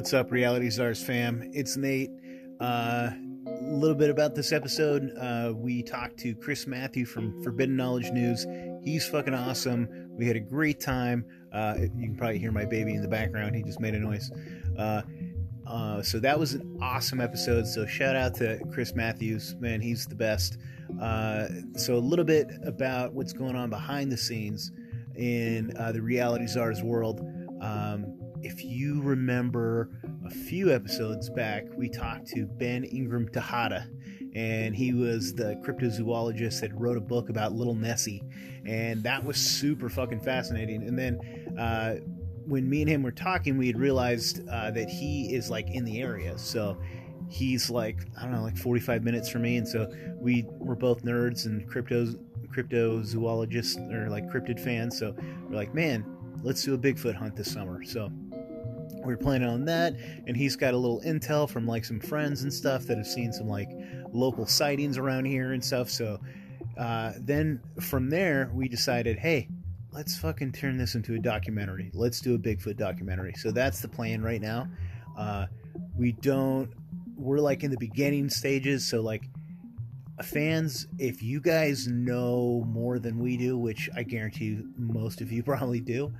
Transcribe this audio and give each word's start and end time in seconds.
What's 0.00 0.14
up, 0.14 0.30
Reality 0.32 0.70
Czars 0.70 1.02
fam? 1.02 1.50
It's 1.52 1.76
Nate. 1.76 2.08
Uh, 2.58 3.10
a 3.46 3.60
little 3.60 3.94
bit 3.94 4.08
about 4.08 4.34
this 4.34 4.50
episode. 4.50 5.12
Uh, 5.20 5.52
we 5.54 5.82
talked 5.82 6.16
to 6.20 6.34
Chris 6.36 6.66
Mathieu 6.66 7.04
from 7.04 7.42
Forbidden 7.42 7.76
Knowledge 7.76 8.10
News. 8.10 8.46
He's 8.82 9.06
fucking 9.06 9.34
awesome. 9.34 10.08
We 10.16 10.26
had 10.26 10.36
a 10.36 10.40
great 10.40 10.80
time. 10.80 11.26
Uh, 11.52 11.74
you 11.80 12.06
can 12.06 12.16
probably 12.16 12.38
hear 12.38 12.50
my 12.50 12.64
baby 12.64 12.94
in 12.94 13.02
the 13.02 13.08
background. 13.08 13.54
He 13.54 13.62
just 13.62 13.78
made 13.78 13.94
a 13.94 13.98
noise. 13.98 14.32
Uh, 14.78 15.02
uh, 15.66 16.00
so 16.00 16.18
that 16.18 16.38
was 16.38 16.54
an 16.54 16.78
awesome 16.80 17.20
episode. 17.20 17.66
So 17.66 17.84
shout 17.84 18.16
out 18.16 18.34
to 18.36 18.58
Chris 18.72 18.94
Matthews, 18.94 19.54
man, 19.60 19.82
he's 19.82 20.06
the 20.06 20.14
best. 20.14 20.56
Uh, 20.98 21.46
so 21.76 21.96
a 21.96 21.98
little 21.98 22.24
bit 22.24 22.48
about 22.64 23.12
what's 23.12 23.34
going 23.34 23.54
on 23.54 23.68
behind 23.68 24.10
the 24.10 24.16
scenes 24.16 24.72
in 25.14 25.76
uh, 25.76 25.92
the 25.92 26.00
Reality 26.00 26.46
Czars 26.46 26.82
world. 26.82 27.20
Um, 27.60 28.19
if 28.42 28.64
you 28.64 29.02
remember 29.02 29.90
a 30.24 30.30
few 30.30 30.72
episodes 30.72 31.28
back, 31.28 31.66
we 31.76 31.88
talked 31.88 32.26
to 32.28 32.46
Ben 32.46 32.84
Ingram 32.84 33.28
Tejada, 33.28 33.86
and 34.34 34.74
he 34.74 34.92
was 34.92 35.34
the 35.34 35.56
cryptozoologist 35.64 36.60
that 36.60 36.74
wrote 36.78 36.96
a 36.96 37.00
book 37.00 37.28
about 37.28 37.52
Little 37.52 37.74
Nessie, 37.74 38.22
and 38.64 39.02
that 39.02 39.24
was 39.24 39.36
super 39.36 39.88
fucking 39.88 40.20
fascinating. 40.20 40.82
And 40.86 40.98
then 40.98 41.58
uh, 41.58 41.96
when 42.46 42.68
me 42.68 42.82
and 42.82 42.90
him 42.90 43.02
were 43.02 43.12
talking, 43.12 43.58
we 43.58 43.66
had 43.66 43.78
realized 43.78 44.48
uh, 44.48 44.70
that 44.70 44.88
he 44.88 45.34
is 45.34 45.50
like 45.50 45.70
in 45.70 45.84
the 45.84 46.00
area, 46.00 46.38
so 46.38 46.78
he's 47.28 47.70
like 47.70 47.98
I 48.18 48.22
don't 48.22 48.32
know, 48.32 48.42
like 48.42 48.56
45 48.56 49.04
minutes 49.04 49.28
from 49.28 49.42
me, 49.42 49.56
and 49.56 49.68
so 49.68 49.92
we 50.18 50.46
were 50.58 50.76
both 50.76 51.02
nerds 51.02 51.46
and 51.46 51.68
cryptos 51.68 52.18
cryptozoologists 52.54 53.92
or 53.92 54.08
like 54.08 54.28
cryptid 54.28 54.58
fans, 54.58 54.98
so 54.98 55.14
we're 55.48 55.56
like, 55.56 55.74
man, 55.74 56.04
let's 56.42 56.64
do 56.64 56.74
a 56.74 56.78
Bigfoot 56.78 57.14
hunt 57.14 57.36
this 57.36 57.52
summer. 57.52 57.84
So 57.84 58.10
we 59.04 59.12
are 59.12 59.18
planning 59.18 59.48
on 59.48 59.64
that. 59.66 59.94
And 60.26 60.36
he's 60.36 60.56
got 60.56 60.74
a 60.74 60.76
little 60.76 61.00
intel 61.02 61.48
from 61.48 61.66
like 61.66 61.84
some 61.84 62.00
friends 62.00 62.42
and 62.42 62.52
stuff 62.52 62.84
that 62.84 62.96
have 62.96 63.06
seen 63.06 63.32
some 63.32 63.48
like 63.48 63.68
local 64.12 64.46
sightings 64.46 64.98
around 64.98 65.24
here 65.24 65.52
and 65.52 65.64
stuff. 65.64 65.90
So 65.90 66.18
uh, 66.78 67.12
then 67.18 67.60
from 67.80 68.10
there 68.10 68.50
we 68.54 68.68
decided 68.68 69.18
hey 69.18 69.48
let's 69.92 70.16
fucking 70.16 70.52
turn 70.52 70.76
this 70.76 70.94
into 70.94 71.14
a 71.14 71.18
documentary. 71.18 71.90
Let's 71.94 72.20
do 72.20 72.34
a 72.34 72.38
bigfoot 72.38 72.76
documentary. 72.76 73.34
So 73.34 73.50
that's 73.50 73.80
the 73.80 73.88
plan 73.88 74.22
right 74.22 74.40
now. 74.40 74.68
Uh, 75.18 75.46
we 75.96 76.12
don't 76.12 76.70
we're 77.16 77.40
like 77.40 77.64
in 77.64 77.70
the 77.70 77.76
beginning 77.76 78.30
stages. 78.30 78.86
So 78.86 79.00
like 79.00 79.24
fans 80.22 80.86
if 80.98 81.22
you 81.22 81.40
guys 81.40 81.88
know 81.88 82.64
more 82.68 82.98
than 82.98 83.18
we 83.18 83.36
do 83.36 83.56
which 83.56 83.88
i 83.96 84.02
guarantee 84.02 84.58
most 84.76 85.20
of 85.20 85.32
you 85.32 85.42
probably 85.52 85.80
do 85.80 86.12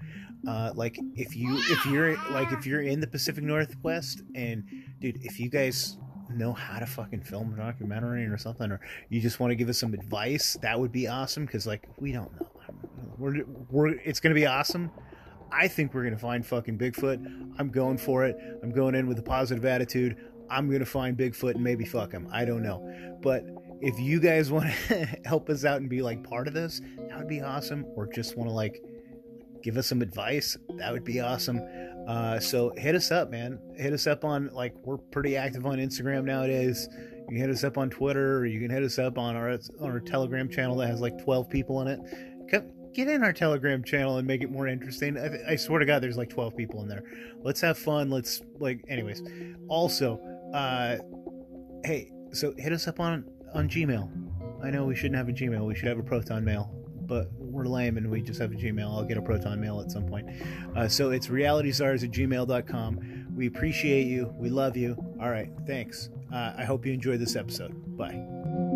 uh, 0.47 0.73
like 0.75 0.99
if 1.17 1.37
you 1.37 1.59
if 1.69 1.85
you're 1.87 2.17
like 2.31 2.53
if 2.53 2.67
you're 2.67 2.83
in 2.83 3.01
the 3.01 3.07
Pacific 3.07 3.45
Northwest 3.45 4.23
and 4.35 4.65
dude, 5.01 5.19
if 5.23 5.39
you 5.39 5.49
guys 5.51 5.99
know 6.31 6.53
how 6.53 6.79
to 6.79 6.87
fucking 6.87 7.23
film 7.23 7.53
a 7.55 7.57
documentary 7.57 8.25
or 8.27 8.39
something, 8.39 8.71
or 8.71 8.81
you 9.09 9.21
just 9.21 9.41
want 9.41 9.51
to 9.51 9.55
give 9.55 9.69
us 9.69 9.79
some 9.79 9.93
advice, 9.95 10.57
that 10.63 10.79
would 10.79 10.93
be 10.93 11.07
awesome. 11.09 11.45
Because 11.45 11.67
like 11.67 11.89
we 11.99 12.13
don't 12.13 12.33
know, 12.41 12.49
we're 13.19 13.45
we're 13.71 13.89
it's 13.89 14.21
gonna 14.21 14.35
be 14.35 14.47
awesome. 14.47 14.91
I 15.53 15.69
think 15.69 15.93
we're 15.93 16.05
gonna 16.05 16.19
find 16.19 16.47
fucking 16.47 16.79
Bigfoot. 16.79 17.55
I'm 17.59 17.71
going 17.71 17.99
for 17.99 18.25
it. 18.25 18.37
I'm 18.63 18.71
going 18.71 18.95
in 18.95 19.07
with 19.07 19.19
a 19.19 19.23
positive 19.23 19.65
attitude. 19.65 20.17
I'm 20.49 20.71
gonna 20.71 20.87
find 20.87 21.17
Bigfoot 21.17 21.55
and 21.57 21.65
maybe 21.65 21.85
fuck 21.85 22.13
him. 22.13 22.29
I 22.33 22.45
don't 22.45 22.63
know, 22.63 23.19
but 23.23 23.45
if 23.81 23.99
you 23.99 24.21
guys 24.21 24.51
want 24.51 24.71
to 24.89 25.07
help 25.25 25.49
us 25.51 25.65
out 25.65 25.81
and 25.81 25.89
be 25.89 26.03
like 26.03 26.23
part 26.23 26.49
of 26.49 26.55
this, 26.55 26.81
that 27.09 27.19
would 27.19 27.29
be 27.29 27.41
awesome. 27.41 27.85
Or 27.95 28.07
just 28.07 28.37
want 28.37 28.49
to 28.49 28.55
like 28.55 28.83
give 29.63 29.77
us 29.77 29.87
some 29.87 30.03
advice, 30.03 30.57
that 30.77 30.93
would 30.93 31.05
be 31.05 31.21
awesome. 31.21 31.61
Uh, 32.07 32.41
so 32.41 32.73
hit 32.77 32.95
us 32.95 33.11
up, 33.11 33.31
man. 33.31 33.59
Hit 33.77 33.93
us 33.93 34.07
up 34.07 34.25
on 34.25 34.51
like 34.53 34.75
we're 34.85 34.97
pretty 34.99 35.37
active 35.37 35.67
on 35.67 35.79
Instagram 35.79 36.25
nowadays. 36.25 36.89
You 36.93 37.27
can 37.29 37.37
hit 37.37 37.51
us 37.51 37.63
up 37.63 37.79
on 37.79 37.91
Twitter, 37.91 38.39
or 38.39 38.47
you 38.47 38.61
can 38.61 38.71
hit 38.71 38.83
us 38.83 38.99
up 38.99 39.19
on 39.19 39.37
our 39.37 39.51
on 39.51 39.91
our 39.91 40.01
Telegram 40.01 40.49
channel 40.49 40.77
that 40.77 40.89
has 40.89 41.01
like 41.01 41.23
twelve 41.23 41.49
people 41.49 41.81
in 41.83 41.89
it. 41.89 42.01
Come, 42.51 42.71
get 42.93 43.09
in 43.09 43.23
our 43.23 43.33
Telegram 43.33 43.85
channel 43.85 44.17
and 44.17 44.27
make 44.27 44.43
it 44.43 44.51
more 44.51 44.67
interesting. 44.67 45.17
I, 45.17 45.53
I, 45.53 45.57
swear 45.57 45.79
to 45.79 45.87
God, 45.87 46.03
there's 46.03 46.17
like 46.17 46.31
twelve 46.31 46.57
people 46.57 46.83
in 46.83 46.89
there. 46.89 47.05
Let's 47.43 47.61
have 47.61 47.79
fun. 47.79 48.11
Let's 48.11 48.43
like, 48.59 48.83
anyways. 48.89 49.23
Also, 49.69 50.19
uh, 50.53 50.97
hey, 51.85 52.11
so 52.33 52.55
hit 52.59 52.73
us 52.73 52.89
up 52.89 52.99
on 52.99 53.25
on 53.55 53.69
Gmail. 53.69 54.11
I 54.65 54.71
know 54.71 54.85
we 54.85 54.97
shouldn't 54.97 55.17
have 55.17 55.29
a 55.29 55.33
Gmail. 55.33 55.65
We 55.67 55.75
should 55.75 55.89
have 55.89 55.99
a 55.99 56.03
Proton 56.03 56.45
Mail 56.45 56.75
but 57.11 57.29
we're 57.61 57.67
lame 57.67 57.97
and 57.97 58.11
we 58.11 58.23
just 58.23 58.41
have 58.41 58.53
a 58.53 58.55
Gmail. 58.55 58.91
I'll 58.91 59.05
get 59.05 59.19
a 59.19 59.23
Proton 59.23 59.61
mail 59.61 59.81
at 59.81 59.91
some 59.91 60.07
point. 60.07 60.29
Uh, 60.75 60.89
so 60.89 61.11
it's 61.11 61.29
realityczars 61.29 62.03
at 62.03 62.11
gmail.com. 62.11 63.27
We 63.35 63.47
appreciate 63.47 64.07
you. 64.07 64.35
We 64.37 64.49
love 64.49 64.77
you. 64.77 64.97
All 65.21 65.31
right. 65.31 65.51
Thanks. 65.67 66.11
Uh, 66.33 66.55
I 66.57 66.65
hope 66.65 66.87
you 66.87 66.93
enjoyed 66.93 67.21
this 67.21 67.37
episode. 67.37 67.97
Bye. 67.97 68.70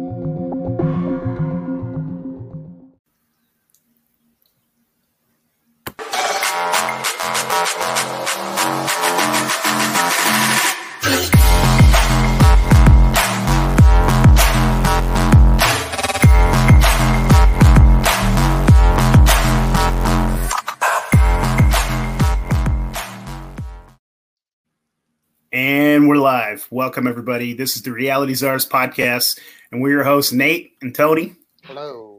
Welcome, 26.75 27.07
everybody. 27.07 27.55
This 27.55 27.77
is 27.77 27.83
the 27.83 27.93
Reality 27.93 28.35
Czars 28.35 28.69
podcast, 28.69 29.39
and 29.71 29.81
we're 29.81 29.93
your 29.93 30.03
hosts, 30.03 30.33
Nate 30.33 30.73
and 30.83 30.93
Tony. 30.93 31.37
Hello. 31.62 32.19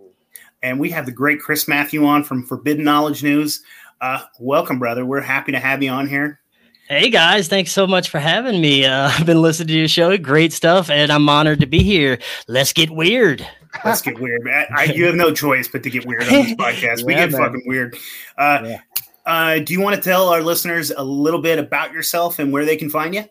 And 0.64 0.80
we 0.80 0.90
have 0.92 1.06
the 1.06 1.12
great 1.12 1.42
Chris 1.42 1.68
Mathieu 1.68 2.06
on 2.06 2.24
from 2.24 2.46
Forbidden 2.46 2.86
Knowledge 2.86 3.22
News. 3.22 3.62
Uh, 4.00 4.22
welcome, 4.40 4.80
brother. 4.80 5.06
We're 5.06 5.20
happy 5.20 5.52
to 5.52 5.60
have 5.60 5.84
you 5.84 5.90
on 5.92 6.08
here. 6.08 6.40
Hey 6.88 7.10
guys, 7.10 7.50
thanks 7.50 7.74
so 7.74 7.86
much 7.86 8.10
for 8.10 8.20
having 8.20 8.62
me. 8.62 8.86
Uh, 8.86 9.10
I've 9.14 9.26
been 9.26 9.42
listening 9.42 9.68
to 9.68 9.74
your 9.74 9.90
show, 9.90 10.18
great 10.18 10.54
stuff, 10.54 10.90
and 10.90 11.12
I'm 11.12 11.28
honored 11.28 11.60
to 11.60 11.68
be 11.68 11.84
here. 11.84 12.18
Let's 12.48 12.72
get 12.72 12.90
weird. 12.90 13.46
Let's 13.84 14.02
get 14.02 14.18
weird. 14.22 14.48
I, 14.48 14.68
I, 14.74 14.84
you 14.86 15.06
have 15.08 15.16
no 15.16 15.34
choice 15.34 15.68
but 15.68 15.84
to 15.84 15.90
get 15.90 16.06
weird 16.06 16.22
on 16.22 16.30
this 16.30 16.54
podcast. 16.54 17.00
yeah, 17.00 17.06
we 17.06 17.14
get 17.14 17.32
man. 17.32 17.42
fucking 17.42 17.64
weird. 17.66 17.98
Uh, 18.38 18.62
yeah. 18.64 18.80
uh, 19.26 19.60
do 19.60 19.74
you 19.74 19.82
want 19.82 19.98
to 19.98 20.02
tell 20.02 20.30
our 20.30 20.42
listeners 20.42 20.92
a 20.92 21.04
little 21.04 21.42
bit 21.42 21.60
about 21.60 21.92
yourself 21.92 22.40
and 22.40 22.54
where 22.54 22.64
they 22.64 22.78
can 22.78 22.90
find 22.90 23.14
you? 23.14 23.26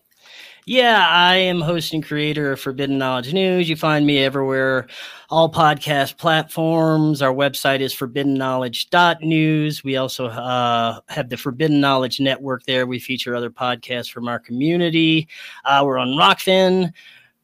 Yeah, 0.66 1.06
I 1.06 1.36
am 1.36 1.60
host 1.60 1.92
and 1.92 2.02
creator 2.02 2.52
of 2.52 2.60
Forbidden 2.60 2.96
Knowledge 2.96 3.34
News. 3.34 3.68
You 3.68 3.76
find 3.76 4.06
me 4.06 4.24
everywhere, 4.24 4.86
all 5.28 5.52
podcast 5.52 6.16
platforms. 6.16 7.20
Our 7.20 7.34
website 7.34 7.80
is 7.80 7.94
forbiddenknowledge.news. 7.94 9.84
We 9.84 9.96
also 9.98 10.28
uh, 10.28 11.00
have 11.08 11.28
the 11.28 11.36
Forbidden 11.36 11.82
Knowledge 11.82 12.18
Network 12.18 12.64
there. 12.64 12.86
We 12.86 12.98
feature 12.98 13.36
other 13.36 13.50
podcasts 13.50 14.10
from 14.10 14.26
our 14.26 14.38
community. 14.38 15.28
Uh, 15.66 15.82
we're 15.84 15.98
on 15.98 16.16
Rokfin, 16.16 16.94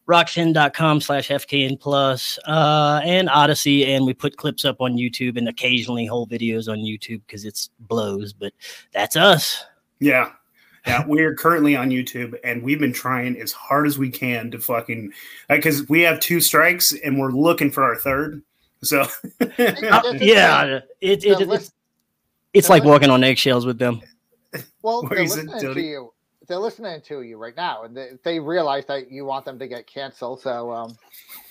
rokfin.com 0.08 1.02
slash 1.02 1.28
FKN 1.28 1.78
plus, 1.78 2.38
uh, 2.46 3.02
and 3.04 3.28
Odysee 3.28 3.84
And 3.84 4.06
we 4.06 4.14
put 4.14 4.38
clips 4.38 4.64
up 4.64 4.80
on 4.80 4.94
YouTube 4.94 5.36
and 5.36 5.46
occasionally 5.46 6.06
whole 6.06 6.26
videos 6.26 6.72
on 6.72 6.78
YouTube 6.78 7.20
because 7.26 7.44
it's 7.44 7.68
blows, 7.80 8.32
but 8.32 8.54
that's 8.92 9.14
us. 9.14 9.62
Yeah, 9.98 10.30
yeah, 10.86 11.04
we're 11.06 11.34
currently 11.34 11.76
on 11.76 11.90
YouTube 11.90 12.34
and 12.42 12.62
we've 12.62 12.78
been 12.78 12.92
trying 12.92 13.40
as 13.40 13.52
hard 13.52 13.86
as 13.86 13.98
we 13.98 14.10
can 14.10 14.50
to 14.50 14.58
fucking 14.58 15.12
because 15.48 15.88
we 15.88 16.00
have 16.02 16.20
two 16.20 16.40
strikes 16.40 16.92
and 16.92 17.18
we're 17.18 17.32
looking 17.32 17.70
for 17.70 17.84
our 17.84 17.96
third. 17.96 18.42
So 18.82 19.06
yeah, 19.58 20.80
it, 21.00 21.24
it, 21.24 21.40
it's, 21.40 21.72
it's 22.52 22.68
like 22.68 22.84
walking 22.84 23.10
on 23.10 23.22
eggshells 23.22 23.66
with 23.66 23.78
them. 23.78 24.00
Well, 24.82 25.02
they're 25.02 25.20
listening 25.20 25.60
to 25.60 25.80
you. 25.80 26.12
They're 26.48 26.58
listening 26.58 27.00
to 27.02 27.22
you 27.22 27.36
right 27.36 27.56
now, 27.56 27.84
and 27.84 27.96
they, 27.96 28.10
they 28.24 28.40
realize 28.40 28.84
that 28.86 29.10
you 29.10 29.24
want 29.24 29.44
them 29.44 29.58
to 29.60 29.68
get 29.68 29.86
canceled. 29.86 30.40
So 30.40 30.72
um, 30.72 30.96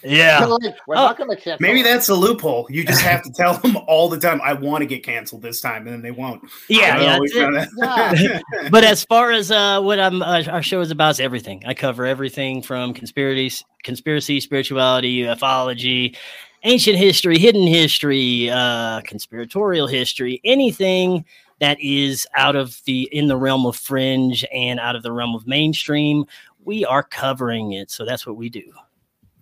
yeah, 0.03 0.45
like, 0.45 0.75
we're 0.87 0.95
oh, 0.95 1.05
not 1.05 1.17
going 1.17 1.29
to 1.29 1.35
cancel. 1.35 1.57
Maybe 1.59 1.81
that's 1.81 2.09
a 2.09 2.15
loophole. 2.15 2.67
You 2.69 2.85
just 2.85 3.01
have 3.01 3.21
to 3.23 3.31
tell 3.35 3.55
them 3.55 3.77
all 3.87 4.09
the 4.09 4.19
time, 4.19 4.41
"I 4.41 4.53
want 4.53 4.81
to 4.81 4.85
get 4.85 5.03
canceled 5.03 5.41
this 5.41 5.59
time," 5.59 5.87
and 5.87 5.93
then 5.93 6.01
they 6.01 6.11
won't. 6.11 6.41
Yeah, 6.69 7.19
yeah, 7.33 7.65
yeah. 8.13 8.41
but 8.71 8.83
as 8.83 9.03
far 9.03 9.31
as 9.31 9.51
uh, 9.51 9.81
what 9.81 9.99
I'm, 9.99 10.21
uh, 10.21 10.43
our 10.49 10.63
show 10.63 10.79
is 10.81 10.91
about 10.91 11.11
is 11.11 11.19
everything. 11.19 11.63
I 11.65 11.73
cover 11.73 12.05
everything 12.05 12.61
from 12.61 12.93
conspiracy, 12.93 13.65
conspiracy, 13.83 14.39
spirituality, 14.39 15.23
ufology, 15.23 16.15
ancient 16.63 16.97
history, 16.97 17.37
hidden 17.37 17.67
history, 17.67 18.49
uh, 18.49 19.01
conspiratorial 19.01 19.87
history, 19.87 20.39
anything 20.43 21.25
that 21.59 21.77
is 21.81 22.25
out 22.35 22.55
of 22.55 22.81
the 22.85 23.09
in 23.11 23.27
the 23.27 23.37
realm 23.37 23.65
of 23.65 23.75
fringe 23.75 24.45
and 24.53 24.79
out 24.79 24.95
of 24.95 25.03
the 25.03 25.11
realm 25.11 25.35
of 25.35 25.45
mainstream. 25.45 26.25
We 26.63 26.85
are 26.85 27.03
covering 27.03 27.73
it, 27.73 27.89
so 27.91 28.05
that's 28.05 28.25
what 28.25 28.37
we 28.37 28.49
do. 28.49 28.71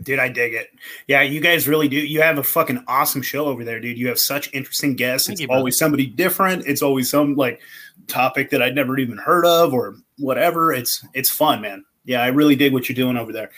Dude, 0.07 0.19
I 0.19 0.29
dig 0.29 0.53
it. 0.53 0.69
Yeah, 1.07 1.21
you 1.21 1.41
guys 1.41 1.67
really 1.67 1.89
do. 1.89 1.97
You 1.97 2.21
have 2.21 2.37
a 2.37 2.43
fucking 2.43 2.81
awesome 2.87 3.21
show 3.21 3.47
over 3.47 3.65
there, 3.65 3.81
dude. 3.81 3.97
You 3.97 4.07
have 4.07 4.17
such 4.17 4.49
interesting 4.53 4.95
guests. 4.95 5.27
Thank 5.27 5.41
it's 5.41 5.41
you, 5.41 5.53
always 5.53 5.77
somebody 5.77 6.05
different. 6.05 6.65
It's 6.65 6.81
always 6.81 7.09
some 7.09 7.35
like 7.35 7.59
topic 8.07 8.49
that 8.51 8.61
I'd 8.61 8.73
never 8.73 8.97
even 8.97 9.17
heard 9.17 9.45
of 9.45 9.73
or 9.73 9.97
whatever. 10.17 10.71
It's 10.71 11.05
it's 11.13 11.29
fun, 11.29 11.59
man. 11.59 11.83
Yeah, 12.05 12.21
I 12.21 12.27
really 12.27 12.55
dig 12.55 12.71
what 12.71 12.87
you're 12.87 12.95
doing 12.95 13.17
over 13.17 13.33
there. 13.33 13.51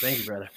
Thank 0.00 0.18
you, 0.18 0.24
brother. 0.24 0.50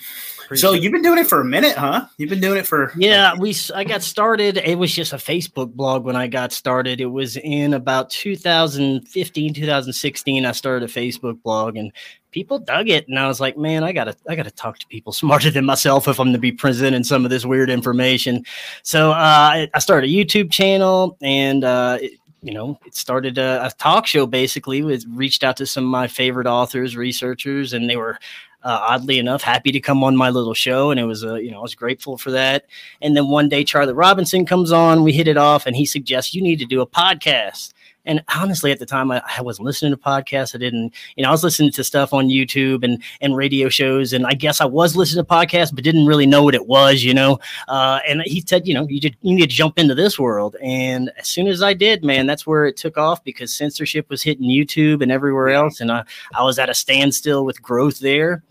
So 0.55 0.73
you've 0.73 0.91
been 0.91 1.01
doing 1.01 1.19
it 1.19 1.27
for 1.27 1.41
a 1.41 1.45
minute, 1.45 1.75
huh? 1.75 2.07
You've 2.17 2.29
been 2.29 2.41
doing 2.41 2.57
it 2.57 2.65
for 2.65 2.91
yeah. 2.95 3.35
We 3.35 3.55
I 3.75 3.83
got 3.83 4.01
started. 4.01 4.57
It 4.57 4.77
was 4.77 4.93
just 4.93 5.13
a 5.13 5.17
Facebook 5.17 5.73
blog 5.73 6.03
when 6.03 6.15
I 6.15 6.27
got 6.27 6.51
started. 6.51 6.99
It 6.99 7.07
was 7.07 7.37
in 7.37 7.73
about 7.73 8.09
2015, 8.09 9.53
2016. 9.53 10.45
I 10.45 10.51
started 10.51 10.89
a 10.89 10.91
Facebook 10.91 11.41
blog, 11.43 11.77
and 11.77 11.91
people 12.31 12.59
dug 12.59 12.89
it. 12.89 13.07
And 13.07 13.19
I 13.19 13.27
was 13.27 13.39
like, 13.39 13.57
man, 13.57 13.83
I 13.83 13.91
gotta 13.91 14.15
I 14.27 14.35
gotta 14.35 14.51
talk 14.51 14.79
to 14.79 14.87
people 14.87 15.13
smarter 15.13 15.51
than 15.51 15.65
myself 15.65 16.07
if 16.07 16.19
I'm 16.19 16.33
to 16.33 16.39
be 16.39 16.51
presenting 16.51 17.03
some 17.03 17.25
of 17.25 17.31
this 17.31 17.45
weird 17.45 17.69
information. 17.69 18.45
So 18.83 19.11
uh, 19.11 19.67
I 19.73 19.79
started 19.79 20.09
a 20.09 20.13
YouTube 20.13 20.51
channel, 20.51 21.17
and 21.21 21.63
uh, 21.63 21.99
it, 22.01 22.13
you 22.41 22.53
know, 22.53 22.79
it 22.85 22.95
started 22.95 23.37
a, 23.37 23.65
a, 23.65 23.71
talk 23.71 24.07
show 24.07 24.25
basically. 24.25 24.81
With 24.81 25.05
reached 25.09 25.43
out 25.43 25.57
to 25.57 25.65
some 25.65 25.83
of 25.83 25.89
my 25.89 26.07
favorite 26.07 26.47
authors, 26.47 26.95
researchers, 26.95 27.73
and 27.73 27.89
they 27.89 27.97
were 27.97 28.17
uh, 28.63 28.79
oddly 28.81 29.19
enough, 29.19 29.41
happy 29.41 29.71
to 29.71 29.79
come 29.79 30.03
on 30.03 30.15
my 30.15 30.29
little 30.29 30.53
show, 30.53 30.91
and 30.91 30.99
it 30.99 31.05
was 31.05 31.23
uh, 31.23 31.35
you 31.35 31.51
know 31.51 31.59
I 31.59 31.61
was 31.61 31.75
grateful 31.75 32.17
for 32.17 32.31
that. 32.31 32.65
And 33.01 33.15
then 33.15 33.29
one 33.29 33.49
day 33.49 33.63
Charlie 33.63 33.93
Robinson 33.93 34.45
comes 34.45 34.71
on, 34.71 35.03
we 35.03 35.13
hit 35.13 35.27
it 35.27 35.37
off, 35.37 35.65
and 35.65 35.75
he 35.75 35.85
suggests 35.85 36.33
you 36.33 36.41
need 36.41 36.59
to 36.59 36.65
do 36.65 36.81
a 36.81 36.87
podcast. 36.87 37.73
And 38.09 38.23
honestly, 38.35 38.71
at 38.71 38.79
the 38.79 38.87
time, 38.87 39.11
I, 39.11 39.21
I, 39.37 39.43
wasn't 39.43 39.67
listening 39.67 39.91
to 39.91 39.97
podcasts. 39.97 40.55
I 40.55 40.57
didn't, 40.57 40.95
you 41.15 41.21
know, 41.21 41.29
I 41.29 41.31
was 41.31 41.43
listening 41.43 41.71
to 41.73 41.83
stuff 41.83 42.11
on 42.11 42.27
YouTube 42.27 42.83
and 42.83 43.03
and 43.21 43.37
radio 43.37 43.69
shows, 43.69 44.13
and 44.13 44.25
I 44.25 44.33
guess 44.33 44.61
I 44.61 44.65
was 44.65 44.95
listening 44.95 45.23
to 45.23 45.29
podcasts, 45.29 45.73
but 45.73 45.83
didn't 45.83 46.07
really 46.07 46.25
know 46.25 46.41
what 46.41 46.55
it 46.55 46.65
was, 46.65 47.03
you 47.03 47.13
know. 47.13 47.39
Uh, 47.67 47.99
and 48.07 48.23
he 48.25 48.41
said, 48.41 48.67
you 48.67 48.73
know, 48.73 48.87
you 48.89 48.99
did, 48.99 49.15
you 49.21 49.35
need 49.35 49.41
to 49.41 49.47
jump 49.47 49.77
into 49.77 49.93
this 49.93 50.17
world. 50.17 50.55
And 50.59 51.11
as 51.19 51.27
soon 51.27 51.45
as 51.45 51.61
I 51.61 51.75
did, 51.75 52.03
man, 52.03 52.25
that's 52.25 52.47
where 52.47 52.65
it 52.65 52.77
took 52.77 52.97
off 52.97 53.23
because 53.23 53.53
censorship 53.53 54.09
was 54.09 54.23
hitting 54.23 54.49
YouTube 54.49 55.03
and 55.03 55.11
everywhere 55.11 55.49
else, 55.49 55.79
and 55.79 55.91
I 55.91 56.03
I 56.33 56.41
was 56.41 56.57
at 56.57 56.67
a 56.67 56.73
standstill 56.73 57.45
with 57.45 57.61
growth 57.61 57.99
there 57.99 58.41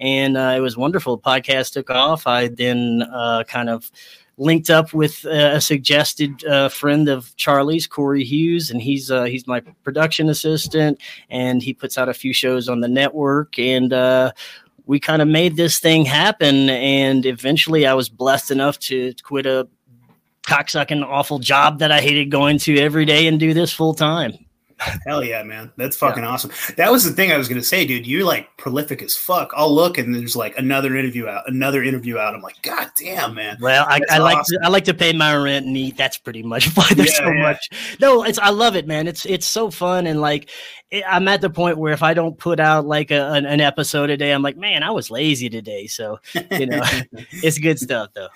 and 0.00 0.36
uh, 0.36 0.54
it 0.56 0.60
was 0.60 0.76
wonderful. 0.76 1.16
The 1.16 1.22
podcast 1.22 1.72
took 1.72 1.90
off. 1.90 2.26
I 2.26 2.48
then 2.48 3.02
uh, 3.12 3.44
kind 3.44 3.68
of 3.68 3.90
linked 4.38 4.70
up 4.70 4.94
with 4.94 5.26
uh, 5.26 5.52
a 5.54 5.60
suggested 5.60 6.44
uh, 6.46 6.68
friend 6.68 7.08
of 7.08 7.34
Charlie's, 7.36 7.86
Corey 7.86 8.24
Hughes, 8.24 8.70
and 8.70 8.80
he's 8.80 9.10
uh, 9.10 9.24
he's 9.24 9.46
my 9.46 9.60
production 9.82 10.28
assistant, 10.28 11.00
and 11.28 11.62
he 11.62 11.74
puts 11.74 11.98
out 11.98 12.08
a 12.08 12.14
few 12.14 12.32
shows 12.32 12.68
on 12.68 12.80
the 12.80 12.88
network, 12.88 13.58
and 13.58 13.92
uh, 13.92 14.32
we 14.86 14.98
kind 14.98 15.20
of 15.20 15.28
made 15.28 15.56
this 15.56 15.78
thing 15.80 16.04
happen. 16.04 16.70
And 16.70 17.26
eventually, 17.26 17.86
I 17.86 17.94
was 17.94 18.08
blessed 18.08 18.50
enough 18.50 18.78
to 18.80 19.12
quit 19.22 19.46
a 19.46 19.68
cocksucking 20.42 21.04
awful 21.04 21.38
job 21.38 21.78
that 21.80 21.92
I 21.92 22.00
hated 22.00 22.30
going 22.30 22.58
to 22.60 22.78
every 22.78 23.04
day 23.04 23.26
and 23.26 23.38
do 23.38 23.52
this 23.52 23.72
full 23.72 23.92
time. 23.92 24.32
Hell 25.06 25.24
yeah, 25.24 25.42
man. 25.42 25.72
That's 25.76 25.96
fucking 25.96 26.22
yeah. 26.22 26.28
awesome. 26.28 26.50
That 26.76 26.92
was 26.92 27.04
the 27.04 27.10
thing 27.10 27.32
I 27.32 27.36
was 27.36 27.48
going 27.48 27.60
to 27.60 27.66
say, 27.66 27.86
dude. 27.86 28.06
You're 28.06 28.24
like 28.24 28.56
prolific 28.56 29.02
as 29.02 29.16
fuck. 29.16 29.52
I'll 29.56 29.74
look 29.74 29.98
and 29.98 30.14
there's 30.14 30.36
like 30.36 30.56
another 30.58 30.96
interview 30.96 31.26
out, 31.26 31.48
another 31.48 31.82
interview 31.82 32.18
out. 32.18 32.34
I'm 32.34 32.42
like, 32.42 32.60
God 32.62 32.88
damn, 32.96 33.34
man. 33.34 33.58
Well, 33.60 33.86
I, 33.88 34.00
I 34.10 34.18
like 34.18 34.44
to, 34.44 34.60
I 34.62 34.68
like 34.68 34.84
to 34.84 34.94
pay 34.94 35.12
my 35.12 35.34
rent 35.36 35.66
and 35.66 35.76
eat. 35.76 35.96
That's 35.96 36.18
pretty 36.18 36.42
much 36.42 36.66
why 36.74 36.88
there's 36.94 37.10
yeah, 37.18 37.26
so 37.26 37.30
yeah. 37.30 37.42
much. 37.42 37.70
No, 38.00 38.22
it's 38.22 38.38
I 38.38 38.50
love 38.50 38.76
it, 38.76 38.86
man. 38.86 39.08
It's 39.08 39.26
it's 39.26 39.46
so 39.46 39.70
fun 39.70 40.06
and 40.06 40.20
like 40.20 40.50
I'm 40.90 41.28
at 41.28 41.42
the 41.42 41.50
point 41.50 41.76
where 41.76 41.92
if 41.92 42.02
I 42.02 42.14
don't 42.14 42.38
put 42.38 42.58
out 42.58 42.86
like 42.86 43.10
a, 43.10 43.32
an, 43.32 43.44
an, 43.44 43.60
episode 43.60 44.08
a 44.08 44.16
day, 44.16 44.32
I'm 44.32 44.40
like, 44.40 44.56
man, 44.56 44.82
I 44.82 44.90
was 44.90 45.10
lazy 45.10 45.50
today. 45.50 45.86
So, 45.86 46.18
you 46.50 46.66
know, 46.66 46.80
it's 47.12 47.58
good 47.58 47.78
stuff 47.78 48.10
though. 48.14 48.28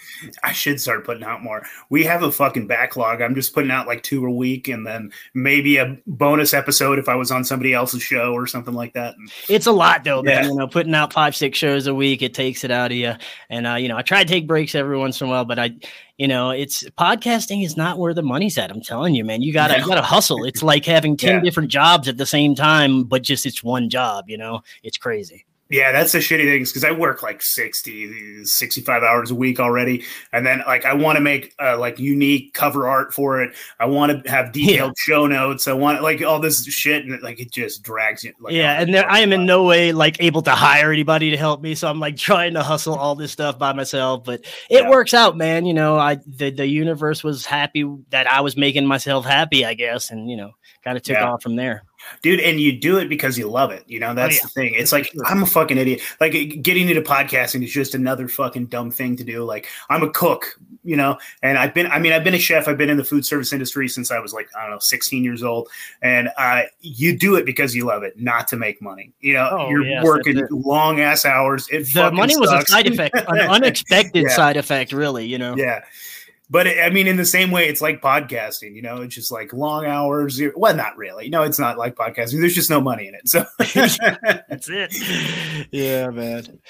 I 0.42 0.52
should 0.52 0.78
start 0.78 1.06
putting 1.06 1.24
out 1.24 1.42
more. 1.42 1.62
We 1.88 2.04
have 2.04 2.22
a 2.22 2.30
fucking 2.30 2.66
backlog. 2.66 3.22
I'm 3.22 3.34
just 3.34 3.54
putting 3.54 3.70
out 3.70 3.86
like 3.86 4.02
two 4.02 4.26
a 4.26 4.30
week 4.30 4.68
and 4.68 4.86
then 4.86 5.12
maybe 5.32 5.78
a 5.78 5.96
bonus 6.06 6.52
episode 6.52 6.98
if 6.98 7.08
I 7.08 7.14
was 7.14 7.30
on 7.30 7.42
somebody 7.42 7.72
else's 7.72 8.02
show 8.02 8.34
or 8.34 8.46
something 8.46 8.74
like 8.74 8.92
that. 8.92 9.14
It's 9.48 9.66
a 9.66 9.72
lot 9.72 10.04
though, 10.04 10.22
man. 10.22 10.44
You 10.44 10.56
know, 10.56 10.68
putting 10.68 10.94
out 10.94 11.14
five, 11.14 11.34
six 11.34 11.56
shows 11.56 11.86
a 11.86 11.94
week, 11.94 12.20
it 12.20 12.34
takes 12.34 12.64
it 12.64 12.70
out 12.70 12.90
of 12.90 12.96
you. 12.98 13.14
And, 13.48 13.66
uh, 13.66 13.74
you 13.76 13.88
know, 13.88 13.96
I 13.96 14.02
try 14.02 14.22
to 14.22 14.28
take 14.28 14.46
breaks 14.46 14.74
every 14.74 14.98
once 14.98 15.22
in 15.22 15.26
a 15.26 15.30
while, 15.30 15.46
but 15.46 15.58
I, 15.58 15.72
you 16.22 16.28
know 16.28 16.50
it's 16.50 16.84
podcasting 16.90 17.64
is 17.64 17.76
not 17.76 17.98
where 17.98 18.14
the 18.14 18.22
money's 18.22 18.56
at 18.56 18.70
i'm 18.70 18.80
telling 18.80 19.12
you 19.12 19.24
man. 19.24 19.42
You 19.42 19.52
gotta 19.52 19.76
you 19.80 19.86
gotta 19.86 20.02
hustle. 20.02 20.44
It's 20.44 20.62
like 20.62 20.84
having 20.84 21.16
10 21.26 21.34
yeah. 21.34 21.40
different 21.40 21.68
jobs 21.68 22.06
at 22.06 22.16
the 22.16 22.26
same 22.26 22.54
time 22.54 23.02
but 23.02 23.22
just 23.22 23.44
it's 23.44 23.64
one 23.64 23.90
job 23.90 24.26
you 24.28 24.38
know? 24.38 24.62
It's 24.84 24.96
crazy 24.96 25.44
yeah, 25.72 25.90
that's 25.90 26.12
the 26.12 26.18
shitty 26.18 26.44
thing 26.44 26.64
because 26.64 26.84
I 26.84 26.90
work 26.90 27.22
like 27.22 27.40
60, 27.40 28.44
65 28.44 29.02
hours 29.02 29.30
a 29.30 29.34
week 29.34 29.58
already. 29.58 30.04
And 30.30 30.44
then 30.44 30.62
like 30.66 30.84
I 30.84 30.92
want 30.92 31.16
to 31.16 31.22
make 31.22 31.54
uh, 31.58 31.78
like 31.78 31.98
unique 31.98 32.52
cover 32.52 32.86
art 32.86 33.14
for 33.14 33.42
it. 33.42 33.54
I 33.80 33.86
want 33.86 34.22
to 34.22 34.30
have 34.30 34.52
detailed 34.52 34.90
yeah. 34.90 35.14
show 35.14 35.26
notes. 35.26 35.66
I 35.66 35.72
want 35.72 36.02
like 36.02 36.22
all 36.22 36.40
this 36.40 36.62
shit 36.66 37.06
and 37.06 37.22
like 37.22 37.40
it 37.40 37.50
just 37.50 37.82
drags 37.82 38.22
you. 38.22 38.34
Like, 38.38 38.52
yeah, 38.52 38.82
and 38.82 38.92
there, 38.92 39.10
I 39.10 39.20
am 39.20 39.32
in 39.32 39.46
no 39.46 39.64
way 39.64 39.92
like 39.92 40.18
able 40.20 40.42
to 40.42 40.50
hire 40.50 40.92
anybody 40.92 41.30
to 41.30 41.38
help 41.38 41.62
me. 41.62 41.74
So 41.74 41.88
I'm 41.88 42.00
like 42.00 42.16
trying 42.18 42.52
to 42.52 42.62
hustle 42.62 42.94
all 42.94 43.14
this 43.14 43.32
stuff 43.32 43.58
by 43.58 43.72
myself, 43.72 44.24
but 44.24 44.40
it 44.68 44.82
yeah. 44.82 44.90
works 44.90 45.14
out, 45.14 45.38
man. 45.38 45.64
You 45.64 45.72
know, 45.72 45.96
I 45.96 46.18
the, 46.26 46.50
the 46.50 46.66
universe 46.66 47.24
was 47.24 47.46
happy 47.46 47.90
that 48.10 48.30
I 48.30 48.42
was 48.42 48.58
making 48.58 48.84
myself 48.84 49.24
happy, 49.24 49.64
I 49.64 49.72
guess. 49.72 50.10
And 50.10 50.30
you 50.30 50.36
know, 50.36 50.50
kind 50.84 50.98
of 50.98 51.02
took 51.02 51.16
yeah. 51.16 51.30
off 51.30 51.42
from 51.42 51.56
there 51.56 51.84
dude 52.22 52.40
and 52.40 52.60
you 52.60 52.72
do 52.72 52.98
it 52.98 53.08
because 53.08 53.36
you 53.38 53.48
love 53.48 53.70
it 53.70 53.84
you 53.86 53.98
know 53.98 54.14
that's 54.14 54.36
oh, 54.36 54.38
yeah. 54.38 54.42
the 54.42 54.48
thing. 54.48 54.74
It's 54.74 54.92
like 54.92 55.12
i'm 55.26 55.42
a 55.42 55.46
fucking 55.46 55.78
idiot. 55.78 56.00
Like 56.20 56.32
getting 56.62 56.88
into 56.88 57.02
podcasting 57.02 57.64
is 57.64 57.72
just 57.72 57.94
another 57.94 58.28
fucking 58.28 58.66
dumb 58.66 58.90
thing 58.90 59.16
to 59.16 59.24
do. 59.24 59.44
Like 59.44 59.68
i'm 59.90 60.02
a 60.02 60.10
cook 60.10 60.58
you 60.84 60.96
know 60.96 61.16
and 61.42 61.58
i've 61.58 61.72
been 61.74 61.86
i 61.88 61.98
mean 61.98 62.12
i've 62.12 62.24
been 62.24 62.34
a 62.34 62.38
chef. 62.38 62.68
I've 62.68 62.78
been 62.78 62.90
in 62.90 62.96
the 62.96 63.04
food 63.04 63.24
service 63.24 63.52
industry 63.52 63.88
since 63.88 64.10
i 64.10 64.18
was 64.18 64.32
like 64.32 64.48
i 64.56 64.62
don't 64.62 64.70
know 64.70 64.78
16 64.78 65.24
years 65.24 65.42
old. 65.42 65.68
And 66.00 66.30
uh, 66.36 66.62
you 66.80 67.16
do 67.16 67.36
it 67.36 67.46
because 67.46 67.74
you 67.74 67.86
love 67.86 68.02
it 68.02 68.20
not 68.20 68.48
to 68.48 68.56
make 68.56 68.80
money. 68.82 69.12
You 69.20 69.34
know 69.34 69.48
oh, 69.52 69.68
you're 69.68 69.84
yes, 69.84 70.04
working 70.04 70.40
long 70.50 71.00
ass 71.00 71.24
hours. 71.24 71.68
It 71.70 71.92
the 71.92 72.10
money 72.10 72.34
sucks. 72.34 72.52
was 72.52 72.64
a 72.64 72.66
side 72.66 72.86
effect 72.86 73.16
an 73.16 73.38
unexpected 73.38 74.24
yeah. 74.24 74.36
side 74.36 74.56
effect 74.56 74.92
really 74.92 75.26
you 75.26 75.38
know? 75.38 75.56
Yeah 75.56 75.82
but 76.52 76.66
I 76.66 76.90
mean, 76.90 77.06
in 77.06 77.16
the 77.16 77.24
same 77.24 77.50
way, 77.50 77.66
it's 77.66 77.80
like 77.80 78.02
podcasting. 78.02 78.74
You 78.74 78.82
know, 78.82 79.00
it's 79.00 79.14
just 79.14 79.32
like 79.32 79.54
long 79.54 79.86
hours. 79.86 80.38
Well, 80.54 80.76
not 80.76 80.98
really. 80.98 81.30
No, 81.30 81.44
it's 81.44 81.58
not 81.58 81.78
like 81.78 81.96
podcasting. 81.96 82.40
There's 82.40 82.54
just 82.54 82.68
no 82.68 82.78
money 82.78 83.08
in 83.08 83.14
it. 83.14 83.26
So 83.26 83.46
that's 83.58 84.68
it. 84.68 84.94
Yeah, 85.72 86.10
man. 86.10 86.60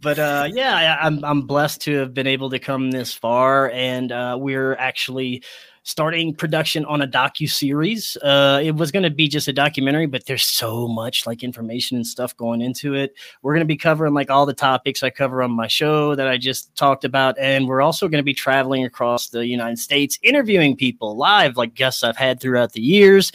But 0.00 0.20
uh, 0.20 0.48
yeah, 0.48 0.96
I, 1.00 1.06
I'm 1.06 1.24
I'm 1.24 1.42
blessed 1.42 1.80
to 1.82 1.96
have 1.98 2.14
been 2.14 2.28
able 2.28 2.50
to 2.50 2.60
come 2.60 2.92
this 2.92 3.12
far, 3.12 3.68
and 3.72 4.12
uh, 4.12 4.36
we're 4.40 4.74
actually 4.74 5.42
starting 5.84 6.34
production 6.34 6.84
on 6.84 7.02
a 7.02 7.06
docu 7.06 7.50
series. 7.50 8.16
Uh, 8.18 8.60
it 8.62 8.74
was 8.76 8.92
going 8.92 9.02
to 9.02 9.10
be 9.10 9.28
just 9.28 9.48
a 9.48 9.52
documentary, 9.52 10.06
but 10.06 10.26
there's 10.26 10.46
so 10.46 10.86
much 10.86 11.26
like 11.26 11.42
information 11.42 11.96
and 11.96 12.06
stuff 12.06 12.36
going 12.36 12.60
into 12.60 12.94
it. 12.94 13.14
We're 13.42 13.54
going 13.54 13.66
to 13.66 13.66
be 13.66 13.76
covering 13.76 14.14
like 14.14 14.30
all 14.30 14.46
the 14.46 14.54
topics 14.54 15.02
I 15.02 15.10
cover 15.10 15.42
on 15.42 15.50
my 15.50 15.66
show 15.66 16.14
that 16.14 16.28
I 16.28 16.38
just 16.38 16.74
talked 16.76 17.04
about, 17.04 17.38
and 17.38 17.66
we're 17.66 17.82
also 17.82 18.08
going 18.08 18.20
to 18.20 18.24
be 18.24 18.34
traveling 18.34 18.84
across 18.84 19.28
the 19.28 19.46
United 19.46 19.78
States, 19.78 20.18
interviewing 20.22 20.76
people 20.76 21.16
live, 21.16 21.56
like 21.56 21.74
guests 21.74 22.04
I've 22.04 22.16
had 22.16 22.40
throughout 22.40 22.72
the 22.72 22.82
years 22.82 23.32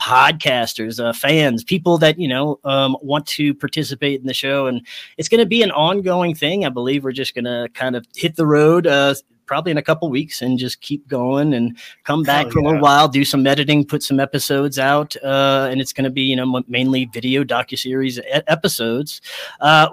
podcasters, 0.00 1.02
uh, 1.02 1.10
fans, 1.12 1.64
people 1.64 1.96
that 1.98 2.18
you 2.18 2.28
know 2.28 2.60
um, 2.64 2.96
want 3.00 3.26
to 3.26 3.54
participate 3.54 4.20
in 4.20 4.26
the 4.26 4.34
show, 4.34 4.66
and 4.66 4.86
it's 5.16 5.28
going 5.28 5.40
to 5.40 5.46
be 5.46 5.62
an 5.62 5.70
ongoing 5.70 6.34
thing. 6.34 6.64
I 6.64 6.68
believe 6.68 7.04
we're 7.04 7.12
just 7.12 7.34
going 7.34 7.46
to 7.46 7.68
kind 7.74 7.96
of 7.96 8.06
hit 8.14 8.36
the 8.36 8.46
road. 8.46 8.86
Uh, 8.86 9.14
probably 9.46 9.70
in 9.70 9.78
a 9.78 9.82
couple 9.82 10.08
weeks 10.10 10.42
and 10.42 10.58
just 10.58 10.80
keep 10.80 11.06
going 11.08 11.54
and 11.54 11.76
come 12.04 12.22
back 12.22 12.46
Hell 12.46 12.52
for 12.52 12.60
yeah. 12.60 12.64
a 12.64 12.68
little 12.68 12.82
while, 12.82 13.08
do 13.08 13.24
some 13.24 13.46
editing, 13.46 13.84
put 13.84 14.02
some 14.02 14.20
episodes 14.20 14.78
out, 14.78 15.16
uh, 15.22 15.68
and 15.70 15.80
it's 15.80 15.92
going 15.92 16.04
to 16.04 16.10
be 16.10 16.22
you 16.22 16.36
know 16.36 16.62
mainly 16.68 17.06
video 17.06 17.44
docu 17.44 17.78
series 17.78 18.20
episodes. 18.46 19.20
Uh, 19.60 19.88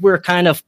we're 0.00 0.20
kind 0.20 0.48
of 0.48 0.62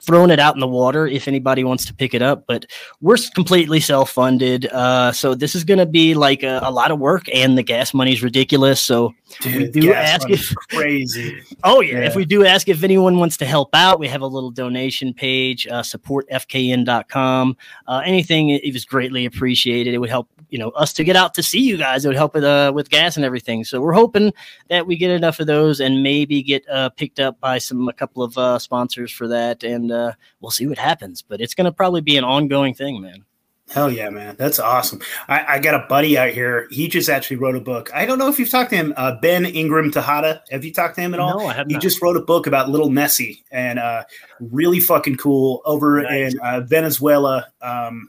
throwing 0.00 0.30
it 0.30 0.38
out 0.38 0.54
in 0.54 0.60
the 0.60 0.66
water 0.66 1.06
if 1.06 1.28
anybody 1.28 1.64
wants 1.64 1.84
to 1.84 1.92
pick 1.92 2.14
it 2.14 2.22
up. 2.22 2.44
But 2.46 2.64
we're 3.00 3.18
completely 3.34 3.78
self 3.78 4.10
funded. 4.10 4.66
Uh, 4.66 5.12
so 5.12 5.34
this 5.34 5.54
is 5.54 5.64
going 5.64 5.78
to 5.78 5.86
be 5.86 6.14
like 6.14 6.42
a, 6.42 6.60
a, 6.62 6.70
lot 6.70 6.90
of 6.90 6.98
work, 6.98 7.26
and 7.32 7.58
the 7.58 7.62
gas 7.62 7.92
money 7.92 8.12
is 8.12 8.22
ridiculous. 8.22 8.82
So 8.82 9.14
Dude, 9.40 9.74
we 9.74 9.80
do 9.80 9.92
ask 9.92 10.28
if 10.30 10.54
crazy. 10.70 11.42
oh 11.64 11.80
yeah, 11.80 12.00
yeah, 12.00 12.06
if 12.06 12.16
we 12.16 12.24
do 12.24 12.44
ask 12.44 12.68
if 12.68 12.82
anyone 12.82 13.18
wants 13.18 13.36
to 13.38 13.44
help 13.44 13.74
out, 13.74 13.98
we 13.98 14.08
have 14.08 14.22
a 14.22 14.26
little 14.26 14.50
donation 14.50 15.12
page, 15.12 15.66
uh, 15.66 15.82
supportfkn.com. 15.82 17.56
Uh, 17.86 18.02
anything 18.04 18.50
it 18.50 18.72
was 18.72 18.84
greatly 18.84 19.26
appreciated. 19.26 19.94
It 19.94 19.98
would 19.98 20.10
help 20.10 20.28
you 20.48 20.58
know 20.58 20.70
us 20.70 20.92
to 20.94 21.04
get 21.04 21.16
out 21.16 21.34
to 21.34 21.42
see 21.42 21.60
you 21.60 21.76
guys. 21.76 22.04
It 22.04 22.08
would 22.08 22.16
help 22.16 22.34
with 22.34 22.44
uh, 22.44 22.72
with 22.74 22.90
gas 22.90 23.16
and 23.16 23.24
everything. 23.24 23.64
So 23.64 23.80
we're 23.80 23.92
hoping 23.92 24.32
that 24.68 24.86
we 24.86 24.96
get 24.96 25.10
enough 25.10 25.40
of 25.40 25.46
those 25.46 25.80
and 25.80 26.02
maybe 26.02 26.42
get 26.42 26.68
uh, 26.68 26.88
picked 26.90 27.20
up 27.20 27.38
by 27.40 27.58
some 27.58 27.88
a 27.88 27.92
couple 27.92 28.22
of 28.22 28.36
uh, 28.38 28.58
sponsors 28.58 29.12
for 29.12 29.28
that, 29.28 29.62
and 29.62 29.92
uh, 29.92 30.12
we'll 30.40 30.50
see 30.50 30.66
what 30.66 30.78
happens. 30.78 31.22
But 31.22 31.40
it's 31.40 31.54
going 31.54 31.66
to 31.66 31.72
probably 31.72 32.00
be 32.00 32.16
an 32.16 32.24
ongoing 32.24 32.74
thing, 32.74 33.00
man. 33.00 33.24
Hell 33.70 33.90
yeah, 33.90 34.08
man. 34.08 34.34
That's 34.38 34.58
awesome. 34.58 35.00
I, 35.28 35.44
I, 35.56 35.58
got 35.58 35.74
a 35.74 35.86
buddy 35.88 36.16
out 36.16 36.30
here. 36.30 36.68
He 36.70 36.88
just 36.88 37.10
actually 37.10 37.36
wrote 37.36 37.54
a 37.54 37.60
book. 37.60 37.90
I 37.94 38.06
don't 38.06 38.18
know 38.18 38.28
if 38.28 38.38
you've 38.38 38.48
talked 38.48 38.70
to 38.70 38.76
him, 38.76 38.94
uh, 38.96 39.16
Ben 39.20 39.44
Ingram 39.44 39.90
Tejada. 39.90 40.42
Have 40.50 40.64
you 40.64 40.72
talked 40.72 40.94
to 40.94 41.02
him 41.02 41.12
at 41.12 41.20
all? 41.20 41.38
No, 41.38 41.46
I 41.46 41.52
have. 41.52 41.66
He 41.66 41.74
not. 41.74 41.82
just 41.82 42.00
wrote 42.00 42.16
a 42.16 42.22
book 42.22 42.46
about 42.46 42.70
Little 42.70 42.90
Nessie 42.90 43.44
and 43.50 43.78
uh, 43.78 44.04
really 44.40 44.80
fucking 44.80 45.16
cool 45.16 45.60
over 45.66 46.02
nice. 46.02 46.32
in 46.32 46.40
uh, 46.40 46.60
Venezuela. 46.62 47.46
Um, 47.60 48.08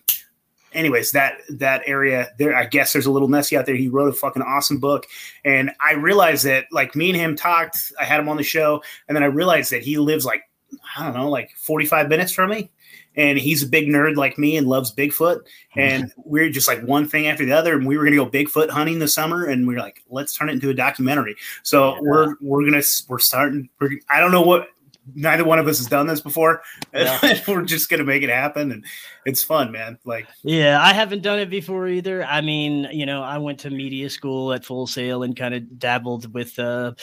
anyways, 0.71 1.11
that 1.11 1.39
that 1.49 1.81
area 1.85 2.29
there, 2.37 2.55
I 2.55 2.65
guess 2.65 2.93
there's 2.93 3.05
a 3.05 3.11
Little 3.11 3.27
Nessie 3.27 3.57
out 3.57 3.65
there. 3.65 3.75
He 3.75 3.89
wrote 3.89 4.07
a 4.07 4.13
fucking 4.13 4.41
awesome 4.41 4.79
book. 4.79 5.07
And 5.43 5.71
I 5.81 5.95
realized 5.95 6.45
that, 6.45 6.67
like, 6.71 6.95
me 6.95 7.09
and 7.09 7.19
him 7.19 7.35
talked. 7.35 7.91
I 7.99 8.05
had 8.05 8.21
him 8.21 8.29
on 8.29 8.37
the 8.37 8.43
show. 8.43 8.81
And 9.09 9.15
then 9.15 9.23
I 9.23 9.27
realized 9.27 9.71
that 9.71 9.83
he 9.83 9.97
lives 9.97 10.25
like, 10.25 10.43
I 10.97 11.03
don't 11.03 11.15
know, 11.15 11.29
like 11.29 11.51
45 11.57 12.07
minutes 12.07 12.31
from 12.31 12.51
me 12.51 12.71
and 13.19 13.38
he's 13.38 13.61
a 13.61 13.67
big 13.67 13.88
nerd 13.88 14.15
like 14.15 14.38
me 14.38 14.55
and 14.55 14.65
loves 14.65 14.95
Bigfoot. 14.95 15.41
And 15.75 16.13
we're 16.15 16.49
just 16.49 16.69
like 16.69 16.81
one 16.81 17.05
thing 17.05 17.27
after 17.27 17.45
the 17.45 17.51
other. 17.51 17.75
And 17.75 17.85
we 17.85 17.97
were 17.97 18.05
going 18.05 18.17
to 18.17 18.23
go 18.23 18.29
Bigfoot 18.29 18.69
hunting 18.69 18.99
this 18.99 19.13
summer, 19.13 19.45
and 19.45 19.67
we 19.67 19.75
are 19.75 19.79
like, 19.79 20.03
let's 20.09 20.33
turn 20.33 20.47
it 20.47 20.53
into 20.53 20.69
a 20.69 20.73
documentary. 20.73 21.35
So 21.61 21.95
yeah. 21.95 21.99
we're 22.01 22.35
we're 22.39 22.63
gonna 22.63 22.81
we're 23.09 23.19
starting. 23.19 23.69
We're, 23.79 23.91
I 24.09 24.21
don't 24.21 24.31
know 24.31 24.41
what. 24.41 24.69
Neither 25.15 25.43
one 25.43 25.57
of 25.57 25.67
us 25.67 25.79
has 25.79 25.88
done 25.88 26.05
this 26.05 26.21
before. 26.21 26.61
Yeah. 26.93 27.41
we're 27.47 27.63
just 27.63 27.89
gonna 27.89 28.03
make 28.03 28.23
it 28.23 28.29
happen, 28.29 28.71
and 28.71 28.85
it's 29.25 29.43
fun, 29.43 29.71
man. 29.71 29.97
Like, 30.05 30.27
yeah, 30.43 30.79
I 30.81 30.93
haven't 30.93 31.23
done 31.23 31.39
it 31.39 31.49
before 31.49 31.88
either. 31.88 32.23
I 32.23 32.41
mean, 32.41 32.88
you 32.91 33.05
know, 33.05 33.23
I 33.23 33.39
went 33.39 33.59
to 33.61 33.69
media 33.69 34.09
school 34.09 34.53
at 34.53 34.63
Full 34.63 34.88
Sail 34.88 35.23
and 35.23 35.35
kind 35.35 35.53
of 35.53 35.77
dabbled 35.77 36.33
with. 36.33 36.57
uh 36.57 36.93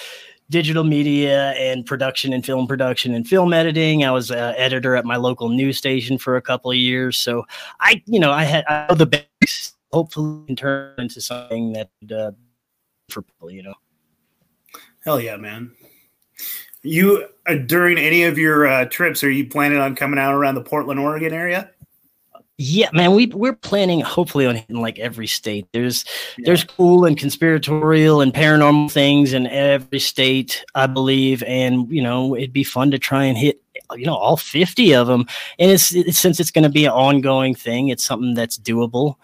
digital 0.51 0.85
media 0.85 1.51
and 1.53 1.85
production 1.85 2.33
and 2.33 2.45
film 2.45 2.67
production 2.67 3.15
and 3.15 3.27
film 3.27 3.53
editing. 3.53 4.05
I 4.05 4.11
was 4.11 4.31
an 4.31 4.55
editor 4.57 4.97
at 4.97 5.05
my 5.05 5.17
local 5.17 5.49
news 5.49 5.77
station 5.77 6.19
for 6.19 6.37
a 6.37 6.43
couple 6.43 6.71
of 6.71 6.77
years. 6.77 7.19
So 7.19 7.47
I, 7.81 8.03
you 8.07 8.21
know, 8.21 8.33
I 8.33 8.45
had 8.45 8.65
I 8.67 8.87
know 8.89 8.95
the 8.95 9.07
basics. 9.07 9.75
Hopefully, 9.93 10.45
can 10.47 10.57
turn 10.57 10.95
into 10.99 11.21
something 11.21 11.73
that 11.73 11.91
uh, 12.13 12.33
for 13.09 13.23
people, 13.23 13.51
you 13.51 13.63
know. 13.63 13.75
Hell 15.05 15.21
yeah, 15.21 15.37
man! 15.37 15.73
You 16.83 17.29
uh, 17.47 17.55
during 17.55 17.97
any 17.97 18.25
of 18.25 18.37
your 18.37 18.67
uh, 18.67 18.87
trips, 18.87 19.23
are 19.23 19.31
you 19.31 19.49
planning 19.49 19.79
on 19.79 19.95
coming 19.95 20.19
out 20.19 20.35
around 20.35 20.57
the 20.57 20.63
Portland, 20.63 20.99
Oregon 20.99 21.33
area? 21.33 21.71
Yeah, 22.59 22.89
man, 22.95 23.15
we 23.15 23.27
we're 23.27 23.53
planning 23.53 24.01
hopefully 24.01 24.47
on 24.47 24.57
hitting 24.57 24.81
like 24.81 24.99
every 24.99 25.27
state. 25.27 25.67
There's 25.73 26.07
yeah. 26.39 26.45
there's 26.47 26.65
cool 26.65 27.05
and 27.05 27.19
conspiratorial 27.19 28.23
and 28.23 28.33
paranormal 28.33 28.91
things 28.91 29.35
in 29.35 29.47
every 29.47 29.99
state, 29.99 30.65
I 30.75 30.87
believe, 30.87 31.43
and 31.43 31.91
you 31.91 32.01
know 32.01 32.35
it'd 32.35 32.55
be 32.55 32.65
fun 32.65 32.91
to 32.93 32.99
try 32.99 33.25
and 33.25 33.37
hit 33.37 33.63
you 33.95 34.07
know 34.07 34.15
all 34.17 34.39
50 34.39 34.95
of 34.95 35.07
them. 35.07 35.27
And 35.59 35.71
it's, 35.71 35.95
it's 35.95 36.19
since 36.19 36.41
it's 36.41 36.51
going 36.51 36.65
to 36.65 36.71
be 36.71 36.87
an 36.87 36.93
ongoing 36.93 37.55
thing, 37.55 37.89
it's 37.89 38.05
something 38.05 38.33
that's 38.33 38.59
doable. 38.59 39.17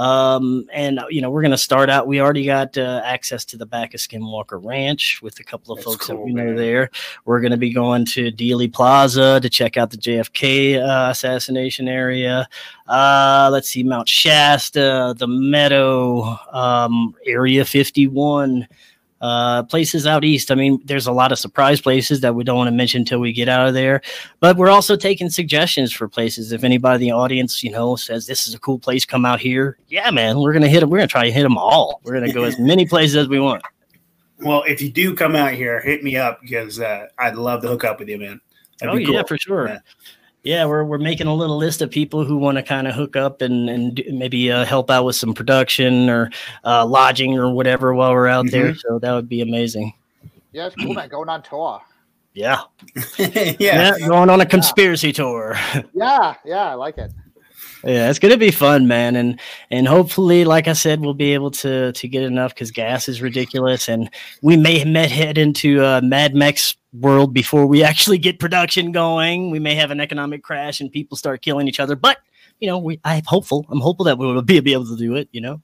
Um, 0.00 0.64
and 0.72 0.98
you 1.10 1.20
know, 1.20 1.30
we're 1.30 1.42
going 1.42 1.50
to 1.50 1.58
start 1.58 1.90
out. 1.90 2.06
We 2.06 2.22
already 2.22 2.46
got 2.46 2.78
uh, 2.78 3.02
access 3.04 3.44
to 3.46 3.58
the 3.58 3.66
back 3.66 3.92
of 3.92 4.00
Skinwalker 4.00 4.58
Ranch 4.64 5.20
with 5.20 5.38
a 5.40 5.44
couple 5.44 5.74
of 5.74 5.78
That's 5.78 5.84
folks 5.84 6.06
cool, 6.06 6.16
that 6.16 6.22
we 6.22 6.32
know 6.32 6.44
man. 6.46 6.56
there. 6.56 6.90
We're 7.26 7.40
going 7.40 7.50
to 7.50 7.58
be 7.58 7.70
going 7.70 8.06
to 8.06 8.32
Dealey 8.32 8.72
Plaza 8.72 9.40
to 9.40 9.50
check 9.50 9.76
out 9.76 9.90
the 9.90 9.98
JFK 9.98 10.80
uh, 10.80 11.10
assassination 11.10 11.86
area. 11.86 12.48
Uh, 12.86 13.50
let's 13.52 13.68
see, 13.68 13.82
Mount 13.82 14.08
Shasta, 14.08 15.14
the 15.18 15.28
Meadow, 15.28 16.38
um, 16.50 17.14
Area 17.26 17.66
51 17.66 18.66
uh, 19.20 19.62
places 19.64 20.06
out 20.06 20.24
east. 20.24 20.50
I 20.50 20.54
mean, 20.54 20.80
there's 20.84 21.06
a 21.06 21.12
lot 21.12 21.32
of 21.32 21.38
surprise 21.38 21.80
places 21.80 22.20
that 22.20 22.34
we 22.34 22.44
don't 22.44 22.56
want 22.56 22.68
to 22.68 22.74
mention 22.74 23.00
until 23.00 23.20
we 23.20 23.32
get 23.32 23.48
out 23.48 23.68
of 23.68 23.74
there. 23.74 24.00
But 24.40 24.56
we're 24.56 24.70
also 24.70 24.96
taking 24.96 25.30
suggestions 25.30 25.92
for 25.92 26.08
places. 26.08 26.52
If 26.52 26.64
anybody 26.64 27.06
in 27.06 27.10
the 27.10 27.16
audience, 27.16 27.62
you 27.62 27.70
know, 27.70 27.96
says 27.96 28.26
this 28.26 28.48
is 28.48 28.54
a 28.54 28.58
cool 28.58 28.78
place, 28.78 29.04
come 29.04 29.24
out 29.24 29.40
here. 29.40 29.78
Yeah, 29.88 30.10
man, 30.10 30.38
we're 30.40 30.52
gonna 30.52 30.68
hit 30.68 30.80
them. 30.80 30.90
We're 30.90 30.98
gonna 30.98 31.08
try 31.08 31.24
to 31.24 31.32
hit 31.32 31.42
them 31.42 31.58
all. 31.58 32.00
We're 32.04 32.14
gonna 32.14 32.32
go 32.32 32.44
as 32.44 32.58
many 32.58 32.86
places 32.86 33.16
as 33.16 33.28
we 33.28 33.40
want. 33.40 33.62
Well, 34.38 34.62
if 34.66 34.80
you 34.80 34.90
do 34.90 35.14
come 35.14 35.36
out 35.36 35.52
here, 35.52 35.80
hit 35.80 36.02
me 36.02 36.16
up 36.16 36.40
because 36.40 36.80
uh, 36.80 37.08
I'd 37.18 37.36
love 37.36 37.60
to 37.62 37.68
hook 37.68 37.84
up 37.84 37.98
with 37.98 38.08
you, 38.08 38.18
man. 38.18 38.40
That'd 38.78 38.94
oh 38.94 39.04
cool. 39.04 39.14
yeah, 39.14 39.22
for 39.24 39.36
sure. 39.36 39.68
Yeah 39.68 39.80
yeah, 40.42 40.64
we're 40.64 40.84
we're 40.84 40.98
making 40.98 41.26
a 41.26 41.34
little 41.34 41.56
list 41.56 41.82
of 41.82 41.90
people 41.90 42.24
who 42.24 42.36
want 42.36 42.56
to 42.56 42.62
kind 42.62 42.88
of 42.88 42.94
hook 42.94 43.16
up 43.16 43.42
and 43.42 43.68
and 43.68 44.02
maybe 44.12 44.50
uh, 44.50 44.64
help 44.64 44.90
out 44.90 45.04
with 45.04 45.16
some 45.16 45.34
production 45.34 46.08
or 46.08 46.30
uh, 46.64 46.84
lodging 46.86 47.38
or 47.38 47.52
whatever 47.52 47.94
while 47.94 48.12
we're 48.12 48.28
out 48.28 48.46
mm-hmm. 48.46 48.52
there. 48.52 48.74
So 48.74 48.98
that 49.00 49.12
would 49.12 49.28
be 49.28 49.42
amazing. 49.42 49.92
Yeah, 50.52 50.66
it's 50.66 50.76
cool, 50.76 50.94
man. 50.94 51.08
Going 51.08 51.28
on 51.28 51.42
tour. 51.42 51.80
Yeah. 52.32 52.62
yeah. 53.18 53.54
yeah, 53.58 53.98
going 53.98 54.30
on 54.30 54.40
a 54.40 54.46
conspiracy 54.46 55.08
yeah. 55.08 55.12
tour. 55.12 55.56
yeah, 55.92 56.34
yeah, 56.44 56.70
I 56.70 56.74
like 56.74 56.98
it. 56.98 57.12
Yeah, 57.84 58.10
it's 58.10 58.18
gonna 58.18 58.36
be 58.36 58.50
fun, 58.50 58.86
man, 58.86 59.16
and 59.16 59.40
and 59.70 59.88
hopefully, 59.88 60.44
like 60.44 60.68
I 60.68 60.74
said, 60.74 61.00
we'll 61.00 61.14
be 61.14 61.32
able 61.34 61.50
to 61.52 61.92
to 61.92 62.08
get 62.08 62.22
enough 62.22 62.54
because 62.54 62.70
gas 62.70 63.08
is 63.08 63.22
ridiculous, 63.22 63.88
and 63.88 64.10
we 64.42 64.56
may 64.56 64.84
met 64.84 65.10
head 65.10 65.38
into 65.38 65.82
uh, 65.82 66.00
Mad 66.02 66.34
Max 66.34 66.76
world 66.92 67.32
before 67.32 67.66
we 67.66 67.82
actually 67.90 68.18
get 68.18 68.38
production 68.38 68.92
going. 68.92 69.50
We 69.50 69.58
may 69.58 69.74
have 69.74 69.90
an 69.90 70.00
economic 70.00 70.42
crash 70.42 70.80
and 70.80 70.90
people 70.90 71.16
start 71.16 71.42
killing 71.42 71.68
each 71.68 71.80
other, 71.80 71.96
but 71.96 72.18
you 72.58 72.66
know, 72.66 72.78
we 72.78 73.00
I'm 73.04 73.24
hopeful. 73.24 73.66
I'm 73.70 73.80
hopeful 73.80 74.04
that 74.04 74.18
we'll 74.18 74.40
be, 74.42 74.60
be 74.60 74.72
able 74.72 74.86
to 74.86 74.96
do 74.96 75.16
it. 75.16 75.28
You 75.32 75.40
know 75.40 75.62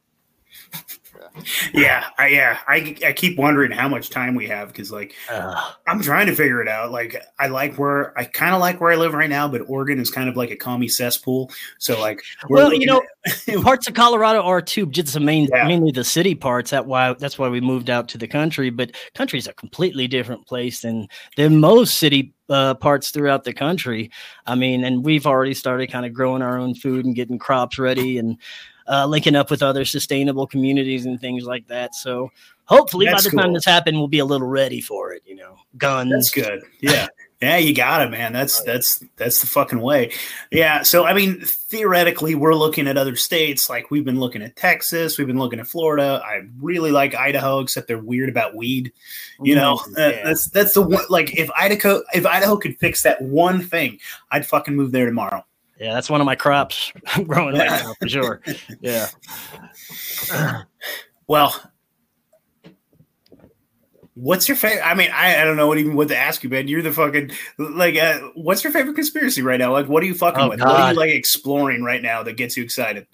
yeah, 1.74 2.06
I, 2.18 2.28
yeah. 2.28 2.58
I, 2.66 2.96
I 3.04 3.12
keep 3.12 3.38
wondering 3.38 3.70
how 3.70 3.88
much 3.88 4.10
time 4.10 4.34
we 4.34 4.46
have 4.48 4.68
because, 4.68 4.90
like, 4.90 5.14
uh, 5.30 5.72
I'm 5.86 6.00
trying 6.00 6.26
to 6.26 6.34
figure 6.34 6.60
it 6.62 6.68
out. 6.68 6.90
Like, 6.90 7.22
I 7.38 7.48
like 7.48 7.76
where 7.76 8.18
I 8.18 8.24
kind 8.24 8.54
of 8.54 8.60
like 8.60 8.80
where 8.80 8.92
I 8.92 8.96
live 8.96 9.14
right 9.14 9.30
now, 9.30 9.48
but 9.48 9.62
Oregon 9.68 9.98
is 9.98 10.10
kind 10.10 10.28
of 10.28 10.36
like 10.36 10.50
a 10.50 10.56
commie 10.56 10.88
cesspool. 10.88 11.50
So, 11.78 12.00
like, 12.00 12.22
well, 12.48 12.72
you 12.72 12.86
know, 12.86 13.02
at- 13.26 13.62
parts 13.62 13.86
of 13.88 13.94
Colorado 13.94 14.42
are 14.42 14.62
too, 14.62 14.86
just 14.86 15.14
the 15.14 15.20
main, 15.20 15.48
yeah. 15.52 15.66
mainly 15.66 15.92
the 15.92 16.04
city 16.04 16.34
parts. 16.34 16.70
That 16.70 16.86
why 16.86 17.12
that's 17.14 17.38
why 17.38 17.48
we 17.48 17.60
moved 17.60 17.90
out 17.90 18.08
to 18.08 18.18
the 18.18 18.28
country. 18.28 18.70
But 18.70 18.92
country 19.14 19.38
is 19.38 19.46
a 19.46 19.52
completely 19.52 20.08
different 20.08 20.46
place 20.46 20.80
than 20.80 21.08
than 21.36 21.60
most 21.60 21.98
city 21.98 22.34
uh, 22.48 22.74
parts 22.74 23.10
throughout 23.10 23.44
the 23.44 23.52
country. 23.52 24.10
I 24.46 24.54
mean, 24.54 24.84
and 24.84 25.04
we've 25.04 25.26
already 25.26 25.54
started 25.54 25.90
kind 25.90 26.06
of 26.06 26.12
growing 26.12 26.42
our 26.42 26.58
own 26.58 26.74
food 26.74 27.04
and 27.04 27.14
getting 27.14 27.38
crops 27.38 27.78
ready 27.78 28.18
and 28.18 28.38
uh, 28.88 29.06
linking 29.06 29.36
up 29.36 29.50
with 29.50 29.62
other 29.62 29.84
sustainable 29.84 30.46
communities 30.46 31.06
and 31.06 31.20
things 31.20 31.44
like 31.44 31.66
that. 31.68 31.94
So 31.94 32.30
hopefully 32.64 33.06
That's 33.06 33.24
by 33.24 33.30
the 33.30 33.36
cool. 33.36 33.42
time 33.42 33.52
this 33.54 33.64
happened, 33.64 33.98
we'll 33.98 34.08
be 34.08 34.18
a 34.18 34.24
little 34.24 34.46
ready 34.46 34.80
for 34.80 35.12
it. 35.12 35.22
You 35.26 35.36
know, 35.36 35.56
guns. 35.76 36.12
That's 36.12 36.30
good. 36.30 36.62
Yeah. 36.80 37.08
Yeah, 37.42 37.58
you 37.58 37.74
got 37.74 38.00
it, 38.00 38.10
man. 38.10 38.32
That's 38.32 38.62
that's 38.62 39.04
that's 39.16 39.42
the 39.42 39.46
fucking 39.46 39.80
way. 39.80 40.10
Yeah. 40.50 40.82
So 40.82 41.04
I 41.04 41.12
mean, 41.12 41.42
theoretically, 41.44 42.34
we're 42.34 42.54
looking 42.54 42.88
at 42.88 42.96
other 42.96 43.14
states. 43.14 43.68
Like 43.68 43.90
we've 43.90 44.06
been 44.06 44.18
looking 44.18 44.40
at 44.40 44.56
Texas, 44.56 45.18
we've 45.18 45.26
been 45.26 45.38
looking 45.38 45.60
at 45.60 45.66
Florida. 45.66 46.22
I 46.24 46.46
really 46.58 46.92
like 46.92 47.14
Idaho, 47.14 47.60
except 47.60 47.88
they're 47.88 47.98
weird 47.98 48.30
about 48.30 48.54
weed. 48.54 48.90
You 49.42 49.54
know, 49.54 49.76
mm, 49.76 49.98
yeah. 49.98 50.24
that's 50.24 50.48
that's 50.48 50.72
the 50.72 50.80
one. 50.80 51.04
Like 51.10 51.38
if 51.38 51.50
Idaho 51.50 52.02
if 52.14 52.24
Idaho 52.24 52.56
could 52.56 52.78
fix 52.78 53.02
that 53.02 53.20
one 53.20 53.60
thing, 53.60 53.98
I'd 54.30 54.46
fucking 54.46 54.74
move 54.74 54.92
there 54.92 55.04
tomorrow. 55.04 55.44
Yeah, 55.78 55.92
that's 55.94 56.08
one 56.08 56.20
of 56.20 56.24
my 56.24 56.36
crops 56.36 56.92
I'm 57.14 57.24
growing 57.28 57.56
right 57.56 57.68
now 57.68 57.94
for 58.00 58.08
sure. 58.08 58.42
Yeah. 58.80 59.08
Well, 61.28 61.60
what's 64.14 64.48
your 64.48 64.56
favorite? 64.56 64.86
I 64.86 64.94
mean, 64.94 65.10
I, 65.12 65.42
I 65.42 65.44
don't 65.44 65.56
know 65.56 65.66
what 65.66 65.78
even 65.78 65.96
what 65.96 66.06
to 66.06 66.16
ask 66.16 66.44
you, 66.44 66.48
man. 66.48 66.68
You're 66.68 66.82
the 66.82 66.92
fucking 66.92 67.32
like. 67.58 67.96
Uh, 67.96 68.30
what's 68.34 68.62
your 68.62 68.72
favorite 68.72 68.94
conspiracy 68.94 69.42
right 69.42 69.58
now? 69.58 69.72
Like, 69.72 69.88
what 69.88 70.04
are 70.04 70.06
you 70.06 70.14
fucking 70.14 70.40
oh, 70.40 70.50
with? 70.50 70.60
God. 70.60 70.68
What 70.68 70.80
are 70.80 70.92
you 70.92 70.98
like 70.98 71.10
exploring 71.10 71.82
right 71.82 72.00
now 72.00 72.22
that 72.22 72.36
gets 72.36 72.56
you 72.56 72.62
excited? 72.62 73.08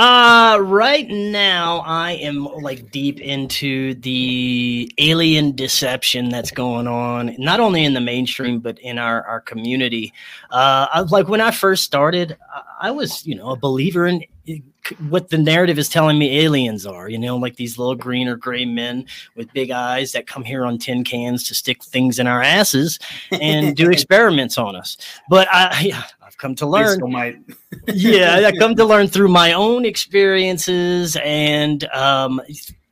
Uh 0.00 0.56
right 0.62 1.06
now 1.10 1.80
I 1.80 2.12
am 2.12 2.44
like 2.44 2.90
deep 2.90 3.20
into 3.20 3.92
the 3.96 4.90
alien 4.96 5.54
deception 5.54 6.30
that's 6.30 6.50
going 6.50 6.86
on 6.86 7.34
not 7.36 7.60
only 7.60 7.84
in 7.84 7.92
the 7.92 8.00
mainstream 8.00 8.60
but 8.60 8.78
in 8.78 8.98
our 8.98 9.22
our 9.26 9.42
community. 9.42 10.14
Uh 10.50 10.86
I, 10.90 11.00
like 11.00 11.28
when 11.28 11.42
I 11.42 11.50
first 11.50 11.84
started 11.84 12.38
I, 12.50 12.88
I 12.88 12.90
was, 12.92 13.26
you 13.26 13.34
know, 13.34 13.50
a 13.50 13.56
believer 13.56 14.06
in 14.06 14.24
what 15.10 15.28
the 15.28 15.38
narrative 15.38 15.78
is 15.78 15.88
telling 15.88 16.18
me 16.18 16.40
aliens 16.40 16.86
are, 16.86 17.08
you 17.08 17.18
know, 17.18 17.36
like 17.36 17.56
these 17.56 17.78
little 17.78 17.94
green 17.94 18.26
or 18.26 18.36
gray 18.36 18.64
men 18.64 19.04
with 19.36 19.52
big 19.52 19.70
eyes 19.70 20.12
that 20.12 20.26
come 20.26 20.44
here 20.44 20.64
on 20.64 20.78
tin 20.78 21.04
cans 21.04 21.44
to 21.44 21.54
stick 21.54 21.84
things 21.84 22.18
in 22.18 22.26
our 22.26 22.42
asses 22.42 22.98
and 23.30 23.76
do 23.76 23.90
experiments 23.92 24.56
on 24.56 24.74
us. 24.74 24.96
But 25.28 25.46
I, 25.50 26.02
I've 26.30 26.38
come 26.38 26.54
to 26.56 26.66
learn. 26.66 27.00
yeah, 27.88 28.46
I 28.46 28.56
come 28.56 28.76
to 28.76 28.84
learn 28.84 29.08
through 29.08 29.30
my 29.30 29.52
own 29.52 29.84
experiences 29.84 31.16
and 31.24 31.82
um, 31.86 32.40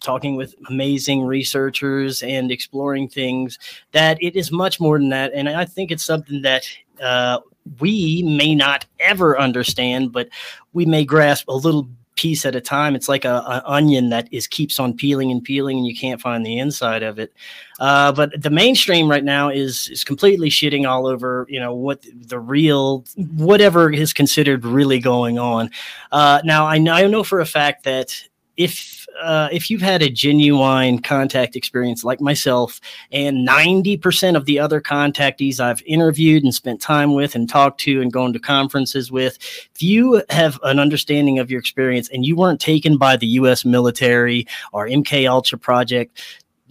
talking 0.00 0.34
with 0.34 0.56
amazing 0.68 1.22
researchers 1.22 2.24
and 2.24 2.50
exploring 2.50 3.08
things 3.08 3.56
that 3.92 4.20
it 4.20 4.34
is 4.34 4.50
much 4.50 4.80
more 4.80 4.98
than 4.98 5.10
that. 5.10 5.30
And 5.34 5.48
I 5.48 5.66
think 5.66 5.92
it's 5.92 6.04
something 6.04 6.42
that 6.42 6.68
uh, 7.00 7.38
we 7.78 8.24
may 8.24 8.56
not 8.56 8.86
ever 8.98 9.38
understand, 9.38 10.10
but 10.10 10.28
we 10.72 10.84
may 10.84 11.04
grasp 11.04 11.46
a 11.46 11.54
little 11.54 11.88
piece 12.18 12.44
at 12.44 12.56
a 12.56 12.60
time. 12.60 12.96
It's 12.96 13.08
like 13.08 13.24
a, 13.24 13.36
a, 13.36 13.62
onion 13.64 14.10
that 14.10 14.28
is 14.32 14.48
keeps 14.48 14.80
on 14.80 14.92
peeling 14.92 15.30
and 15.30 15.42
peeling, 15.42 15.78
and 15.78 15.86
you 15.86 15.94
can't 15.94 16.20
find 16.20 16.44
the 16.44 16.58
inside 16.58 17.04
of 17.04 17.20
it. 17.20 17.32
Uh, 17.78 18.10
but 18.10 18.42
the 18.42 18.50
mainstream 18.50 19.08
right 19.08 19.22
now 19.22 19.48
is 19.48 19.88
is 19.88 20.02
completely 20.02 20.50
shitting 20.50 20.88
all 20.88 21.06
over. 21.06 21.46
You 21.48 21.60
know 21.60 21.72
what 21.72 22.04
the 22.12 22.40
real 22.40 23.04
whatever 23.36 23.88
is 23.92 24.12
considered 24.12 24.64
really 24.64 24.98
going 24.98 25.38
on. 25.38 25.70
Uh, 26.10 26.40
now 26.44 26.66
I 26.66 26.78
know, 26.78 26.92
I 26.92 27.06
know 27.06 27.22
for 27.22 27.38
a 27.38 27.46
fact 27.46 27.84
that 27.84 28.20
if 28.56 28.97
uh, 29.22 29.48
if 29.52 29.70
you've 29.70 29.82
had 29.82 30.02
a 30.02 30.10
genuine 30.10 31.00
contact 31.00 31.56
experience 31.56 32.04
like 32.04 32.20
myself, 32.20 32.80
and 33.12 33.46
90% 33.46 34.36
of 34.36 34.44
the 34.44 34.58
other 34.58 34.80
contactees 34.80 35.60
I've 35.60 35.82
interviewed 35.82 36.44
and 36.44 36.54
spent 36.54 36.80
time 36.80 37.14
with 37.14 37.34
and 37.34 37.48
talked 37.48 37.80
to 37.82 38.00
and 38.00 38.12
gone 38.12 38.32
to 38.32 38.38
conferences 38.38 39.10
with, 39.10 39.38
if 39.74 39.82
you 39.82 40.22
have 40.30 40.58
an 40.62 40.78
understanding 40.78 41.38
of 41.38 41.50
your 41.50 41.60
experience 41.60 42.08
and 42.10 42.24
you 42.24 42.36
weren't 42.36 42.60
taken 42.60 42.96
by 42.96 43.16
the 43.16 43.26
US 43.26 43.64
military 43.64 44.46
or 44.72 44.86
MK 44.86 45.28
Ultra 45.28 45.58
project, 45.58 46.22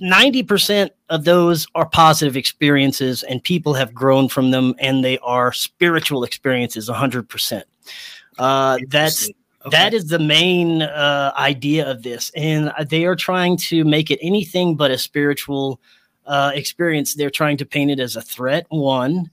90% 0.01 0.89
of 1.10 1.24
those 1.24 1.68
are 1.75 1.88
positive 1.88 2.38
experiences 2.38 3.24
and 3.24 3.44
people 3.44 3.74
have 3.74 3.94
grown 3.94 4.30
from 4.30 4.51
them 4.51 4.75
and 4.80 5.04
they 5.04 5.18
are 5.20 5.51
spiritual 5.51 6.24
experiences 6.24 6.89
100%. 6.89 7.63
Uh, 8.38 8.77
that's 8.89 9.30
Okay. 9.68 9.78
That 9.78 9.94
is 9.94 10.08
the 10.08 10.20
main 10.20 10.82
uh, 10.82 11.34
idea 11.38 11.90
of 11.90 12.04
this, 12.04 12.32
and 12.36 12.72
they 12.90 13.06
are 13.06 13.16
trying 13.16 13.58
to 13.58 13.84
make 13.84 14.10
it 14.10 14.20
anything 14.22 14.76
but 14.76 14.92
a 14.92 14.98
spiritual 14.98 15.80
uh, 16.26 16.52
experience. 16.54 17.16
They're 17.16 17.30
trying 17.30 17.58
to 17.58 17.66
paint 17.66 17.92
it 17.92 18.00
as 18.00 18.16
a 18.16 18.22
threat. 18.22 18.66
One, 18.70 19.30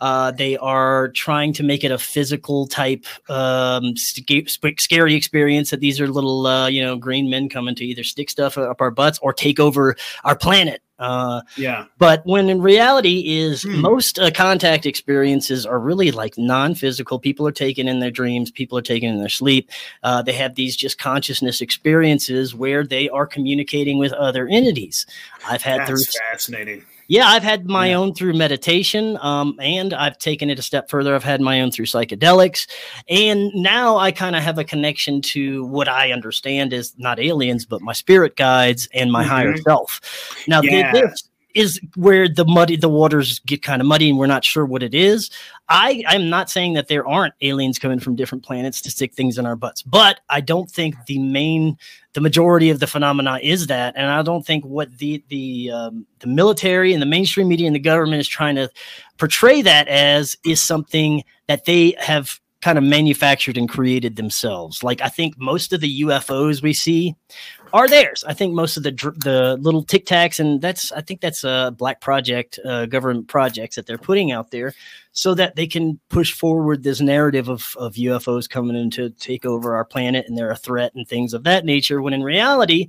uh, 0.00 0.30
they 0.30 0.56
are 0.56 1.08
trying 1.08 1.52
to 1.54 1.62
make 1.62 1.84
it 1.84 1.90
a 1.90 1.98
physical 1.98 2.66
type 2.66 3.04
um, 3.28 3.94
scary 3.96 5.14
experience. 5.14 5.70
That 5.70 5.80
these 5.80 6.00
are 6.00 6.08
little, 6.08 6.46
uh, 6.46 6.68
you 6.68 6.82
know, 6.82 6.96
green 6.96 7.28
men 7.28 7.48
coming 7.48 7.74
to 7.74 7.84
either 7.84 8.04
stick 8.04 8.30
stuff 8.30 8.56
up 8.56 8.80
our 8.80 8.90
butts 8.90 9.18
or 9.20 9.32
take 9.32 9.60
over 9.60 9.96
our 10.24 10.36
planet. 10.36 10.82
Uh, 11.04 11.42
yeah. 11.56 11.86
But 11.98 12.24
when 12.24 12.48
in 12.48 12.62
reality 12.62 13.38
is 13.38 13.64
mm. 13.64 13.80
most 13.80 14.18
uh, 14.18 14.30
contact 14.30 14.86
experiences 14.86 15.66
are 15.66 15.78
really 15.78 16.10
like 16.10 16.38
non-physical. 16.38 17.18
People 17.18 17.46
are 17.46 17.52
taken 17.52 17.88
in 17.88 18.00
their 18.00 18.10
dreams. 18.10 18.50
People 18.50 18.78
are 18.78 18.82
taken 18.82 19.10
in 19.10 19.18
their 19.18 19.28
sleep. 19.28 19.70
Uh, 20.02 20.22
they 20.22 20.32
have 20.32 20.54
these 20.54 20.76
just 20.76 20.98
consciousness 20.98 21.60
experiences 21.60 22.54
where 22.54 22.84
they 22.84 23.08
are 23.10 23.26
communicating 23.26 23.98
with 23.98 24.12
other 24.12 24.48
entities. 24.48 25.06
I've 25.46 25.62
had 25.62 25.80
That's 25.80 25.90
through 25.90 26.20
fascinating. 26.30 26.84
Yeah, 27.08 27.26
I've 27.26 27.42
had 27.42 27.66
my 27.66 27.88
yeah. 27.88 27.96
own 27.96 28.14
through 28.14 28.34
meditation, 28.34 29.18
um, 29.20 29.56
and 29.60 29.92
I've 29.92 30.18
taken 30.18 30.50
it 30.50 30.58
a 30.58 30.62
step 30.62 30.88
further. 30.88 31.14
I've 31.14 31.24
had 31.24 31.40
my 31.40 31.60
own 31.60 31.70
through 31.70 31.86
psychedelics, 31.86 32.68
and 33.08 33.50
now 33.54 33.96
I 33.96 34.12
kind 34.12 34.36
of 34.36 34.42
have 34.42 34.58
a 34.58 34.64
connection 34.64 35.20
to 35.22 35.64
what 35.66 35.88
I 35.88 36.12
understand 36.12 36.72
is 36.72 36.94
not 36.98 37.20
aliens, 37.20 37.66
but 37.66 37.82
my 37.82 37.92
spirit 37.92 38.36
guides 38.36 38.88
and 38.94 39.12
my 39.12 39.22
mm-hmm. 39.22 39.30
higher 39.30 39.56
self. 39.58 40.00
Now, 40.48 40.62
yeah. 40.62 40.92
this 40.92 41.28
is 41.54 41.80
where 41.96 42.28
the 42.28 42.44
muddy 42.44 42.76
the 42.76 42.88
waters 42.88 43.38
get 43.40 43.62
kind 43.62 43.80
of 43.80 43.86
muddy 43.86 44.10
and 44.10 44.18
we're 44.18 44.26
not 44.26 44.44
sure 44.44 44.66
what 44.66 44.82
it 44.82 44.94
is. 44.94 45.30
I 45.68 46.02
I'm 46.08 46.28
not 46.28 46.50
saying 46.50 46.74
that 46.74 46.88
there 46.88 47.06
aren't 47.06 47.34
aliens 47.40 47.78
coming 47.78 48.00
from 48.00 48.16
different 48.16 48.44
planets 48.44 48.80
to 48.82 48.90
stick 48.90 49.14
things 49.14 49.38
in 49.38 49.46
our 49.46 49.56
butts, 49.56 49.82
but 49.82 50.20
I 50.28 50.40
don't 50.40 50.70
think 50.70 50.94
the 51.06 51.18
main 51.18 51.78
the 52.12 52.20
majority 52.20 52.70
of 52.70 52.78
the 52.78 52.86
phenomena 52.86 53.40
is 53.42 53.66
that, 53.66 53.94
and 53.96 54.06
I 54.06 54.22
don't 54.22 54.46
think 54.46 54.64
what 54.64 54.98
the 54.98 55.22
the 55.28 55.70
um, 55.70 56.06
the 56.20 56.28
military 56.28 56.92
and 56.92 57.02
the 57.02 57.06
mainstream 57.06 57.48
media 57.48 57.66
and 57.66 57.74
the 57.74 57.80
government 57.80 58.20
is 58.20 58.28
trying 58.28 58.56
to 58.56 58.70
portray 59.18 59.62
that 59.62 59.88
as 59.88 60.36
is 60.44 60.62
something 60.62 61.24
that 61.46 61.64
they 61.64 61.94
have 61.98 62.40
kind 62.64 62.78
of 62.78 62.84
manufactured 62.84 63.58
and 63.58 63.68
created 63.68 64.16
themselves. 64.16 64.82
Like 64.82 65.02
I 65.02 65.10
think 65.10 65.36
most 65.36 65.74
of 65.74 65.82
the 65.82 66.00
UFOs 66.00 66.62
we 66.62 66.72
see 66.72 67.14
are 67.74 67.86
theirs. 67.86 68.24
I 68.26 68.32
think 68.32 68.54
most 68.54 68.78
of 68.78 68.84
the 68.84 68.92
the 69.18 69.58
little 69.60 69.82
tic 69.82 70.06
tacs, 70.06 70.40
and 70.40 70.62
that's 70.62 70.90
I 70.90 71.02
think 71.02 71.20
that's 71.20 71.44
a 71.44 71.74
black 71.76 72.00
project, 72.00 72.58
uh, 72.64 72.86
government 72.86 73.28
projects 73.28 73.76
that 73.76 73.86
they're 73.86 73.98
putting 73.98 74.32
out 74.32 74.50
there, 74.50 74.72
so 75.12 75.34
that 75.34 75.56
they 75.56 75.66
can 75.66 76.00
push 76.08 76.32
forward 76.32 76.82
this 76.82 77.02
narrative 77.02 77.50
of 77.50 77.76
of 77.76 77.96
UFOs 77.96 78.48
coming 78.48 78.76
in 78.76 78.88
to 78.92 79.10
take 79.10 79.44
over 79.44 79.76
our 79.76 79.84
planet 79.84 80.24
and 80.26 80.38
they're 80.38 80.50
a 80.50 80.56
threat 80.56 80.94
and 80.94 81.06
things 81.06 81.34
of 81.34 81.44
that 81.44 81.66
nature. 81.66 82.00
When 82.00 82.14
in 82.14 82.22
reality, 82.22 82.88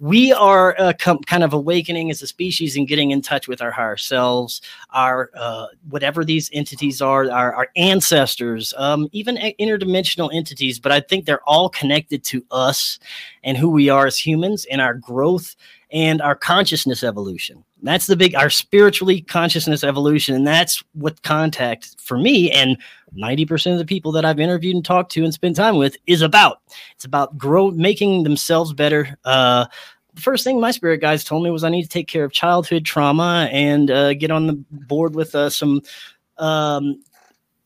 we 0.00 0.32
are 0.32 0.74
uh, 0.78 0.94
com- 0.98 1.22
kind 1.24 1.44
of 1.44 1.52
awakening 1.52 2.10
as 2.10 2.22
a 2.22 2.26
species 2.26 2.74
and 2.74 2.88
getting 2.88 3.10
in 3.10 3.20
touch 3.20 3.46
with 3.46 3.60
our 3.60 3.70
higher 3.70 3.98
selves, 3.98 4.62
our 4.94 5.30
uh, 5.36 5.66
whatever 5.90 6.24
these 6.24 6.50
entities 6.54 7.02
are, 7.02 7.30
our, 7.30 7.54
our 7.54 7.68
ancestors, 7.76 8.72
um, 8.78 9.08
even 9.12 9.36
interdimensional 9.36 10.34
entities. 10.34 10.80
But 10.80 10.90
I 10.90 11.00
think 11.00 11.26
they're 11.26 11.46
all 11.46 11.68
connected 11.68 12.24
to 12.24 12.44
us 12.50 12.98
and 13.44 13.58
who 13.58 13.68
we 13.68 13.90
are 13.90 14.06
as 14.06 14.16
humans 14.16 14.66
and 14.70 14.80
our 14.80 14.94
growth 14.94 15.54
and 15.92 16.22
our 16.22 16.34
consciousness 16.34 17.02
evolution. 17.02 17.64
That's 17.82 18.06
the 18.06 18.16
big, 18.16 18.34
our 18.34 18.50
spiritually 18.50 19.22
consciousness 19.22 19.82
evolution. 19.82 20.34
And 20.34 20.46
that's 20.46 20.82
what 20.92 21.22
contact 21.22 21.96
for 22.00 22.18
me 22.18 22.50
and 22.50 22.76
90% 23.16 23.72
of 23.72 23.78
the 23.78 23.84
people 23.84 24.12
that 24.12 24.24
I've 24.24 24.38
interviewed 24.38 24.76
and 24.76 24.84
talked 24.84 25.12
to 25.12 25.24
and 25.24 25.32
spent 25.32 25.56
time 25.56 25.76
with 25.76 25.96
is 26.06 26.22
about. 26.22 26.60
It's 26.94 27.04
about 27.04 27.36
grow, 27.38 27.70
making 27.70 28.24
themselves 28.24 28.72
better. 28.72 29.16
Uh, 29.24 29.66
the 30.14 30.20
first 30.20 30.44
thing 30.44 30.60
my 30.60 30.70
spirit 30.70 31.00
guides 31.00 31.24
told 31.24 31.42
me 31.42 31.50
was 31.50 31.64
I 31.64 31.70
need 31.70 31.82
to 31.82 31.88
take 31.88 32.08
care 32.08 32.24
of 32.24 32.32
childhood 32.32 32.84
trauma 32.84 33.48
and 33.50 33.90
uh, 33.90 34.14
get 34.14 34.30
on 34.30 34.46
the 34.46 34.62
board 34.70 35.14
with 35.14 35.34
uh, 35.34 35.50
some 35.50 35.82
um, 36.38 37.02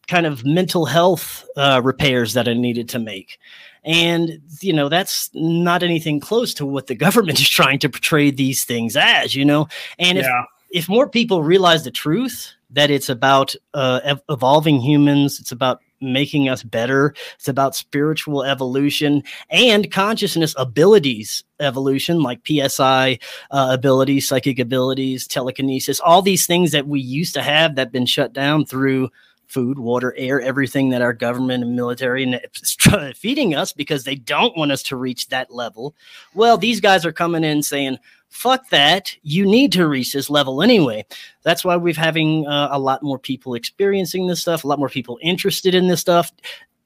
kind 0.08 0.26
of 0.26 0.44
mental 0.44 0.84
health 0.84 1.44
uh, 1.56 1.80
repairs 1.82 2.34
that 2.34 2.48
I 2.48 2.54
needed 2.54 2.88
to 2.90 2.98
make. 2.98 3.38
And, 3.84 4.40
you 4.60 4.72
know, 4.72 4.88
that's 4.88 5.30
not 5.34 5.82
anything 5.82 6.20
close 6.20 6.54
to 6.54 6.66
what 6.66 6.86
the 6.86 6.94
government 7.06 7.40
is 7.40 7.48
trying 7.48 7.78
to 7.80 7.88
portray 7.88 8.30
these 8.30 8.64
things 8.64 8.96
as, 8.96 9.34
you 9.34 9.44
know? 9.44 9.68
And 9.98 10.18
if, 10.18 10.24
yeah. 10.24 10.44
if 10.70 10.88
more 10.88 11.08
people 11.08 11.42
realize 11.42 11.84
the 11.84 11.90
truth 11.90 12.52
that 12.70 12.90
it's 12.90 13.08
about 13.08 13.54
uh, 13.72 14.00
ev- 14.04 14.22
evolving 14.28 14.80
humans, 14.80 15.38
it's 15.38 15.52
about 15.52 15.80
making 16.00 16.48
us 16.48 16.62
better, 16.62 17.14
it's 17.36 17.48
about 17.48 17.74
spiritual 17.74 18.42
evolution 18.42 19.22
and 19.50 19.90
consciousness 19.90 20.54
abilities 20.58 21.44
evolution, 21.60 22.20
like 22.20 22.46
PSI 22.46 23.18
uh, 23.50 23.68
abilities, 23.70 24.28
psychic 24.28 24.58
abilities, 24.58 25.26
telekinesis, 25.26 26.00
all 26.00 26.20
these 26.20 26.46
things 26.46 26.72
that 26.72 26.86
we 26.86 27.00
used 27.00 27.34
to 27.34 27.42
have 27.42 27.76
that 27.76 27.92
been 27.92 28.06
shut 28.06 28.32
down 28.32 28.66
through 28.66 29.08
food, 29.54 29.78
water, 29.78 30.12
air, 30.18 30.40
everything 30.40 30.90
that 30.90 31.00
our 31.00 31.12
government 31.12 31.62
and 31.62 31.76
military 31.76 32.24
is 32.60 32.76
feeding 33.16 33.54
us 33.54 33.72
because 33.72 34.02
they 34.02 34.16
don't 34.16 34.56
want 34.56 34.72
us 34.72 34.82
to 34.82 34.96
reach 34.96 35.28
that 35.28 35.50
level. 35.52 35.94
Well, 36.34 36.58
these 36.58 36.80
guys 36.80 37.06
are 37.06 37.12
coming 37.12 37.44
in 37.44 37.62
saying, 37.62 37.98
fuck 38.30 38.68
that. 38.70 39.16
You 39.22 39.46
need 39.46 39.70
to 39.72 39.86
reach 39.86 40.12
this 40.12 40.28
level 40.28 40.60
anyway. 40.60 41.06
That's 41.44 41.64
why 41.64 41.76
we're 41.76 41.94
having 41.94 42.48
uh, 42.48 42.68
a 42.72 42.80
lot 42.80 43.04
more 43.04 43.18
people 43.18 43.54
experiencing 43.54 44.26
this 44.26 44.40
stuff, 44.40 44.64
a 44.64 44.66
lot 44.66 44.80
more 44.80 44.88
people 44.88 45.20
interested 45.22 45.72
in 45.72 45.86
this 45.86 46.00
stuff. 46.00 46.32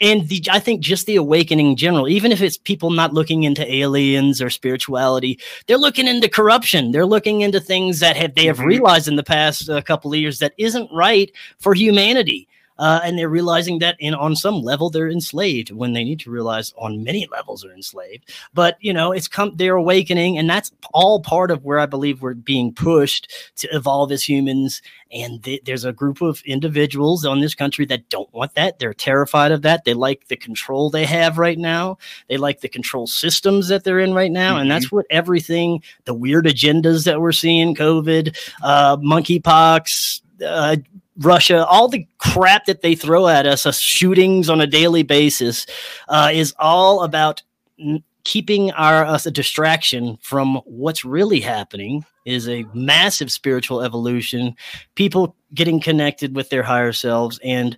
And 0.00 0.28
the, 0.28 0.44
I 0.50 0.60
think 0.60 0.82
just 0.82 1.06
the 1.06 1.16
awakening 1.16 1.70
in 1.70 1.76
general, 1.76 2.06
even 2.06 2.32
if 2.32 2.42
it's 2.42 2.58
people 2.58 2.90
not 2.90 3.14
looking 3.14 3.44
into 3.44 3.68
aliens 3.72 4.40
or 4.42 4.50
spirituality, 4.50 5.40
they're 5.66 5.78
looking 5.78 6.06
into 6.06 6.28
corruption. 6.28 6.92
They're 6.92 7.06
looking 7.06 7.40
into 7.40 7.60
things 7.60 7.98
that 8.00 8.16
have 8.16 8.34
they 8.34 8.44
have 8.44 8.58
mm-hmm. 8.58 8.66
realized 8.66 9.08
in 9.08 9.16
the 9.16 9.24
past 9.24 9.68
uh, 9.70 9.80
couple 9.80 10.12
of 10.12 10.18
years 10.20 10.38
that 10.38 10.52
isn't 10.58 10.92
right 10.92 11.32
for 11.58 11.74
humanity 11.74 12.47
uh, 12.78 13.00
and 13.02 13.18
they're 13.18 13.28
realizing 13.28 13.78
that 13.80 13.96
in 13.98 14.14
on 14.14 14.36
some 14.36 14.62
level 14.62 14.90
they're 14.90 15.10
enslaved 15.10 15.70
when 15.70 15.92
they 15.92 16.04
need 16.04 16.20
to 16.20 16.30
realize 16.30 16.72
on 16.78 17.02
many 17.02 17.26
levels 17.30 17.64
are 17.64 17.72
enslaved. 17.72 18.32
But 18.54 18.76
you 18.80 18.92
know, 18.92 19.12
it's 19.12 19.28
come 19.28 19.52
they're 19.56 19.76
awakening, 19.76 20.38
and 20.38 20.48
that's 20.48 20.72
all 20.92 21.20
part 21.20 21.50
of 21.50 21.64
where 21.64 21.78
I 21.78 21.86
believe 21.86 22.22
we're 22.22 22.34
being 22.34 22.72
pushed 22.72 23.32
to 23.56 23.68
evolve 23.74 24.12
as 24.12 24.22
humans. 24.28 24.82
And 25.10 25.42
th- 25.42 25.62
there's 25.64 25.86
a 25.86 25.92
group 25.92 26.20
of 26.20 26.42
individuals 26.44 27.24
on 27.24 27.40
this 27.40 27.54
country 27.54 27.86
that 27.86 28.10
don't 28.10 28.32
want 28.34 28.54
that. 28.56 28.78
They're 28.78 28.92
terrified 28.92 29.52
of 29.52 29.62
that. 29.62 29.84
They 29.84 29.94
like 29.94 30.28
the 30.28 30.36
control 30.36 30.90
they 30.90 31.06
have 31.06 31.38
right 31.38 31.58
now. 31.58 31.96
They 32.28 32.36
like 32.36 32.60
the 32.60 32.68
control 32.68 33.06
systems 33.06 33.68
that 33.68 33.84
they're 33.84 34.00
in 34.00 34.12
right 34.12 34.30
now, 34.30 34.52
mm-hmm. 34.52 34.62
and 34.62 34.70
that's 34.70 34.86
mm-hmm. 34.86 34.96
what 34.96 35.06
everything 35.10 35.82
the 36.04 36.14
weird 36.14 36.46
agendas 36.46 37.04
that 37.04 37.20
we're 37.20 37.32
seeing, 37.32 37.74
COVID, 37.74 38.36
uh, 38.62 38.96
monkeypox. 38.98 40.22
Uh, 40.44 40.76
Russia, 41.18 41.66
all 41.66 41.88
the 41.88 42.06
crap 42.18 42.66
that 42.66 42.82
they 42.82 42.94
throw 42.94 43.28
at 43.28 43.46
us, 43.46 43.80
shootings 43.80 44.48
on 44.48 44.60
a 44.60 44.66
daily 44.66 45.02
basis, 45.02 45.66
uh, 46.08 46.30
is 46.32 46.54
all 46.58 47.02
about 47.02 47.42
n- 47.80 48.02
keeping 48.24 48.70
our 48.72 49.04
us 49.04 49.26
a 49.26 49.30
distraction 49.30 50.18
from 50.22 50.56
what's 50.64 51.04
really 51.04 51.40
happening. 51.40 52.04
Is 52.24 52.48
a 52.48 52.66
massive 52.74 53.32
spiritual 53.32 53.80
evolution, 53.80 54.54
people 54.94 55.34
getting 55.54 55.80
connected 55.80 56.36
with 56.36 56.50
their 56.50 56.62
higher 56.62 56.92
selves 56.92 57.40
and 57.42 57.76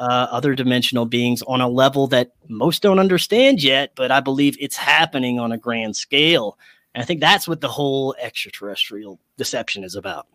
uh, 0.00 0.26
other 0.30 0.54
dimensional 0.54 1.04
beings 1.04 1.42
on 1.42 1.60
a 1.60 1.68
level 1.68 2.06
that 2.06 2.32
most 2.48 2.80
don't 2.80 2.98
understand 2.98 3.62
yet, 3.62 3.92
but 3.96 4.10
I 4.10 4.20
believe 4.20 4.56
it's 4.58 4.76
happening 4.76 5.38
on 5.38 5.52
a 5.52 5.58
grand 5.58 5.96
scale. 5.96 6.58
And 6.94 7.02
I 7.02 7.04
think 7.04 7.20
that's 7.20 7.46
what 7.46 7.60
the 7.60 7.68
whole 7.68 8.16
extraterrestrial 8.18 9.20
deception 9.36 9.84
is 9.84 9.96
about 9.96 10.26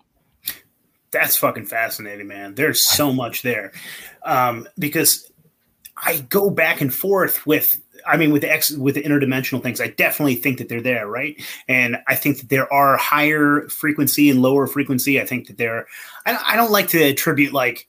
that's 1.15 1.37
fucking 1.37 1.65
fascinating, 1.65 2.27
man. 2.27 2.55
There's 2.55 2.85
so 2.87 3.13
much 3.13 3.41
there. 3.41 3.71
Um, 4.23 4.67
because 4.77 5.31
I 5.95 6.19
go 6.19 6.49
back 6.49 6.81
and 6.81 6.93
forth 6.93 7.47
with 7.47 7.81
I 8.07 8.17
mean, 8.17 8.31
with 8.31 8.43
the 8.43 8.51
X, 8.51 8.71
with 8.71 8.95
the 8.95 9.01
interdimensional 9.01 9.63
things, 9.63 9.81
I 9.81 9.87
definitely 9.87 10.35
think 10.35 10.59
that 10.59 10.69
they're 10.69 10.81
there, 10.81 11.07
right? 11.07 11.41
And 11.67 11.97
I 12.07 12.13
think 12.15 12.39
that 12.39 12.49
there 12.49 12.71
are 12.71 12.97
higher 12.97 13.67
frequency 13.69 14.29
and 14.29 14.43
lower 14.43 14.67
frequency. 14.67 15.19
I 15.19 15.25
think 15.25 15.47
that 15.47 15.57
there. 15.57 15.87
I, 16.25 16.37
I 16.45 16.55
don't 16.55 16.71
like 16.71 16.89
to 16.89 17.01
attribute 17.01 17.51
like 17.51 17.87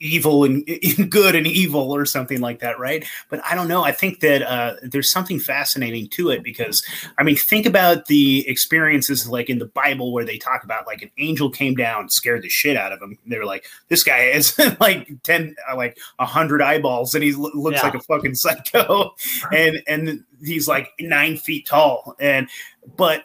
evil 0.00 0.44
and, 0.44 0.66
good 1.10 1.34
and 1.34 1.46
evil 1.46 1.94
or 1.94 2.04
something 2.04 2.40
like 2.40 2.60
that 2.60 2.78
right? 2.78 3.04
But 3.30 3.40
i 3.44 3.54
don't 3.54 3.68
know. 3.68 3.84
I 3.84 3.92
think 3.92 4.20
that 4.20 4.42
uh, 4.42 4.74
there's 4.82 5.10
something 5.10 5.38
fascinating 5.38 6.08
to 6.10 6.30
it 6.30 6.42
because 6.42 6.84
i 7.18 7.22
mean 7.22 7.36
think 7.36 7.66
about 7.66 8.06
the 8.06 8.46
experiences 8.48 9.28
like 9.28 9.50
in 9.50 9.58
the 9.58 9.66
bible 9.66 10.12
where 10.12 10.24
they 10.24 10.38
talk 10.38 10.64
about 10.64 10.86
like 10.86 11.02
an 11.02 11.10
angel 11.18 11.50
came 11.50 11.74
down 11.74 12.08
scared 12.08 12.42
the 12.42 12.48
shit 12.48 12.76
out 12.76 12.92
of 12.92 13.00
him. 13.00 13.18
They 13.26 13.38
were 13.38 13.44
like 13.44 13.66
this 13.88 14.02
guy 14.02 14.18
has 14.32 14.58
like 14.80 15.10
10 15.22 15.56
uh, 15.70 15.76
like 15.76 15.98
100 16.16 16.62
eyeballs 16.62 17.14
and 17.14 17.24
he 17.24 17.32
looks 17.32 17.76
yeah. 17.76 17.82
like 17.82 17.94
a 17.94 18.00
fucking 18.00 18.34
psycho. 18.34 19.14
And 19.52 19.82
and 19.86 20.24
he's 20.42 20.68
like 20.68 20.90
nine 21.00 21.36
feet 21.36 21.66
tall. 21.66 22.16
And 22.18 22.48
but 22.96 23.24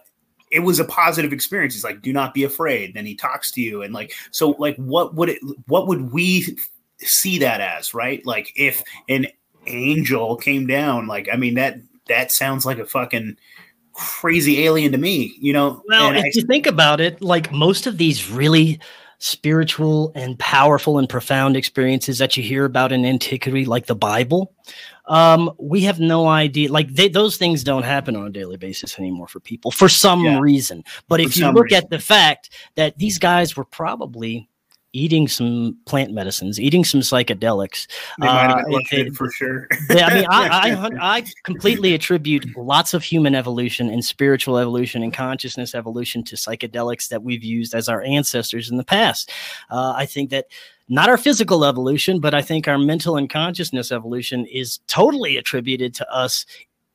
it 0.52 0.62
was 0.62 0.80
a 0.80 0.86
positive 0.86 1.32
experience. 1.34 1.74
He's 1.74 1.84
like, 1.84 2.02
do 2.02 2.12
not 2.12 2.34
be 2.34 2.44
afraid. 2.44 2.94
Then 2.94 3.06
he 3.06 3.16
talks 3.16 3.52
to 3.52 3.62
you. 3.62 3.82
And 3.82 3.94
like, 3.94 4.14
so 4.32 4.52
like, 4.60 4.76
what 4.78 5.14
would 5.16 5.30
it, 5.30 5.40
what 5.68 5.88
would 5.88 6.12
we 6.12 6.58
see 6.98 7.40
that 7.40 7.62
as, 7.62 7.94
right? 7.94 8.26
Like 8.26 8.52
if 8.56 8.84
an 9.08 9.28
angel 9.68 10.36
came 10.36 10.66
down, 10.66 11.08
like, 11.08 11.30
I 11.32 11.36
mean, 11.36 11.54
that, 11.56 11.78
that 12.08 12.32
sounds 12.32 12.66
like 12.66 12.80
a 12.80 12.86
fucking 12.86 13.38
crazy 13.94 14.64
alien 14.66 14.92
to 14.94 14.98
me, 14.98 15.36
you 15.40 15.54
know? 15.54 15.84
Well, 15.88 16.16
if 16.16 16.24
I, 16.24 16.32
you 16.34 16.44
think 16.44 16.66
about 16.66 17.00
it, 17.00 17.22
like 17.22 17.52
most 17.52 17.86
of 17.86 17.98
these 17.98 18.32
really 18.32 18.80
spiritual 19.20 20.12
and 20.16 20.40
powerful 20.40 20.98
and 20.98 21.08
profound 21.08 21.56
experiences 21.56 22.18
that 22.18 22.36
you 22.36 22.44
hear 22.44 22.66
about 22.66 22.92
in 22.92 23.06
antiquity, 23.06 23.66
like 23.66 23.86
the 23.86 23.96
Bible, 23.96 24.54
um, 25.06 25.52
we 25.58 25.82
have 25.82 26.00
no 26.00 26.28
idea. 26.28 26.72
Like 26.72 26.90
they, 26.90 27.10
those 27.10 27.38
things 27.38 27.64
don't 27.64 27.84
happen 27.84 28.16
on 28.16 28.26
a 28.26 28.30
daily 28.30 28.58
basis 28.58 28.98
anymore 28.98 29.28
for 29.28 29.40
people 29.40 29.72
for 29.72 29.90
some 29.90 30.24
yeah. 30.24 30.40
reason. 30.40 30.84
But 31.08 31.20
for 31.20 31.28
if 31.28 31.38
you 31.38 31.52
look 31.52 31.66
reason. 31.66 31.84
at 31.84 31.90
the 31.90 32.00
fact 32.00 32.50
that 32.76 32.98
these 32.98 33.20
guys 33.20 33.56
were 33.56 33.66
probably 33.66 34.50
eating 34.94 35.28
some 35.28 35.78
plant 35.86 36.12
medicines, 36.12 36.60
eating 36.60 36.84
some 36.84 37.02
psychedelics. 37.02 37.88
They 38.20 38.28
might 38.28 38.50
have 38.50 38.66
been 38.90 39.10
uh, 39.10 39.12
for 39.14 39.32
sure. 39.32 39.68
I 39.90 40.14
mean, 40.14 40.26
I, 40.30 40.50
I, 40.50 40.90
I 41.18 41.26
completely 41.44 41.94
attribute 41.94 42.56
lots 42.58 42.94
of 42.94 43.04
human 43.04 43.36
evolution 43.36 43.90
and 43.90 44.04
spiritual 44.04 44.58
evolution 44.58 45.04
and 45.04 45.14
consciousness 45.14 45.76
evolution 45.76 46.24
to 46.24 46.36
psychedelics 46.36 47.10
that 47.10 47.24
we've 47.24 47.44
used 47.44 47.76
as 47.76 47.88
our 47.88 48.02
ancestors 48.02 48.70
in 48.70 48.78
the 48.78 48.84
past. 48.84 49.32
Uh, 49.70 49.94
I 49.96 50.06
think 50.06 50.32
that 50.32 50.46
not 50.88 51.08
our 51.08 51.18
physical 51.18 51.66
evolution, 51.66 52.20
but 52.20 52.34
I 52.34 52.42
think 52.42 52.68
our 52.68 52.80
mental 52.80 53.16
and 53.16 53.30
consciousness 53.30 53.92
evolution 53.92 54.46
is 54.48 54.80
totally 54.88 55.38
attributed 55.38 55.94
to 55.96 56.12
us 56.12 56.46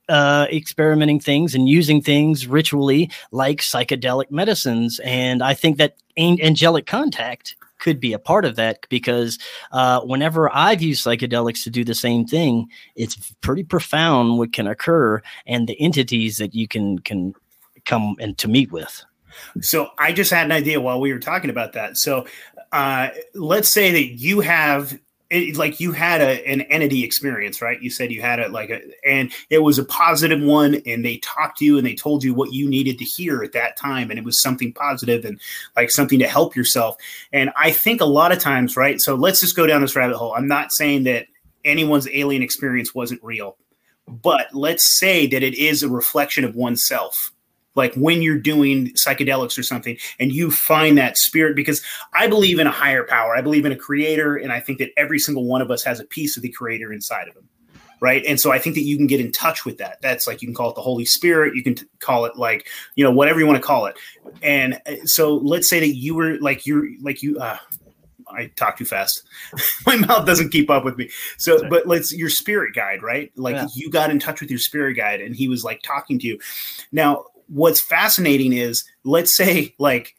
uh, 0.08 0.46
experimenting 0.52 1.20
things 1.20 1.54
and 1.54 1.68
using 1.68 2.02
things 2.02 2.46
ritually 2.46 3.10
like 3.30 3.60
psychedelic 3.60 4.30
medicines. 4.30 5.00
And 5.04 5.42
I 5.42 5.54
think 5.54 5.78
that 5.78 5.96
angelic 6.18 6.86
contact 6.86 7.56
could 7.84 8.00
be 8.00 8.14
a 8.14 8.18
part 8.18 8.46
of 8.46 8.56
that 8.56 8.86
because 8.88 9.38
uh, 9.70 10.00
whenever 10.00 10.52
I've 10.54 10.80
used 10.80 11.06
psychedelics 11.06 11.62
to 11.64 11.70
do 11.70 11.84
the 11.84 11.94
same 11.94 12.26
thing, 12.26 12.66
it's 12.96 13.34
pretty 13.42 13.62
profound 13.62 14.38
what 14.38 14.54
can 14.54 14.66
occur 14.66 15.20
and 15.46 15.68
the 15.68 15.78
entities 15.78 16.38
that 16.38 16.54
you 16.54 16.66
can 16.66 16.98
can 17.00 17.34
come 17.84 18.16
and 18.18 18.38
to 18.38 18.48
meet 18.48 18.72
with. 18.72 19.04
So 19.60 19.90
I 19.98 20.12
just 20.12 20.30
had 20.30 20.46
an 20.46 20.52
idea 20.52 20.80
while 20.80 20.98
we 20.98 21.12
were 21.12 21.18
talking 21.18 21.50
about 21.50 21.74
that. 21.74 21.98
So 21.98 22.26
uh, 22.72 23.10
let's 23.34 23.68
say 23.68 23.92
that 23.92 24.18
you 24.18 24.40
have 24.40 24.98
it, 25.30 25.56
like 25.56 25.80
you 25.80 25.92
had 25.92 26.20
a, 26.20 26.46
an 26.46 26.62
entity 26.62 27.02
experience, 27.02 27.62
right? 27.62 27.80
You 27.82 27.90
said 27.90 28.12
you 28.12 28.20
had 28.20 28.38
it 28.38 28.52
like 28.52 28.70
a, 28.70 28.80
and 29.06 29.32
it 29.50 29.60
was 29.60 29.78
a 29.78 29.84
positive 29.84 30.40
one, 30.40 30.76
and 30.86 31.04
they 31.04 31.16
talked 31.18 31.58
to 31.58 31.64
you 31.64 31.78
and 31.78 31.86
they 31.86 31.94
told 31.94 32.22
you 32.22 32.34
what 32.34 32.52
you 32.52 32.68
needed 32.68 32.98
to 32.98 33.04
hear 33.04 33.42
at 33.42 33.52
that 33.52 33.76
time, 33.76 34.10
and 34.10 34.18
it 34.18 34.24
was 34.24 34.40
something 34.40 34.72
positive 34.72 35.24
and 35.24 35.40
like 35.76 35.90
something 35.90 36.18
to 36.18 36.28
help 36.28 36.54
yourself. 36.54 36.96
And 37.32 37.50
I 37.56 37.70
think 37.70 38.00
a 38.00 38.06
lot 38.06 38.32
of 38.32 38.38
times, 38.38 38.76
right? 38.76 39.00
So 39.00 39.14
let's 39.14 39.40
just 39.40 39.56
go 39.56 39.66
down 39.66 39.80
this 39.80 39.96
rabbit 39.96 40.16
hole. 40.16 40.34
I'm 40.34 40.48
not 40.48 40.72
saying 40.72 41.04
that 41.04 41.26
anyone's 41.64 42.08
alien 42.12 42.42
experience 42.42 42.94
wasn't 42.94 43.22
real, 43.22 43.56
but 44.06 44.54
let's 44.54 44.98
say 44.98 45.26
that 45.26 45.42
it 45.42 45.54
is 45.54 45.82
a 45.82 45.88
reflection 45.88 46.44
of 46.44 46.54
oneself 46.54 47.32
like 47.74 47.94
when 47.94 48.22
you're 48.22 48.38
doing 48.38 48.88
psychedelics 48.90 49.58
or 49.58 49.62
something 49.62 49.96
and 50.18 50.32
you 50.32 50.50
find 50.50 50.96
that 50.98 51.16
spirit 51.16 51.56
because 51.56 51.82
i 52.12 52.26
believe 52.26 52.58
in 52.58 52.66
a 52.66 52.70
higher 52.72 53.04
power 53.04 53.36
i 53.36 53.40
believe 53.40 53.64
in 53.64 53.72
a 53.72 53.76
creator 53.76 54.36
and 54.36 54.52
i 54.52 54.60
think 54.60 54.78
that 54.78 54.90
every 54.96 55.18
single 55.18 55.44
one 55.44 55.60
of 55.60 55.70
us 55.70 55.82
has 55.82 56.00
a 56.00 56.04
piece 56.04 56.36
of 56.36 56.42
the 56.42 56.50
creator 56.50 56.92
inside 56.92 57.28
of 57.28 57.34
him 57.36 57.48
right 58.00 58.24
and 58.26 58.40
so 58.40 58.52
i 58.52 58.58
think 58.58 58.74
that 58.74 58.82
you 58.82 58.96
can 58.96 59.06
get 59.06 59.20
in 59.20 59.30
touch 59.32 59.64
with 59.64 59.78
that 59.78 60.00
that's 60.02 60.26
like 60.26 60.42
you 60.42 60.48
can 60.48 60.54
call 60.54 60.70
it 60.70 60.74
the 60.74 60.82
holy 60.82 61.04
spirit 61.04 61.54
you 61.54 61.62
can 61.62 61.74
t- 61.74 61.86
call 62.00 62.24
it 62.24 62.36
like 62.36 62.68
you 62.94 63.04
know 63.04 63.12
whatever 63.12 63.40
you 63.40 63.46
want 63.46 63.56
to 63.56 63.66
call 63.66 63.86
it 63.86 63.96
and 64.42 64.80
uh, 64.86 64.94
so 65.04 65.36
let's 65.36 65.68
say 65.68 65.80
that 65.80 65.94
you 65.94 66.14
were 66.14 66.38
like 66.40 66.66
you're 66.66 66.88
like 67.02 67.22
you 67.22 67.38
uh 67.38 67.58
I 68.26 68.46
talk 68.56 68.78
too 68.78 68.84
fast. 68.84 69.22
My 69.86 69.96
mouth 69.96 70.26
doesn't 70.26 70.50
keep 70.50 70.70
up 70.70 70.84
with 70.84 70.96
me. 70.96 71.10
So, 71.36 71.58
Sorry. 71.58 71.68
but 71.68 71.86
let's 71.86 72.12
your 72.12 72.30
spirit 72.30 72.74
guide, 72.74 73.02
right? 73.02 73.30
Like 73.36 73.54
yeah. 73.54 73.66
you 73.74 73.90
got 73.90 74.10
in 74.10 74.18
touch 74.18 74.40
with 74.40 74.50
your 74.50 74.58
spirit 74.58 74.94
guide 74.94 75.20
and 75.20 75.36
he 75.36 75.46
was 75.46 75.62
like 75.62 75.82
talking 75.82 76.18
to 76.20 76.26
you. 76.26 76.38
Now, 76.90 77.26
what's 77.48 77.80
fascinating 77.80 78.52
is 78.52 78.84
let's 79.04 79.36
say 79.36 79.74
like 79.78 80.14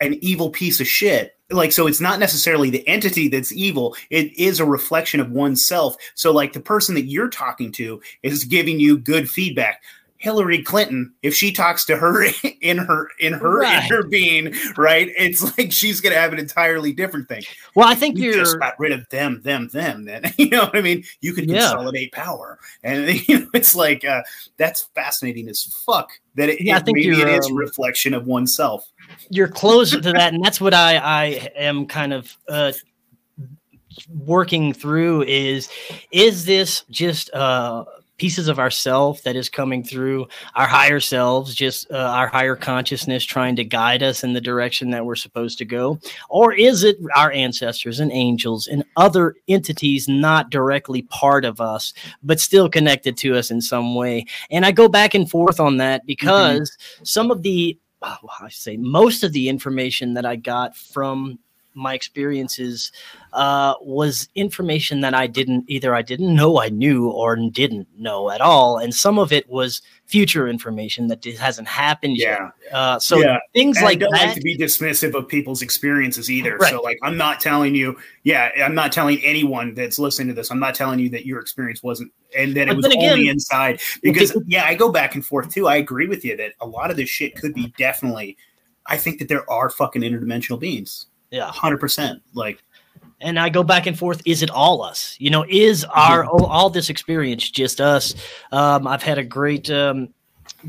an 0.00 0.14
evil 0.22 0.50
piece 0.50 0.80
of 0.80 0.86
shit. 0.86 1.36
Like 1.50 1.72
so 1.72 1.86
it's 1.86 2.00
not 2.00 2.20
necessarily 2.20 2.70
the 2.70 2.86
entity 2.86 3.28
that's 3.28 3.52
evil. 3.52 3.96
It 4.08 4.36
is 4.38 4.60
a 4.60 4.64
reflection 4.64 5.20
of 5.20 5.30
oneself. 5.30 5.96
So 6.14 6.32
like 6.32 6.52
the 6.52 6.60
person 6.60 6.94
that 6.94 7.06
you're 7.06 7.28
talking 7.28 7.72
to 7.72 8.00
is 8.22 8.44
giving 8.44 8.78
you 8.78 8.96
good 8.96 9.28
feedback 9.28 9.82
Hillary 10.20 10.62
Clinton, 10.62 11.14
if 11.22 11.34
she 11.34 11.50
talks 11.50 11.86
to 11.86 11.96
her 11.96 12.26
in 12.60 12.76
her 12.76 13.08
in 13.18 13.32
her 13.32 13.60
right. 13.60 13.90
inner 13.90 14.02
being, 14.02 14.54
right? 14.76 15.08
It's 15.18 15.42
like 15.56 15.72
she's 15.72 16.02
gonna 16.02 16.14
have 16.14 16.34
an 16.34 16.38
entirely 16.38 16.92
different 16.92 17.26
thing. 17.26 17.42
Well, 17.74 17.88
I 17.88 17.94
think 17.94 18.18
you 18.18 18.34
just 18.34 18.58
got 18.60 18.78
rid 18.78 18.92
of 18.92 19.08
them, 19.08 19.40
them, 19.42 19.68
them. 19.68 20.04
Then 20.04 20.30
you 20.36 20.50
know 20.50 20.64
what 20.64 20.76
I 20.76 20.82
mean. 20.82 21.04
You 21.22 21.32
can 21.32 21.48
yeah. 21.48 21.60
consolidate 21.60 22.12
power, 22.12 22.58
and 22.84 23.08
you 23.28 23.40
know 23.40 23.48
it's 23.54 23.74
like 23.74 24.04
uh, 24.04 24.22
that's 24.58 24.90
fascinating 24.94 25.48
as 25.48 25.64
fuck. 25.86 26.10
That 26.34 26.50
it, 26.50 26.60
yeah, 26.60 26.76
it, 26.76 26.82
I 26.82 26.84
think 26.84 26.98
maybe 26.98 27.22
it 27.22 27.28
is 27.28 27.46
um, 27.46 27.52
a 27.52 27.54
reflection 27.56 28.12
of 28.12 28.26
oneself. 28.26 28.86
You're 29.30 29.48
closer 29.48 30.02
to 30.02 30.12
that, 30.12 30.34
and 30.34 30.44
that's 30.44 30.60
what 30.60 30.74
I 30.74 30.98
I 30.98 31.24
am 31.56 31.86
kind 31.86 32.12
of 32.12 32.36
uh, 32.46 32.72
working 34.10 34.74
through. 34.74 35.22
Is 35.22 35.70
is 36.12 36.44
this 36.44 36.84
just 36.90 37.32
uh 37.32 37.86
pieces 38.20 38.48
of 38.48 38.58
ourself 38.58 39.22
that 39.22 39.34
is 39.34 39.48
coming 39.48 39.82
through 39.82 40.28
our 40.54 40.66
higher 40.66 41.00
selves, 41.00 41.54
just 41.54 41.90
uh, 41.90 41.96
our 41.96 42.26
higher 42.28 42.54
consciousness 42.54 43.24
trying 43.24 43.56
to 43.56 43.64
guide 43.64 44.02
us 44.02 44.22
in 44.22 44.34
the 44.34 44.42
direction 44.42 44.90
that 44.90 45.06
we're 45.06 45.14
supposed 45.16 45.56
to 45.56 45.64
go? 45.64 45.98
Or 46.28 46.52
is 46.52 46.84
it 46.84 46.98
our 47.16 47.32
ancestors 47.32 47.98
and 47.98 48.12
angels 48.12 48.66
and 48.66 48.84
other 48.98 49.36
entities 49.48 50.06
not 50.06 50.50
directly 50.50 51.00
part 51.02 51.46
of 51.46 51.62
us, 51.62 51.94
but 52.22 52.40
still 52.40 52.68
connected 52.68 53.16
to 53.16 53.38
us 53.38 53.50
in 53.50 53.62
some 53.62 53.94
way? 53.94 54.26
And 54.50 54.66
I 54.66 54.72
go 54.72 54.86
back 54.86 55.14
and 55.14 55.28
forth 55.28 55.58
on 55.58 55.78
that 55.78 56.02
mm-hmm. 56.02 56.08
because 56.08 56.70
mm-hmm. 56.70 57.04
some 57.04 57.30
of 57.30 57.40
the 57.40 57.78
oh, 58.02 58.16
I 58.38 58.50
say 58.50 58.76
most 58.76 59.24
of 59.24 59.32
the 59.32 59.48
information 59.48 60.12
that 60.12 60.26
I 60.26 60.36
got 60.36 60.76
from 60.76 61.38
my 61.74 61.94
experiences 61.94 62.92
uh, 63.32 63.74
was 63.80 64.28
information 64.34 65.00
that 65.00 65.14
I 65.14 65.26
didn't 65.26 65.64
either 65.68 65.94
I 65.94 66.02
didn't 66.02 66.34
know 66.34 66.60
I 66.60 66.68
knew 66.68 67.08
or 67.08 67.36
didn't 67.36 67.88
know 67.96 68.30
at 68.30 68.40
all, 68.40 68.78
and 68.78 68.94
some 68.94 69.18
of 69.18 69.32
it 69.32 69.48
was 69.48 69.82
future 70.10 70.48
information 70.48 71.06
that 71.06 71.24
hasn't 71.24 71.68
happened 71.68 72.16
yeah. 72.16 72.50
yet. 72.64 72.74
Uh, 72.74 72.98
so 72.98 73.18
yeah. 73.18 73.38
things 73.54 73.76
and 73.76 73.84
like 73.84 73.96
I 73.96 73.98
don't 74.00 74.12
that. 74.12 74.26
like 74.26 74.34
to 74.34 74.40
be 74.40 74.58
dismissive 74.58 75.14
of 75.14 75.28
people's 75.28 75.62
experiences 75.62 76.28
either. 76.30 76.56
Right. 76.56 76.70
So 76.72 76.82
like 76.82 76.98
I'm 77.04 77.16
not 77.16 77.38
telling 77.38 77.74
you, 77.76 77.96
yeah, 78.24 78.50
I'm 78.62 78.74
not 78.74 78.90
telling 78.90 79.22
anyone 79.22 79.74
that's 79.74 79.98
listening 79.98 80.28
to 80.28 80.34
this. 80.34 80.50
I'm 80.50 80.58
not 80.58 80.74
telling 80.74 80.98
you 80.98 81.08
that 81.10 81.26
your 81.26 81.38
experience 81.38 81.82
wasn't 81.82 82.12
and 82.36 82.56
that 82.56 82.68
it 82.68 82.76
was 82.76 82.86
again, 82.86 83.12
only 83.12 83.28
inside 83.28 83.80
because 84.02 84.36
yeah, 84.46 84.64
I 84.64 84.74
go 84.74 84.90
back 84.90 85.14
and 85.14 85.24
forth 85.24 85.52
too. 85.54 85.68
I 85.68 85.76
agree 85.76 86.08
with 86.08 86.24
you 86.24 86.36
that 86.36 86.54
a 86.60 86.66
lot 86.66 86.90
of 86.90 86.96
this 86.96 87.08
shit 87.08 87.36
could 87.36 87.54
be 87.54 87.72
definitely. 87.78 88.36
I 88.86 88.96
think 88.96 89.20
that 89.20 89.28
there 89.28 89.48
are 89.48 89.70
fucking 89.70 90.02
interdimensional 90.02 90.58
beings. 90.58 91.06
Yeah. 91.30 91.50
100%. 91.50 92.20
Like, 92.34 92.62
and 93.20 93.38
I 93.38 93.48
go 93.48 93.62
back 93.62 93.86
and 93.86 93.98
forth. 93.98 94.22
Is 94.24 94.42
it 94.42 94.50
all 94.50 94.82
us? 94.82 95.16
You 95.18 95.30
know, 95.30 95.44
is 95.48 95.84
our 95.84 96.24
all, 96.24 96.46
all 96.46 96.70
this 96.70 96.88
experience 96.88 97.50
just 97.50 97.80
us? 97.80 98.14
Um, 98.52 98.86
I've 98.86 99.02
had 99.02 99.18
a 99.18 99.24
great 99.24 99.70
um, 99.70 100.08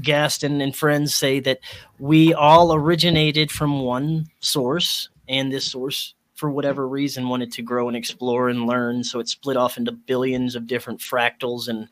guest 0.02 0.44
and, 0.44 0.62
and 0.62 0.76
friends 0.76 1.16
say 1.16 1.40
that 1.42 1.60
we 2.00 2.34
all 2.34 2.74
originated 2.74 3.52
from 3.52 3.82
one 3.82 4.28
source, 4.40 5.10
and 5.30 5.52
this 5.52 5.66
source, 5.66 6.14
for 6.36 6.52
whatever 6.52 6.88
reason, 6.88 7.30
wanted 7.30 7.52
to 7.54 7.62
grow 7.62 7.88
and 7.88 7.96
explore 7.96 8.50
and 8.50 8.68
learn. 8.68 9.04
So 9.04 9.20
it 9.20 9.30
split 9.30 9.56
off 9.58 9.78
into 9.78 9.92
billions 9.92 10.56
of 10.56 10.68
different 10.68 11.00
fractals 11.00 11.68
and 11.68 11.88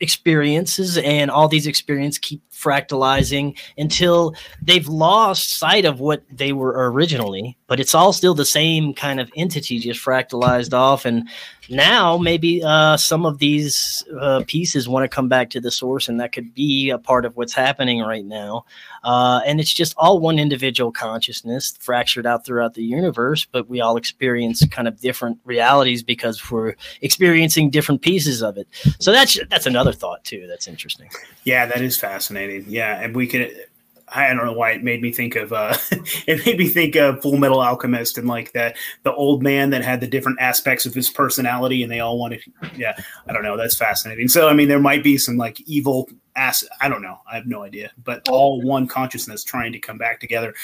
experiences 0.00 0.96
and 0.96 1.30
all 1.30 1.46
these 1.46 1.66
experiences 1.66 2.18
keep 2.18 2.42
fractalizing 2.60 3.56
until 3.78 4.34
they've 4.62 4.88
lost 4.88 5.56
sight 5.58 5.84
of 5.84 6.00
what 6.00 6.22
they 6.30 6.52
were 6.52 6.90
originally 6.90 7.56
but 7.70 7.78
it's 7.78 7.94
all 7.94 8.12
still 8.12 8.34
the 8.34 8.44
same 8.44 8.92
kind 8.92 9.20
of 9.20 9.30
entity, 9.36 9.78
just 9.78 10.04
fractalized 10.04 10.74
off. 10.74 11.04
And 11.04 11.28
now 11.68 12.18
maybe 12.18 12.64
uh, 12.64 12.96
some 12.96 13.24
of 13.24 13.38
these 13.38 14.02
uh, 14.20 14.42
pieces 14.48 14.88
want 14.88 15.04
to 15.04 15.08
come 15.08 15.28
back 15.28 15.50
to 15.50 15.60
the 15.60 15.70
source, 15.70 16.08
and 16.08 16.18
that 16.18 16.32
could 16.32 16.52
be 16.52 16.90
a 16.90 16.98
part 16.98 17.24
of 17.24 17.36
what's 17.36 17.54
happening 17.54 18.00
right 18.00 18.24
now. 18.24 18.64
Uh, 19.04 19.40
and 19.46 19.60
it's 19.60 19.72
just 19.72 19.94
all 19.96 20.18
one 20.18 20.36
individual 20.36 20.90
consciousness 20.90 21.76
fractured 21.78 22.26
out 22.26 22.44
throughout 22.44 22.74
the 22.74 22.82
universe, 22.82 23.46
but 23.52 23.68
we 23.68 23.80
all 23.80 23.96
experience 23.96 24.66
kind 24.66 24.88
of 24.88 25.00
different 25.00 25.38
realities 25.44 26.02
because 26.02 26.50
we're 26.50 26.74
experiencing 27.02 27.70
different 27.70 28.02
pieces 28.02 28.42
of 28.42 28.58
it. 28.58 28.66
So 28.98 29.12
that's 29.12 29.38
that's 29.48 29.66
another 29.66 29.92
thought 29.92 30.24
too. 30.24 30.48
That's 30.48 30.66
interesting. 30.66 31.08
Yeah, 31.44 31.66
that 31.66 31.82
is 31.82 31.96
fascinating. 31.96 32.49
Yeah, 32.58 33.00
and 33.00 33.14
we 33.14 33.26
can 33.26 33.50
I 34.12 34.32
don't 34.34 34.44
know 34.44 34.52
why 34.52 34.72
it 34.72 34.82
made 34.82 35.02
me 35.02 35.12
think 35.12 35.36
of 35.36 35.52
uh, 35.52 35.76
it 36.26 36.44
made 36.44 36.58
me 36.58 36.68
think 36.68 36.96
of 36.96 37.22
Full 37.22 37.36
Metal 37.36 37.60
Alchemist 37.60 38.18
and 38.18 38.26
like 38.26 38.52
that 38.52 38.76
the 39.02 39.14
old 39.14 39.42
man 39.42 39.70
that 39.70 39.84
had 39.84 40.00
the 40.00 40.06
different 40.06 40.40
aspects 40.40 40.86
of 40.86 40.94
his 40.94 41.08
personality 41.08 41.82
and 41.82 41.90
they 41.90 42.00
all 42.00 42.18
wanted 42.18 42.42
yeah 42.76 42.96
I 43.28 43.32
don't 43.32 43.42
know 43.42 43.56
that's 43.56 43.76
fascinating. 43.76 44.28
So 44.28 44.48
I 44.48 44.54
mean 44.54 44.68
there 44.68 44.80
might 44.80 45.04
be 45.04 45.18
some 45.18 45.36
like 45.36 45.60
evil 45.62 46.08
ass 46.36 46.64
I 46.80 46.88
don't 46.88 47.02
know 47.02 47.18
I 47.30 47.36
have 47.36 47.46
no 47.46 47.62
idea 47.62 47.90
but 48.02 48.28
all 48.28 48.60
one 48.62 48.86
consciousness 48.86 49.44
trying 49.44 49.72
to 49.72 49.78
come 49.78 49.98
back 49.98 50.20
together. 50.20 50.54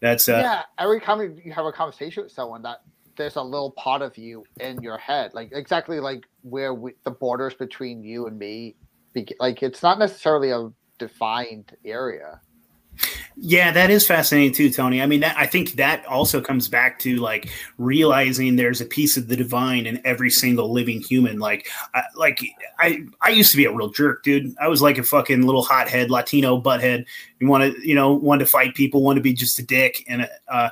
That's 0.00 0.28
uh, 0.28 0.40
yeah 0.42 0.62
every 0.78 1.00
time 1.00 1.20
you 1.44 1.52
have 1.52 1.66
a 1.66 1.72
conversation 1.72 2.24
with 2.24 2.32
someone 2.32 2.62
that 2.62 2.82
there's 3.16 3.36
a 3.36 3.42
little 3.42 3.72
part 3.72 4.02
of 4.02 4.16
you 4.16 4.44
in 4.60 4.82
your 4.82 4.96
head 4.96 5.32
like 5.34 5.50
exactly 5.52 6.00
like 6.00 6.24
where 6.42 6.72
we, 6.72 6.92
the 7.04 7.10
borders 7.10 7.54
between 7.54 8.02
you 8.02 8.26
and 8.26 8.38
me 8.38 8.74
like 9.38 9.62
it's 9.62 9.82
not 9.82 9.98
necessarily 9.98 10.50
a 10.50 10.70
defined 11.00 11.76
area 11.84 12.40
yeah, 13.42 13.72
that 13.72 13.90
is 13.90 14.06
fascinating 14.06 14.52
too, 14.52 14.70
Tony. 14.70 15.00
I 15.00 15.06
mean, 15.06 15.20
that, 15.20 15.36
I 15.36 15.46
think 15.46 15.72
that 15.72 16.04
also 16.06 16.42
comes 16.42 16.68
back 16.68 16.98
to 17.00 17.16
like 17.16 17.50
realizing 17.78 18.56
there's 18.56 18.82
a 18.82 18.84
piece 18.84 19.16
of 19.16 19.28
the 19.28 19.36
divine 19.36 19.86
in 19.86 20.00
every 20.04 20.28
single 20.30 20.70
living 20.70 21.00
human. 21.00 21.38
Like, 21.38 21.66
I, 21.94 22.02
like 22.16 22.40
I, 22.78 23.04
I 23.22 23.30
used 23.30 23.50
to 23.52 23.56
be 23.56 23.64
a 23.64 23.72
real 23.72 23.88
jerk, 23.88 24.24
dude. 24.24 24.54
I 24.60 24.68
was 24.68 24.82
like 24.82 24.98
a 24.98 25.02
fucking 25.02 25.42
little 25.42 25.62
hothead, 25.62 26.10
Latino 26.10 26.60
butthead. 26.60 27.06
You 27.38 27.48
want 27.48 27.72
to, 27.72 27.88
you 27.88 27.94
know, 27.94 28.12
want 28.12 28.40
to 28.40 28.46
fight 28.46 28.74
people, 28.74 29.02
want 29.02 29.16
to 29.16 29.22
be 29.22 29.32
just 29.32 29.58
a 29.58 29.62
dick, 29.62 30.04
and 30.06 30.28
uh, 30.48 30.68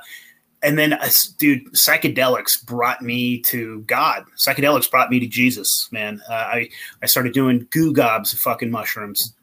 and 0.61 0.77
then, 0.77 0.93
uh, 0.93 1.09
dude, 1.37 1.71
psychedelics 1.71 2.63
brought 2.63 3.01
me 3.01 3.39
to 3.43 3.79
God. 3.87 4.25
Psychedelics 4.37 4.91
brought 4.91 5.09
me 5.09 5.19
to 5.19 5.27
Jesus, 5.27 5.89
man. 5.91 6.21
Uh, 6.29 6.33
I 6.33 6.69
I 7.01 7.07
started 7.07 7.33
doing 7.33 7.65
goo 7.71 7.93
gobs 7.93 8.33
of 8.33 8.39
fucking 8.39 8.69
mushrooms, 8.69 9.33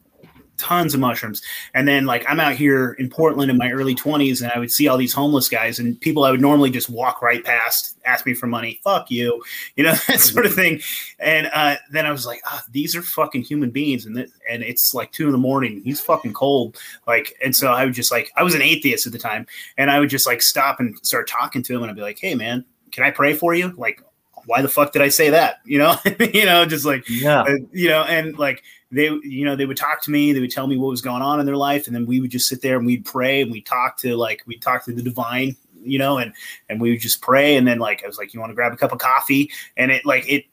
tons 0.58 0.94
of 0.94 1.00
mushrooms. 1.00 1.42
And 1.74 1.86
then 1.86 2.06
like 2.06 2.24
I'm 2.28 2.40
out 2.40 2.54
here 2.54 2.92
in 2.98 3.08
Portland 3.08 3.50
in 3.50 3.56
my 3.56 3.70
early 3.70 3.94
20s 3.94 4.42
and 4.42 4.50
I 4.52 4.58
would 4.58 4.70
see 4.70 4.88
all 4.88 4.96
these 4.96 5.12
homeless 5.12 5.48
guys 5.48 5.78
and 5.78 6.00
people 6.00 6.24
I 6.24 6.30
would 6.30 6.40
normally 6.40 6.70
just 6.70 6.88
walk 6.88 7.22
right 7.22 7.44
past, 7.44 7.98
ask 8.04 8.26
me 8.26 8.34
for 8.34 8.46
money, 8.46 8.80
fuck 8.84 9.10
you, 9.10 9.42
you 9.76 9.84
know, 9.84 9.94
that 10.08 10.20
sort 10.20 10.46
of 10.46 10.54
thing. 10.54 10.80
And 11.18 11.50
uh, 11.52 11.76
then 11.90 12.06
I 12.06 12.12
was 12.12 12.26
like, 12.26 12.40
oh, 12.46 12.60
these 12.70 12.96
are 12.96 13.02
fucking 13.02 13.42
human 13.42 13.70
beings. 13.70 14.06
And, 14.06 14.16
th- 14.16 14.30
and 14.48 14.62
it's 14.62 14.94
like 14.94 15.12
two 15.12 15.26
in 15.26 15.32
the 15.32 15.38
morning. 15.38 15.82
He's 15.84 16.00
fucking 16.00 16.32
cold. 16.32 16.76
Like, 17.06 17.34
and 17.44 17.54
so 17.54 17.72
I 17.72 17.84
would 17.84 17.94
just 17.94 18.12
like, 18.12 18.30
I 18.36 18.42
was 18.42 18.54
an 18.54 18.62
atheist 18.62 19.06
at 19.06 19.12
the 19.12 19.18
time 19.18 19.46
and 19.76 19.90
I 19.90 20.00
would 20.00 20.10
just 20.10 20.26
like 20.26 20.42
stop 20.42 20.80
and 20.80 20.96
start 21.02 21.28
talking 21.28 21.62
to 21.62 21.74
him 21.74 21.82
and 21.82 21.90
I'd 21.90 21.96
be 21.96 22.02
like, 22.02 22.18
hey 22.18 22.34
man, 22.34 22.64
can 22.92 23.04
I 23.04 23.10
pray 23.10 23.34
for 23.34 23.54
you? 23.54 23.74
Like, 23.76 24.02
why 24.46 24.62
the 24.62 24.68
fuck 24.68 24.92
did 24.92 25.02
I 25.02 25.08
say 25.08 25.30
that? 25.30 25.60
You 25.64 25.78
know, 25.78 25.96
you 26.32 26.46
know, 26.46 26.64
just 26.64 26.86
like, 26.86 27.08
yeah, 27.08 27.42
uh, 27.42 27.56
you 27.72 27.88
know, 27.88 28.02
and 28.02 28.38
like, 28.38 28.62
they 28.90 29.10
you 29.22 29.44
know 29.44 29.56
they 29.56 29.66
would 29.66 29.76
talk 29.76 30.00
to 30.00 30.10
me 30.10 30.32
they 30.32 30.40
would 30.40 30.50
tell 30.50 30.66
me 30.66 30.76
what 30.76 30.88
was 30.88 31.02
going 31.02 31.22
on 31.22 31.40
in 31.40 31.46
their 31.46 31.56
life 31.56 31.86
and 31.86 31.96
then 31.96 32.06
we 32.06 32.20
would 32.20 32.30
just 32.30 32.48
sit 32.48 32.62
there 32.62 32.76
and 32.76 32.86
we'd 32.86 33.04
pray 33.04 33.42
and 33.42 33.50
we'd 33.50 33.66
talk 33.66 33.96
to 33.96 34.16
like 34.16 34.42
we'd 34.46 34.62
talk 34.62 34.84
to 34.84 34.92
the 34.92 35.02
divine 35.02 35.56
you 35.86 35.98
know 35.98 36.18
and 36.18 36.32
and 36.68 36.80
we 36.80 36.90
would 36.90 37.00
just 37.00 37.22
pray. 37.22 37.56
And 37.56 37.66
then 37.66 37.78
like 37.78 38.04
i 38.04 38.06
was 38.06 38.18
like 38.18 38.34
you 38.34 38.40
want 38.40 38.50
to 38.50 38.54
grab 38.54 38.72
a 38.72 38.76
cup 38.76 38.92
of 38.92 38.98
coffee? 38.98 39.50
And 39.76 39.90
it 39.90 40.04
like 40.04 40.28
it 40.28 40.44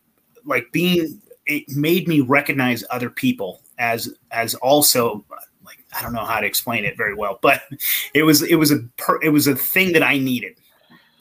like 0.46 0.72
being 0.72 1.22
it 1.46 1.70
made 1.70 2.08
me 2.08 2.22
recognize 2.22 2.84
other 2.90 3.10
people 3.10 3.62
as 3.78 4.14
as 4.32 4.56
also 4.56 5.26
like 5.66 5.80
i 5.98 6.02
don't 6.02 6.14
know 6.14 6.26
how 6.26 6.40
to 6.40 6.46
explain 6.46 6.86
it 6.86 6.96
very 6.96 7.16
well 7.16 7.40
but 7.42 7.64
it 8.14 8.24
was 8.24 8.42
it 8.44 8.56
was 8.56 8.72
a 8.72 8.80
per, 8.98 9.20
it 9.22 9.30
was 9.30 9.48
a 9.48 9.56
thing 9.56 9.94
that 9.94 10.04
i 10.04 10.18
needed. 10.18 10.56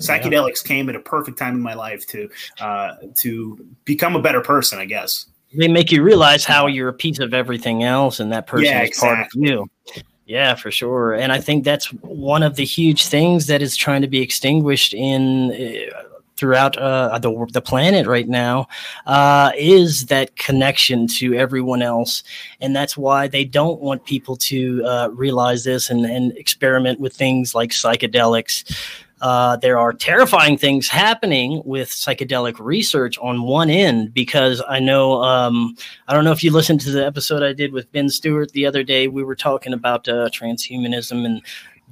Psychedelics 0.00 0.64
yeah. 0.64 0.68
came 0.68 0.88
at 0.88 0.96
a 0.96 1.00
perfect 1.00 1.38
time 1.38 1.54
in 1.54 1.60
my 1.60 1.74
life 1.74 2.06
to 2.08 2.28
uh 2.60 2.96
to 3.16 3.64
become 3.84 4.16
a 4.16 4.22
better 4.22 4.40
person 4.40 4.78
i 4.78 4.84
guess 4.84 5.26
they 5.54 5.68
make 5.68 5.92
you 5.92 6.02
realize 6.02 6.44
how 6.44 6.66
you're 6.66 6.88
a 6.88 6.94
piece 6.94 7.18
of 7.18 7.34
everything 7.34 7.82
else 7.84 8.20
and 8.20 8.32
that 8.32 8.46
person 8.46 8.66
yeah, 8.66 8.82
is 8.82 8.88
exactly. 8.88 9.16
part 9.16 9.26
of 9.26 9.32
you. 9.34 9.70
Yeah, 10.24 10.54
for 10.54 10.70
sure. 10.70 11.14
And 11.14 11.32
I 11.32 11.40
think 11.40 11.64
that's 11.64 11.92
one 12.02 12.42
of 12.42 12.56
the 12.56 12.64
huge 12.64 13.06
things 13.06 13.48
that 13.48 13.60
is 13.60 13.76
trying 13.76 14.02
to 14.02 14.08
be 14.08 14.20
extinguished 14.20 14.94
in 14.94 15.52
uh, 15.52 16.02
throughout 16.36 16.76
uh, 16.76 17.18
the, 17.18 17.46
the 17.52 17.60
planet 17.60 18.06
right 18.06 18.28
now 18.28 18.66
uh, 19.06 19.52
is 19.56 20.06
that 20.06 20.34
connection 20.36 21.06
to 21.06 21.34
everyone 21.34 21.82
else. 21.82 22.24
And 22.60 22.74
that's 22.74 22.96
why 22.96 23.28
they 23.28 23.44
don't 23.44 23.80
want 23.80 24.04
people 24.04 24.36
to 24.36 24.84
uh, 24.84 25.08
realize 25.12 25.64
this 25.64 25.90
and, 25.90 26.04
and 26.04 26.36
experiment 26.36 26.98
with 26.98 27.14
things 27.14 27.54
like 27.54 27.70
psychedelics 27.70 28.76
uh, 29.22 29.56
there 29.56 29.78
are 29.78 29.92
terrifying 29.92 30.58
things 30.58 30.88
happening 30.88 31.62
with 31.64 31.88
psychedelic 31.88 32.58
research 32.58 33.16
on 33.18 33.44
one 33.44 33.70
end 33.70 34.12
because 34.12 34.60
I 34.68 34.80
know 34.80 35.22
um, 35.22 35.76
I 36.08 36.12
don't 36.12 36.24
know 36.24 36.32
if 36.32 36.42
you 36.42 36.50
listened 36.50 36.80
to 36.80 36.90
the 36.90 37.06
episode 37.06 37.40
I 37.40 37.52
did 37.52 37.72
with 37.72 37.90
Ben 37.92 38.08
Stewart 38.08 38.50
the 38.50 38.66
other 38.66 38.82
day. 38.82 39.06
We 39.06 39.22
were 39.22 39.36
talking 39.36 39.72
about 39.72 40.08
uh, 40.08 40.28
transhumanism 40.30 41.24
and 41.24 41.40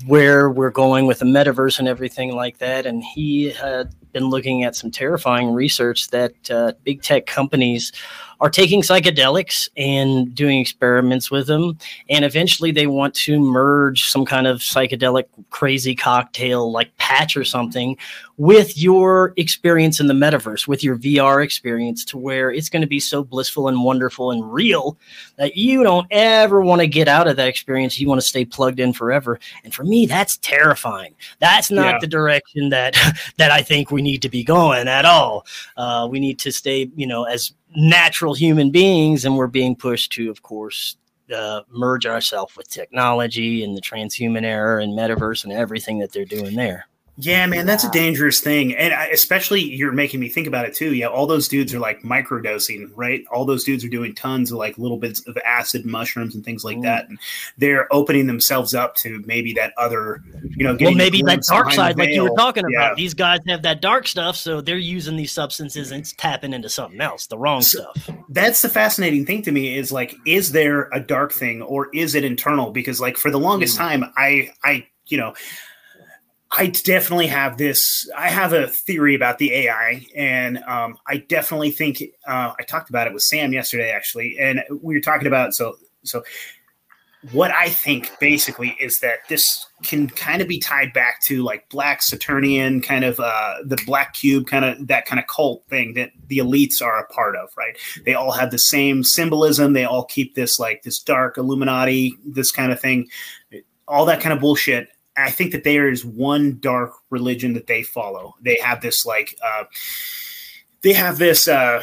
where 0.07 0.51
we're 0.51 0.71
going 0.71 1.07
with 1.07 1.21
the 1.21 1.25
metaverse 1.25 1.79
and 1.79 1.87
everything 1.87 2.35
like 2.35 2.59
that. 2.59 2.85
And 2.85 3.05
he 3.05 3.51
had 3.51 3.95
been 4.13 4.25
looking 4.25 4.65
at 4.65 4.75
some 4.75 4.91
terrifying 4.91 5.55
research 5.55 6.09
that 6.09 6.51
uh, 6.51 6.73
big 6.83 7.03
tech 7.03 7.27
companies 7.27 7.93
are 8.41 8.51
taking 8.51 8.83
psychedelics 8.83 9.69
and 9.77 10.35
doing 10.35 10.61
experiments 10.61 11.31
with 11.31 11.47
them. 11.47 11.79
And 12.09 12.25
eventually 12.25 12.71
they 12.71 12.87
want 12.87 13.15
to 13.15 13.39
merge 13.39 14.09
some 14.09 14.25
kind 14.25 14.47
of 14.47 14.59
psychedelic 14.59 15.25
crazy 15.51 15.95
cocktail 15.95 16.73
like 16.73 16.97
patch 16.97 17.37
or 17.37 17.45
something 17.45 17.97
with 18.39 18.79
your 18.79 19.35
experience 19.37 20.01
in 20.01 20.07
the 20.07 20.15
metaverse, 20.15 20.67
with 20.67 20.83
your 20.83 20.97
VR 20.97 21.45
experience 21.45 22.07
to 22.07 22.17
where 22.17 22.51
it's 22.51 22.71
going 22.71 22.81
to 22.81 22.89
be 22.89 22.99
so 22.99 23.23
blissful 23.23 23.69
and 23.69 23.85
wonderful 23.85 24.31
and 24.31 24.51
real 24.51 24.97
that 25.37 25.59
you 25.59 25.83
don't 25.83 26.07
ever 26.11 26.63
want 26.63 26.81
to 26.81 26.87
get 26.87 27.07
out 27.07 27.29
of 27.29 27.37
that 27.37 27.49
experience. 27.49 28.01
You 28.01 28.09
want 28.09 28.19
to 28.23 28.27
stay 28.27 28.47
plugged 28.47 28.81
in 28.81 28.95
forever. 28.95 29.39
And 29.63 29.75
for 29.75 29.85
me, 29.85 30.07
that's 30.07 30.39
terrifying. 30.39 31.15
That's 31.39 31.71
not 31.71 31.95
yeah. 31.95 31.99
the 32.01 32.07
direction 32.07 32.71
that 32.71 32.97
that 33.37 33.51
I 33.51 33.61
think 33.61 33.91
we 33.91 34.01
need 34.01 34.23
to 34.23 34.31
be 34.31 34.43
going 34.43 34.89
at 34.89 35.05
all. 35.05 35.45
Uh, 35.77 36.09
we 36.11 36.19
need 36.19 36.39
to 36.39 36.51
stay, 36.51 36.91
you 36.97 37.07
know, 37.07 37.25
as 37.25 37.53
natural 37.77 38.35
human 38.35 38.71
beings, 38.71 39.25
and 39.25 39.37
we're 39.37 39.47
being 39.47 39.77
pushed 39.77 40.13
to, 40.13 40.31
of 40.31 40.43
course, 40.43 40.97
uh, 41.35 41.63
merge 41.71 42.07
ourselves 42.07 42.57
with 42.57 42.69
technology 42.69 43.63
and 43.63 43.77
the 43.77 43.81
transhuman 43.81 44.43
era 44.43 44.83
and 44.83 44.99
metaverse 44.99 45.45
and 45.45 45.53
everything 45.53 45.99
that 46.01 46.13
they're 46.13 46.25
doing 46.25 46.57
there. 46.57 46.87
Yeah, 47.23 47.45
man, 47.47 47.67
that's 47.67 47.85
a 47.85 47.91
dangerous 47.91 48.41
thing, 48.41 48.75
and 48.75 48.95
I, 48.95 49.09
especially 49.09 49.61
you're 49.61 49.93
making 49.93 50.21
me 50.21 50.31
think 50.31 50.47
about 50.47 50.65
it 50.65 50.75
too. 50.75 50.95
Yeah, 50.95 51.09
all 51.09 51.27
those 51.27 51.49
dudes 51.49 51.75
are 51.75 51.79
like 51.79 52.01
microdosing, 52.03 52.91
right? 52.95 53.25
All 53.31 53.45
those 53.45 53.63
dudes 53.63 53.85
are 53.85 53.89
doing 53.89 54.15
tons 54.15 54.51
of 54.51 54.57
like 54.57 54.79
little 54.79 54.97
bits 54.97 55.27
of 55.27 55.37
acid, 55.45 55.85
mushrooms, 55.85 56.35
and 56.35 56.43
things 56.43 56.65
like 56.65 56.79
mm. 56.79 56.83
that, 56.83 57.09
and 57.09 57.19
they're 57.59 57.93
opening 57.93 58.27
themselves 58.27 58.75
up 58.75 58.95
to 58.97 59.23
maybe 59.27 59.53
that 59.53 59.75
other, 59.77 60.23
you 60.57 60.65
know, 60.65 60.77
well, 60.81 60.95
maybe 60.95 61.21
that 61.23 61.43
dark 61.43 61.73
side, 61.73 61.99
like 61.99 62.09
you 62.09 62.23
were 62.23 62.37
talking 62.37 62.65
about. 62.65 62.91
Yeah. 62.91 62.95
These 62.95 63.15
guys 63.15 63.41
have 63.49 63.63
that 63.63 63.83
dark 63.83 64.07
stuff, 64.07 64.37
so 64.37 64.63
they're 64.63 64.79
using 64.79 65.17
these 65.17 65.33
substances 65.33 65.91
and 65.91 66.01
it's 66.01 66.13
tapping 66.13 66.55
into 66.55 66.71
something 66.71 67.01
else, 67.01 67.27
the 67.27 67.37
wrong 67.37 67.61
so, 67.61 67.81
stuff. 67.93 68.17
That's 68.31 68.63
the 68.63 68.71
fascinating 68.71 69.27
thing 69.27 69.43
to 69.43 69.53
me 69.53 69.77
is 69.77 69.93
like, 69.93 70.15
is 70.27 70.53
there 70.53 70.89
a 70.93 71.01
dark 71.01 71.33
thing 71.33 71.61
or 71.61 71.89
is 71.93 72.15
it 72.15 72.25
internal? 72.25 72.71
Because 72.71 72.99
like 72.99 73.19
for 73.19 73.31
the 73.31 73.39
longest 73.39 73.77
mm. 73.77 73.81
time, 73.81 74.05
I, 74.17 74.53
I, 74.65 74.87
you 75.09 75.19
know. 75.19 75.35
I 76.53 76.67
definitely 76.67 77.29
have 77.29 77.59
this. 77.59 78.11
I 78.17 78.29
have 78.29 78.53
a 78.53 78.67
theory 78.67 79.15
about 79.15 79.39
the 79.39 79.53
AI, 79.53 80.05
and 80.17 80.59
um, 80.65 80.99
I 81.07 81.19
definitely 81.19 81.71
think 81.71 82.03
uh, 82.27 82.53
I 82.59 82.63
talked 82.65 82.91
about 82.91 83.07
it 83.07 83.13
with 83.13 83.23
Sam 83.23 83.53
yesterday, 83.53 83.93
actually, 83.93 84.37
and 84.39 84.63
we 84.83 84.95
were 84.95 85.01
talking 85.01 85.29
about 85.29 85.55
so 85.55 85.77
so. 86.05 86.23
What 87.33 87.51
I 87.51 87.69
think 87.69 88.11
basically 88.19 88.79
is 88.81 89.01
that 89.01 89.19
this 89.29 89.67
can 89.83 90.09
kind 90.09 90.41
of 90.41 90.49
be 90.49 90.59
tied 90.59 90.95
back 90.95 91.21
to 91.25 91.43
like 91.43 91.69
Black 91.69 92.01
Saturnian 92.01 92.81
kind 92.81 93.05
of 93.05 93.21
uh, 93.21 93.57
the 93.63 93.77
Black 93.85 94.15
Cube 94.15 94.47
kind 94.47 94.65
of 94.65 94.87
that 94.87 95.05
kind 95.05 95.21
of 95.21 95.27
cult 95.27 95.63
thing 95.69 95.93
that 95.95 96.13
the 96.29 96.39
elites 96.39 96.81
are 96.81 96.99
a 96.99 97.07
part 97.09 97.37
of, 97.37 97.51
right? 97.59 97.77
They 98.07 98.15
all 98.15 98.33
have 98.33 98.51
the 98.51 98.59
same 98.59 99.05
symbolism. 99.05 99.75
They 99.75 99.85
all 99.85 100.07
keep 100.07 100.35
this 100.35 100.59
like 100.59 100.83
this 100.83 100.99
dark 100.99 101.37
Illuminati, 101.37 102.15
this 102.25 102.51
kind 102.51 102.73
of 102.73 102.81
thing, 102.81 103.07
all 103.87 104.07
that 104.07 104.23
kind 104.23 104.33
of 104.33 104.41
bullshit 104.41 104.89
I 105.21 105.31
think 105.31 105.53
that 105.53 105.65
there 105.65 105.89
is 105.89 106.05
one 106.05 106.59
dark 106.61 106.93
religion 107.11 107.55
that 107.55 107.67
they 107.67 107.83
follow. 107.83 108.35
They 108.41 108.59
have 108.63 108.81
this 108.81 109.05
like 109.05 109.37
uh, 109.45 109.65
they 110.83 110.93
have 110.93 111.19
this 111.19 111.49
uh, 111.49 111.83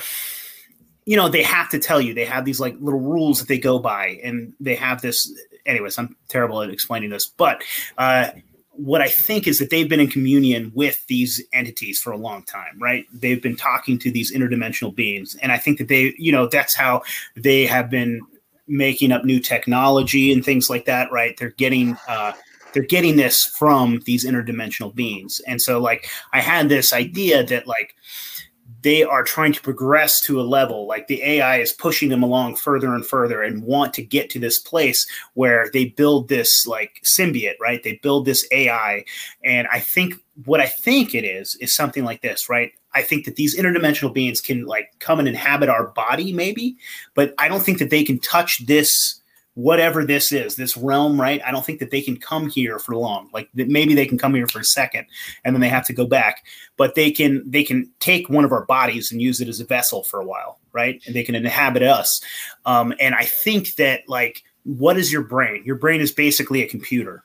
you 1.05 1.15
know 1.15 1.29
they 1.29 1.43
have 1.43 1.69
to 1.69 1.79
tell 1.79 2.01
you 2.01 2.13
they 2.13 2.25
have 2.25 2.45
these 2.45 2.59
like 2.59 2.75
little 2.79 2.99
rules 2.99 3.39
that 3.39 3.47
they 3.47 3.57
go 3.57 3.79
by 3.79 4.19
and 4.23 4.53
they 4.59 4.75
have 4.75 5.01
this 5.01 5.33
anyways 5.65 5.97
i'm 5.97 6.15
terrible 6.27 6.61
at 6.61 6.69
explaining 6.69 7.09
this 7.09 7.25
but 7.25 7.63
uh, 7.97 8.29
what 8.77 9.01
I 9.01 9.07
think 9.07 9.47
is 9.47 9.59
that 9.59 9.69
they've 9.69 9.89
been 9.89 9.99
in 9.99 10.07
communion 10.07 10.71
with 10.75 11.05
these 11.07 11.43
entities 11.51 11.99
for 11.99 12.11
a 12.11 12.17
long 12.17 12.43
time, 12.43 12.79
right? 12.79 13.05
They've 13.11 13.41
been 13.41 13.55
talking 13.55 13.97
to 13.99 14.11
these 14.11 14.31
interdimensional 14.31 14.95
beings. 14.95 15.35
And 15.41 15.51
I 15.51 15.57
think 15.57 15.79
that 15.79 15.87
they, 15.87 16.13
you 16.17 16.31
know, 16.31 16.47
that's 16.47 16.75
how 16.75 17.01
they 17.35 17.65
have 17.65 17.89
been 17.89 18.21
making 18.67 19.11
up 19.11 19.25
new 19.25 19.39
technology 19.39 20.31
and 20.31 20.45
things 20.45 20.69
like 20.69 20.85
that, 20.85 21.11
right? 21.11 21.35
They're 21.37 21.49
getting, 21.49 21.97
uh, 22.07 22.33
they're 22.77 22.85
getting 22.85 23.15
this 23.15 23.43
from 23.43 24.01
these 24.05 24.23
interdimensional 24.23 24.93
beings. 24.93 25.41
And 25.47 25.59
so, 25.59 25.79
like, 25.79 26.07
I 26.31 26.41
had 26.41 26.69
this 26.69 26.93
idea 26.93 27.43
that, 27.43 27.65
like, 27.65 27.95
they 28.83 29.01
are 29.01 29.23
trying 29.23 29.51
to 29.53 29.61
progress 29.61 30.21
to 30.21 30.39
a 30.39 30.43
level 30.43 30.85
like 30.85 31.07
the 31.07 31.23
AI 31.23 31.57
is 31.57 31.73
pushing 31.73 32.09
them 32.09 32.21
along 32.21 32.55
further 32.55 32.93
and 32.93 33.03
further 33.03 33.41
and 33.41 33.63
want 33.63 33.95
to 33.95 34.03
get 34.03 34.29
to 34.29 34.39
this 34.39 34.59
place 34.59 35.07
where 35.33 35.71
they 35.73 35.85
build 35.85 36.29
this 36.29 36.67
like 36.67 37.01
symbiote, 37.03 37.55
right? 37.59 37.81
They 37.81 37.99
build 38.03 38.25
this 38.25 38.47
AI. 38.51 39.03
And 39.43 39.67
I 39.71 39.79
think 39.79 40.13
what 40.45 40.61
I 40.61 40.67
think 40.67 41.15
it 41.15 41.25
is 41.25 41.57
is 41.59 41.75
something 41.75 42.03
like 42.05 42.21
this, 42.21 42.47
right? 42.47 42.71
I 42.93 43.01
think 43.01 43.25
that 43.25 43.37
these 43.37 43.57
interdimensional 43.57 44.13
beings 44.13 44.39
can 44.39 44.65
like 44.65 44.91
come 44.99 45.17
and 45.17 45.27
inhabit 45.27 45.69
our 45.69 45.87
body, 45.87 46.31
maybe, 46.31 46.77
but 47.15 47.33
I 47.39 47.47
don't 47.47 47.63
think 47.63 47.79
that 47.79 47.89
they 47.89 48.03
can 48.03 48.19
touch 48.19 48.63
this 48.67 49.21
whatever 49.57 50.05
this 50.05 50.31
is, 50.31 50.55
this 50.55 50.77
realm, 50.77 51.19
right? 51.19 51.41
I 51.43 51.49
don't 51.49 51.65
think 51.65 51.79
that 51.79 51.89
they 51.89 52.03
can 52.03 52.15
come 52.15 52.47
here 52.47 52.77
for 52.77 52.95
long. 52.95 53.27
Like 53.33 53.49
maybe 53.55 53.95
they 53.95 54.05
can 54.05 54.19
come 54.19 54.35
here 54.35 54.45
for 54.45 54.59
a 54.59 54.63
second 54.63 55.07
and 55.43 55.55
then 55.55 55.61
they 55.61 55.67
have 55.67 55.87
to 55.87 55.93
go 55.93 56.05
back, 56.05 56.45
but 56.77 56.93
they 56.93 57.09
can 57.09 57.41
they 57.49 57.63
can 57.63 57.91
take 57.99 58.29
one 58.29 58.45
of 58.45 58.51
our 58.51 58.65
bodies 58.65 59.11
and 59.11 59.19
use 59.19 59.41
it 59.41 59.47
as 59.47 59.59
a 59.59 59.65
vessel 59.65 60.03
for 60.03 60.21
a 60.21 60.25
while, 60.25 60.59
right? 60.73 61.01
And 61.07 61.15
they 61.15 61.23
can 61.23 61.33
inhabit 61.33 61.81
us. 61.81 62.21
Um, 62.67 62.93
and 62.99 63.15
I 63.15 63.25
think 63.25 63.73
that 63.75 64.07
like, 64.07 64.43
what 64.61 64.95
is 64.95 65.11
your 65.11 65.23
brain? 65.23 65.63
Your 65.65 65.77
brain 65.77 66.01
is 66.01 66.11
basically 66.11 66.61
a 66.61 66.67
computer, 66.67 67.23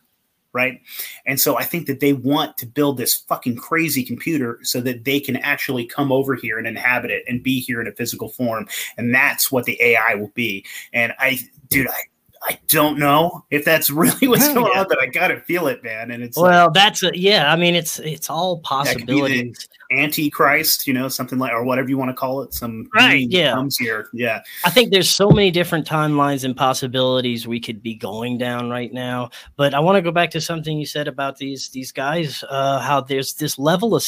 right? 0.55 0.81
And 1.27 1.39
so 1.39 1.59
I 1.59 1.65
think 1.65 1.87
that 1.87 2.01
they 2.01 2.15
want 2.15 2.57
to 2.59 2.67
build 2.67 2.97
this 2.97 3.15
fucking 3.29 3.57
crazy 3.57 4.05
computer 4.05 4.59
so 4.63 4.81
that 4.81 5.05
they 5.05 5.21
can 5.21 5.37
actually 5.37 5.85
come 5.85 6.11
over 6.11 6.35
here 6.35 6.57
and 6.57 6.67
inhabit 6.67 7.11
it 7.11 7.25
and 7.29 7.43
be 7.43 7.61
here 7.61 7.83
in 7.83 7.89
a 7.89 7.93
physical 7.93 8.31
form. 8.31 8.69
And 8.97 9.15
that's 9.15 9.53
what 9.53 9.67
the 9.67 9.77
AI 9.83 10.15
will 10.15 10.33
be. 10.35 10.65
And 10.95 11.13
I, 11.19 11.39
dude, 11.69 11.89
I, 11.89 12.05
I 12.45 12.59
don't 12.67 12.99
know 12.99 13.45
if 13.51 13.65
that's 13.65 13.91
really 13.91 14.27
what's 14.29 14.53
going 14.53 14.71
yeah. 14.75 14.81
on, 14.81 14.87
but 14.89 15.01
I 15.01 15.07
gotta 15.07 15.41
feel 15.41 15.69
it, 15.69 15.85
man. 15.85 16.11
And 16.11 16.23
it's 16.23 16.37
well, 16.37 16.67
like, 16.67 16.75
that's 16.75 17.03
a, 17.03 17.11
yeah. 17.15 17.53
I 17.53 17.57
mean, 17.57 17.75
it's 17.75 17.99
it's 18.01 18.29
all 18.29 18.59
possibilities. 18.61 19.69
Antichrist, 19.93 20.87
you 20.87 20.95
know, 20.95 21.09
something 21.09 21.39
like 21.39 21.53
or 21.53 21.65
whatever 21.65 21.89
you 21.89 21.99
want 21.99 22.09
to 22.09 22.15
call 22.15 22.43
it. 22.43 22.55
Some 22.55 22.89
right, 22.95 23.27
yeah, 23.29 23.53
comes 23.53 23.77
here. 23.77 24.09
Yeah, 24.13 24.43
I 24.65 24.71
think 24.71 24.91
there's 24.91 25.11
so 25.11 25.31
many 25.31 25.51
different 25.51 25.87
timelines 25.87 26.45
and 26.45 26.57
possibilities 26.57 27.47
we 27.47 27.61
could 27.61 27.83
be 27.83 27.95
going 27.95 28.39
down 28.39 28.71
right 28.71 28.93
now. 28.93 29.31
But 29.57 29.75
I 29.75 29.81
want 29.81 29.97
to 29.97 30.03
go 30.03 30.11
back 30.11 30.31
to 30.31 30.41
something 30.41 30.79
you 30.79 30.87
said 30.87 31.09
about 31.09 31.37
these 31.37 31.69
these 31.69 31.93
guys. 31.93 32.43
Uh, 32.49 32.81
how 32.81 33.03
there's 33.03 33.35
this 33.35 33.59
level 33.59 33.95
of 33.95 34.03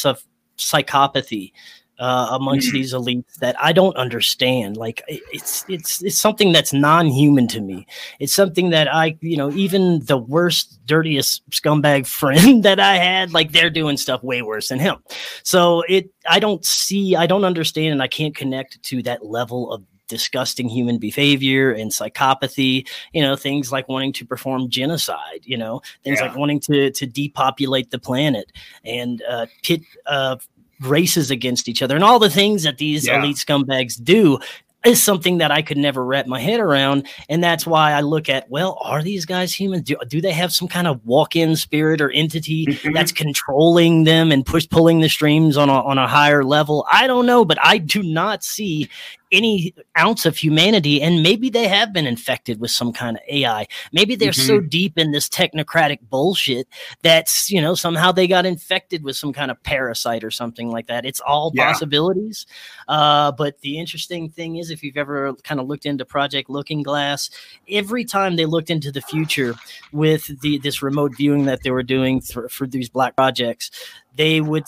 psychopathy 0.57 1.51
uh, 1.99 2.29
amongst 2.31 2.67
mm-hmm. 2.67 2.77
these 2.77 2.93
elites 2.93 3.35
that 3.35 3.55
I 3.61 3.71
don't 3.71 3.95
understand. 3.95 4.77
Like 4.77 5.03
it's 5.07 5.65
it's 5.67 6.03
it's 6.03 6.17
something 6.17 6.51
that's 6.51 6.73
non-human 6.73 7.47
to 7.49 7.61
me. 7.61 7.87
It's 8.19 8.33
something 8.33 8.69
that 8.71 8.93
I, 8.93 9.17
you 9.21 9.37
know, 9.37 9.51
even 9.51 10.03
the 10.05 10.17
worst, 10.17 10.79
dirtiest 10.85 11.47
scumbag 11.49 12.07
friend 12.15 12.63
that 12.63 12.79
I 12.79 12.97
had, 12.97 13.33
like 13.33 13.51
they're 13.51 13.69
doing 13.69 13.97
stuff 13.97 14.23
way 14.23 14.41
worse 14.41 14.69
than 14.69 14.79
him. 14.79 14.97
So 15.43 15.83
it, 15.87 16.09
I 16.29 16.39
don't 16.39 16.65
see, 16.65 17.15
I 17.15 17.27
don't 17.27 17.45
understand, 17.45 17.93
and 17.93 18.01
I 18.01 18.07
can't 18.07 18.35
connect 18.35 18.81
to 18.83 19.03
that 19.03 19.25
level 19.25 19.71
of 19.71 19.83
disgusting 20.07 20.69
human 20.69 20.99
behavior 20.99 21.71
and 21.71 21.91
psychopathy 21.91 22.87
you 23.11 23.21
know 23.21 23.35
things 23.35 23.71
like 23.71 23.89
wanting 23.89 24.13
to 24.13 24.25
perform 24.25 24.69
genocide 24.69 25.41
you 25.43 25.57
know 25.57 25.81
things 26.03 26.19
yeah. 26.19 26.27
like 26.27 26.35
wanting 26.35 26.59
to 26.59 26.91
to 26.91 27.07
depopulate 27.07 27.89
the 27.91 27.99
planet 27.99 28.51
and 28.83 29.23
uh, 29.27 29.47
pit 29.63 29.81
uh, 30.05 30.37
races 30.81 31.31
against 31.31 31.67
each 31.67 31.81
other 31.81 31.95
and 31.95 32.03
all 32.03 32.19
the 32.19 32.29
things 32.29 32.63
that 32.63 32.77
these 32.77 33.07
yeah. 33.07 33.19
elite 33.19 33.37
scumbags 33.37 34.01
do 34.03 34.39
is 34.85 35.01
something 35.01 35.39
that 35.39 35.51
I 35.51 35.61
could 35.61 35.77
never 35.77 36.05
wrap 36.05 36.27
my 36.27 36.39
head 36.39 36.59
around. 36.59 37.07
And 37.27 37.43
that's 37.43 37.65
why 37.65 37.91
I 37.91 38.01
look 38.01 38.29
at, 38.29 38.49
well, 38.49 38.77
are 38.81 39.01
these 39.01 39.25
guys 39.25 39.53
human? 39.53 39.81
Do, 39.81 39.97
do 40.07 40.21
they 40.21 40.31
have 40.31 40.53
some 40.53 40.67
kind 40.67 40.87
of 40.87 41.03
walk-in 41.05 41.55
spirit 41.55 42.01
or 42.01 42.11
entity 42.11 42.67
mm-hmm. 42.67 42.93
that's 42.93 43.11
controlling 43.11 44.03
them 44.03 44.31
and 44.31 44.45
push 44.45 44.69
pulling 44.69 44.99
the 45.01 45.09
streams 45.09 45.57
on 45.57 45.69
a, 45.69 45.83
on 45.83 45.97
a 45.97 46.07
higher 46.07 46.43
level? 46.43 46.85
I 46.91 47.07
don't 47.07 47.25
know, 47.25 47.43
but 47.45 47.57
I 47.61 47.79
do 47.79 48.03
not 48.03 48.43
see 48.43 48.89
any 49.31 49.73
ounce 49.97 50.25
of 50.25 50.37
humanity 50.37 51.01
and 51.01 51.23
maybe 51.23 51.49
they 51.49 51.67
have 51.67 51.91
been 51.93 52.05
infected 52.05 52.59
with 52.59 52.71
some 52.71 52.93
kind 52.93 53.17
of 53.17 53.23
ai 53.29 53.65
maybe 53.91 54.15
they're 54.15 54.31
mm-hmm. 54.31 54.47
so 54.47 54.59
deep 54.59 54.97
in 54.97 55.11
this 55.11 55.27
technocratic 55.27 55.99
bullshit 56.09 56.67
that's 57.01 57.49
you 57.49 57.61
know 57.61 57.75
somehow 57.75 58.11
they 58.11 58.27
got 58.27 58.45
infected 58.45 59.03
with 59.03 59.15
some 59.15 59.33
kind 59.33 59.51
of 59.51 59.61
parasite 59.63 60.23
or 60.23 60.31
something 60.31 60.69
like 60.69 60.87
that 60.87 61.05
it's 61.05 61.19
all 61.21 61.51
yeah. 61.55 61.71
possibilities 61.71 62.45
uh, 62.87 63.31
but 63.31 63.59
the 63.61 63.79
interesting 63.79 64.29
thing 64.29 64.57
is 64.57 64.69
if 64.69 64.83
you've 64.83 64.97
ever 64.97 65.33
kind 65.43 65.59
of 65.59 65.67
looked 65.67 65.85
into 65.85 66.05
project 66.05 66.49
looking 66.49 66.83
glass 66.83 67.29
every 67.69 68.05
time 68.05 68.35
they 68.35 68.45
looked 68.45 68.69
into 68.69 68.91
the 68.91 69.01
future 69.01 69.55
with 69.91 70.39
the 70.41 70.57
this 70.59 70.81
remote 70.81 71.15
viewing 71.15 71.45
that 71.45 71.63
they 71.63 71.71
were 71.71 71.83
doing 71.83 72.21
for, 72.21 72.47
for 72.49 72.67
these 72.67 72.89
black 72.89 73.15
projects 73.15 73.71
they 74.15 74.41
would 74.41 74.67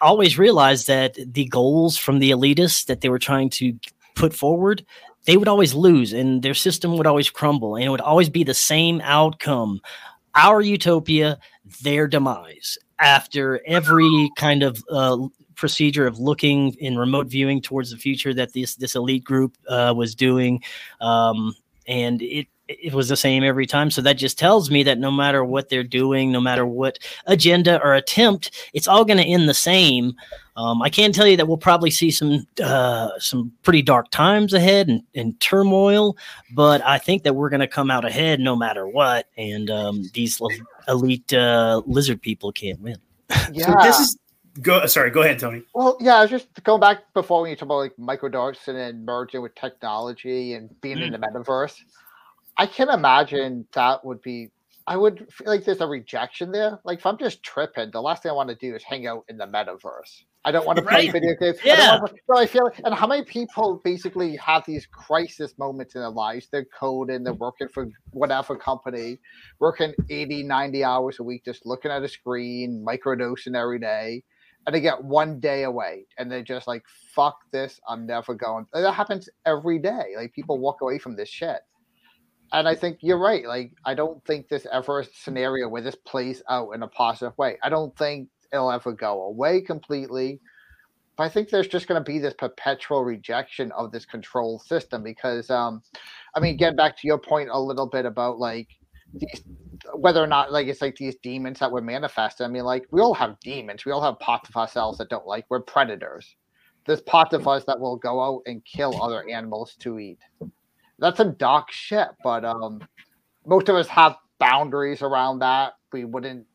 always 0.00 0.38
realized 0.38 0.86
that 0.86 1.16
the 1.26 1.46
goals 1.46 1.96
from 1.96 2.18
the 2.18 2.30
elitists 2.30 2.86
that 2.86 3.00
they 3.00 3.08
were 3.08 3.18
trying 3.18 3.50
to 3.50 3.78
put 4.14 4.34
forward, 4.34 4.84
they 5.26 5.36
would 5.36 5.48
always 5.48 5.74
lose 5.74 6.12
and 6.12 6.42
their 6.42 6.54
system 6.54 6.96
would 6.96 7.06
always 7.06 7.30
crumble 7.30 7.76
and 7.76 7.84
it 7.84 7.88
would 7.90 8.00
always 8.00 8.28
be 8.28 8.44
the 8.44 8.54
same 8.54 9.00
outcome. 9.02 9.80
Our 10.34 10.60
utopia, 10.60 11.38
their 11.82 12.06
demise. 12.06 12.78
After 12.98 13.60
every 13.66 14.30
kind 14.36 14.62
of 14.62 14.82
uh, 14.90 15.18
procedure 15.54 16.06
of 16.06 16.18
looking 16.18 16.72
in 16.74 16.96
remote 16.96 17.26
viewing 17.26 17.60
towards 17.60 17.90
the 17.90 17.96
future 17.98 18.32
that 18.32 18.52
this 18.54 18.76
this 18.76 18.94
elite 18.94 19.24
group 19.24 19.56
uh, 19.68 19.92
was 19.94 20.14
doing, 20.14 20.62
um, 21.02 21.54
and 21.86 22.22
it 22.22 22.46
it 22.68 22.94
was 22.94 23.08
the 23.08 23.16
same 23.16 23.44
every 23.44 23.66
time. 23.66 23.90
So 23.90 24.02
that 24.02 24.14
just 24.14 24.38
tells 24.38 24.70
me 24.70 24.82
that 24.84 24.98
no 24.98 25.10
matter 25.10 25.44
what 25.44 25.68
they're 25.68 25.84
doing, 25.84 26.32
no 26.32 26.40
matter 26.40 26.66
what 26.66 26.98
agenda 27.26 27.80
or 27.82 27.94
attempt, 27.94 28.50
it's 28.72 28.88
all 28.88 29.04
going 29.04 29.18
to 29.18 29.24
end 29.24 29.48
the 29.48 29.54
same. 29.54 30.14
Um, 30.56 30.82
I 30.82 30.88
can 30.88 31.12
tell 31.12 31.26
you 31.26 31.36
that 31.36 31.46
we'll 31.46 31.58
probably 31.58 31.90
see 31.90 32.10
some 32.10 32.46
uh, 32.62 33.10
some 33.18 33.52
pretty 33.62 33.82
dark 33.82 34.10
times 34.10 34.54
ahead 34.54 34.88
and, 34.88 35.02
and, 35.14 35.38
turmoil, 35.38 36.16
but 36.54 36.80
I 36.82 36.96
think 36.98 37.24
that 37.24 37.34
we're 37.34 37.50
going 37.50 37.60
to 37.60 37.68
come 37.68 37.90
out 37.90 38.06
ahead 38.06 38.40
no 38.40 38.56
matter 38.56 38.88
what. 38.88 39.28
And 39.36 39.70
um, 39.70 40.04
these 40.14 40.40
elite 40.88 41.32
uh, 41.32 41.82
lizard 41.86 42.22
people 42.22 42.52
can't 42.52 42.80
win. 42.80 42.96
Yeah. 43.52 43.66
so 43.66 43.74
this 43.82 44.00
is 44.00 44.18
go. 44.62 44.86
Sorry, 44.86 45.10
go 45.10 45.22
ahead, 45.22 45.38
Tony. 45.38 45.62
Well, 45.74 45.98
yeah, 46.00 46.16
I 46.16 46.22
was 46.22 46.30
just 46.30 46.48
going 46.64 46.80
back 46.80 47.12
before 47.12 47.42
when 47.42 47.50
you 47.50 47.56
talk 47.56 47.66
about 47.66 47.76
like 47.76 47.96
microdose 47.96 48.66
and 48.66 48.76
then 48.76 49.04
merging 49.04 49.42
with 49.42 49.54
technology 49.54 50.54
and 50.54 50.80
being 50.80 50.98
mm. 50.98 51.06
in 51.06 51.12
the 51.12 51.18
metaverse. 51.18 51.76
I 52.56 52.66
can 52.66 52.88
imagine 52.88 53.66
that 53.72 54.04
would 54.04 54.22
be. 54.22 54.50
I 54.88 54.96
would 54.96 55.26
feel 55.32 55.48
like 55.48 55.64
there's 55.64 55.80
a 55.80 55.86
rejection 55.86 56.52
there. 56.52 56.78
Like 56.84 56.98
if 57.00 57.06
I'm 57.06 57.18
just 57.18 57.42
tripping, 57.42 57.90
the 57.90 58.00
last 58.00 58.22
thing 58.22 58.30
I 58.30 58.34
want 58.34 58.50
to 58.50 58.54
do 58.54 58.74
is 58.76 58.84
hang 58.84 59.06
out 59.06 59.24
in 59.28 59.36
the 59.36 59.46
metaverse. 59.46 60.22
I 60.44 60.52
don't 60.52 60.64
want 60.64 60.76
to 60.76 60.84
play 60.84 61.06
right. 61.06 61.12
video 61.12 61.34
games. 61.34 61.58
Yeah. 61.64 61.98
I 62.00 62.08
so 62.08 62.38
I 62.38 62.46
feel, 62.46 62.70
and 62.84 62.94
how 62.94 63.08
many 63.08 63.24
people 63.24 63.80
basically 63.82 64.36
have 64.36 64.64
these 64.64 64.86
crisis 64.86 65.58
moments 65.58 65.96
in 65.96 66.02
their 66.02 66.10
lives? 66.10 66.46
They're 66.52 66.68
coding, 66.78 67.24
they're 67.24 67.34
working 67.34 67.66
for 67.66 67.88
whatever 68.12 68.56
company, 68.56 69.18
working 69.58 69.92
80, 70.08 70.44
90 70.44 70.84
hours 70.84 71.18
a 71.18 71.24
week, 71.24 71.44
just 71.44 71.66
looking 71.66 71.90
at 71.90 72.04
a 72.04 72.08
screen, 72.08 72.86
microdosing 72.88 73.60
every 73.60 73.80
day, 73.80 74.22
and 74.66 74.74
they 74.74 74.80
get 74.80 75.02
one 75.02 75.40
day 75.40 75.64
away, 75.64 76.06
and 76.16 76.30
they're 76.30 76.44
just 76.44 76.68
like, 76.68 76.84
"Fuck 77.12 77.40
this! 77.50 77.80
I'm 77.88 78.06
never 78.06 78.34
going." 78.34 78.66
And 78.72 78.84
that 78.84 78.92
happens 78.92 79.28
every 79.46 79.80
day. 79.80 80.14
Like 80.16 80.32
people 80.32 80.58
walk 80.58 80.80
away 80.80 81.00
from 81.00 81.16
this 81.16 81.28
shit 81.28 81.58
and 82.52 82.68
I 82.68 82.74
think 82.74 82.98
you're 83.00 83.18
right. 83.18 83.44
Like, 83.46 83.72
I 83.84 83.94
don't 83.94 84.24
think 84.24 84.48
there's 84.48 84.66
ever 84.72 85.00
a 85.00 85.04
scenario 85.04 85.68
where 85.68 85.82
this 85.82 85.96
plays 85.96 86.42
out 86.48 86.70
in 86.72 86.82
a 86.82 86.88
positive 86.88 87.36
way. 87.38 87.58
I 87.62 87.68
don't 87.68 87.96
think 87.96 88.28
it'll 88.52 88.70
ever 88.70 88.92
go 88.92 89.22
away 89.22 89.60
completely. 89.60 90.40
But 91.16 91.24
I 91.24 91.28
think 91.30 91.48
there's 91.48 91.68
just 91.68 91.88
going 91.88 92.02
to 92.02 92.04
be 92.04 92.18
this 92.18 92.34
perpetual 92.34 93.02
rejection 93.02 93.72
of 93.72 93.90
this 93.90 94.04
control 94.04 94.58
system 94.58 95.02
because, 95.02 95.50
um, 95.50 95.82
I 96.34 96.40
mean, 96.40 96.56
getting 96.56 96.76
back 96.76 96.96
to 96.98 97.06
your 97.06 97.18
point 97.18 97.48
a 97.50 97.58
little 97.58 97.86
bit 97.86 98.04
about 98.04 98.38
like 98.38 98.68
these, 99.14 99.42
whether 99.94 100.22
or 100.22 100.26
not 100.26 100.52
like 100.52 100.66
it's 100.66 100.82
like 100.82 100.96
these 100.96 101.16
demons 101.22 101.58
that 101.60 101.72
were 101.72 101.80
manifested. 101.80 102.44
I 102.44 102.48
mean, 102.48 102.64
like 102.64 102.84
we 102.90 103.00
all 103.00 103.14
have 103.14 103.40
demons. 103.40 103.86
We 103.86 103.92
all 103.92 104.02
have 104.02 104.18
parts 104.18 104.50
of 104.50 104.56
ourselves 104.56 104.98
that 104.98 105.08
don't 105.08 105.26
like. 105.26 105.46
We're 105.48 105.62
predators. 105.62 106.36
There's 106.84 107.00
parts 107.00 107.32
of 107.32 107.48
us 107.48 107.64
that 107.64 107.80
will 107.80 107.96
go 107.96 108.22
out 108.22 108.42
and 108.46 108.64
kill 108.64 109.02
other 109.02 109.28
animals 109.28 109.74
to 109.80 109.98
eat 109.98 110.18
that's 110.98 111.16
some 111.16 111.34
dark 111.34 111.70
shit. 111.70 112.08
But 112.22 112.44
um, 112.44 112.80
most 113.46 113.68
of 113.68 113.76
us 113.76 113.88
have 113.88 114.16
boundaries 114.38 115.02
around 115.02 115.40
that. 115.40 115.74
We 115.92 116.04
wouldn't 116.04 116.46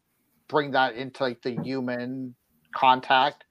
bring 0.48 0.72
that 0.72 0.96
into 0.96 1.24
like 1.24 1.42
the 1.42 1.58
human 1.64 2.36
contact. 2.76 3.46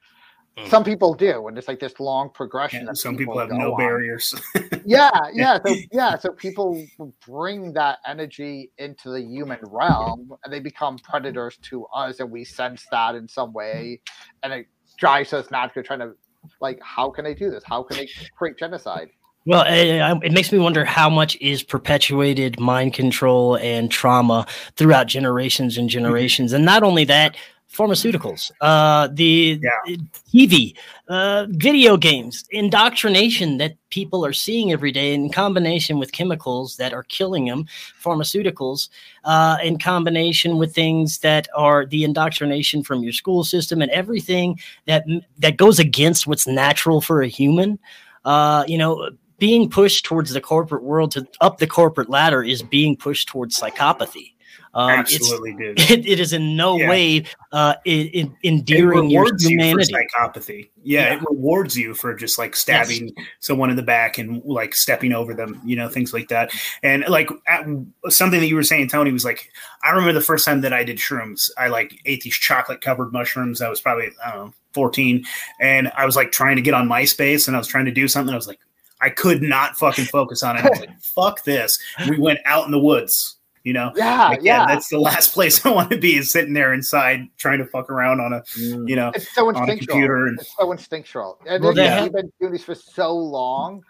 some 0.68 0.84
people 0.84 1.14
do, 1.14 1.48
and 1.48 1.56
it's 1.56 1.68
like 1.68 1.80
this 1.80 1.98
long 2.00 2.28
progression. 2.34 2.86
Yeah, 2.86 2.92
some 2.92 3.16
people, 3.16 3.34
people 3.34 3.40
have 3.40 3.50
no 3.50 3.72
on. 3.72 3.78
barriers. 3.78 4.34
yeah, 4.84 5.10
yeah, 5.32 5.58
so 5.64 5.74
yeah, 5.92 6.18
so 6.18 6.30
people 6.32 6.84
bring 7.26 7.72
that 7.72 7.98
energy 8.06 8.70
into 8.76 9.10
the 9.10 9.22
human 9.22 9.58
realm, 9.62 10.32
and 10.44 10.52
they 10.52 10.60
become 10.60 10.98
predators 10.98 11.56
to 11.62 11.86
us, 11.86 12.20
and 12.20 12.30
we 12.30 12.44
sense 12.44 12.86
that 12.90 13.14
in 13.14 13.26
some 13.26 13.52
way, 13.52 14.00
and 14.42 14.52
it 14.52 14.66
drives 14.98 15.32
us 15.32 15.50
naturally 15.50 15.86
trying 15.86 16.00
to 16.00 16.12
like, 16.60 16.78
how 16.82 17.10
can 17.10 17.24
they 17.24 17.34
do 17.34 17.50
this? 17.50 17.62
How 17.64 17.82
can 17.82 17.96
they 17.96 18.08
create 18.36 18.58
genocide? 18.58 19.10
Well, 19.46 19.64
it, 19.66 20.24
it, 20.24 20.32
makes 20.32 20.52
me 20.52 20.58
wonder 20.58 20.84
how 20.84 21.08
much 21.08 21.36
is 21.40 21.62
perpetuated 21.62 22.60
mind 22.60 22.92
control 22.92 23.56
and 23.56 23.90
trauma 23.90 24.46
throughout 24.76 25.06
generations 25.06 25.78
and 25.78 25.88
mm-hmm. 25.88 25.94
generations. 25.94 26.52
And 26.52 26.64
not 26.64 26.82
only 26.82 27.04
that, 27.04 27.36
pharmaceuticals, 27.72 28.50
uh, 28.60 29.08
the 29.12 29.60
yeah. 29.62 29.96
TV, 30.34 30.74
uh, 31.08 31.46
video 31.50 31.96
games, 31.96 32.44
indoctrination 32.50 33.58
that 33.58 33.76
people 33.90 34.26
are 34.26 34.32
seeing 34.32 34.72
every 34.72 34.90
day 34.90 35.14
in 35.14 35.30
combination 35.30 35.98
with 35.98 36.12
chemicals 36.12 36.76
that 36.76 36.92
are 36.92 37.04
killing 37.04 37.46
them, 37.46 37.66
pharmaceuticals, 38.02 38.88
uh, 39.24 39.56
in 39.62 39.78
combination 39.78 40.58
with 40.58 40.74
things 40.74 41.18
that 41.18 41.46
are 41.56 41.86
the 41.86 42.02
indoctrination 42.02 42.82
from 42.82 43.02
your 43.02 43.12
school 43.12 43.44
system 43.44 43.80
and 43.80 43.90
everything 43.92 44.58
that 44.86 45.04
that 45.38 45.56
goes 45.56 45.78
against 45.78 46.26
what's 46.26 46.46
natural 46.46 47.00
for 47.00 47.22
a 47.22 47.28
human. 47.28 47.78
Uh, 48.24 48.64
you 48.66 48.76
know, 48.76 49.10
being 49.40 49.68
pushed 49.68 50.04
towards 50.04 50.32
the 50.32 50.40
corporate 50.40 50.84
world 50.84 51.10
to 51.12 51.26
up 51.40 51.58
the 51.58 51.66
corporate 51.66 52.08
ladder 52.08 52.42
is 52.44 52.62
being 52.62 52.96
pushed 52.96 53.28
towards 53.28 53.58
psychopathy. 53.58 54.34
Um, 54.72 54.90
Absolutely, 54.90 55.54
dude. 55.54 55.80
It, 55.90 56.06
it 56.06 56.20
is 56.20 56.32
in 56.32 56.56
no 56.56 56.76
yeah. 56.76 56.88
way 56.88 57.24
uh, 57.50 57.74
in, 57.84 58.06
in, 58.08 58.36
endearing 58.44 59.10
your 59.10 59.26
humanity. 59.36 59.92
You 59.92 59.98
psychopathy. 59.98 60.70
Yeah, 60.84 61.00
yeah, 61.00 61.14
it 61.14 61.22
rewards 61.28 61.76
you 61.76 61.94
for 61.94 62.14
just 62.14 62.38
like 62.38 62.54
stabbing 62.54 63.10
yes. 63.16 63.26
someone 63.40 63.70
in 63.70 63.76
the 63.76 63.82
back 63.82 64.18
and 64.18 64.40
like 64.44 64.76
stepping 64.76 65.12
over 65.12 65.34
them, 65.34 65.60
you 65.64 65.74
know, 65.74 65.88
things 65.88 66.12
like 66.12 66.28
that. 66.28 66.52
And 66.84 67.04
like 67.08 67.30
at, 67.48 67.66
something 68.10 68.38
that 68.38 68.46
you 68.46 68.54
were 68.54 68.62
saying, 68.62 68.88
Tony, 68.88 69.10
was 69.10 69.24
like, 69.24 69.50
I 69.82 69.90
remember 69.90 70.12
the 70.12 70.20
first 70.20 70.44
time 70.44 70.60
that 70.60 70.72
I 70.72 70.84
did 70.84 70.98
shrooms. 70.98 71.50
I 71.58 71.66
like 71.66 72.00
ate 72.06 72.22
these 72.22 72.34
chocolate 72.34 72.80
covered 72.80 73.12
mushrooms. 73.12 73.60
I 73.60 73.68
was 73.68 73.80
probably 73.80 74.10
I 74.24 74.30
don't 74.30 74.46
know 74.46 74.54
14, 74.74 75.24
and 75.58 75.90
I 75.96 76.06
was 76.06 76.14
like 76.14 76.30
trying 76.30 76.54
to 76.56 76.62
get 76.62 76.74
on 76.74 76.88
MySpace, 76.88 77.48
and 77.48 77.56
I 77.56 77.58
was 77.58 77.66
trying 77.66 77.86
to 77.86 77.90
do 77.90 78.06
something. 78.06 78.32
I 78.32 78.36
was 78.36 78.46
like, 78.46 78.60
I 79.00 79.10
could 79.10 79.42
not 79.42 79.76
fucking 79.76 80.06
focus 80.06 80.42
on 80.42 80.56
it. 80.56 80.64
I 80.64 80.68
was 80.68 80.80
like, 80.80 81.00
fuck 81.00 81.44
this. 81.44 81.78
We 82.08 82.18
went 82.18 82.40
out 82.44 82.66
in 82.66 82.70
the 82.70 82.78
woods 82.78 83.38
you 83.62 83.74
know, 83.74 83.92
yeah, 83.94 84.28
like, 84.28 84.40
yeah, 84.42 84.64
That's 84.66 84.88
the 84.88 84.98
last 84.98 85.32
place 85.34 85.64
I 85.66 85.70
want 85.70 85.90
to 85.90 85.98
be 85.98 86.16
is 86.16 86.32
sitting 86.32 86.54
there 86.54 86.72
inside 86.72 87.28
trying 87.36 87.58
to 87.58 87.66
fuck 87.66 87.90
around 87.90 88.20
on 88.20 88.32
a, 88.32 88.40
mm. 88.58 88.88
you 88.88 88.96
know, 88.96 89.12
it's 89.14 89.32
so 89.34 89.50
instinctual. 89.50 89.86
computer 89.86 90.26
and 90.26 90.40
it's 90.40 90.56
so 90.56 90.72
instinctual. 90.72 91.38
And 91.46 91.62
well, 91.62 91.76
yeah. 91.76 92.02
we've 92.02 92.12
been 92.12 92.32
doing 92.40 92.52
this 92.52 92.64
for 92.64 92.74
so 92.74 93.14
long. 93.14 93.82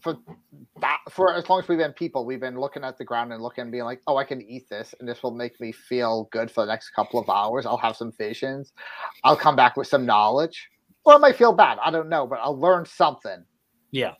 For 0.00 0.16
that, 0.80 1.00
for 1.10 1.34
as 1.34 1.48
long 1.50 1.60
as 1.60 1.68
we've 1.68 1.78
been 1.78 1.92
people, 1.92 2.24
we've 2.24 2.40
been 2.40 2.58
looking 2.58 2.82
at 2.82 2.96
the 2.96 3.04
ground 3.04 3.32
and 3.32 3.42
looking 3.42 3.60
and 3.60 3.70
being 3.70 3.84
like, 3.84 4.00
"Oh, 4.06 4.16
I 4.16 4.24
can 4.24 4.40
eat 4.40 4.70
this, 4.70 4.94
and 4.98 5.06
this 5.06 5.22
will 5.22 5.32
make 5.32 5.60
me 5.60 5.70
feel 5.70 6.30
good 6.32 6.50
for 6.50 6.62
the 6.62 6.72
next 6.72 6.90
couple 6.90 7.20
of 7.20 7.28
hours. 7.28 7.66
I'll 7.66 7.76
have 7.76 7.94
some 7.94 8.10
visions. 8.10 8.72
I'll 9.22 9.36
come 9.36 9.54
back 9.54 9.76
with 9.76 9.86
some 9.86 10.06
knowledge, 10.06 10.70
or 11.04 11.12
I 11.12 11.18
might 11.18 11.36
feel 11.36 11.52
bad. 11.52 11.76
I 11.84 11.90
don't 11.90 12.08
know, 12.08 12.26
but 12.26 12.38
I'll 12.42 12.58
learn 12.58 12.86
something." 12.86 13.44
Yeah. 13.90 14.14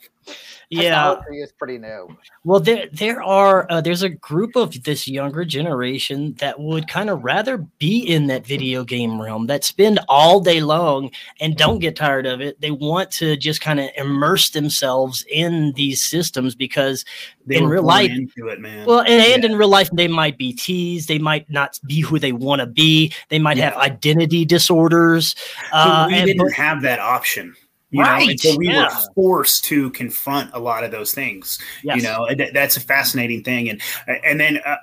Yeah, 0.69 1.15
is 1.31 1.53
pretty 1.53 1.77
new. 1.77 2.09
Well, 2.43 2.59
there 2.59 2.87
there 2.91 3.23
are 3.23 3.65
uh, 3.69 3.79
there's 3.79 4.03
a 4.03 4.09
group 4.09 4.57
of 4.57 4.83
this 4.83 5.07
younger 5.07 5.45
generation 5.45 6.33
that 6.39 6.59
would 6.59 6.89
kind 6.89 7.09
of 7.09 7.23
rather 7.23 7.57
be 7.57 7.99
in 7.99 8.27
that 8.27 8.45
video 8.45 8.83
game 8.83 9.21
realm 9.21 9.47
that 9.47 9.63
spend 9.63 9.99
all 10.09 10.41
day 10.41 10.59
long 10.59 11.11
and 11.39 11.55
don't 11.55 11.79
get 11.79 11.95
tired 11.95 12.25
of 12.25 12.41
it. 12.41 12.59
They 12.59 12.71
want 12.71 13.11
to 13.11 13.37
just 13.37 13.61
kind 13.61 13.79
of 13.79 13.89
immerse 13.95 14.49
themselves 14.49 15.25
in 15.31 15.71
these 15.77 16.03
systems 16.03 16.53
because 16.53 17.05
they 17.45 17.55
in 17.55 17.67
real 17.67 17.83
life, 17.83 18.11
it, 18.11 18.85
well, 18.85 18.99
and, 18.99 19.09
and 19.09 19.43
yeah. 19.43 19.49
in 19.49 19.57
real 19.57 19.69
life, 19.69 19.89
they 19.93 20.09
might 20.09 20.37
be 20.37 20.51
teased. 20.51 21.07
They 21.07 21.19
might 21.19 21.49
not 21.49 21.79
be 21.87 22.01
who 22.01 22.19
they 22.19 22.33
want 22.33 22.59
to 22.59 22.67
be. 22.67 23.13
They 23.29 23.39
might 23.39 23.55
yeah. 23.55 23.69
have 23.69 23.77
identity 23.77 24.43
disorders. 24.43 25.33
So 25.71 25.77
uh, 25.77 26.07
we 26.09 26.15
didn't 26.15 26.37
but, 26.39 26.51
have 26.51 26.81
that 26.81 26.99
option. 26.99 27.55
You 27.89 28.01
right. 28.01 28.25
know, 28.25 28.29
and 28.31 28.39
so 28.39 28.57
we 28.57 28.67
yeah. 28.67 28.83
were 28.83 29.13
forced 29.15 29.63
to 29.65 29.89
confront 29.91 30.53
a 30.53 30.59
lot 30.59 30.83
of 30.83 30.91
those 30.91 31.13
things. 31.13 31.57
Yes. 31.83 31.97
You 31.97 32.03
know, 32.03 32.27
that's 32.53 32.75
a 32.75 32.81
fascinating 32.81 33.43
thing. 33.43 33.69
And 33.69 33.81
and 34.25 34.39
then 34.39 34.59
uh, 34.65 34.75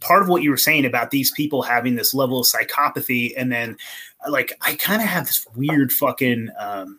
part 0.00 0.22
of 0.22 0.28
what 0.28 0.42
you 0.42 0.50
were 0.50 0.56
saying 0.56 0.84
about 0.84 1.10
these 1.12 1.30
people 1.30 1.62
having 1.62 1.94
this 1.94 2.14
level 2.14 2.40
of 2.40 2.46
psychopathy, 2.46 3.32
and 3.36 3.52
then 3.52 3.76
like 4.28 4.52
I 4.62 4.74
kind 4.74 5.00
of 5.00 5.08
have 5.08 5.26
this 5.26 5.46
weird 5.54 5.92
fucking. 5.92 6.50
Um, 6.58 6.98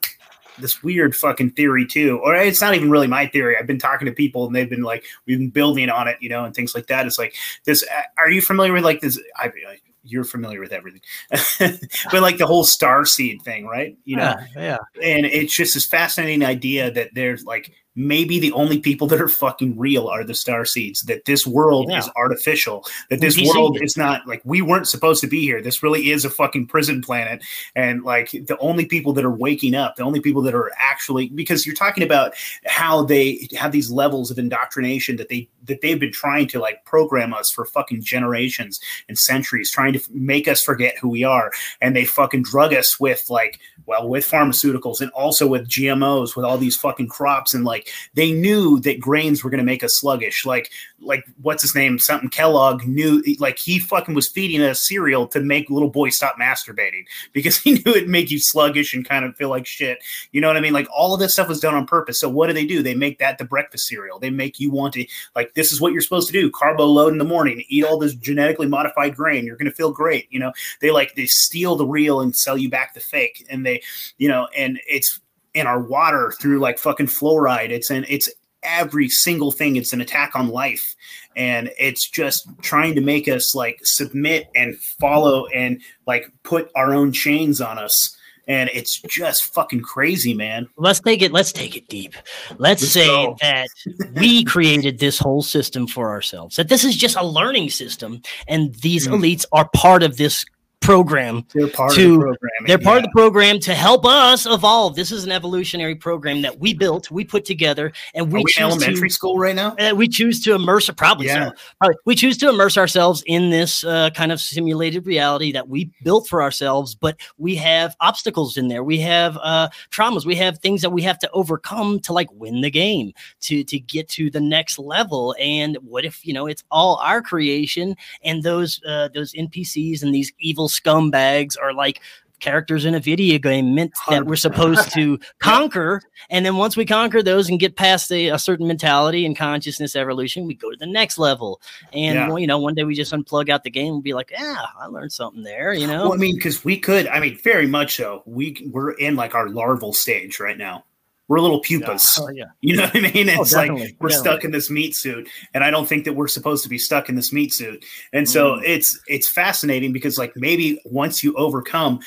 this 0.57 0.83
weird 0.83 1.15
fucking 1.15 1.51
theory 1.51 1.85
too, 1.85 2.19
or 2.21 2.35
it's 2.35 2.59
not 2.59 2.75
even 2.75 2.89
really 2.89 3.07
my 3.07 3.25
theory. 3.27 3.55
I've 3.57 3.65
been 3.65 3.79
talking 3.79 4.07
to 4.07 4.11
people 4.11 4.45
and 4.45 4.53
they've 4.53 4.69
been 4.69 4.83
like, 4.83 5.05
we've 5.25 5.37
been 5.37 5.49
building 5.49 5.89
on 5.89 6.09
it, 6.09 6.17
you 6.19 6.27
know, 6.27 6.43
and 6.43 6.53
things 6.53 6.75
like 6.75 6.87
that. 6.87 7.05
It's 7.07 7.17
like 7.17 7.33
this. 7.63 7.81
Uh, 7.83 8.01
are 8.17 8.29
you 8.29 8.41
familiar 8.41 8.73
with 8.73 8.83
like 8.83 8.99
this? 8.99 9.17
I, 9.37 9.45
I 9.45 9.79
you're 10.09 10.23
familiar 10.23 10.59
with 10.59 10.71
everything, 10.71 11.01
but 12.11 12.21
like 12.21 12.37
the 12.37 12.47
whole 12.47 12.63
star 12.63 13.05
seed 13.05 13.41
thing, 13.41 13.65
right? 13.65 13.97
You 14.05 14.17
know, 14.17 14.35
yeah, 14.55 14.61
yeah. 14.61 14.77
And 15.03 15.25
it's 15.25 15.55
just 15.55 15.73
this 15.73 15.85
fascinating 15.85 16.43
idea 16.43 16.91
that 16.91 17.09
there's 17.13 17.45
like 17.45 17.71
maybe 17.95 18.39
the 18.39 18.51
only 18.53 18.79
people 18.79 19.07
that 19.07 19.19
are 19.19 19.27
fucking 19.27 19.77
real 19.77 20.07
are 20.07 20.23
the 20.23 20.33
star 20.33 20.63
seeds 20.63 21.01
that 21.03 21.25
this 21.25 21.45
world 21.45 21.87
yeah. 21.89 21.97
is 21.97 22.09
artificial 22.15 22.85
that 23.09 23.19
this 23.19 23.37
world 23.37 23.77
is 23.81 23.97
not 23.97 24.25
like 24.27 24.41
we 24.45 24.61
weren't 24.61 24.87
supposed 24.87 25.21
to 25.21 25.27
be 25.27 25.41
here. 25.41 25.61
This 25.61 25.83
really 25.83 26.11
is 26.11 26.23
a 26.23 26.29
fucking 26.29 26.67
prison 26.67 27.01
planet. 27.01 27.43
And 27.75 28.03
like 28.03 28.31
the 28.31 28.57
only 28.59 28.85
people 28.85 29.13
that 29.13 29.25
are 29.25 29.31
waking 29.31 29.75
up 29.75 29.95
the 29.95 30.03
only 30.03 30.21
people 30.21 30.41
that 30.43 30.53
are 30.53 30.71
actually 30.77 31.29
because 31.29 31.65
you're 31.65 31.75
talking 31.75 32.03
about 32.03 32.33
how 32.65 33.03
they 33.03 33.47
have 33.57 33.71
these 33.71 33.91
levels 33.91 34.31
of 34.31 34.39
indoctrination 34.39 35.17
that 35.17 35.29
they 35.29 35.49
that 35.65 35.81
they've 35.81 35.99
been 35.99 36.11
trying 36.11 36.47
to 36.47 36.59
like 36.59 36.85
program 36.85 37.33
us 37.33 37.51
for 37.51 37.65
fucking 37.65 38.01
generations 38.01 38.79
and 39.07 39.17
centuries 39.17 39.71
trying 39.71 39.93
to 39.93 40.01
make 40.11 40.47
us 40.47 40.63
forget 40.63 40.97
who 40.97 41.09
we 41.09 41.23
are. 41.23 41.51
And 41.81 41.95
they 41.95 42.05
fucking 42.05 42.43
drug 42.43 42.73
us 42.73 42.99
with 42.99 43.29
like 43.29 43.59
well 43.85 44.07
with 44.07 44.29
pharmaceuticals 44.29 45.01
and 45.01 45.11
also 45.11 45.47
with 45.47 45.67
gmos 45.67 46.35
with 46.35 46.45
all 46.45 46.57
these 46.57 46.77
fucking 46.77 47.07
crops 47.07 47.53
and 47.53 47.65
like 47.65 47.78
they 48.13 48.31
knew 48.31 48.79
that 48.81 48.99
grains 48.99 49.43
were 49.43 49.49
going 49.49 49.59
to 49.59 49.63
make 49.63 49.83
us 49.83 49.99
sluggish. 49.99 50.45
Like, 50.45 50.71
like 51.01 51.25
what's 51.41 51.61
his 51.61 51.75
name? 51.75 51.99
Something 51.99 52.29
Kellogg 52.29 52.85
knew, 52.85 53.23
like 53.39 53.57
he 53.57 53.79
fucking 53.79 54.15
was 54.15 54.27
feeding 54.27 54.61
us 54.61 54.87
cereal 54.87 55.27
to 55.27 55.39
make 55.39 55.69
little 55.69 55.89
boys 55.89 56.15
stop 56.15 56.35
masturbating 56.39 57.05
because 57.33 57.57
he 57.57 57.71
knew 57.85 57.91
it'd 57.91 58.09
make 58.09 58.31
you 58.31 58.39
sluggish 58.39 58.93
and 58.93 59.07
kind 59.07 59.25
of 59.25 59.35
feel 59.35 59.49
like 59.49 59.65
shit. 59.65 59.99
You 60.31 60.41
know 60.41 60.47
what 60.47 60.57
I 60.57 60.61
mean? 60.61 60.73
Like 60.73 60.87
all 60.93 61.13
of 61.13 61.19
this 61.19 61.33
stuff 61.33 61.47
was 61.47 61.59
done 61.59 61.75
on 61.75 61.85
purpose. 61.85 62.19
So 62.19 62.29
what 62.29 62.47
do 62.47 62.53
they 62.53 62.65
do? 62.65 62.83
They 62.83 62.95
make 62.95 63.19
that 63.19 63.37
the 63.37 63.45
breakfast 63.45 63.87
cereal. 63.87 64.19
They 64.19 64.29
make 64.29 64.59
you 64.59 64.71
want 64.71 64.93
to 64.93 65.05
like 65.35 65.53
this 65.53 65.71
is 65.71 65.81
what 65.81 65.93
you're 65.93 66.01
supposed 66.01 66.27
to 66.27 66.33
do: 66.33 66.51
carbo 66.51 66.85
load 66.85 67.13
in 67.13 67.19
the 67.19 67.25
morning, 67.25 67.63
eat 67.69 67.85
all 67.85 67.97
this 67.97 68.15
genetically 68.15 68.67
modified 68.67 69.15
grain. 69.15 69.45
You're 69.45 69.57
going 69.57 69.69
to 69.69 69.75
feel 69.75 69.91
great. 69.91 70.27
You 70.29 70.39
know, 70.39 70.53
they 70.81 70.91
like 70.91 71.15
they 71.15 71.25
steal 71.25 71.75
the 71.75 71.85
real 71.85 72.21
and 72.21 72.35
sell 72.35 72.57
you 72.57 72.69
back 72.69 72.93
the 72.93 72.99
fake, 72.99 73.45
and 73.49 73.65
they, 73.65 73.81
you 74.17 74.27
know, 74.27 74.47
and 74.55 74.79
it's 74.87 75.19
in 75.53 75.67
our 75.67 75.79
water 75.79 76.33
through 76.39 76.59
like 76.59 76.77
fucking 76.77 77.07
fluoride. 77.07 77.69
It's 77.69 77.89
an 77.89 78.05
it's 78.07 78.29
every 78.63 79.09
single 79.09 79.51
thing. 79.51 79.75
It's 79.75 79.93
an 79.93 80.01
attack 80.01 80.35
on 80.35 80.49
life. 80.49 80.95
And 81.35 81.71
it's 81.77 82.09
just 82.09 82.47
trying 82.61 82.95
to 82.95 83.01
make 83.01 83.27
us 83.27 83.55
like 83.55 83.79
submit 83.83 84.49
and 84.55 84.77
follow 84.77 85.47
and 85.47 85.81
like 86.05 86.31
put 86.43 86.69
our 86.75 86.93
own 86.93 87.11
chains 87.11 87.61
on 87.61 87.77
us. 87.77 88.15
And 88.47 88.69
it's 88.73 88.99
just 89.01 89.53
fucking 89.53 89.81
crazy, 89.81 90.33
man. 90.33 90.67
Let's 90.75 90.99
take 90.99 91.21
it. 91.21 91.31
Let's 91.31 91.51
take 91.51 91.77
it 91.77 91.87
deep. 91.87 92.15
Let's, 92.57 92.81
let's 92.81 92.87
say 92.87 93.05
go. 93.05 93.37
that 93.41 93.67
we 94.15 94.43
created 94.45 94.97
this 94.97 95.19
whole 95.19 95.43
system 95.43 95.85
for 95.85 96.09
ourselves. 96.09 96.55
That 96.55 96.67
this 96.67 96.83
is 96.83 96.97
just 96.97 97.15
a 97.15 97.23
learning 97.23 97.69
system, 97.69 98.23
and 98.47 98.73
these 98.81 99.07
mm. 99.07 99.13
elites 99.13 99.45
are 99.51 99.69
part 99.75 100.01
of 100.01 100.17
this 100.17 100.45
program. 100.81 101.45
They're 101.53 101.67
part 101.67 101.93
to, 101.93 102.13
of 102.13 102.19
the 102.19 102.25
program. 102.25 102.51
They're 102.65 102.77
part 102.77 102.95
yeah. 102.95 102.99
of 102.99 103.03
the 103.03 103.11
program 103.15 103.59
to 103.59 103.73
help 103.73 104.05
us 104.05 104.45
evolve. 104.45 104.95
This 104.95 105.11
is 105.11 105.23
an 105.23 105.31
evolutionary 105.31 105.95
program 105.95 106.41
that 106.41 106.59
we 106.59 106.73
built, 106.73 107.11
we 107.11 107.25
put 107.25 107.45
together, 107.45 107.91
and 108.13 108.31
we, 108.31 108.43
we 108.43 108.51
choose 108.51 108.63
elementary 108.63 109.09
to, 109.09 109.13
school 109.13 109.37
right 109.37 109.55
now. 109.55 109.75
Uh, 109.77 109.93
we 109.95 110.07
choose 110.07 110.41
to 110.43 110.55
immerse, 110.55 110.89
probably 110.91 111.27
yeah. 111.27 111.49
so. 111.49 111.55
Probably, 111.79 111.95
we 112.05 112.15
choose 112.15 112.37
to 112.37 112.49
immerse 112.49 112.77
ourselves 112.77 113.23
in 113.27 113.49
this 113.49 113.83
uh, 113.83 114.09
kind 114.11 114.31
of 114.31 114.39
simulated 114.39 115.05
reality 115.05 115.51
that 115.51 115.67
we 115.67 115.91
built 116.03 116.27
for 116.27 116.41
ourselves. 116.41 116.95
But 116.95 117.19
we 117.37 117.55
have 117.55 117.95
obstacles 117.99 118.57
in 118.57 118.67
there. 118.67 118.83
We 118.83 118.99
have 119.01 119.37
uh, 119.41 119.69
traumas. 119.91 120.25
We 120.25 120.35
have 120.37 120.59
things 120.59 120.81
that 120.81 120.91
we 120.91 121.01
have 121.03 121.19
to 121.19 121.29
overcome 121.31 121.99
to 122.01 122.13
like 122.13 122.29
win 122.33 122.61
the 122.61 122.71
game, 122.71 123.13
to 123.41 123.63
to 123.63 123.79
get 123.79 124.07
to 124.09 124.29
the 124.29 124.41
next 124.41 124.79
level. 124.79 125.35
And 125.39 125.77
what 125.81 126.05
if 126.05 126.25
you 126.25 126.33
know 126.33 126.47
it's 126.47 126.63
all 126.71 126.95
our 126.97 127.21
creation, 127.21 127.95
and 128.23 128.43
those 128.43 128.81
uh, 128.87 129.09
those 129.13 129.33
NPCs 129.33 130.01
and 130.01 130.15
these 130.15 130.31
evil 130.39 130.68
scumbags 130.69 131.55
are 131.61 131.73
like 131.73 132.01
characters 132.39 132.85
in 132.85 132.95
a 132.95 132.99
video 132.99 133.37
game 133.37 133.75
meant 133.75 133.91
that 134.09 134.25
we're 134.25 134.35
supposed 134.35 134.91
to 134.93 135.19
conquer. 135.39 136.01
And 136.29 136.45
then 136.45 136.57
once 136.57 136.75
we 136.75 136.85
conquer 136.85 137.21
those 137.21 137.49
and 137.49 137.59
get 137.59 137.75
past 137.75 138.11
a, 138.11 138.29
a, 138.29 138.39
certain 138.39 138.67
mentality 138.67 139.25
and 139.25 139.37
consciousness 139.37 139.95
evolution, 139.95 140.45
we 140.45 140.53
go 140.55 140.71
to 140.71 140.77
the 140.77 140.87
next 140.87 141.17
level. 141.17 141.61
And 141.93 142.15
yeah. 142.15 142.27
well, 142.27 142.39
you 142.39 142.47
know, 142.47 142.57
one 142.57 142.75
day 142.75 142.83
we 142.83 142.95
just 142.95 143.11
unplug 143.11 143.49
out 143.49 143.63
the 143.63 143.69
game 143.69 143.95
and 143.95 144.03
be 144.03 144.13
like, 144.13 144.31
yeah, 144.31 144.65
I 144.79 144.87
learned 144.87 145.11
something 145.11 145.43
there. 145.43 145.73
You 145.73 145.87
know, 145.87 146.05
well, 146.05 146.13
I 146.13 146.17
mean, 146.17 146.35
because 146.35 146.63
we 146.63 146.77
could, 146.77 147.07
I 147.07 147.19
mean, 147.19 147.37
very 147.37 147.67
much 147.67 147.97
so. 147.97 148.23
We 148.25 148.69
we're 148.71 148.91
in 148.91 149.15
like 149.15 149.35
our 149.35 149.49
larval 149.49 149.93
stage 149.93 150.39
right 150.39 150.57
now 150.57 150.85
we're 151.29 151.39
little 151.39 151.61
pupas. 151.61 152.17
Yeah. 152.17 152.23
Oh, 152.23 152.29
yeah. 152.29 152.45
You 152.61 152.75
know 152.75 152.83
what 152.83 152.95
I 152.97 153.11
mean? 153.11 153.29
Oh, 153.29 153.41
it's 153.41 153.53
oh, 153.53 153.57
like 153.57 153.95
we're 153.99 154.09
stuck 154.09 154.43
in 154.43 154.51
this 154.51 154.69
meat 154.69 154.95
suit, 154.95 155.29
and 155.53 155.63
I 155.63 155.71
don't 155.71 155.87
think 155.87 156.03
that 156.05 156.13
we're 156.13 156.27
supposed 156.27 156.61
to 156.63 156.69
be 156.69 156.77
stuck 156.77 157.07
in 157.07 157.15
this 157.15 157.31
meat 157.31 157.53
suit. 157.53 157.85
And 158.11 158.27
so 158.27 158.55
mm. 158.55 158.61
it's 158.65 158.99
it's 159.07 159.27
fascinating 159.27 159.93
because 159.93 160.17
like 160.17 160.35
maybe 160.35 160.81
once 160.85 161.23
you 161.23 161.33
overcome, 161.35 161.99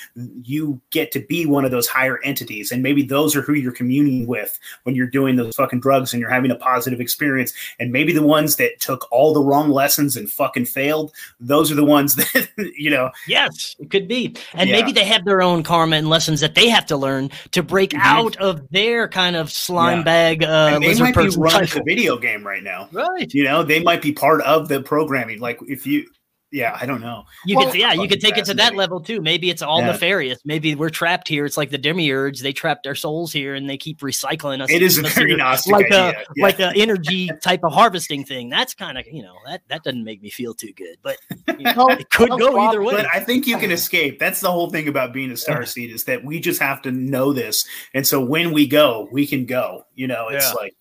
you 0.43 0.81
get 0.91 1.11
to 1.13 1.21
be 1.21 1.47
one 1.47 1.65
of 1.65 1.71
those 1.71 1.89
higher 1.89 2.21
entities, 2.23 2.71
and 2.71 2.83
maybe 2.83 3.03
those 3.03 3.35
are 3.35 3.43
who 3.43 3.55
you're 3.55 3.73
communing 3.73 4.27
with 4.27 4.59
when 4.83 4.95
you're 4.95 5.07
doing 5.07 5.37
those 5.37 5.55
fucking 5.55 5.81
drugs 5.81 6.13
and 6.13 6.21
you're 6.21 6.31
having 6.31 6.51
a 6.51 6.57
positive 6.57 7.01
experience. 7.01 7.53
And 7.81 7.93
maybe 7.93 8.13
the 8.13 8.23
ones 8.23 8.57
that 8.57 8.81
took 8.81 9.11
all 9.11 9.33
the 9.33 9.43
wrong 9.43 9.71
lessons 9.71 10.17
and 10.17 10.31
fucking 10.31 10.67
failed, 10.67 11.13
those 11.41 11.71
are 11.71 11.77
the 11.77 11.85
ones 11.85 12.15
that 12.17 12.49
you 12.77 12.91
know. 12.91 13.11
Yes, 13.27 13.77
it 13.79 13.91
could 13.91 14.09
be, 14.09 14.37
and 14.53 14.71
maybe 14.71 14.93
they 14.93 15.05
have 15.05 15.25
their 15.25 15.43
own 15.43 15.63
karma 15.63 15.97
and 15.97 16.09
lessons 16.09 16.41
that 16.41 16.55
they 16.55 16.69
have 16.69 16.87
to 16.87 16.97
learn 16.97 17.31
to 17.53 17.63
break 17.63 17.91
mm-hmm. 17.91 18.03
out 18.03 18.37
of 18.37 18.69
their 18.71 19.09
kind 19.13 19.37
of 19.37 19.53
slime 19.53 19.99
yeah. 19.99 20.05
bag. 20.05 20.43
Uh, 20.43 20.79
they 20.79 20.99
might 20.99 21.15
be 21.15 21.29
running 21.37 21.69
the 21.69 21.83
video 21.87 22.17
game 22.17 22.45
right 22.45 22.63
now, 22.63 22.89
right? 22.93 23.33
You 23.33 23.45
know, 23.45 23.63
they 23.63 23.81
might 23.83 24.03
be 24.03 24.13
part 24.13 24.41
of 24.43 24.69
the 24.69 24.83
programming. 24.83 25.39
Like 25.39 25.61
if 25.69 25.87
you 25.87 26.07
yeah, 26.53 26.77
I 26.79 26.85
don't 26.85 27.01
know. 27.01 27.25
You 27.47 27.57
well, 27.57 27.71
could, 27.71 27.81
yeah, 27.81 27.95
you 27.95 28.07
could 28.07 28.21
take 28.21 28.37
it 28.37 28.45
to 28.45 28.55
that 28.55 28.77
level 28.77 29.01
too. 29.01 29.23
Maybe 29.23 29.49
it's 29.49 29.63
all 29.63 29.81
yeah. 29.81 29.87
nefarious. 29.87 30.39
Maybe 30.45 30.75
we're 30.75 30.91
trapped 30.91 31.27
here. 31.27 31.47
It's 31.47 31.57
like 31.57 31.71
the 31.71 31.79
demiurge. 31.79 32.41
They 32.41 32.53
trapped 32.53 32.87
our 32.87 32.95
souls 32.95 33.33
here, 33.33 33.55
and 33.55 33.71
they 33.71 33.79
keep 33.79 34.01
recycling 34.01 34.61
us. 34.61 34.71
It 34.71 34.83
is 34.83 34.99
a 34.99 35.03
very 35.03 35.35
Gnostic 35.35 35.73
like 35.73 35.87
idea. 35.87 36.11
a 36.11 36.25
yeah. 36.37 36.45
like 36.45 36.61
an 36.61 36.75
energy 36.77 37.31
type 37.43 37.65
of 37.65 37.73
harvesting 37.73 38.27
thing. 38.27 38.51
That's 38.51 38.75
kind 38.75 38.99
of 38.99 39.07
you 39.11 39.23
know 39.23 39.35
that 39.47 39.63
that 39.69 39.83
doesn't 39.83 40.05
make 40.05 40.21
me 40.21 40.29
feel 40.29 40.53
too 40.53 40.75
good, 40.75 40.99
but 41.03 41.17
you 41.59 41.65
know, 41.77 41.89
it 41.89 42.11
could 42.11 42.29
go 42.29 42.59
either 42.61 42.83
way. 42.83 42.97
But 42.97 43.07
I 43.13 43.21
think 43.21 43.47
you 43.47 43.57
can 43.57 43.71
escape. 43.71 44.19
That's 44.19 44.41
the 44.41 44.51
whole 44.51 44.69
thing 44.69 44.89
about 44.89 45.15
being 45.15 45.31
a 45.31 45.37
star 45.39 45.65
seed 45.65 45.91
is 45.91 46.05
that 46.05 46.23
we 46.23 46.39
just 46.39 46.61
have 46.61 46.83
to 46.83 46.93
know 46.93 47.33
this, 47.33 47.67
and 47.95 48.07
so 48.07 48.23
when 48.23 48.53
we 48.53 48.67
go, 48.67 49.09
we 49.11 49.27
can 49.27 49.47
go. 49.47 49.87
You 49.95 50.07
know, 50.07 50.29
it's 50.29 50.49
yeah. 50.49 50.53
like, 50.53 50.77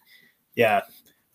yeah, 0.55 0.81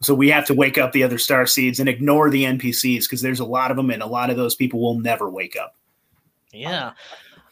so 0.02 0.14
we 0.14 0.28
have 0.30 0.46
to 0.46 0.54
wake 0.54 0.78
up 0.78 0.92
the 0.92 1.02
other 1.02 1.18
star 1.18 1.46
seeds 1.46 1.80
and 1.80 1.88
ignore 1.88 2.30
the 2.30 2.44
NPCs 2.44 3.02
because 3.02 3.22
there's 3.22 3.40
a 3.40 3.44
lot 3.44 3.70
of 3.70 3.76
them, 3.76 3.90
and 3.90 4.02
a 4.02 4.06
lot 4.06 4.30
of 4.30 4.36
those 4.36 4.54
people 4.54 4.80
will 4.80 4.98
never 4.98 5.30
wake 5.30 5.56
up. 5.56 5.74
Yeah. 6.52 6.92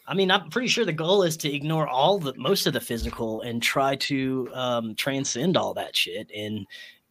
I 0.06 0.14
mean, 0.14 0.30
I'm 0.30 0.50
pretty 0.50 0.68
sure 0.68 0.84
the 0.84 0.92
goal 0.92 1.22
is 1.22 1.36
to 1.38 1.54
ignore 1.54 1.88
all 1.88 2.18
the 2.18 2.34
most 2.36 2.66
of 2.66 2.74
the 2.74 2.80
physical 2.80 3.40
and 3.40 3.62
try 3.62 3.96
to 3.96 4.48
um, 4.52 4.94
transcend 4.94 5.56
all 5.56 5.72
that 5.74 5.96
shit 5.96 6.30
and 6.34 6.66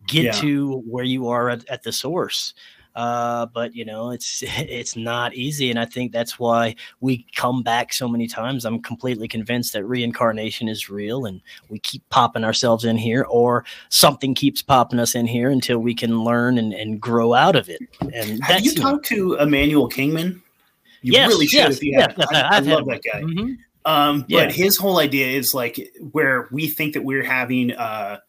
get 0.07 0.25
yeah. 0.25 0.31
to 0.33 0.83
where 0.87 1.03
you 1.03 1.27
are 1.27 1.49
at, 1.49 1.67
at 1.69 1.83
the 1.83 1.91
source. 1.91 2.53
Uh, 2.95 3.47
but 3.47 3.75
you 3.75 3.85
know, 3.85 4.11
it's 4.11 4.43
it's 4.57 4.95
not 4.95 5.33
easy, 5.33 5.69
and 5.69 5.79
I 5.79 5.85
think 5.85 6.11
that's 6.11 6.37
why 6.37 6.75
we 7.01 7.25
come 7.35 7.63
back 7.63 7.93
so 7.93 8.07
many 8.07 8.27
times. 8.27 8.65
I'm 8.65 8.81
completely 8.81 9.27
convinced 9.27 9.73
that 9.73 9.85
reincarnation 9.85 10.67
is 10.67 10.89
real, 10.89 11.25
and 11.25 11.41
we 11.69 11.79
keep 11.79 12.07
popping 12.09 12.43
ourselves 12.43 12.85
in 12.85 12.97
here, 12.97 13.25
or 13.29 13.65
something 13.89 14.33
keeps 14.33 14.61
popping 14.61 14.99
us 14.99 15.15
in 15.15 15.27
here 15.27 15.49
until 15.49 15.79
we 15.79 15.95
can 15.95 16.23
learn 16.23 16.57
and, 16.57 16.73
and 16.73 17.01
grow 17.01 17.33
out 17.33 17.55
of 17.55 17.69
it. 17.69 17.81
And 18.13 18.43
have 18.43 18.63
you 18.63 18.73
talked 18.73 19.05
to 19.07 19.35
Emmanuel 19.35 19.87
Kingman? 19.87 20.41
You 21.01 21.13
yes, 21.13 21.29
really 21.29 21.47
should 21.47 21.57
yes, 21.57 21.77
if 21.77 21.83
you 21.83 21.91
yes, 21.91 22.13
have. 22.15 22.27
I, 22.31 22.57
I 22.57 22.59
love 22.59 22.85
that 22.85 23.01
guy. 23.03 23.21
Mm-hmm. 23.21 23.53
Um, 23.85 24.25
yeah. 24.29 24.45
But 24.45 24.53
his 24.53 24.77
whole 24.77 24.99
idea 24.99 25.27
is 25.27 25.53
like 25.53 25.93
where 26.11 26.47
we 26.51 26.67
think 26.67 26.93
that 26.93 27.03
we're 27.03 27.23
having. 27.23 27.71
Uh, 27.71 28.19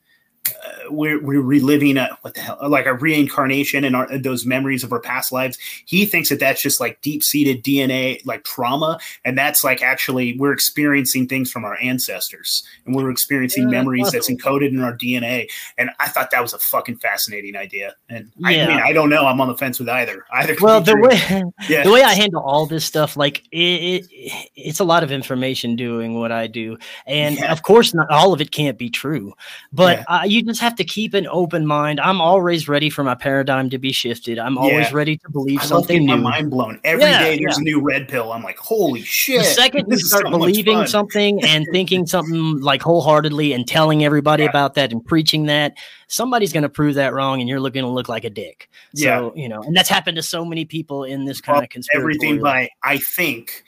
uh, 0.46 0.90
we're, 0.90 1.22
we're 1.22 1.40
reliving 1.40 1.96
a 1.96 2.16
what 2.22 2.34
the 2.34 2.40
hell 2.40 2.58
like 2.68 2.86
a 2.86 2.94
reincarnation 2.94 3.84
and 3.84 3.96
our, 3.96 4.18
those 4.18 4.46
memories 4.46 4.84
of 4.84 4.92
our 4.92 5.00
past 5.00 5.32
lives. 5.32 5.58
He 5.86 6.06
thinks 6.06 6.28
that 6.28 6.40
that's 6.40 6.62
just 6.62 6.80
like 6.80 7.00
deep-seated 7.00 7.64
dna 7.64 8.24
like 8.26 8.44
trauma 8.44 8.98
and 9.24 9.36
that's 9.36 9.64
like 9.64 9.82
actually 9.82 10.36
we're 10.38 10.52
experiencing 10.52 11.26
things 11.26 11.50
from 11.50 11.64
our 11.64 11.76
ancestors 11.80 12.62
and 12.84 12.94
we're 12.94 13.10
experiencing 13.10 13.64
yeah, 13.64 13.70
memories 13.70 14.10
that's 14.10 14.30
encoded 14.30 14.68
in 14.68 14.80
our 14.80 14.96
dna 14.96 15.48
and 15.78 15.90
i 15.98 16.08
thought 16.08 16.30
that 16.30 16.42
was 16.42 16.52
a 16.52 16.58
fucking 16.58 16.96
fascinating 16.96 17.56
idea 17.56 17.94
and 18.08 18.30
yeah. 18.36 18.64
i 18.64 18.68
mean 18.68 18.78
i 18.78 18.92
don't 18.92 19.10
know 19.10 19.26
i'm 19.26 19.40
on 19.40 19.48
the 19.48 19.56
fence 19.56 19.78
with 19.78 19.88
either 19.88 20.24
either 20.32 20.56
well 20.60 20.80
the 20.80 20.96
way 20.96 21.42
yeah. 21.68 21.82
the 21.82 21.90
way 21.90 22.02
i 22.02 22.12
handle 22.14 22.42
all 22.42 22.66
this 22.66 22.84
stuff 22.84 23.16
like 23.16 23.42
it, 23.50 24.06
it, 24.10 24.48
it's 24.54 24.80
a 24.80 24.84
lot 24.84 25.02
of 25.02 25.10
information 25.10 25.76
doing 25.76 26.14
what 26.14 26.32
i 26.32 26.46
do 26.46 26.76
and 27.06 27.42
of 27.44 27.62
course 27.62 27.94
not 27.94 28.10
all 28.10 28.32
of 28.32 28.40
it 28.40 28.50
can't 28.50 28.78
be 28.78 28.90
true 28.90 29.32
but 29.72 30.04
uh, 30.08 30.22
you 30.34 30.42
just 30.42 30.60
have 30.60 30.74
to 30.74 30.84
keep 30.84 31.14
an 31.14 31.26
open 31.28 31.64
mind. 31.66 32.00
I'm 32.00 32.20
always 32.20 32.68
ready 32.68 32.90
for 32.90 33.04
my 33.04 33.14
paradigm 33.14 33.70
to 33.70 33.78
be 33.78 33.92
shifted. 33.92 34.38
I'm 34.38 34.58
always 34.58 34.90
yeah. 34.90 34.96
ready 34.96 35.16
to 35.18 35.30
believe 35.30 35.60
I 35.60 35.64
something 35.64 36.04
new. 36.04 36.16
My 36.16 36.30
mind 36.30 36.50
blown 36.50 36.80
every 36.82 37.04
yeah, 37.04 37.20
day. 37.20 37.38
There's 37.38 37.56
yeah. 37.56 37.62
a 37.62 37.64
new 37.64 37.80
red 37.80 38.08
pill. 38.08 38.32
I'm 38.32 38.42
like, 38.42 38.58
holy 38.58 39.02
shit! 39.02 39.38
The 39.38 39.44
second 39.44 39.86
you 39.88 39.98
start 39.98 40.26
so 40.26 40.30
believing 40.30 40.86
something 40.86 41.42
and 41.44 41.66
thinking 41.70 42.06
something 42.14 42.60
like 42.60 42.82
wholeheartedly 42.82 43.52
and 43.52 43.66
telling 43.66 44.04
everybody 44.04 44.44
about 44.44 44.74
that 44.74 44.92
and 44.92 45.04
preaching 45.04 45.46
that, 45.46 45.74
somebody's 46.08 46.52
going 46.52 46.64
to 46.64 46.68
prove 46.68 46.96
that 46.96 47.14
wrong, 47.14 47.40
and 47.40 47.48
you're 47.48 47.60
looking 47.60 47.82
to 47.82 47.88
look 47.88 48.08
like 48.08 48.24
a 48.24 48.30
dick. 48.30 48.68
So 48.94 49.32
you 49.36 49.48
know, 49.48 49.62
and 49.62 49.76
that's 49.76 49.88
happened 49.88 50.16
to 50.16 50.22
so 50.22 50.44
many 50.44 50.64
people 50.64 51.04
in 51.04 51.24
this 51.24 51.40
kind 51.40 51.56
well, 51.56 51.62
of 51.62 51.70
conspiracy. 51.70 52.02
Everything 52.02 52.42
by 52.42 52.70
I 52.82 52.98
think. 52.98 53.62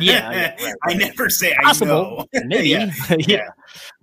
yeah, 0.00 0.28
right, 0.28 0.60
right. 0.62 0.74
I 0.84 0.94
never 0.94 1.28
say 1.28 1.54
Possible. 1.62 2.28
I 2.34 2.38
know. 2.38 2.46
Maybe. 2.46 2.68
yeah. 3.18 3.50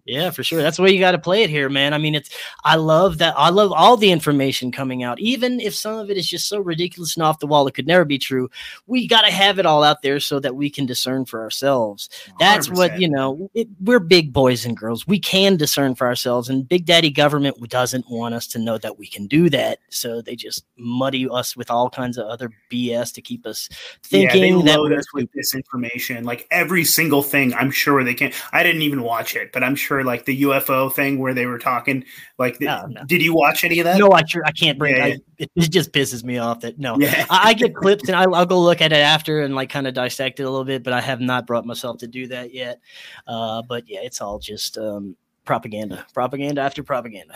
Yeah, 0.07 0.31
for 0.31 0.41
sure. 0.41 0.61
That's 0.61 0.77
the 0.77 0.83
way 0.83 0.91
you 0.91 0.99
got 0.99 1.11
to 1.11 1.19
play 1.19 1.43
it 1.43 1.49
here, 1.49 1.67
man. 1.67 1.93
I 1.93 1.97
mean, 1.97 2.15
it's 2.15 2.29
I 2.63 2.77
love 2.77 3.17
that. 3.17 3.33
I 3.37 3.49
love 3.49 3.73
all 3.73 3.97
the 3.97 4.09
information 4.09 4.71
coming 4.71 5.03
out, 5.03 5.19
even 5.19 5.59
if 5.59 5.75
some 5.75 5.97
of 5.97 6.09
it 6.09 6.15
is 6.15 6.27
just 6.27 6.47
so 6.47 6.61
ridiculous 6.61 7.17
and 7.17 7.23
off 7.23 7.39
the 7.39 7.47
wall 7.47 7.67
it 7.67 7.73
could 7.73 7.87
never 7.87 8.05
be 8.05 8.17
true. 8.17 8.49
We 8.87 9.05
got 9.05 9.23
to 9.23 9.31
have 9.31 9.59
it 9.59 9.65
all 9.65 9.83
out 9.83 10.01
there 10.01 10.21
so 10.21 10.39
that 10.39 10.55
we 10.55 10.69
can 10.69 10.85
discern 10.85 11.25
for 11.25 11.41
ourselves. 11.41 12.09
That's 12.39 12.69
100%. 12.69 12.77
what 12.77 13.01
you 13.01 13.09
know. 13.09 13.51
It, 13.53 13.67
we're 13.81 13.99
big 13.99 14.31
boys 14.31 14.65
and 14.65 14.77
girls. 14.77 15.05
We 15.05 15.19
can 15.19 15.57
discern 15.57 15.93
for 15.95 16.07
ourselves, 16.07 16.47
and 16.47 16.67
Big 16.67 16.85
Daddy 16.85 17.09
government 17.09 17.57
doesn't 17.69 18.09
want 18.09 18.33
us 18.33 18.47
to 18.47 18.59
know 18.59 18.77
that 18.77 18.97
we 18.97 19.07
can 19.07 19.27
do 19.27 19.49
that. 19.49 19.79
So 19.89 20.21
they 20.21 20.37
just 20.37 20.63
muddy 20.77 21.27
us 21.29 21.57
with 21.57 21.69
all 21.69 21.89
kinds 21.89 22.17
of 22.17 22.27
other 22.27 22.49
BS 22.71 23.13
to 23.15 23.21
keep 23.21 23.45
us 23.45 23.67
thinking 24.03 24.59
yeah, 24.59 24.63
they 24.63 24.77
load 24.77 24.93
us 24.93 25.11
with 25.13 25.29
this 25.33 25.53
information. 25.53 26.23
Like 26.23 26.47
every 26.49 26.85
single 26.85 27.23
thing, 27.23 27.53
I'm 27.53 27.71
sure 27.71 28.05
they 28.05 28.13
can. 28.13 28.31
I 28.53 28.63
didn't 28.63 28.83
even 28.83 29.03
watch 29.03 29.35
it, 29.35 29.51
but 29.51 29.65
I'm 29.65 29.75
sure 29.75 29.96
like 30.03 30.25
the 30.25 30.43
UFO 30.43 30.91
thing 30.93 31.19
where 31.19 31.33
they 31.33 31.45
were 31.45 31.59
talking. 31.59 32.03
Like, 32.37 32.57
the, 32.57 32.67
oh, 32.67 32.87
no. 32.87 33.03
did 33.05 33.21
you 33.21 33.33
watch 33.33 33.63
any 33.63 33.79
of 33.79 33.85
that? 33.85 33.97
No, 33.97 34.11
I 34.11 34.23
sure 34.25 34.43
I 34.45 34.51
can't 34.51 34.77
bring. 34.77 34.95
Yeah, 34.95 35.05
I, 35.05 35.17
it, 35.37 35.51
it, 35.55 35.71
just 35.71 35.91
pisses 35.91 36.23
me 36.23 36.37
off 36.37 36.61
that 36.61 36.79
no. 36.79 36.97
Yeah. 36.99 37.25
I, 37.29 37.49
I, 37.49 37.53
get 37.53 37.75
clips 37.75 38.07
and 38.07 38.15
I, 38.15 38.27
will 38.27 38.45
go 38.45 38.59
look 38.59 38.81
at 38.81 38.91
it 38.91 38.97
after 38.97 39.41
and 39.41 39.55
like 39.55 39.69
kind 39.69 39.87
of 39.87 39.93
dissect 39.93 40.39
it 40.39 40.43
a 40.43 40.49
little 40.49 40.65
bit, 40.65 40.83
but 40.83 40.93
I 40.93 41.01
have 41.01 41.21
not 41.21 41.47
brought 41.47 41.65
myself 41.65 41.97
to 41.99 42.07
do 42.07 42.27
that 42.27 42.53
yet. 42.53 42.79
Uh, 43.27 43.61
but 43.67 43.83
yeah, 43.87 43.99
it's 44.01 44.21
all 44.21 44.39
just 44.39 44.77
um, 44.77 45.15
propaganda, 45.45 46.05
propaganda 46.13 46.61
after 46.61 46.83
propaganda. 46.83 47.35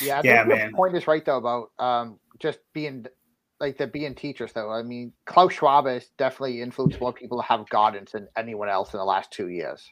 Yeah, 0.00 0.18
I 0.18 0.22
yeah, 0.24 0.44
man. 0.44 0.72
point 0.72 0.96
is 0.96 1.06
right 1.06 1.24
though 1.24 1.38
about 1.38 1.70
um, 1.78 2.18
just 2.38 2.58
being 2.72 3.06
like 3.60 3.76
the 3.76 3.86
being 3.86 4.14
teachers 4.14 4.52
though. 4.52 4.70
I 4.70 4.82
mean, 4.82 5.12
Klaus 5.26 5.52
Schwab 5.52 5.86
has 5.86 6.10
definitely 6.16 6.62
influenced 6.62 7.00
more 7.00 7.12
people 7.12 7.38
to 7.38 7.44
have 7.46 7.68
guidance 7.68 8.12
than 8.12 8.26
anyone 8.36 8.68
else 8.68 8.92
in 8.94 8.98
the 8.98 9.04
last 9.04 9.30
two 9.30 9.48
years. 9.48 9.88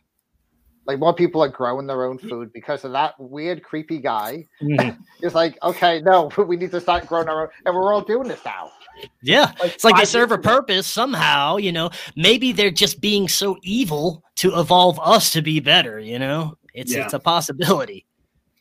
Like 0.89 0.99
more 0.99 1.15
people 1.15 1.43
are 1.45 1.49
growing 1.49 1.87
their 1.87 2.07
own 2.07 2.17
food 2.17 2.51
because 2.55 2.83
of 2.83 2.93
that 2.93 3.13
weird, 3.19 3.63
creepy 3.63 3.99
guy. 3.99 4.47
Mm-hmm. 4.63 4.99
it's 5.23 5.35
like, 5.35 5.59
okay, 5.63 6.01
no, 6.01 6.31
we 6.49 6.57
need 6.57 6.71
to 6.71 6.81
start 6.81 7.07
growing 7.07 7.29
our 7.29 7.43
own, 7.43 7.49
and 7.67 7.75
we're 7.75 7.93
all 7.93 8.01
doing 8.01 8.27
this 8.27 8.43
now. 8.43 8.73
Yeah, 9.23 9.53
like 9.61 9.75
it's 9.75 9.85
like 9.85 9.97
they 9.97 10.07
serve 10.07 10.33
a 10.33 10.39
purpose 10.39 10.87
somehow. 10.87 11.59
You 11.59 11.73
know, 11.73 11.91
maybe 12.17 12.53
they're 12.53 12.71
just 12.71 13.03
being 13.03 13.29
so 13.29 13.59
evil 13.63 14.25
to 14.37 14.59
evolve 14.59 14.99
us 15.01 15.31
to 15.33 15.43
be 15.43 15.61
better. 15.61 16.01
You 16.01 16.19
know, 16.19 16.57
it's 16.73 16.95
yeah. 16.95 17.05
it's 17.05 17.13
a 17.13 17.21
possibility. 17.21 18.07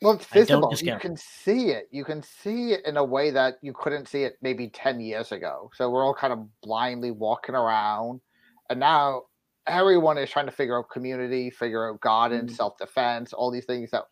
Well, 0.01 0.13
it's 0.13 0.25
visible. 0.25 0.73
You 0.79 0.97
can 0.99 1.15
see 1.15 1.69
it. 1.69 1.87
You 1.91 2.03
can 2.03 2.21
see 2.21 2.73
it 2.73 2.85
in 2.85 2.97
a 2.97 3.03
way 3.03 3.31
that 3.31 3.55
you 3.61 3.73
couldn't 3.73 4.07
see 4.09 4.23
it 4.23 4.37
maybe 4.41 4.67
10 4.67 4.99
years 4.99 5.31
ago. 5.31 5.71
So 5.73 5.89
we're 5.89 6.03
all 6.03 6.13
kind 6.13 6.33
of 6.33 6.45
blindly 6.61 7.09
walking 7.09 7.55
around. 7.55 8.21
And 8.69 8.79
now 8.79 9.23
everyone 9.67 10.17
is 10.17 10.29
trying 10.29 10.45
to 10.45 10.51
figure 10.51 10.77
out 10.77 10.89
community, 10.89 11.49
figure 11.49 11.89
out 11.89 12.01
God 12.01 12.31
and 12.31 12.47
mm-hmm. 12.47 12.55
self 12.55 12.77
defense, 12.77 13.33
all 13.33 13.51
these 13.51 13.65
things 13.65 13.91
that 13.91 14.03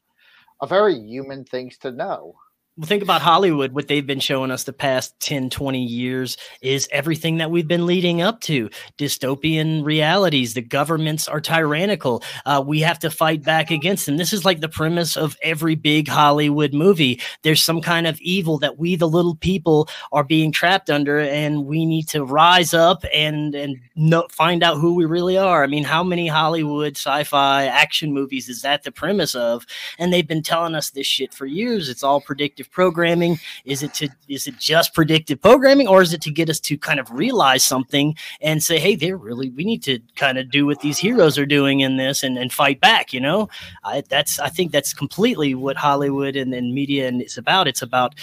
are 0.62 0.68
very 0.68 0.95
human 0.95 1.43
things 1.43 1.78
to 1.80 1.91
know. 1.91 2.36
Well, 2.78 2.88
think 2.88 3.03
about 3.03 3.21
Hollywood. 3.21 3.71
What 3.71 3.88
they've 3.88 4.05
been 4.05 4.19
showing 4.19 4.51
us 4.51 4.65
the 4.65 4.73
past 4.73 5.17
10, 5.21 5.49
20 5.49 5.82
years 5.82 6.36
is 6.61 6.89
everything 6.91 7.38
that 7.38 7.49
we've 7.49 7.69
been 7.69 7.86
leading 7.86 8.21
up 8.21 8.41
to 8.41 8.69
dystopian 8.97 9.86
realities. 9.86 10.55
The 10.55 10.61
governments 10.61 11.30
are 11.30 11.39
tyrannical. 11.39 12.21
Uh, 12.45 12.61
we 12.67 12.82
have 12.82 12.99
to 12.99 13.09
fight 13.09 13.43
back 13.43 13.71
against 13.71 14.05
them. 14.05 14.17
This 14.17 14.34
is 14.34 14.43
like 14.43 14.59
the 14.59 14.67
premise 14.67 15.15
of 15.15 15.38
every 15.41 15.76
big 15.76 16.09
Hollywood 16.09 16.73
movie. 16.73 17.21
There's 17.43 17.63
some 17.63 17.80
kind 17.80 18.07
of 18.07 18.19
evil 18.19 18.57
that 18.57 18.78
we, 18.78 18.97
the 18.97 19.07
little 19.07 19.36
people, 19.36 19.88
are 20.11 20.26
being 20.26 20.51
trapped 20.51 20.89
under, 20.89 21.21
and 21.21 21.65
we 21.65 21.86
need 21.86 22.09
to 22.09 22.26
rise 22.26 22.73
up 22.73 23.05
and, 23.13 23.55
and 23.55 23.78
know, 23.95 24.28
find 24.30 24.63
out 24.63 24.80
who 24.82 24.95
we 24.95 25.05
really 25.05 25.38
are. 25.38 25.63
I 25.63 25.67
mean, 25.67 25.86
how 25.86 26.03
many 26.03 26.28
Hollywood 26.28 26.97
sci 26.97 27.23
fi 27.23 27.67
action 27.67 28.13
movies 28.13 28.49
is 28.49 28.63
that 28.63 28.84
the 28.84 28.91
premise 28.91 29.34
of? 29.34 29.65
And 29.97 30.11
they've 30.11 30.28
been 30.28 30.43
telling 30.43 30.76
us 30.76 30.89
this 30.89 31.07
shit 31.07 31.34
for 31.34 31.45
years. 31.45 31.88
It's 31.88 32.03
all 32.03 32.19
predictive 32.19 32.64
predictive 32.66 32.72
programming? 32.72 33.39
Is 33.66 33.84
it 33.84 33.93
to 33.95 34.09
is 34.28 34.47
it 34.47 34.57
just 34.59 34.93
predictive 34.93 35.41
programming, 35.41 35.88
or 35.88 36.01
is 36.01 36.13
it 36.13 36.22
to 36.22 36.32
get 36.32 36.49
us 36.49 36.59
to 36.61 36.78
kind 36.78 36.99
of 36.99 37.09
realize 37.11 37.63
something 37.63 38.16
and 38.41 38.63
say, 38.63 38.80
hey, 38.80 38.95
they're 38.95 39.18
really 39.18 39.49
we 39.49 39.63
need 39.63 39.84
to 39.84 39.99
kind 40.16 40.38
of 40.38 40.49
do 40.51 40.66
what 40.66 40.82
these 40.82 40.97
heroes 40.97 41.38
are 41.38 41.45
doing 41.45 41.82
in 41.82 41.97
this 41.97 42.24
and, 42.24 42.38
and 42.38 42.51
fight 42.51 42.80
back? 42.80 43.13
You 43.13 43.22
know, 43.22 43.49
I, 43.84 44.03
that's 44.09 44.39
I 44.39 44.49
think 44.49 44.72
that's 44.72 44.93
completely 44.93 45.55
what 45.55 45.78
Hollywood 45.78 46.36
and, 46.36 46.53
and 46.53 46.74
media 46.74 47.07
and 47.07 47.22
is 47.22 47.38
about. 47.38 47.68
It's 47.68 47.82
about 47.82 48.16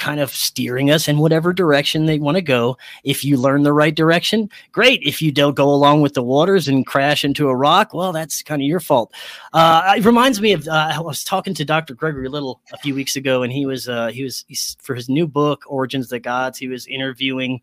kind 0.00 0.18
of 0.18 0.30
steering 0.30 0.90
us 0.90 1.06
in 1.06 1.18
whatever 1.18 1.52
direction 1.52 2.06
they 2.06 2.18
want 2.18 2.36
to 2.36 2.42
go. 2.42 2.76
If 3.04 3.24
you 3.24 3.36
learn 3.36 3.62
the 3.62 3.72
right 3.72 3.94
direction, 3.94 4.50
great. 4.72 5.02
If 5.04 5.22
you 5.22 5.30
don't 5.30 5.54
go 5.54 5.68
along 5.68 6.00
with 6.00 6.14
the 6.14 6.22
waters 6.22 6.66
and 6.66 6.84
crash 6.84 7.24
into 7.24 7.48
a 7.48 7.54
rock, 7.54 7.94
well, 7.94 8.10
that's 8.10 8.42
kind 8.42 8.60
of 8.60 8.66
your 8.66 8.80
fault. 8.80 9.14
Uh, 9.52 9.94
it 9.96 10.04
reminds 10.04 10.40
me 10.40 10.52
of 10.52 10.66
uh, 10.66 10.92
I 10.96 11.00
was 11.00 11.22
talking 11.22 11.54
to 11.54 11.64
Dr. 11.64 11.94
Gregory 11.94 12.28
Little 12.28 12.60
a 12.72 12.78
few 12.78 12.94
weeks 12.94 13.14
ago, 13.14 13.42
and 13.42 13.52
he 13.52 13.66
was 13.66 13.88
uh, 13.88 14.08
he 14.08 14.24
was 14.24 14.44
for 14.80 14.94
his 14.94 15.08
new 15.08 15.28
book, 15.28 15.64
Origins 15.68 16.06
of 16.06 16.10
the 16.10 16.20
Gods. 16.20 16.58
He 16.58 16.66
was 16.66 16.86
interviewing 16.86 17.60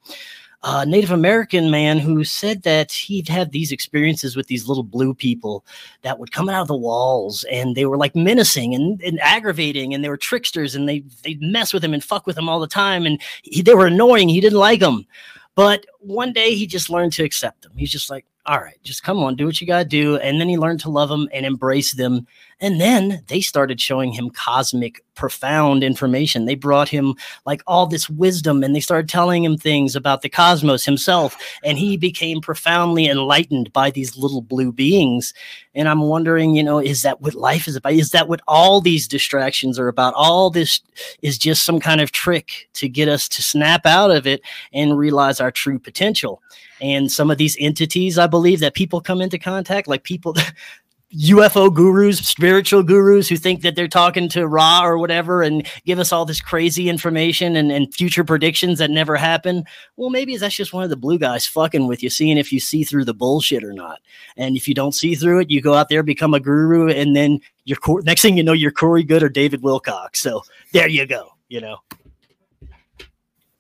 a 0.63 0.85
Native 0.85 1.11
American 1.11 1.69
man 1.69 1.99
who 1.99 2.23
said 2.23 2.63
that 2.63 2.91
he'd 2.91 3.29
had 3.29 3.51
these 3.51 3.71
experiences 3.71 4.35
with 4.35 4.47
these 4.47 4.67
little 4.67 4.83
blue 4.83 5.13
people 5.13 5.63
that 6.01 6.17
would 6.17 6.31
come 6.31 6.49
out 6.49 6.61
of 6.61 6.67
the 6.67 6.75
walls 6.75 7.45
and 7.51 7.75
they 7.75 7.85
were 7.85 7.97
like 7.97 8.15
menacing 8.15 8.73
and, 8.73 9.01
and 9.03 9.19
aggravating 9.21 9.93
and 9.93 10.03
they 10.03 10.09
were 10.09 10.17
tricksters 10.17 10.73
and 10.73 10.89
they 10.89 11.03
they'd 11.23 11.41
mess 11.41 11.73
with 11.73 11.83
him 11.83 11.93
and 11.93 12.03
fuck 12.03 12.25
with 12.25 12.37
him 12.37 12.49
all 12.49 12.59
the 12.59 12.67
time 12.67 13.05
and 13.05 13.21
he, 13.43 13.61
they 13.61 13.75
were 13.75 13.87
annoying. 13.87 14.29
He 14.29 14.41
didn't 14.41 14.59
like 14.59 14.79
them. 14.79 15.05
But 15.53 15.85
one 15.99 16.33
day 16.33 16.53
he 16.53 16.67
just 16.67 16.89
learned 16.89 17.13
to 17.13 17.23
accept 17.23 17.63
them. 17.63 17.73
He's 17.75 17.91
just 17.91 18.09
like, 18.09 18.25
all 18.45 18.59
right, 18.59 18.77
just 18.83 19.03
come 19.03 19.19
on, 19.19 19.35
do 19.35 19.45
what 19.45 19.59
you 19.59 19.67
got 19.67 19.79
to 19.79 19.85
do. 19.85 20.17
And 20.17 20.39
then 20.39 20.47
he 20.47 20.57
learned 20.57 20.79
to 20.81 20.89
love 20.89 21.09
them 21.09 21.27
and 21.33 21.45
embrace 21.45 21.93
them. 21.95 22.25
And 22.59 22.81
then 22.81 23.23
they 23.27 23.41
started 23.41 23.79
showing 23.79 24.11
him 24.11 24.31
cosmic, 24.31 25.03
profound 25.13 25.83
information. 25.83 26.45
They 26.45 26.55
brought 26.55 26.89
him 26.89 27.15
like 27.45 27.61
all 27.67 27.85
this 27.85 28.09
wisdom 28.09 28.63
and 28.63 28.75
they 28.75 28.79
started 28.79 29.07
telling 29.07 29.43
him 29.43 29.57
things 29.57 29.95
about 29.95 30.21
the 30.21 30.29
cosmos 30.29 30.83
himself. 30.83 31.37
And 31.63 31.77
he 31.77 31.97
became 31.97 32.41
profoundly 32.41 33.07
enlightened 33.07 33.71
by 33.73 33.91
these 33.91 34.17
little 34.17 34.41
blue 34.41 34.71
beings. 34.71 35.33
And 35.75 35.87
I'm 35.87 36.01
wondering, 36.01 36.55
you 36.55 36.63
know, 36.63 36.79
is 36.79 37.03
that 37.03 37.21
what 37.21 37.35
life 37.35 37.67
is 37.67 37.75
about? 37.75 37.93
Is 37.93 38.09
that 38.11 38.27
what 38.27 38.41
all 38.47 38.81
these 38.81 39.07
distractions 39.07 39.77
are 39.77 39.87
about? 39.87 40.15
All 40.15 40.49
this 40.49 40.81
is 41.21 41.37
just 41.37 41.63
some 41.63 41.79
kind 41.79 42.01
of 42.01 42.11
trick 42.11 42.69
to 42.73 42.89
get 42.89 43.07
us 43.07 43.27
to 43.29 43.43
snap 43.43 43.85
out 43.85 44.09
of 44.09 44.25
it 44.25 44.41
and 44.73 44.97
realize 44.97 45.39
our 45.39 45.51
true 45.51 45.77
potential. 45.77 46.41
And 46.81 47.11
some 47.11 47.31
of 47.31 47.37
these 47.37 47.57
entities, 47.59 48.17
I 48.17 48.27
believe, 48.27 48.59
that 48.59 48.75
people 48.75 49.01
come 49.01 49.21
into 49.21 49.39
contact, 49.39 49.87
like 49.87 50.03
people, 50.03 50.35
UFO 51.13 51.73
gurus, 51.73 52.17
spiritual 52.19 52.83
gurus 52.83 53.29
who 53.29 53.37
think 53.37 53.61
that 53.61 53.75
they're 53.75 53.87
talking 53.87 54.27
to 54.29 54.45
Ra 54.45 54.81
or 54.83 54.97
whatever 54.97 55.41
and 55.41 55.65
give 55.85 55.99
us 55.99 56.11
all 56.11 56.25
this 56.25 56.41
crazy 56.41 56.89
information 56.89 57.55
and, 57.55 57.71
and 57.71 57.93
future 57.93 58.25
predictions 58.25 58.79
that 58.79 58.91
never 58.91 59.15
happen. 59.15 59.63
Well, 59.95 60.09
maybe 60.09 60.35
that's 60.35 60.55
just 60.55 60.73
one 60.73 60.83
of 60.83 60.89
the 60.89 60.97
blue 60.97 61.17
guys 61.17 61.47
fucking 61.47 61.87
with 61.87 62.03
you, 62.03 62.09
seeing 62.09 62.37
if 62.37 62.51
you 62.51 62.59
see 62.59 62.83
through 62.83 63.05
the 63.05 63.13
bullshit 63.13 63.63
or 63.63 63.71
not. 63.71 63.99
And 64.35 64.57
if 64.57 64.67
you 64.67 64.73
don't 64.73 64.93
see 64.93 65.15
through 65.15 65.39
it, 65.39 65.49
you 65.49 65.61
go 65.61 65.75
out 65.75 65.87
there, 65.87 66.03
become 66.03 66.33
a 66.33 66.41
guru, 66.41 66.89
and 66.89 67.15
then 67.15 67.39
you're 67.63 67.79
next 68.03 68.21
thing 68.21 68.35
you 68.35 68.43
know, 68.43 68.53
you're 68.53 68.71
Corey 68.71 69.03
Goode 69.03 69.23
or 69.23 69.29
David 69.29 69.61
Wilcock. 69.61 70.15
So 70.15 70.43
there 70.73 70.89
you 70.89 71.05
go, 71.05 71.29
you 71.47 71.61
know. 71.61 71.77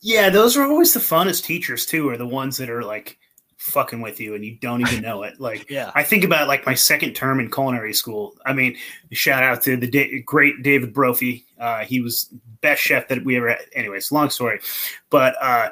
Yeah, 0.01 0.29
those 0.29 0.57
are 0.57 0.63
always 0.63 0.93
the 0.93 0.99
funnest 0.99 1.45
teachers 1.45 1.85
too, 1.85 2.09
are 2.09 2.17
the 2.17 2.27
ones 2.27 2.57
that 2.57 2.69
are 2.69 2.83
like 2.83 3.17
fucking 3.67 4.01
with 4.01 4.19
you 4.19 4.33
and 4.33 4.43
you 4.43 4.55
don't 4.55 4.81
even 4.81 5.01
know 5.01 5.23
it. 5.23 5.39
Like, 5.39 5.67
yeah, 5.69 5.91
I 5.93 6.03
think 6.03 6.23
about 6.23 6.47
like 6.47 6.65
my 6.65 6.73
second 6.73 7.13
term 7.13 7.39
in 7.39 7.51
culinary 7.51 7.93
school. 7.93 8.35
I 8.45 8.53
mean, 8.53 8.77
shout 9.11 9.43
out 9.43 9.61
to 9.63 9.77
the 9.77 9.87
da- 9.87 10.21
great 10.21 10.63
David 10.63 10.93
Brophy. 10.93 11.45
Uh, 11.59 11.83
he 11.83 12.01
was 12.01 12.33
best 12.61 12.81
chef 12.81 13.07
that 13.09 13.23
we 13.23 13.37
ever 13.37 13.49
had. 13.49 13.59
Anyways, 13.73 14.11
long 14.11 14.29
story, 14.29 14.59
but 15.09 15.35
uh, 15.41 15.69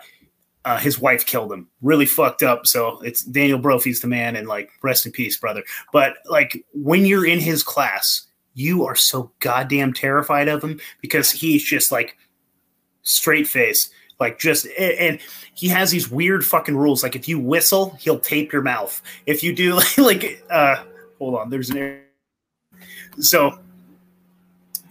uh, 0.65 0.77
his 0.77 0.99
wife 0.99 1.25
killed 1.25 1.51
him. 1.51 1.67
Really 1.81 2.05
fucked 2.05 2.43
up. 2.43 2.67
So 2.67 2.99
it's 3.01 3.23
Daniel 3.23 3.59
Brophy's 3.59 4.01
the 4.01 4.07
man, 4.07 4.35
and 4.35 4.47
like 4.47 4.69
rest 4.83 5.05
in 5.05 5.11
peace, 5.11 5.37
brother. 5.37 5.63
But 5.93 6.15
like 6.25 6.65
when 6.73 7.05
you're 7.05 7.25
in 7.25 7.39
his 7.39 7.63
class, 7.63 8.27
you 8.53 8.85
are 8.85 8.95
so 8.95 9.31
goddamn 9.39 9.93
terrified 9.93 10.47
of 10.47 10.63
him 10.63 10.79
because 11.01 11.31
he's 11.31 11.63
just 11.63 11.91
like 11.91 12.17
straight 13.03 13.47
face 13.47 13.89
like 14.19 14.39
just 14.39 14.67
and 14.79 15.19
he 15.53 15.67
has 15.67 15.91
these 15.91 16.09
weird 16.09 16.45
fucking 16.45 16.75
rules. 16.75 17.03
Like 17.03 17.15
if 17.15 17.27
you 17.27 17.39
whistle, 17.39 17.97
he'll 17.99 18.19
tape 18.19 18.53
your 18.53 18.61
mouth. 18.61 19.01
If 19.25 19.43
you 19.43 19.53
do 19.53 19.79
like 19.97 20.43
uh 20.49 20.83
hold 21.17 21.35
on, 21.35 21.49
there's 21.49 21.69
an 21.69 22.01
so 23.19 23.59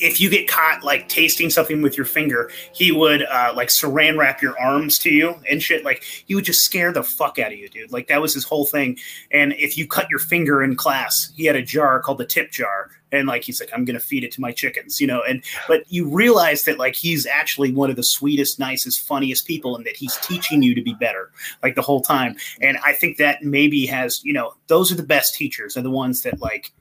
if 0.01 0.21
you 0.21 0.29
get 0.29 0.49
caught 0.49 0.83
like 0.83 1.09
tasting 1.09 1.51
something 1.51 1.83
with 1.83 1.97
your 1.97 2.07
finger, 2.07 2.51
he 2.73 2.91
would 2.91 3.23
uh, 3.23 3.53
like 3.55 3.69
saran 3.69 4.19
wrap 4.19 4.43
your 4.43 4.59
arms 4.59 4.99
to 4.99 5.11
you 5.11 5.35
and 5.49 5.63
shit. 5.63 5.85
Like 5.85 6.03
he 6.03 6.35
would 6.35 6.45
just 6.45 6.63
scare 6.63 6.93
the 6.93 7.03
fuck 7.03 7.39
out 7.39 7.53
of 7.53 7.59
you, 7.59 7.69
dude. 7.69 7.93
Like 7.93 8.09
that 8.09 8.21
was 8.21 8.35
his 8.35 8.45
whole 8.45 8.67
thing. 8.67 8.99
And 9.31 9.53
if 9.55 9.79
you 9.79 9.87
cut 9.87 10.11
your 10.11 10.19
finger 10.19 10.63
in 10.63 10.77
class, 10.77 11.33
he 11.37 11.45
had 11.45 11.57
a 11.57 11.63
jar 11.63 12.01
called 12.01 12.19
the 12.19 12.27
tip 12.27 12.51
jar, 12.51 12.91
and 13.13 13.29
like 13.29 13.45
he's 13.45 13.61
like, 13.61 13.71
I'm 13.73 13.85
gonna 13.85 14.01
feed 14.01 14.25
it 14.25 14.33
to 14.33 14.41
my 14.41 14.53
chickens, 14.53 15.01
you 15.01 15.07
know. 15.07 15.23
And 15.29 15.45
but 15.69 15.85
you 15.89 16.09
realize 16.09 16.65
that 16.65 16.79
like 16.79 16.97
he's 16.97 17.27
actually 17.27 17.73
one 17.73 17.91
of 17.91 17.97
the 17.97 18.03
sweetest, 18.03 18.59
nicest, 18.59 19.07
funniest 19.07 19.47
people, 19.47 19.77
and 19.77 19.87
that 19.87 19.97
he's 19.97 20.17
teaching 20.17 20.63
you 20.63 20.75
to 20.75 20.83
be 20.83 20.95
better, 20.95 21.31
like 21.63 21.77
the 21.77 21.83
whole 21.83 22.01
time. 22.01 22.37
And 22.61 22.79
I 22.85 22.93
think 22.93 23.19
that 23.19 23.43
maybe 23.43 23.87
has, 23.87 24.25
you 24.25 24.33
know, 24.33 24.55
those 24.67 24.91
are 24.91 24.97
the 24.97 25.05
best 25.05 25.35
teachers, 25.35 25.77
are 25.77 25.83
the 25.83 25.91
ones 25.91 26.23
that 26.23 26.41
like 26.41 26.73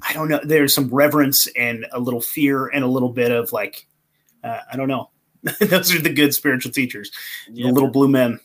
I 0.00 0.12
don't 0.12 0.28
know. 0.28 0.40
There's 0.42 0.74
some 0.74 0.88
reverence 0.88 1.48
and 1.56 1.86
a 1.92 2.00
little 2.00 2.20
fear 2.20 2.68
and 2.68 2.84
a 2.84 2.88
little 2.88 3.10
bit 3.10 3.30
of 3.30 3.52
like, 3.52 3.86
uh, 4.42 4.60
I 4.72 4.76
don't 4.76 4.88
know. 4.88 5.10
Those 5.60 5.94
are 5.94 6.00
the 6.00 6.12
good 6.12 6.32
spiritual 6.32 6.72
teachers, 6.72 7.10
yeah, 7.50 7.66
the 7.66 7.72
little 7.72 7.90
blue 7.90 8.08
men. 8.08 8.38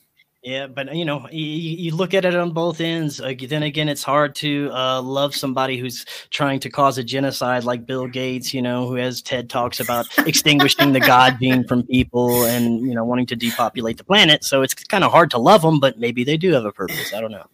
Yeah, 0.43 0.67
but 0.67 0.95
you 0.95 1.05
know, 1.05 1.27
you, 1.29 1.43
you, 1.45 1.95
look 1.95 2.13
at 2.13 2.25
it 2.25 2.33
on 2.33 2.51
both 2.51 2.79
ends. 2.79 3.19
Uh, 3.19 3.33
then 3.47 3.63
again, 3.63 3.89
it's 3.89 4.01
hard 4.01 4.33
to 4.35 4.71
uh, 4.71 5.01
love 5.01 5.35
somebody 5.35 5.77
who's 5.77 6.05
trying 6.29 6.59
to 6.61 6.69
cause 6.69 6.97
a 6.97 7.03
genocide, 7.03 7.65
like 7.65 7.85
Bill 7.85 8.07
Gates. 8.07 8.53
You 8.53 8.61
know, 8.61 8.87
who 8.87 8.95
has 8.95 9.21
TED 9.21 9.49
talks 9.49 9.79
about 9.79 10.07
extinguishing 10.27 10.93
the 10.93 11.01
God 11.01 11.37
being 11.37 11.67
from 11.67 11.83
people 11.83 12.45
and 12.45 12.81
you 12.87 12.95
know 12.95 13.03
wanting 13.03 13.25
to 13.27 13.35
depopulate 13.35 13.97
the 13.97 14.03
planet. 14.03 14.43
So 14.43 14.61
it's 14.63 14.73
kind 14.73 15.03
of 15.03 15.11
hard 15.11 15.29
to 15.31 15.37
love 15.37 15.61
them, 15.61 15.79
but 15.79 15.99
maybe 15.99 16.23
they 16.23 16.37
do 16.37 16.53
have 16.53 16.65
a 16.65 16.71
purpose. 16.71 17.13
I 17.13 17.21
don't 17.21 17.31
know 17.31 17.47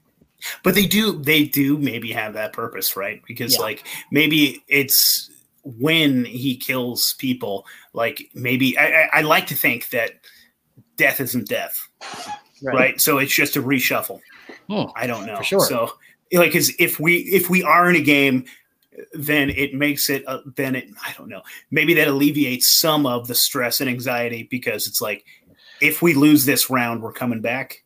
but 0.63 0.75
they 0.75 0.85
do 0.85 1.13
they 1.21 1.43
do 1.43 1.77
maybe 1.77 2.11
have 2.11 2.33
that 2.33 2.53
purpose 2.53 2.95
right 2.95 3.21
because 3.27 3.55
yeah. 3.55 3.61
like 3.61 3.87
maybe 4.11 4.63
it's 4.67 5.29
when 5.63 6.25
he 6.25 6.57
kills 6.57 7.15
people 7.19 7.65
like 7.93 8.29
maybe 8.33 8.77
I, 8.77 9.09
I, 9.13 9.21
like 9.21 9.47
to 9.47 9.55
think 9.55 9.89
that 9.89 10.11
death 10.97 11.21
isn't 11.21 11.47
death 11.47 11.87
right, 12.63 12.75
right? 12.75 13.01
so 13.01 13.17
it's 13.17 13.33
just 13.33 13.55
a 13.55 13.61
reshuffle 13.61 14.19
hmm. 14.69 14.83
i 14.95 15.07
don't 15.07 15.25
know 15.25 15.41
sure. 15.41 15.65
so 15.65 15.93
like 16.33 16.51
because 16.51 16.73
if 16.79 16.99
we 16.99 17.17
if 17.17 17.49
we 17.49 17.63
are 17.63 17.89
in 17.89 17.95
a 17.95 18.01
game 18.01 18.45
then 19.13 19.49
it 19.49 19.73
makes 19.73 20.09
it 20.09 20.23
uh, 20.27 20.39
then 20.55 20.75
it 20.75 20.89
i 21.05 21.13
don't 21.17 21.29
know 21.29 21.41
maybe 21.71 21.93
that 21.93 22.07
alleviates 22.07 22.77
some 22.77 23.05
of 23.05 23.27
the 23.27 23.35
stress 23.35 23.79
and 23.79 23.89
anxiety 23.89 24.43
because 24.43 24.87
it's 24.87 25.01
like 25.01 25.25
if 25.81 26.01
we 26.01 26.13
lose 26.13 26.45
this 26.45 26.69
round 26.69 27.01
we're 27.01 27.13
coming 27.13 27.41
back 27.41 27.82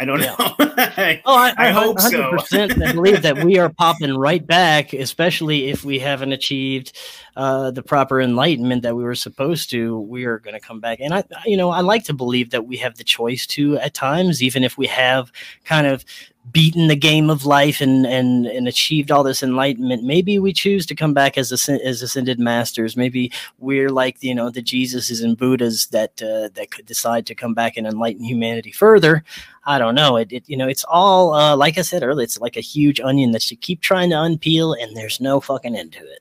I 0.00 0.04
don't 0.04 0.20
know. 0.20 0.36
I, 0.38 1.20
oh, 1.24 1.36
I, 1.36 1.48
I, 1.56 1.68
I 1.68 1.70
hope 1.72 1.96
100% 1.98 2.46
so. 2.46 2.84
I 2.84 2.92
believe 2.92 3.22
that 3.22 3.44
we 3.44 3.58
are 3.58 3.68
popping 3.68 4.16
right 4.16 4.46
back, 4.46 4.92
especially 4.92 5.70
if 5.70 5.84
we 5.84 5.98
haven't 5.98 6.32
achieved 6.32 6.96
uh, 7.36 7.72
the 7.72 7.82
proper 7.82 8.20
enlightenment 8.20 8.82
that 8.82 8.94
we 8.94 9.02
were 9.02 9.16
supposed 9.16 9.70
to. 9.70 9.98
We 10.00 10.24
are 10.24 10.38
going 10.38 10.54
to 10.54 10.60
come 10.60 10.78
back, 10.78 11.00
and 11.00 11.12
I, 11.12 11.24
you 11.44 11.56
know, 11.56 11.70
I 11.70 11.80
like 11.80 12.04
to 12.04 12.14
believe 12.14 12.50
that 12.50 12.66
we 12.66 12.76
have 12.76 12.96
the 12.96 13.04
choice 13.04 13.46
to 13.48 13.76
at 13.78 13.94
times, 13.94 14.42
even 14.42 14.62
if 14.62 14.78
we 14.78 14.86
have 14.86 15.32
kind 15.64 15.86
of 15.86 16.04
beaten 16.52 16.88
the 16.88 16.96
game 16.96 17.30
of 17.30 17.44
life 17.44 17.80
and 17.80 18.06
and 18.06 18.46
and 18.46 18.68
achieved 18.68 19.10
all 19.10 19.22
this 19.22 19.42
enlightenment 19.42 20.02
maybe 20.02 20.38
we 20.38 20.52
choose 20.52 20.86
to 20.86 20.94
come 20.94 21.14
back 21.14 21.38
as 21.38 21.52
as 21.68 22.02
ascended 22.02 22.38
masters. 22.38 22.96
Maybe 22.96 23.32
we're 23.58 23.90
like 23.90 24.22
you 24.22 24.34
know 24.34 24.50
the 24.50 24.62
jesuses 24.62 25.22
and 25.22 25.36
buddhas 25.36 25.86
that 25.88 26.20
uh, 26.22 26.48
that 26.54 26.70
could 26.70 26.86
decide 26.86 27.26
to 27.26 27.34
come 27.34 27.54
back 27.54 27.76
and 27.76 27.86
enlighten 27.86 28.24
humanity 28.24 28.72
further. 28.72 29.24
I 29.64 29.78
don't 29.78 29.94
know. 29.94 30.16
It, 30.16 30.32
it 30.32 30.44
you 30.46 30.56
know 30.56 30.68
it's 30.68 30.84
all 30.88 31.34
uh, 31.34 31.56
like 31.56 31.78
i 31.78 31.82
said 31.82 32.02
earlier 32.02 32.24
it's 32.24 32.40
like 32.40 32.56
a 32.56 32.60
huge 32.60 33.00
onion 33.00 33.32
that 33.32 33.50
you 33.50 33.56
keep 33.56 33.80
trying 33.80 34.10
to 34.10 34.16
unpeel 34.16 34.76
and 34.80 34.96
there's 34.96 35.20
no 35.20 35.40
fucking 35.40 35.76
end 35.76 35.92
to 35.92 36.00
it. 36.00 36.20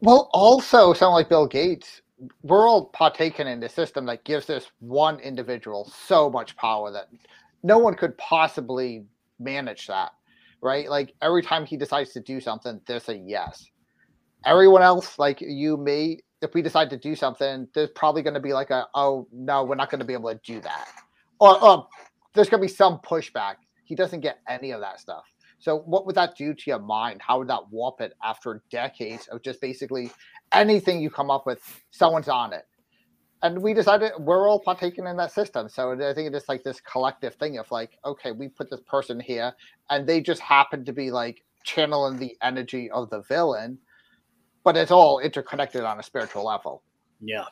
Well 0.00 0.30
also 0.32 0.92
sound 0.92 1.14
like 1.14 1.28
bill 1.28 1.46
gates 1.46 2.02
we're 2.42 2.68
all 2.68 2.86
partaking 2.86 3.46
in 3.46 3.60
the 3.60 3.68
system 3.68 4.04
that 4.06 4.24
gives 4.24 4.46
this 4.46 4.70
one 4.80 5.18
individual 5.20 5.90
so 6.06 6.28
much 6.28 6.56
power 6.56 6.90
that 6.90 7.08
no 7.62 7.78
one 7.78 7.94
could 7.94 8.16
possibly 8.18 9.04
manage 9.40 9.86
that, 9.86 10.12
right? 10.62 10.88
Like 10.88 11.14
every 11.22 11.42
time 11.42 11.66
he 11.66 11.76
decides 11.76 12.12
to 12.12 12.20
do 12.20 12.40
something, 12.40 12.80
there's 12.86 13.08
a 13.08 13.16
yes. 13.16 13.66
Everyone 14.44 14.82
else, 14.82 15.18
like 15.18 15.40
you, 15.40 15.76
me, 15.76 16.20
if 16.42 16.54
we 16.54 16.62
decide 16.62 16.88
to 16.90 16.96
do 16.96 17.14
something, 17.16 17.68
there's 17.74 17.90
probably 17.90 18.22
going 18.22 18.34
to 18.34 18.40
be 18.40 18.52
like 18.52 18.70
a, 18.70 18.86
oh 18.94 19.26
no, 19.32 19.64
we're 19.64 19.74
not 19.74 19.90
going 19.90 19.98
to 19.98 20.06
be 20.06 20.14
able 20.14 20.30
to 20.30 20.40
do 20.44 20.60
that, 20.60 20.88
or, 21.40 21.62
or 21.62 21.88
there's 22.34 22.48
going 22.48 22.60
to 22.60 22.66
be 22.66 22.72
some 22.72 22.98
pushback. 22.98 23.56
He 23.84 23.94
doesn't 23.94 24.20
get 24.20 24.38
any 24.48 24.70
of 24.70 24.80
that 24.80 25.00
stuff. 25.00 25.24
So 25.58 25.80
what 25.80 26.06
would 26.06 26.14
that 26.14 26.36
do 26.36 26.54
to 26.54 26.62
your 26.66 26.78
mind? 26.78 27.20
How 27.20 27.38
would 27.38 27.48
that 27.48 27.70
warp 27.70 28.00
it 28.00 28.14
after 28.22 28.62
decades 28.70 29.26
of 29.26 29.42
just 29.42 29.60
basically 29.60 30.10
anything 30.52 31.00
you 31.00 31.10
come 31.10 31.30
up 31.30 31.46
with, 31.46 31.60
someone's 31.90 32.28
on 32.28 32.52
it. 32.52 32.66
And 33.42 33.62
we 33.62 33.72
decided 33.72 34.12
we're 34.18 34.48
all 34.48 34.60
partaking 34.60 35.06
in 35.06 35.16
that 35.16 35.32
system. 35.32 35.68
So 35.68 35.92
I 35.92 36.12
think 36.12 36.34
it's 36.34 36.48
like 36.48 36.62
this 36.62 36.80
collective 36.80 37.34
thing 37.36 37.58
of 37.58 37.70
like, 37.70 37.98
okay, 38.04 38.32
we 38.32 38.48
put 38.48 38.68
this 38.68 38.80
person 38.80 39.18
here 39.18 39.54
and 39.88 40.06
they 40.06 40.20
just 40.20 40.42
happen 40.42 40.84
to 40.84 40.92
be 40.92 41.10
like 41.10 41.42
channeling 41.64 42.18
the 42.18 42.36
energy 42.42 42.90
of 42.90 43.08
the 43.10 43.22
villain, 43.22 43.78
but 44.62 44.76
it's 44.76 44.90
all 44.90 45.20
interconnected 45.20 45.84
on 45.84 45.98
a 45.98 46.02
spiritual 46.02 46.44
level. 46.44 46.82
Yeah. 47.20 47.46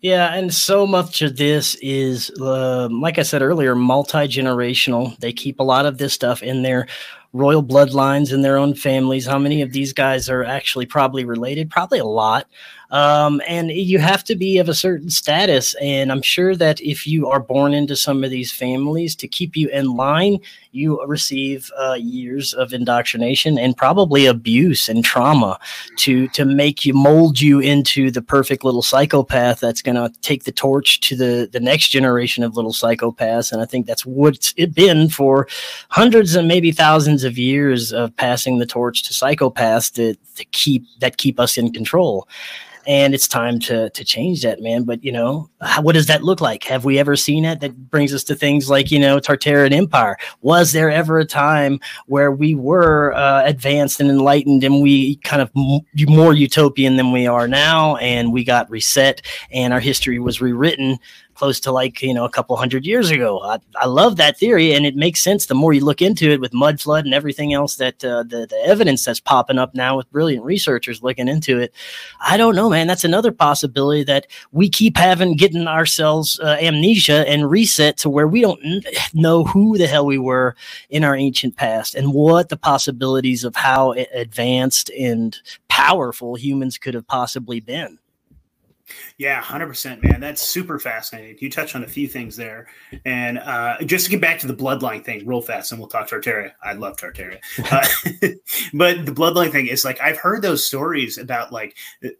Yeah, 0.00 0.34
and 0.34 0.52
so 0.52 0.84
much 0.84 1.22
of 1.22 1.36
this 1.36 1.76
is, 1.76 2.30
uh, 2.40 2.88
like 2.90 3.18
I 3.18 3.22
said 3.22 3.40
earlier, 3.40 3.76
multi 3.76 4.26
generational. 4.26 5.16
They 5.18 5.32
keep 5.32 5.60
a 5.60 5.62
lot 5.62 5.86
of 5.86 5.98
this 5.98 6.12
stuff 6.12 6.42
in 6.42 6.62
their 6.62 6.88
royal 7.32 7.62
bloodlines 7.62 8.32
in 8.32 8.42
their 8.42 8.58
own 8.58 8.74
families. 8.74 9.26
How 9.26 9.38
many 9.38 9.62
of 9.62 9.72
these 9.72 9.92
guys 9.92 10.28
are 10.28 10.44
actually 10.44 10.86
probably 10.86 11.24
related? 11.24 11.70
Probably 11.70 11.98
a 11.98 12.04
lot. 12.04 12.46
Um, 12.92 13.40
and 13.48 13.70
you 13.70 13.98
have 14.00 14.22
to 14.24 14.36
be 14.36 14.58
of 14.58 14.68
a 14.68 14.74
certain 14.74 15.08
status. 15.08 15.74
And 15.80 16.12
I'm 16.12 16.20
sure 16.20 16.54
that 16.54 16.78
if 16.82 17.06
you 17.06 17.26
are 17.26 17.40
born 17.40 17.72
into 17.72 17.96
some 17.96 18.22
of 18.22 18.30
these 18.30 18.52
families, 18.52 19.16
to 19.16 19.26
keep 19.26 19.56
you 19.56 19.68
in 19.70 19.96
line, 19.96 20.38
you 20.72 21.02
receive 21.06 21.70
uh, 21.78 21.94
years 21.94 22.52
of 22.52 22.74
indoctrination 22.74 23.58
and 23.58 23.76
probably 23.76 24.26
abuse 24.26 24.90
and 24.90 25.04
trauma 25.04 25.58
to 25.96 26.28
to 26.28 26.44
make 26.44 26.84
you 26.84 26.92
mold 26.94 27.40
you 27.40 27.60
into 27.60 28.10
the 28.10 28.22
perfect 28.22 28.64
little 28.64 28.82
psychopath 28.82 29.60
that's 29.60 29.82
going 29.82 29.94
to 29.94 30.10
take 30.20 30.44
the 30.44 30.52
torch 30.52 31.00
to 31.00 31.16
the 31.16 31.48
the 31.50 31.60
next 31.60 31.88
generation 31.88 32.44
of 32.44 32.56
little 32.56 32.72
psychopaths. 32.72 33.52
And 33.52 33.62
I 33.62 33.64
think 33.64 33.86
that's 33.86 34.04
what 34.04 34.34
it's 34.34 34.52
been 34.52 35.08
for 35.08 35.48
hundreds 35.88 36.34
and 36.34 36.48
maybe 36.48 36.72
thousands 36.72 37.21
of 37.24 37.38
years 37.38 37.92
of 37.92 38.14
passing 38.16 38.58
the 38.58 38.66
torch 38.66 39.02
to 39.04 39.12
psychopaths 39.12 39.92
to, 39.94 40.14
to 40.36 40.44
keep 40.46 40.84
that 41.00 41.16
keep 41.16 41.38
us 41.38 41.56
in 41.56 41.72
control. 41.72 42.28
And 42.84 43.14
it's 43.14 43.28
time 43.28 43.60
to 43.60 43.90
to 43.90 44.04
change 44.04 44.42
that 44.42 44.60
man. 44.60 44.82
But 44.82 45.04
you 45.04 45.12
know 45.12 45.48
how, 45.60 45.82
what 45.82 45.92
does 45.92 46.06
that 46.06 46.24
look 46.24 46.40
like? 46.40 46.64
Have 46.64 46.84
we 46.84 46.98
ever 46.98 47.14
seen 47.14 47.44
it? 47.44 47.60
That 47.60 47.90
brings 47.90 48.12
us 48.12 48.24
to 48.24 48.34
things 48.34 48.68
like 48.68 48.90
you 48.90 48.98
know 48.98 49.20
tartarian 49.20 49.72
empire. 49.72 50.16
Was 50.40 50.72
there 50.72 50.90
ever 50.90 51.20
a 51.20 51.24
time 51.24 51.78
where 52.06 52.32
we 52.32 52.56
were 52.56 53.12
uh, 53.14 53.44
advanced 53.44 54.00
and 54.00 54.10
enlightened 54.10 54.64
and 54.64 54.82
we 54.82 55.14
kind 55.18 55.40
of 55.40 55.50
m- 55.56 55.80
more 56.12 56.34
utopian 56.34 56.96
than 56.96 57.12
we 57.12 57.24
are 57.24 57.46
now 57.46 57.96
and 57.96 58.32
we 58.32 58.42
got 58.42 58.68
reset 58.68 59.22
and 59.52 59.72
our 59.72 59.80
history 59.80 60.18
was 60.18 60.40
rewritten 60.40 60.98
close 61.42 61.58
to 61.58 61.72
like 61.72 62.00
you 62.02 62.14
know 62.14 62.24
a 62.24 62.30
couple 62.30 62.54
hundred 62.56 62.86
years 62.86 63.10
ago. 63.10 63.40
I, 63.42 63.58
I 63.74 63.86
love 63.86 64.16
that 64.16 64.38
theory, 64.38 64.74
and 64.74 64.86
it 64.86 64.94
makes 64.94 65.20
sense 65.20 65.46
the 65.46 65.56
more 65.56 65.72
you 65.72 65.84
look 65.84 66.00
into 66.00 66.30
it 66.30 66.40
with 66.40 66.54
mud 66.54 66.80
flood 66.80 67.04
and 67.04 67.12
everything 67.12 67.52
else 67.52 67.74
that 67.76 68.04
uh, 68.04 68.22
the 68.22 68.46
the 68.46 68.60
evidence 68.64 69.04
that's 69.04 69.18
popping 69.18 69.58
up 69.58 69.74
now 69.74 69.96
with 69.96 70.08
brilliant 70.12 70.44
researchers 70.44 71.02
looking 71.02 71.26
into 71.26 71.58
it. 71.58 71.74
I 72.20 72.36
don't 72.36 72.54
know, 72.54 72.70
man. 72.70 72.86
That's 72.86 73.02
another 73.02 73.32
possibility 73.32 74.04
that 74.04 74.28
we 74.52 74.68
keep 74.68 74.96
having 74.96 75.34
getting 75.34 75.66
ourselves 75.66 76.38
uh, 76.38 76.58
amnesia 76.60 77.28
and 77.28 77.50
reset 77.50 77.96
to 77.98 78.08
where 78.08 78.28
we 78.28 78.40
don't 78.40 78.62
know 79.12 79.42
who 79.42 79.76
the 79.78 79.88
hell 79.88 80.06
we 80.06 80.18
were 80.18 80.54
in 80.90 81.02
our 81.02 81.16
ancient 81.16 81.56
past 81.56 81.96
and 81.96 82.14
what 82.14 82.50
the 82.50 82.56
possibilities 82.56 83.42
of 83.42 83.56
how 83.56 83.94
advanced 84.14 84.90
and 84.90 85.40
powerful 85.68 86.36
humans 86.36 86.78
could 86.78 86.94
have 86.94 87.08
possibly 87.08 87.58
been. 87.58 87.98
Yeah, 89.18 89.40
hundred 89.40 89.68
percent, 89.68 90.02
man. 90.02 90.20
That's 90.20 90.42
super 90.42 90.78
fascinating. 90.78 91.36
You 91.40 91.50
touch 91.50 91.74
on 91.74 91.84
a 91.84 91.88
few 91.88 92.08
things 92.08 92.36
there, 92.36 92.68
and 93.04 93.38
uh, 93.38 93.78
just 93.84 94.04
to 94.06 94.10
get 94.10 94.20
back 94.20 94.38
to 94.40 94.46
the 94.46 94.54
bloodline 94.54 95.04
thing, 95.04 95.26
real 95.26 95.42
fast, 95.42 95.72
and 95.72 95.80
we'll 95.80 95.88
talk 95.88 96.08
Tartaria. 96.08 96.52
I 96.62 96.72
love 96.72 96.96
Tartaria, 96.96 97.38
uh, 97.70 97.86
but 98.74 99.06
the 99.06 99.12
bloodline 99.12 99.52
thing 99.52 99.66
is 99.66 99.84
like 99.84 100.00
I've 100.00 100.18
heard 100.18 100.42
those 100.42 100.64
stories 100.64 101.18
about 101.18 101.52
like 101.52 101.76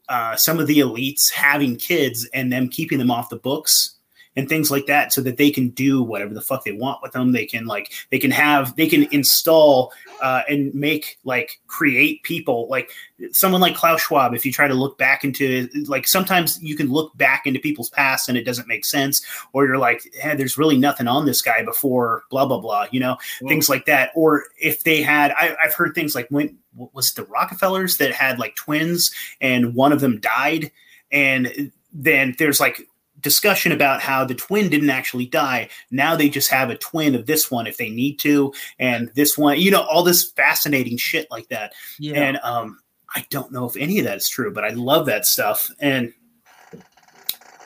uh, 0.09 0.37
some 0.37 0.59
of 0.59 0.67
the 0.67 0.81
elites 0.81 1.33
having 1.33 1.77
kids 1.77 2.29
and 2.35 2.53
them 2.53 2.69
keeping 2.69 2.99
them 2.99 3.11
off 3.11 3.29
the 3.29 3.37
books 3.37 3.97
and 4.37 4.49
things 4.49 4.71
like 4.71 4.87
that 4.87 5.13
so 5.13 5.21
that 5.21 5.37
they 5.37 5.51
can 5.51 5.69
do 5.71 6.03
whatever 6.03 6.33
the 6.33 6.41
fuck 6.41 6.65
they 6.65 6.73
want 6.73 7.03
with 7.03 7.13
them. 7.13 7.33
They 7.33 7.47
can 7.47 7.67
like 7.67 7.93
they 8.11 8.19
can 8.19 8.31
have 8.31 8.75
they 8.77 8.87
can 8.87 9.07
install 9.13 9.93
uh, 10.21 10.43
and 10.49 10.75
make 10.75 11.19
like 11.25 11.61
create 11.67 12.23
people. 12.23 12.69
Like 12.69 12.91
someone 13.33 13.61
like 13.61 13.77
klaus 13.77 14.01
schwab 14.01 14.35
if 14.35 14.45
you 14.45 14.53
try 14.53 14.67
to 14.67 14.75
look 14.75 14.99
back 14.99 15.23
into 15.23 15.69
like 15.87 16.09
sometimes 16.09 16.61
you 16.63 16.77
can 16.77 16.91
look 16.91 17.17
back 17.17 17.47
into 17.47 17.61
people's 17.61 17.91
past 17.91 18.29
and 18.29 18.37
it 18.37 18.45
doesn't 18.45 18.67
make 18.67 18.85
sense 18.85 19.25
or 19.53 19.65
you're 19.65 19.79
like 19.79 20.03
hey, 20.15 20.35
there's 20.35 20.59
really 20.59 20.77
nothing 20.77 21.07
on 21.07 21.25
this 21.25 21.41
guy 21.41 21.63
before 21.63 22.25
blah 22.31 22.45
blah 22.45 22.59
blah 22.59 22.87
you 22.91 22.99
know 22.99 23.17
things 23.47 23.69
like 23.69 23.87
that. 23.87 24.11
Or 24.15 24.45
if 24.61 24.83
they 24.83 25.03
had 25.03 25.33
I, 25.33 25.57
i've 25.63 25.75
heard 25.75 25.95
things 25.95 26.15
like 26.15 26.27
when 26.31 26.59
was 26.75 27.13
the 27.13 27.25
rockefellers 27.25 27.99
that 27.99 28.13
had 28.13 28.39
like 28.39 28.57
twins 28.57 29.13
and 29.41 29.75
one 29.75 29.93
of 29.93 30.01
them 30.01 30.21
died 30.21 30.73
and 31.11 31.71
then 31.93 32.35
there's 32.39 32.59
like 32.59 32.89
discussion 33.23 33.73
about 33.73 34.03
how 34.03 34.25
the 34.25 34.35
twin 34.35 34.69
didn't 34.69 34.91
actually 34.91 35.27
die. 35.27 35.69
Now 35.91 36.17
they 36.17 36.29
just 36.29 36.51
have 36.51 36.71
a 36.71 36.77
twin 36.77 37.15
of 37.15 37.27
this 37.27 37.51
one 37.51 37.67
if 37.67 37.77
they 37.77 37.89
need 37.89 38.19
to, 38.21 38.53
and 38.79 39.11
this 39.15 39.39
one, 39.39 39.61
you 39.61 39.71
know, 39.71 39.83
all 39.83 40.03
this 40.03 40.31
fascinating 40.33 40.97
shit 40.97 41.31
like 41.31 41.49
that. 41.49 41.73
Yeah. 41.99 42.21
And 42.21 42.39
um, 42.43 42.79
I 43.15 43.25
don't 43.31 43.53
know 43.53 43.67
if 43.67 43.77
any 43.77 43.99
of 43.99 44.05
that 44.05 44.19
is 44.19 44.29
true, 44.29 44.53
but 44.53 44.65
I 44.65 44.71
love 44.71 45.07
that 45.07 45.27
stuff. 45.27 45.71
And 45.81 46.13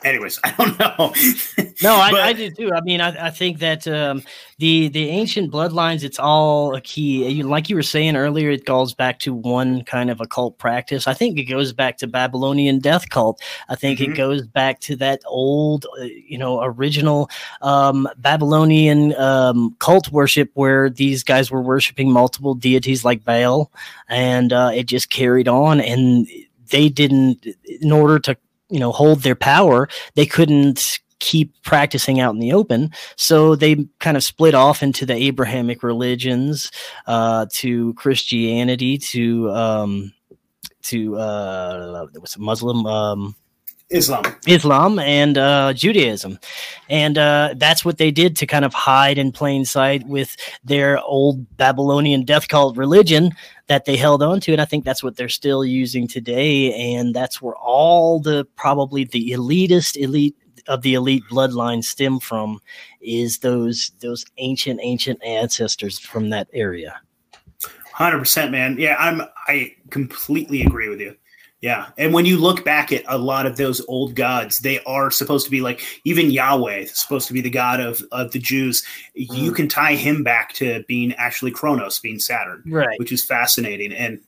anyways, 0.03 0.39
I 0.43 0.51
don't 0.51 0.79
know. 0.79 1.13
no, 1.83 1.95
I, 1.95 2.11
but, 2.11 2.21
I, 2.21 2.33
do 2.33 2.51
too. 2.51 2.71
I 2.73 2.81
mean, 2.81 3.01
I, 3.01 3.27
I 3.27 3.29
think 3.29 3.59
that 3.59 3.87
um, 3.87 4.23
the 4.57 4.87
the 4.89 5.09
ancient 5.09 5.51
bloodlines, 5.51 6.03
it's 6.03 6.19
all 6.19 6.75
a 6.75 6.81
key. 6.81 7.27
You, 7.27 7.43
like 7.43 7.69
you 7.69 7.75
were 7.75 7.83
saying 7.83 8.15
earlier, 8.15 8.49
it 8.49 8.65
goes 8.65 8.93
back 8.93 9.19
to 9.19 9.33
one 9.33 9.83
kind 9.83 10.09
of 10.09 10.21
occult 10.21 10.57
practice. 10.57 11.07
I 11.07 11.13
think 11.13 11.37
it 11.37 11.45
goes 11.45 11.73
back 11.73 11.97
to 11.97 12.07
Babylonian 12.07 12.79
death 12.79 13.09
cult. 13.09 13.41
I 13.69 13.75
think 13.75 13.99
mm-hmm. 13.99 14.11
it 14.11 14.15
goes 14.15 14.47
back 14.47 14.79
to 14.81 14.95
that 14.97 15.21
old, 15.25 15.85
uh, 15.99 16.03
you 16.03 16.37
know, 16.37 16.61
original 16.63 17.29
um, 17.61 18.07
Babylonian 18.17 19.15
um, 19.15 19.75
cult 19.79 20.11
worship 20.11 20.51
where 20.53 20.89
these 20.89 21.23
guys 21.23 21.51
were 21.51 21.61
worshiping 21.61 22.11
multiple 22.11 22.55
deities 22.55 23.03
like 23.05 23.23
Baal, 23.23 23.71
and 24.07 24.53
uh, 24.53 24.71
it 24.73 24.85
just 24.85 25.09
carried 25.09 25.47
on 25.47 25.81
and 25.81 26.27
they 26.69 26.89
didn't 26.89 27.47
in 27.81 27.91
order 27.91 28.19
to 28.19 28.37
you 28.69 28.79
know 28.79 28.91
hold 28.91 29.21
their 29.21 29.35
power 29.35 29.87
they 30.15 30.25
couldn't 30.25 30.99
keep 31.19 31.61
practicing 31.63 32.19
out 32.19 32.33
in 32.33 32.39
the 32.39 32.53
open. 32.53 32.91
So 33.15 33.55
they 33.55 33.87
kind 33.99 34.17
of 34.17 34.23
split 34.23 34.53
off 34.53 34.83
into 34.83 35.05
the 35.05 35.15
abrahamic 35.15 35.83
religions 35.83 36.71
uh, 37.07 37.47
to 37.53 37.93
christianity 37.95 38.97
to 38.97 39.49
um, 39.51 40.13
to 40.83 41.17
uh, 41.17 42.07
what's 42.13 42.37
muslim 42.37 42.85
um, 42.85 43.35
Islam, 43.89 44.23
Islam, 44.45 44.99
and 44.99 45.37
uh, 45.37 45.71
Judaism, 45.71 46.39
and 46.89 47.17
uh, 47.17 47.53
that's 47.55 47.85
what 47.85 47.97
they 47.97 48.11
did 48.11 48.35
to 48.35 48.45
kind 48.45 48.65
of 48.65 48.73
hide 48.73 49.17
in 49.17 49.31
plain 49.31 49.63
sight 49.63 50.05
with 50.05 50.35
their 50.61 50.99
old 50.99 51.55
Babylonian 51.55 52.25
death 52.25 52.49
cult 52.49 52.75
religion 52.75 53.31
that 53.67 53.85
they 53.85 53.97
held 53.97 54.23
on 54.23 54.39
to, 54.41 54.51
and 54.53 54.61
I 54.61 54.65
think 54.65 54.85
that's 54.85 55.03
what 55.03 55.17
they're 55.17 55.29
still 55.29 55.65
using 55.65 56.07
today, 56.07 56.95
and 56.95 57.13
that's 57.13 57.41
where 57.41 57.55
all 57.55 58.19
the 58.19 58.45
probably 58.55 59.03
the 59.03 59.31
elitist 59.31 59.97
elite 59.97 60.35
of 60.67 60.81
the 60.81 60.93
elite 60.93 61.23
mm-hmm. 61.25 61.37
bloodline 61.37 61.83
stem 61.83 62.19
from 62.19 62.59
is 63.01 63.39
those 63.39 63.91
those 64.01 64.25
ancient 64.37 64.79
ancient 64.81 65.23
ancestors 65.23 65.99
from 65.99 66.29
that 66.29 66.47
area. 66.53 66.99
Hundred 67.93 68.19
percent, 68.19 68.51
man. 68.51 68.77
Yeah, 68.77 68.95
I'm. 68.99 69.21
I 69.47 69.75
completely 69.89 70.61
agree 70.61 70.89
with 70.89 70.99
you. 70.99 71.15
Yeah. 71.61 71.87
And 71.97 72.13
when 72.13 72.25
you 72.25 72.37
look 72.37 72.63
back 72.63 72.91
at 72.91 73.03
a 73.07 73.17
lot 73.17 73.47
of 73.47 73.57
those 73.57 73.83
old 73.87 74.13
gods, 74.13 74.59
they 74.59 74.79
are 74.83 75.09
supposed 75.09 75.45
to 75.45 75.51
be 75.51 75.61
like 75.61 75.81
even 76.03 76.29
Yahweh, 76.29 76.85
supposed 76.93 77.27
to 77.27 77.33
be 77.33 77.41
the 77.41 77.49
god 77.49 77.79
of, 77.79 78.03
of 78.11 78.31
the 78.31 78.39
Jews. 78.39 78.83
Mm. 79.17 79.37
You 79.37 79.51
can 79.51 79.67
tie 79.67 79.95
him 79.95 80.23
back 80.23 80.53
to 80.53 80.83
being 80.87 81.13
actually 81.13 81.51
Kronos, 81.51 81.99
being 81.99 82.19
Saturn, 82.19 82.61
right? 82.67 82.99
Which 82.99 83.11
is 83.11 83.25
fascinating. 83.25 83.91
And 83.91 84.19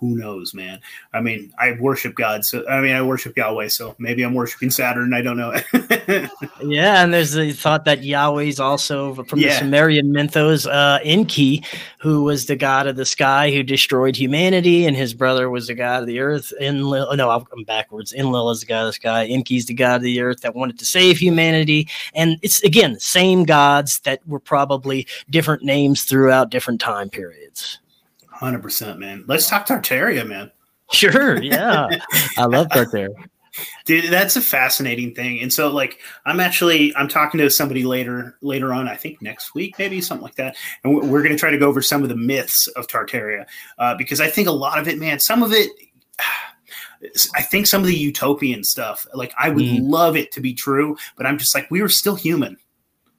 who 0.00 0.16
knows, 0.16 0.54
man? 0.54 0.80
I 1.12 1.20
mean, 1.20 1.52
I 1.58 1.76
worship 1.80 2.14
God, 2.14 2.44
so 2.44 2.66
I 2.68 2.80
mean, 2.80 2.94
I 2.94 3.02
worship 3.02 3.36
Yahweh, 3.36 3.68
so 3.68 3.94
maybe 3.98 4.22
I'm 4.22 4.34
worshiping 4.34 4.70
Saturn. 4.70 5.14
I 5.14 5.22
don't 5.22 5.36
know. 5.36 5.54
yeah, 6.62 7.02
and 7.02 7.12
there's 7.12 7.32
the 7.32 7.52
thought 7.52 7.84
that 7.84 8.02
Yahweh's 8.02 8.60
also 8.60 9.14
from 9.24 9.38
yeah. 9.38 9.48
the 9.48 9.58
Sumerian 9.58 10.12
mythos, 10.12 10.66
uh, 10.66 10.98
Enki, 11.02 11.64
who 12.00 12.24
was 12.24 12.46
the 12.46 12.56
god 12.56 12.86
of 12.86 12.96
the 12.96 13.06
sky 13.06 13.50
who 13.50 13.62
destroyed 13.62 14.16
humanity, 14.16 14.86
and 14.86 14.96
his 14.96 15.14
brother 15.14 15.50
was 15.50 15.66
the 15.66 15.74
god 15.74 16.02
of 16.02 16.06
the 16.06 16.20
earth. 16.20 16.52
Enlil, 16.60 17.08
oh, 17.10 17.14
no, 17.14 17.30
I'm 17.30 17.64
backwards. 17.64 18.12
Enlil 18.12 18.50
is 18.50 18.60
the 18.60 18.66
god 18.66 18.82
of 18.82 18.88
the 18.88 18.92
sky. 18.92 19.26
Enki's 19.26 19.66
the 19.66 19.74
god 19.74 19.96
of 19.96 20.02
the 20.02 20.20
earth 20.20 20.40
that 20.40 20.54
wanted 20.54 20.78
to 20.78 20.84
save 20.84 21.18
humanity, 21.18 21.88
and 22.14 22.38
it's 22.42 22.62
again 22.62 22.98
same 23.00 23.44
gods 23.44 24.00
that 24.00 24.26
were 24.26 24.40
probably 24.40 25.06
different 25.30 25.62
names 25.62 26.04
throughout 26.04 26.50
different 26.50 26.80
time 26.80 27.08
periods. 27.08 27.78
Hundred 28.38 28.62
percent, 28.62 28.98
man. 28.98 29.24
Let's 29.26 29.48
talk 29.48 29.66
Tartaria, 29.66 30.26
man. 30.26 30.50
Sure. 30.92 31.42
Yeah, 31.42 31.88
I 32.36 32.44
love 32.44 32.68
Tartaria. 32.68 33.14
Dude, 33.86 34.12
that's 34.12 34.36
a 34.36 34.42
fascinating 34.42 35.14
thing. 35.14 35.40
And 35.40 35.50
so, 35.50 35.70
like, 35.70 36.00
I'm 36.26 36.38
actually 36.38 36.94
I'm 36.96 37.08
talking 37.08 37.38
to 37.38 37.48
somebody 37.48 37.84
later 37.84 38.36
later 38.42 38.74
on. 38.74 38.88
I 38.88 38.96
think 38.96 39.22
next 39.22 39.54
week, 39.54 39.78
maybe 39.78 40.02
something 40.02 40.22
like 40.22 40.34
that. 40.34 40.56
And 40.84 40.94
we're 40.94 41.22
going 41.22 41.34
to 41.34 41.38
try 41.38 41.50
to 41.50 41.56
go 41.56 41.66
over 41.66 41.80
some 41.80 42.02
of 42.02 42.10
the 42.10 42.16
myths 42.16 42.66
of 42.68 42.86
Tartaria 42.86 43.46
uh, 43.78 43.94
because 43.96 44.20
I 44.20 44.28
think 44.28 44.48
a 44.48 44.52
lot 44.52 44.78
of 44.78 44.86
it, 44.86 44.98
man. 44.98 45.18
Some 45.18 45.42
of 45.42 45.52
it. 45.52 45.70
I 47.34 47.42
think 47.42 47.66
some 47.66 47.82
of 47.82 47.86
the 47.86 47.94
utopian 47.94 48.64
stuff, 48.64 49.06
like 49.12 49.32
I 49.38 49.50
would 49.50 49.62
mm. 49.62 49.80
love 49.82 50.16
it 50.16 50.32
to 50.32 50.40
be 50.40 50.54
true, 50.54 50.96
but 51.14 51.26
I'm 51.26 51.36
just 51.36 51.54
like, 51.54 51.70
we 51.70 51.82
were 51.82 51.90
still 51.90 52.16
human 52.16 52.56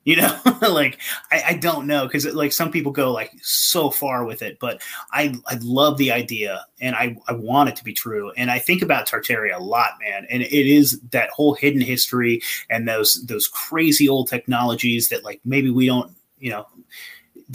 you 0.07 0.15
know? 0.15 0.39
Like 0.59 0.99
I, 1.31 1.43
I, 1.49 1.53
don't 1.53 1.87
know 1.87 2.05
because 2.05 2.25
like 2.25 2.51
some 2.51 2.71
people 2.71 2.91
go 2.91 3.11
like 3.11 3.31
so 3.41 3.89
far 3.89 4.25
with 4.25 4.41
it 4.41 4.59
but 4.59 4.81
i 5.11 5.33
i 5.47 5.57
love 5.61 5.97
the 5.97 6.11
idea 6.11 6.65
and 6.81 6.95
i 6.95 7.15
i 7.27 7.33
want 7.33 7.69
it 7.69 7.75
to 7.77 7.83
be 7.83 7.93
true 7.93 8.31
and 8.35 8.49
i 8.51 8.59
think 8.59 8.81
about 8.81 9.07
tartaria 9.07 9.55
a 9.55 9.63
lot 9.63 9.91
man 10.01 10.25
and 10.29 10.41
it 10.41 10.51
is 10.51 10.99
that 11.11 11.29
whole 11.29 11.53
hidden 11.53 11.79
history 11.79 12.41
and 12.69 12.87
those 12.87 13.23
those 13.27 13.47
crazy 13.47 14.09
old 14.09 14.27
technologies 14.27 15.09
that 15.09 15.23
like 15.23 15.39
maybe 15.45 15.69
we 15.69 15.85
don't 15.85 16.11
you 16.39 16.49
know 16.49 16.67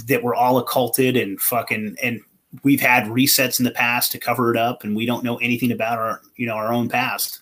that 0.06 0.22
we're 0.22 0.34
all 0.34 0.58
occulted 0.58 1.16
and 1.16 1.40
fucking 1.40 1.96
and 2.02 2.20
we've 2.62 2.80
had 2.80 3.04
resets 3.04 3.58
in 3.58 3.64
the 3.64 3.72
past 3.72 4.12
to 4.12 4.18
cover 4.18 4.50
it 4.52 4.56
up 4.56 4.84
and 4.84 4.96
we 4.96 5.04
don't 5.04 5.24
know 5.24 5.36
anything 5.38 5.72
about 5.72 5.98
our 5.98 6.22
you 6.36 6.46
know 6.46 6.54
our 6.54 6.72
own 6.72 6.88
past 6.88 7.41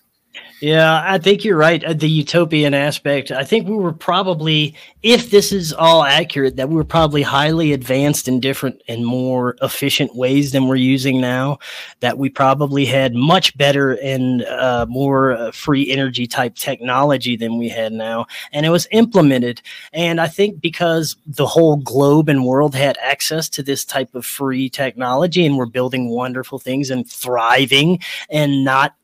yeah, 0.61 1.03
I 1.03 1.17
think 1.17 1.43
you're 1.43 1.57
right. 1.57 1.83
Uh, 1.83 1.93
the 1.93 2.07
utopian 2.07 2.75
aspect. 2.75 3.31
I 3.31 3.43
think 3.43 3.67
we 3.67 3.75
were 3.75 3.91
probably, 3.91 4.75
if 5.01 5.31
this 5.31 5.51
is 5.51 5.73
all 5.73 6.03
accurate, 6.03 6.55
that 6.57 6.69
we 6.69 6.75
were 6.75 6.83
probably 6.83 7.23
highly 7.23 7.73
advanced 7.73 8.27
in 8.27 8.39
different 8.39 8.81
and 8.87 9.03
more 9.03 9.55
efficient 9.63 10.15
ways 10.15 10.51
than 10.51 10.67
we're 10.67 10.75
using 10.75 11.19
now. 11.19 11.57
That 11.99 12.19
we 12.19 12.29
probably 12.29 12.85
had 12.85 13.15
much 13.15 13.57
better 13.57 13.93
and 14.03 14.43
uh, 14.43 14.85
more 14.87 15.33
uh, 15.33 15.51
free 15.51 15.91
energy 15.91 16.27
type 16.27 16.55
technology 16.55 17.35
than 17.35 17.57
we 17.57 17.67
had 17.67 17.91
now. 17.91 18.27
And 18.53 18.63
it 18.63 18.69
was 18.69 18.87
implemented. 18.91 19.61
And 19.93 20.21
I 20.21 20.27
think 20.27 20.61
because 20.61 21.15
the 21.25 21.47
whole 21.47 21.77
globe 21.77 22.29
and 22.29 22.45
world 22.45 22.75
had 22.75 22.97
access 23.01 23.49
to 23.49 23.63
this 23.63 23.83
type 23.83 24.13
of 24.13 24.25
free 24.25 24.69
technology 24.69 25.43
and 25.45 25.57
we're 25.57 25.65
building 25.65 26.09
wonderful 26.09 26.59
things 26.59 26.91
and 26.91 27.09
thriving 27.09 27.99
and 28.29 28.63
not 28.63 28.95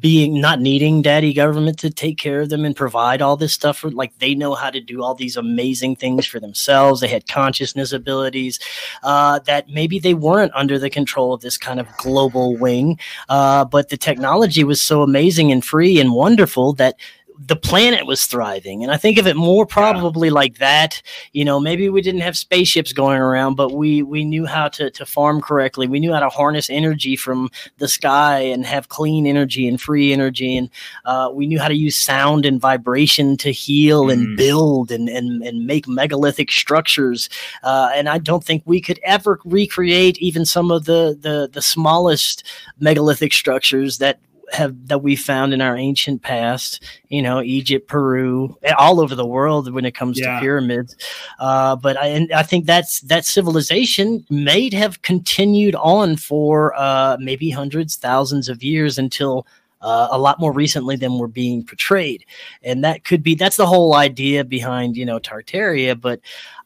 being, 0.00 0.40
not 0.40 0.60
needing 0.64 1.02
daddy 1.02 1.32
government 1.32 1.78
to 1.78 1.90
take 1.90 2.18
care 2.18 2.40
of 2.40 2.48
them 2.48 2.64
and 2.64 2.74
provide 2.74 3.22
all 3.22 3.36
this 3.36 3.52
stuff 3.52 3.78
for 3.78 3.90
like 3.90 4.18
they 4.18 4.34
know 4.34 4.54
how 4.54 4.70
to 4.70 4.80
do 4.80 5.02
all 5.02 5.14
these 5.14 5.36
amazing 5.36 5.94
things 5.94 6.26
for 6.26 6.40
themselves. 6.40 7.00
They 7.00 7.08
had 7.08 7.28
consciousness 7.28 7.92
abilities 7.92 8.58
uh, 9.02 9.38
that 9.40 9.68
maybe 9.68 9.98
they 9.98 10.14
weren't 10.14 10.52
under 10.54 10.78
the 10.78 10.90
control 10.90 11.34
of 11.34 11.42
this 11.42 11.58
kind 11.58 11.78
of 11.78 11.86
global 11.98 12.56
wing. 12.56 12.98
Uh, 13.28 13.64
but 13.64 13.90
the 13.90 13.96
technology 13.98 14.64
was 14.64 14.82
so 14.82 15.02
amazing 15.02 15.52
and 15.52 15.64
free 15.64 16.00
and 16.00 16.12
wonderful 16.12 16.72
that 16.72 16.96
the 17.38 17.56
planet 17.56 18.06
was 18.06 18.26
thriving. 18.26 18.82
And 18.82 18.92
I 18.92 18.96
think 18.96 19.18
of 19.18 19.26
it 19.26 19.36
more 19.36 19.66
probably 19.66 20.28
yeah. 20.28 20.34
like 20.34 20.58
that. 20.58 21.02
You 21.32 21.44
know, 21.44 21.58
maybe 21.58 21.88
we 21.88 22.00
didn't 22.00 22.20
have 22.20 22.36
spaceships 22.36 22.92
going 22.92 23.18
around, 23.18 23.56
but 23.56 23.72
we 23.72 24.02
we 24.02 24.24
knew 24.24 24.46
how 24.46 24.68
to, 24.68 24.90
to 24.90 25.06
farm 25.06 25.40
correctly. 25.40 25.88
We 25.88 26.00
knew 26.00 26.12
how 26.12 26.20
to 26.20 26.28
harness 26.28 26.70
energy 26.70 27.16
from 27.16 27.50
the 27.78 27.88
sky 27.88 28.38
and 28.38 28.64
have 28.64 28.88
clean 28.88 29.26
energy 29.26 29.66
and 29.66 29.80
free 29.80 30.12
energy. 30.12 30.56
And 30.56 30.70
uh, 31.04 31.30
we 31.32 31.46
knew 31.46 31.58
how 31.58 31.68
to 31.68 31.74
use 31.74 31.96
sound 31.96 32.46
and 32.46 32.60
vibration 32.60 33.36
to 33.38 33.50
heal 33.50 34.04
mm. 34.04 34.12
and 34.12 34.36
build 34.36 34.90
and, 34.92 35.08
and, 35.08 35.42
and 35.42 35.66
make 35.66 35.88
megalithic 35.88 36.52
structures. 36.52 37.28
Uh, 37.62 37.90
and 37.94 38.08
I 38.08 38.18
don't 38.18 38.44
think 38.44 38.62
we 38.64 38.80
could 38.80 39.00
ever 39.02 39.40
recreate 39.44 40.18
even 40.18 40.44
some 40.44 40.70
of 40.70 40.84
the, 40.84 41.18
the, 41.20 41.48
the 41.52 41.62
smallest 41.62 42.44
megalithic 42.78 43.32
structures 43.32 43.98
that 43.98 44.20
have 44.52 44.88
that 44.88 45.02
we 45.02 45.16
found 45.16 45.54
in 45.54 45.60
our 45.60 45.76
ancient 45.76 46.22
past 46.22 46.82
you 47.08 47.22
know 47.22 47.42
egypt 47.42 47.88
peru 47.88 48.56
all 48.78 49.00
over 49.00 49.14
the 49.14 49.26
world 49.26 49.72
when 49.72 49.84
it 49.84 49.94
comes 49.94 50.18
yeah. 50.18 50.34
to 50.34 50.40
pyramids 50.40 50.96
uh, 51.38 51.76
but 51.76 51.96
I, 51.96 52.08
and 52.08 52.32
I 52.32 52.42
think 52.42 52.66
that's 52.66 53.00
that 53.00 53.24
civilization 53.24 54.24
may 54.30 54.72
have 54.74 55.02
continued 55.02 55.74
on 55.76 56.16
for 56.16 56.74
uh, 56.76 57.16
maybe 57.20 57.50
hundreds 57.50 57.96
thousands 57.96 58.48
of 58.48 58.62
years 58.62 58.98
until 58.98 59.46
uh, 59.84 60.08
a 60.10 60.18
lot 60.18 60.40
more 60.40 60.52
recently 60.52 60.96
than 60.96 61.18
we're 61.18 61.26
being 61.28 61.64
portrayed 61.64 62.24
and 62.62 62.82
that 62.82 63.04
could 63.04 63.22
be 63.22 63.34
that's 63.34 63.56
the 63.56 63.66
whole 63.66 63.94
idea 63.94 64.42
behind 64.44 64.96
you 64.96 65.04
know 65.04 65.20
tartaria 65.20 65.98
but 65.98 66.20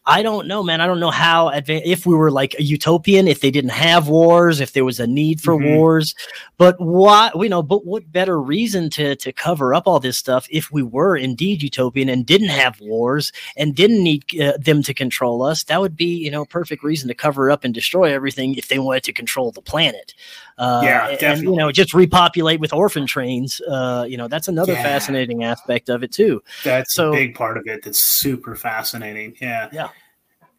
I 0.09 0.23
don't 0.23 0.49
know, 0.49 0.63
man. 0.63 0.81
I 0.81 0.87
don't 0.87 1.01
know 1.01 1.11
how 1.11 1.51
if 1.51 2.07
we 2.07 2.15
were 2.15 2.31
like 2.31 2.59
a 2.59 2.63
utopian, 2.63 3.29
if 3.29 3.41
they 3.41 3.51
didn't 3.51 3.73
have 3.73 4.09
wars, 4.09 4.59
if 4.59 4.73
there 4.73 4.87
was 4.87 4.99
a 4.99 5.07
need 5.07 5.39
for 5.39 5.55
mm-hmm. 5.55 5.77
wars. 5.77 6.15
But 6.57 6.81
what 6.81 7.35
you 7.39 7.51
know, 7.51 7.63
but 7.63 7.85
what 7.85 8.11
better 8.11 8.41
reason 8.41 8.89
to 8.91 9.17
to 9.17 9.33
cover 9.33 9.75
up 9.75 9.87
all 9.87 10.01
this 10.01 10.17
stuff 10.17 10.49
if 10.51 10.73
we 10.73 10.83
were 10.83 11.15
indeed 11.15 11.63
utopian 11.63 12.09
and 12.09 12.25
didn't 12.25 12.49
have 12.49 12.81
wars 12.81 13.33
and 13.55 13.75
didn't 13.75 14.03
need 14.03 14.41
uh, 14.41 14.57
them 14.59 14.83
to 14.85 14.95
control 14.95 15.43
us? 15.43 15.65
That 15.65 15.83
would 15.83 15.95
be 15.95 16.17
you 16.17 16.31
know 16.31 16.47
perfect 16.47 16.83
reason 16.83 17.09
to 17.09 17.15
cover 17.15 17.51
up 17.51 17.63
and 17.63 17.75
destroy 17.75 18.15
everything 18.15 18.55
if 18.55 18.69
they 18.69 18.79
wanted 18.79 19.05
to 19.05 19.13
control 19.13 19.51
the 19.51 19.61
planet. 19.61 20.15
Uh, 20.59 20.81
yeah, 20.83 21.11
definitely. 21.13 21.27
and 21.29 21.43
you 21.43 21.57
know 21.57 21.73
just 21.73 21.95
repopulate 21.95 22.61
with 22.61 22.73
orphan 22.73 23.07
trains. 23.07 23.61
Uh, 23.61 24.05
you 24.09 24.17
know 24.17 24.29
that's 24.29 24.49
another 24.49 24.73
yeah. 24.73 24.83
fascinating 24.83 25.45
aspect 25.45 25.89
of 25.89 26.03
it 26.03 26.13
too. 26.13 26.43
That's 26.65 26.95
so, 26.95 27.11
a 27.11 27.13
big 27.13 27.35
part 27.35 27.57
of 27.57 27.67
it. 27.67 27.85
That's 27.85 28.05
super 28.05 28.57
fascinating. 28.57 29.37
Yeah, 29.41 29.69
yeah. 29.73 29.89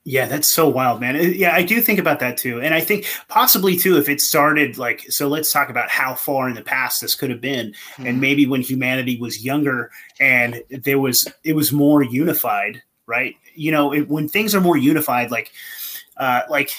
Yeah, 0.06 0.26
that's 0.26 0.48
so 0.48 0.68
wild, 0.68 1.02
man. 1.02 1.34
Yeah, 1.36 1.54
I 1.54 1.62
do 1.62 1.82
think 1.82 2.00
about 2.00 2.20
that 2.22 2.36
too. 2.38 2.60
And 2.62 2.74
I 2.74 2.80
think 2.80 3.06
possibly 3.28 3.78
too, 3.78 3.98
if 3.98 4.10
it 4.10 4.22
started 4.22 4.78
like, 4.78 5.02
so 5.12 5.28
let's 5.28 5.52
talk 5.52 5.70
about 5.70 5.90
how 5.90 6.16
far 6.16 6.50
in 6.50 6.56
the 6.56 6.64
past 6.64 7.02
this 7.02 7.14
could 7.14 7.30
have 7.30 7.42
been. 7.42 7.74
Mm-hmm. 7.74 8.08
And 8.08 8.22
maybe 8.22 8.48
when 8.48 8.62
humanity 8.62 9.20
was 9.20 9.44
younger 9.46 9.92
and 10.20 10.64
there 10.70 11.00
was, 11.00 11.28
it 11.44 11.54
was 11.54 11.72
more 11.72 12.02
unified, 12.02 12.82
right? 13.06 13.36
You 13.54 13.72
know, 13.72 13.94
it, 13.94 14.10
when 14.10 14.30
things 14.30 14.56
are 14.56 14.62
more 14.62 14.78
unified, 14.78 15.30
like, 15.30 15.52
uh, 16.18 16.42
like 16.50 16.72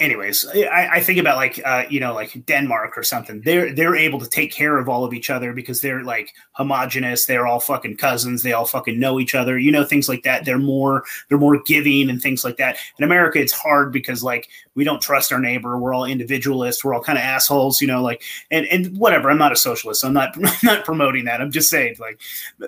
anyways, 0.00 0.46
I, 0.48 0.88
I, 0.92 1.00
think 1.00 1.18
about 1.18 1.36
like 1.36 1.60
uh, 1.64 1.84
you 1.88 2.00
know 2.00 2.14
like 2.14 2.44
Denmark 2.46 2.96
or 2.96 3.02
something. 3.02 3.42
They're 3.42 3.72
they're 3.72 3.94
able 3.94 4.18
to 4.20 4.28
take 4.28 4.52
care 4.52 4.78
of 4.78 4.88
all 4.88 5.04
of 5.04 5.12
each 5.12 5.30
other 5.30 5.52
because 5.52 5.80
they're 5.80 6.02
like 6.02 6.34
homogenous. 6.52 7.26
They're 7.26 7.46
all 7.46 7.60
fucking 7.60 7.98
cousins. 7.98 8.42
They 8.42 8.52
all 8.52 8.64
fucking 8.64 8.98
know 8.98 9.20
each 9.20 9.34
other. 9.34 9.58
You 9.58 9.70
know 9.70 9.84
things 9.84 10.08
like 10.08 10.22
that. 10.22 10.44
They're 10.44 10.58
more 10.58 11.04
they're 11.28 11.38
more 11.38 11.62
giving 11.62 12.10
and 12.10 12.20
things 12.20 12.44
like 12.44 12.56
that. 12.56 12.78
In 12.98 13.04
America, 13.04 13.38
it's 13.38 13.52
hard 13.52 13.92
because 13.92 14.24
like 14.24 14.48
we 14.74 14.84
don't 14.84 15.02
trust 15.02 15.32
our 15.32 15.40
neighbor. 15.40 15.78
We're 15.78 15.94
all 15.94 16.04
individualists. 16.04 16.84
We're 16.84 16.94
all 16.94 17.02
kind 17.02 17.18
of 17.18 17.24
assholes. 17.24 17.80
You 17.80 17.86
know 17.86 18.02
like 18.02 18.22
and 18.50 18.66
and 18.66 18.96
whatever. 18.96 19.30
I'm 19.30 19.38
not 19.38 19.52
a 19.52 19.56
socialist. 19.56 20.04
I'm 20.04 20.14
not 20.14 20.36
I'm 20.44 20.58
not 20.62 20.84
promoting 20.84 21.26
that. 21.26 21.40
I'm 21.40 21.52
just 21.52 21.70
saying 21.70 21.96
like, 22.00 22.20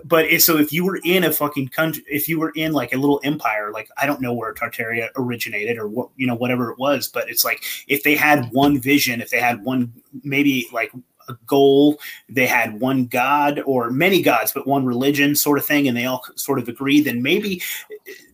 but 0.05 0.27
so 0.41 0.59
if 0.59 0.73
you 0.73 0.85
were 0.85 1.01
in 1.05 1.25
a 1.25 1.33
fucking 1.33 1.69
country, 1.69 2.05
if 2.07 2.29
you 2.29 2.39
were 2.39 2.51
in 2.51 2.73
like 2.73 2.93
a 2.93 2.99
little 2.99 3.21
empire, 3.25 3.73
like 3.73 3.89
I 4.01 4.07
don't 4.07 4.21
know 4.21 4.33
where 4.33 4.53
Tartaria 4.55 5.09
originated 5.17 5.79
or 5.79 5.89
what 5.89 6.11
you 6.17 6.27
know 6.27 6.35
whatever 6.35 6.71
it 6.71 6.79
was, 6.79 7.09
but 7.09 7.22
but 7.23 7.31
it's 7.31 7.45
like 7.45 7.63
if 7.87 8.03
they 8.03 8.17
had 8.17 8.51
one 8.53 8.81
vision, 8.81 9.21
if 9.21 9.31
they 9.31 9.39
had 9.39 9.63
one 9.65 9.93
maybe 10.25 10.67
like 10.73 10.93
a 11.29 11.35
goal, 11.47 12.01
they 12.29 12.47
had 12.47 12.81
one 12.81 13.07
god 13.07 13.61
or 13.65 13.91
many 13.91 14.21
gods, 14.21 14.53
but 14.53 14.67
one 14.67 14.85
religion 14.85 15.37
sort 15.37 15.59
of 15.59 15.65
thing, 15.65 15.87
and 15.87 15.97
they 15.97 16.05
all 16.05 16.25
sort 16.35 16.59
of 16.59 16.69
agree, 16.69 17.01
then 17.01 17.23
maybe 17.23 17.63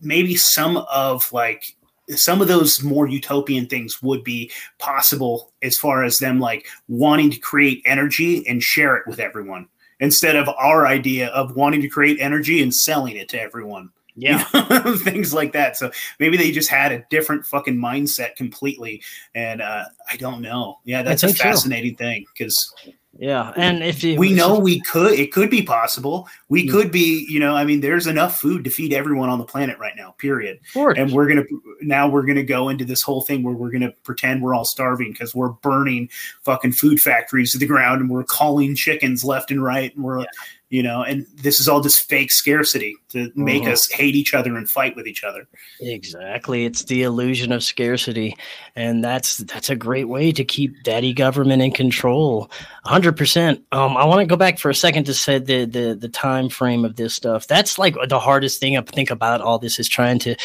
maybe 0.01 0.35
some 0.35 0.77
of 0.91 1.31
like 1.31 1.75
some 2.15 2.41
of 2.41 2.47
those 2.47 2.81
more 2.81 3.07
utopian 3.07 3.67
things 3.67 4.01
would 4.01 4.23
be 4.23 4.51
possible 4.79 5.53
as 5.61 5.77
far 5.77 6.03
as 6.03 6.17
them 6.17 6.39
like 6.39 6.65
wanting 6.87 7.29
to 7.29 7.37
create 7.37 7.83
energy 7.85 8.47
and 8.47 8.63
share 8.63 8.97
it 8.97 9.05
with 9.05 9.19
everyone 9.19 9.67
instead 9.99 10.35
of 10.35 10.49
our 10.57 10.87
idea 10.87 11.27
of 11.27 11.55
wanting 11.55 11.81
to 11.81 11.87
create 11.87 12.17
energy 12.19 12.63
and 12.63 12.73
selling 12.73 13.15
it 13.15 13.29
to 13.29 13.39
everyone. 13.39 13.91
Yeah. 14.19 14.45
You 14.53 14.61
know, 14.69 14.97
things 15.03 15.33
like 15.33 15.53
that. 15.53 15.77
So 15.77 15.91
maybe 16.19 16.37
they 16.37 16.51
just 16.51 16.69
had 16.69 16.91
a 16.91 17.05
different 17.09 17.45
fucking 17.45 17.77
mindset 17.77 18.35
completely. 18.35 19.01
And 19.33 19.61
uh, 19.61 19.85
I 20.11 20.17
don't 20.17 20.41
know. 20.41 20.79
Yeah, 20.83 21.03
that's 21.03 21.23
a 21.23 21.33
fascinating 21.33 21.93
so. 21.93 21.99
thing 21.99 22.25
because 22.33 22.73
Yeah, 23.17 23.53
and 23.55 23.83
if 23.83 24.03
you, 24.03 24.17
we 24.17 24.33
know 24.33 24.59
we 24.59 24.81
could, 24.81 25.13
it 25.13 25.31
could 25.31 25.49
be 25.49 25.61
possible. 25.61 26.27
We 26.47 26.63
yeah. 26.63 26.71
could 26.71 26.91
be, 26.91 27.25
you 27.29 27.39
know, 27.39 27.55
I 27.55 27.63
mean, 27.63 27.81
there's 27.81 28.07
enough 28.07 28.39
food 28.39 28.63
to 28.65 28.69
feed 28.69 28.93
everyone 28.93 29.29
on 29.29 29.39
the 29.39 29.45
planet 29.45 29.79
right 29.79 29.95
now. 29.95 30.11
Period. 30.17 30.59
And 30.97 31.11
we're 31.11 31.27
gonna 31.27 31.45
now 31.81 32.07
we're 32.07 32.25
gonna 32.25 32.43
go 32.43 32.69
into 32.69 32.85
this 32.85 33.01
whole 33.01 33.21
thing 33.21 33.43
where 33.43 33.55
we're 33.55 33.71
gonna 33.71 33.93
pretend 34.03 34.41
we're 34.41 34.53
all 34.53 34.65
starving 34.65 35.11
because 35.11 35.33
we're 35.33 35.49
burning 35.49 36.09
fucking 36.43 36.73
food 36.73 37.01
factories 37.01 37.51
to 37.53 37.57
the 37.57 37.67
ground 37.67 38.01
and 38.01 38.09
we're 38.09 38.23
calling 38.23 38.75
chickens 38.75 39.23
left 39.23 39.49
and 39.49 39.63
right 39.63 39.95
and 39.95 40.03
we're. 40.03 40.19
Yeah 40.19 40.25
you 40.69 40.83
know 40.83 41.03
and 41.03 41.25
this 41.35 41.59
is 41.59 41.67
all 41.67 41.81
just 41.81 42.07
fake 42.07 42.31
scarcity 42.31 42.95
to 43.09 43.31
make 43.35 43.63
uh-huh. 43.63 43.71
us 43.71 43.89
hate 43.89 44.15
each 44.15 44.33
other 44.33 44.55
and 44.55 44.69
fight 44.69 44.95
with 44.95 45.07
each 45.07 45.23
other. 45.23 45.47
Exactly. 45.81 46.65
It's 46.65 46.83
the 46.83 47.01
illusion 47.01 47.51
of 47.51 47.63
scarcity. 47.63 48.37
And 48.75 49.03
that's 49.03 49.37
that's 49.37 49.69
a 49.69 49.75
great 49.75 50.07
way 50.07 50.31
to 50.31 50.43
keep 50.43 50.83
daddy 50.83 51.11
government 51.11 51.61
in 51.61 51.71
control. 51.71 52.49
100% 52.85 53.61
um, 53.71 53.97
i 53.97 54.05
want 54.05 54.19
to 54.19 54.25
go 54.25 54.35
back 54.35 54.57
for 54.57 54.69
a 54.69 54.75
second 54.75 55.03
to 55.03 55.13
say 55.13 55.37
the, 55.37 55.65
the 55.65 55.93
the 55.99 56.07
time 56.07 56.49
frame 56.49 56.85
of 56.85 56.95
this 56.95 57.13
stuff. 57.13 57.47
That's 57.47 57.77
like 57.77 57.95
the 58.07 58.19
hardest 58.19 58.59
thing 58.59 58.77
i 58.77 58.81
think 58.81 59.09
about 59.09 59.41
all 59.41 59.59
this 59.59 59.79
is 59.79 59.89
trying 59.89 60.19
to 60.19 60.35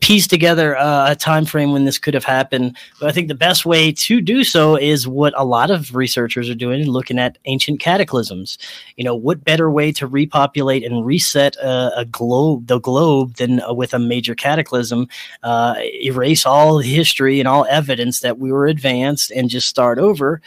piece 0.00 0.26
together 0.26 0.76
uh, 0.76 1.10
a 1.10 1.16
time 1.16 1.44
frame 1.44 1.72
when 1.72 1.84
this 1.84 1.98
could 1.98 2.14
have 2.14 2.24
happened. 2.24 2.76
But 3.00 3.08
i 3.08 3.12
think 3.12 3.28
the 3.28 3.34
best 3.34 3.66
way 3.66 3.92
to 3.92 4.20
do 4.20 4.44
so 4.44 4.76
is 4.76 5.06
what 5.06 5.34
a 5.36 5.44
lot 5.44 5.70
of 5.70 5.94
researchers 5.94 6.48
are 6.48 6.54
doing 6.54 6.86
looking 6.86 7.18
at 7.18 7.38
ancient 7.44 7.80
cataclysms. 7.80 8.58
You 8.96 9.04
know 9.04 9.14
what 9.14 9.44
better 9.44 9.70
way 9.74 9.92
to 9.92 10.06
repopulate 10.06 10.84
and 10.84 11.04
reset 11.04 11.56
a, 11.56 11.98
a 11.98 12.04
globe, 12.06 12.66
the 12.68 12.78
globe, 12.78 13.34
than 13.34 13.60
uh, 13.60 13.74
with 13.74 13.92
a 13.92 13.98
major 13.98 14.34
cataclysm, 14.34 15.08
uh, 15.42 15.74
erase 16.02 16.46
all 16.46 16.78
history 16.78 17.40
and 17.40 17.48
all 17.48 17.66
evidence 17.68 18.20
that 18.20 18.38
we 18.38 18.50
were 18.50 18.66
advanced 18.66 19.30
and 19.32 19.50
just 19.50 19.68
start 19.68 19.98
over 19.98 20.40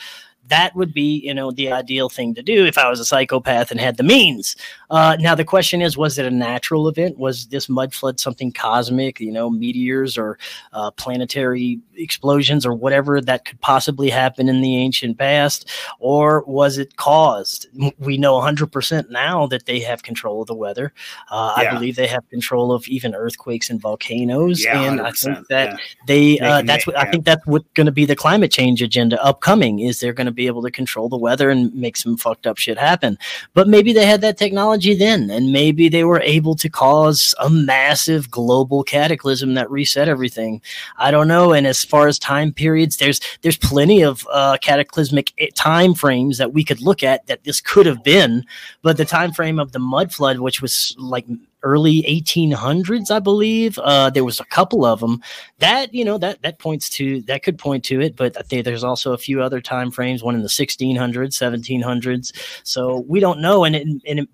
that 0.47 0.75
would 0.75 0.93
be 0.93 1.19
you 1.23 1.33
know 1.33 1.51
the 1.51 1.71
ideal 1.71 2.09
thing 2.09 2.33
to 2.33 2.41
do 2.41 2.65
if 2.65 2.77
i 2.77 2.89
was 2.89 2.99
a 2.99 3.05
psychopath 3.05 3.71
and 3.71 3.79
had 3.79 3.97
the 3.97 4.03
means. 4.03 4.55
Uh, 4.89 5.17
now 5.19 5.35
the 5.35 5.43
question 5.43 5.81
is 5.81 5.97
was 5.97 6.17
it 6.17 6.25
a 6.25 6.31
natural 6.31 6.87
event? 6.87 7.17
Was 7.17 7.47
this 7.47 7.67
mud 7.67 7.93
flood 7.93 8.19
something 8.19 8.51
cosmic 8.51 9.19
you 9.19 9.31
know 9.31 9.49
meteors 9.49 10.17
or 10.17 10.37
uh, 10.73 10.91
planetary 10.91 11.79
explosions 11.95 12.65
or 12.65 12.73
whatever 12.73 13.19
that 13.19 13.45
could 13.45 13.59
possibly 13.61 14.09
happen 14.09 14.47
in 14.49 14.61
the 14.61 14.77
ancient 14.77 15.17
past? 15.17 15.69
Or 15.99 16.43
was 16.45 16.77
it 16.77 16.95
caused? 16.97 17.67
We 17.99 18.17
know 18.17 18.39
100% 18.39 19.09
now 19.09 19.47
that 19.47 19.65
they 19.65 19.79
have 19.79 20.03
control 20.03 20.41
of 20.41 20.47
the 20.47 20.55
weather. 20.55 20.93
Uh, 21.29 21.53
yeah. 21.57 21.69
i 21.69 21.73
believe 21.73 21.95
they 21.95 22.07
have 22.07 22.27
control 22.29 22.71
of 22.71 22.87
even 22.87 23.13
earthquakes 23.15 23.69
and 23.69 23.81
volcanoes 23.81 24.63
yeah, 24.63 24.81
and 24.81 25.01
i 25.01 25.11
think 25.11 25.47
that 25.47 25.71
yeah. 25.71 25.77
they 26.07 26.39
uh, 26.39 26.61
that's 26.61 26.87
what 26.87 26.97
i 26.97 27.09
think 27.09 27.25
that's 27.25 27.45
what's 27.45 27.67
going 27.73 27.85
to 27.85 27.91
be 27.91 28.05
the 28.05 28.15
climate 28.15 28.51
change 28.51 28.81
agenda 28.81 29.21
upcoming 29.23 29.79
is 29.79 29.99
they're 29.99 30.13
going 30.13 30.25
to 30.25 30.31
be 30.37 30.47
able 30.47 30.61
to 30.61 30.71
control 30.71 31.09
the 31.09 31.17
weather 31.17 31.49
and 31.49 31.73
make 31.73 31.97
some 31.97 32.15
fucked 32.15 32.47
up 32.47 32.57
shit 32.57 32.77
happen. 32.77 33.17
But 33.53 33.67
maybe 33.67 33.91
they 33.91 34.05
had 34.05 34.21
that 34.21 34.37
technology 34.37 34.93
then, 34.93 35.29
and 35.29 35.51
maybe 35.51 35.89
they 35.89 36.05
were 36.05 36.21
able 36.21 36.55
to 36.55 36.69
cause 36.69 37.35
a 37.39 37.49
massive 37.49 38.31
global 38.31 38.83
cataclysm 38.83 39.55
that 39.55 39.69
reset 39.69 40.07
everything. 40.07 40.61
I 40.97 41.11
don't 41.11 41.27
know. 41.27 41.51
And 41.51 41.67
as 41.67 41.83
far 41.83 42.07
as 42.07 42.17
time 42.17 42.53
periods, 42.53 42.97
there's 42.97 43.19
there's 43.41 43.57
plenty 43.57 44.03
of 44.03 44.25
uh, 44.31 44.57
cataclysmic 44.61 45.33
eh, 45.39 45.47
time 45.55 45.93
frames 45.93 46.37
that 46.37 46.53
we 46.53 46.63
could 46.63 46.79
look 46.79 47.03
at 47.03 47.25
that 47.27 47.43
this 47.43 47.59
could 47.59 47.85
have 47.85 48.03
been. 48.03 48.45
But 48.83 48.95
the 48.95 49.05
time 49.05 49.33
frame 49.33 49.59
of 49.59 49.71
the 49.73 49.79
mud 49.79 50.13
flood, 50.13 50.39
which 50.39 50.61
was 50.61 50.95
like 50.97 51.25
early 51.67 52.03
1800s, 52.03 53.11
I 53.11 53.19
believe. 53.19 53.77
Uh, 53.79 54.09
there 54.09 54.23
was 54.23 54.39
a 54.39 54.45
couple 54.45 54.85
of 54.85 54.99
them 54.99 55.21
that 55.59 55.93
you 55.93 56.05
know 56.05 56.17
that 56.17 56.41
that 56.41 56.59
points 56.59 56.89
to 56.91 57.21
that 57.23 57.43
could 57.43 57.57
point 57.57 57.83
to 57.85 57.99
it, 58.01 58.15
but 58.15 58.37
I 58.37 58.41
think 58.41 58.65
there's 58.65 58.83
also 58.83 59.13
a 59.13 59.17
few 59.17 59.41
other 59.41 59.61
time 59.61 59.91
frames, 59.91 60.23
one 60.23 60.35
in 60.35 60.41
the 60.41 60.47
1600s, 60.47 60.97
1700s. 60.97 62.31
So 62.63 63.05
we 63.07 63.19
don't 63.19 63.41
know, 63.41 63.63
and 63.63 63.75
it, 63.75 63.87
and 64.07 64.19
it, 64.19 64.29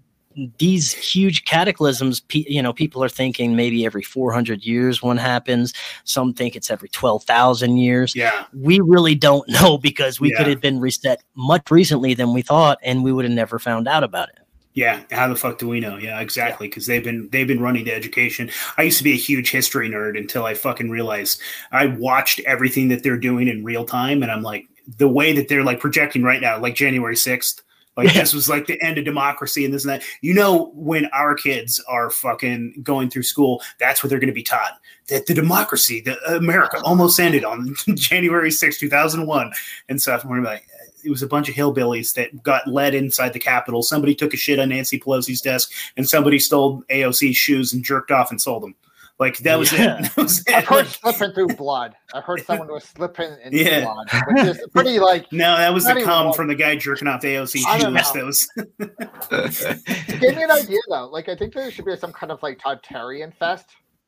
these 0.57 0.93
huge 0.93 1.45
cataclysms, 1.45 2.21
you 2.31 2.61
know, 2.61 2.73
people 2.73 3.03
are 3.03 3.09
thinking 3.09 3.55
maybe 3.55 3.85
every 3.85 4.01
400 4.01 4.63
years 4.63 5.01
one 5.01 5.17
happens. 5.17 5.73
Some 6.03 6.33
think 6.33 6.55
it's 6.55 6.71
every 6.71 6.89
12,000 6.89 7.77
years. 7.77 8.15
Yeah. 8.15 8.45
We 8.53 8.79
really 8.79 9.15
don't 9.15 9.47
know 9.49 9.77
because 9.77 10.19
we 10.19 10.31
yeah. 10.31 10.37
could 10.37 10.47
have 10.47 10.61
been 10.61 10.79
reset 10.79 11.23
much 11.35 11.69
recently 11.69 12.13
than 12.13 12.33
we 12.33 12.41
thought, 12.41 12.79
and 12.83 13.03
we 13.03 13.11
would 13.11 13.25
have 13.25 13.33
never 13.33 13.59
found 13.59 13.87
out 13.87 14.03
about 14.03 14.29
it. 14.29 14.39
Yeah, 14.73 15.03
how 15.11 15.27
the 15.27 15.35
fuck 15.35 15.59
do 15.59 15.67
we 15.67 15.79
know? 15.79 15.97
Yeah, 15.97 16.19
exactly. 16.19 16.67
Because 16.67 16.87
they've 16.87 17.03
been 17.03 17.29
they've 17.31 17.47
been 17.47 17.61
running 17.61 17.85
the 17.85 17.93
education. 17.93 18.49
I 18.77 18.83
used 18.83 18.97
to 18.97 19.03
be 19.03 19.13
a 19.13 19.17
huge 19.17 19.51
history 19.51 19.89
nerd 19.89 20.17
until 20.17 20.45
I 20.45 20.55
fucking 20.55 20.89
realized 20.89 21.39
I 21.71 21.87
watched 21.87 22.39
everything 22.41 22.87
that 22.87 23.03
they're 23.03 23.17
doing 23.17 23.47
in 23.47 23.63
real 23.63 23.85
time, 23.85 24.23
and 24.23 24.31
I'm 24.31 24.41
like, 24.41 24.67
the 24.97 25.07
way 25.07 25.31
that 25.33 25.47
they're 25.47 25.63
like 25.63 25.79
projecting 25.79 26.23
right 26.23 26.41
now, 26.41 26.59
like 26.59 26.73
January 26.73 27.15
sixth, 27.15 27.61
like 27.95 28.07
yeah. 28.07 28.21
this 28.21 28.33
was 28.33 28.49
like 28.49 28.65
the 28.65 28.81
end 28.81 28.97
of 28.97 29.05
democracy 29.05 29.63
and 29.63 29.73
this 29.73 29.85
and 29.85 29.93
that. 29.93 30.03
You 30.21 30.33
know, 30.33 30.71
when 30.73 31.05
our 31.07 31.35
kids 31.35 31.83
are 31.87 32.09
fucking 32.09 32.81
going 32.81 33.09
through 33.09 33.23
school, 33.23 33.61
that's 33.79 34.03
what 34.03 34.09
they're 34.09 34.19
going 34.19 34.27
to 34.27 34.33
be 34.33 34.43
taught. 34.43 34.79
That 35.09 35.27
the 35.27 35.33
democracy, 35.33 36.01
the 36.01 36.17
America 36.35 36.81
almost 36.83 37.19
ended 37.19 37.45
on 37.45 37.75
January 37.95 38.49
6, 38.49 38.79
2001 38.79 39.51
and 39.89 40.01
stuff. 40.01 40.23
And 40.23 40.31
we're 40.31 40.41
like, 40.41 40.65
it 41.03 41.09
was 41.09 41.23
a 41.23 41.27
bunch 41.27 41.49
of 41.49 41.55
hillbillies 41.55 42.13
that 42.13 42.43
got 42.43 42.67
led 42.67 42.95
inside 42.95 43.33
the 43.33 43.39
Capitol. 43.39 43.83
Somebody 43.83 44.15
took 44.15 44.33
a 44.33 44.37
shit 44.37 44.59
on 44.59 44.69
Nancy 44.69 44.99
Pelosi's 44.99 45.41
desk, 45.41 45.71
and 45.97 46.07
somebody 46.07 46.39
stole 46.39 46.83
AOC's 46.89 47.35
shoes 47.35 47.73
and 47.73 47.83
jerked 47.83 48.11
off 48.11 48.31
and 48.31 48.41
sold 48.41 48.63
them. 48.63 48.75
Like 49.19 49.37
that 49.39 49.59
was, 49.59 49.71
yeah. 49.71 49.99
it. 49.99 50.01
that 50.15 50.17
was 50.17 50.39
it. 50.39 50.53
I've 50.53 50.65
heard 50.65 50.87
slipping 50.87 51.31
through 51.33 51.47
blood. 51.55 51.95
I 52.13 52.21
heard 52.21 52.43
someone 52.45 52.67
was 52.67 52.83
slipping 52.83 53.31
in 53.43 53.53
yeah. 53.55 53.81
blood, 53.85 54.09
which 54.27 54.43
is 54.43 54.67
pretty 54.73 54.99
like. 54.99 55.31
No, 55.31 55.55
that 55.55 55.73
was 55.73 55.85
the 55.85 56.01
cum 56.03 56.33
from 56.33 56.47
the 56.47 56.55
guy 56.55 56.75
jerking 56.75 57.07
off 57.07 57.21
the 57.21 57.29
AOC 57.29 57.51
shoes. 57.51 57.65
That 58.13 58.25
was. 58.25 58.49
it 58.57 60.19
gave 60.19 60.35
me 60.35 60.43
an 60.43 60.51
idea 60.51 60.79
though. 60.89 61.07
Like 61.07 61.29
I 61.29 61.35
think 61.35 61.53
there 61.53 61.69
should 61.69 61.85
be 61.85 61.95
some 61.95 62.11
kind 62.11 62.31
of 62.31 62.41
like 62.41 62.59
Tartarian 62.59 63.35
fest. 63.35 63.67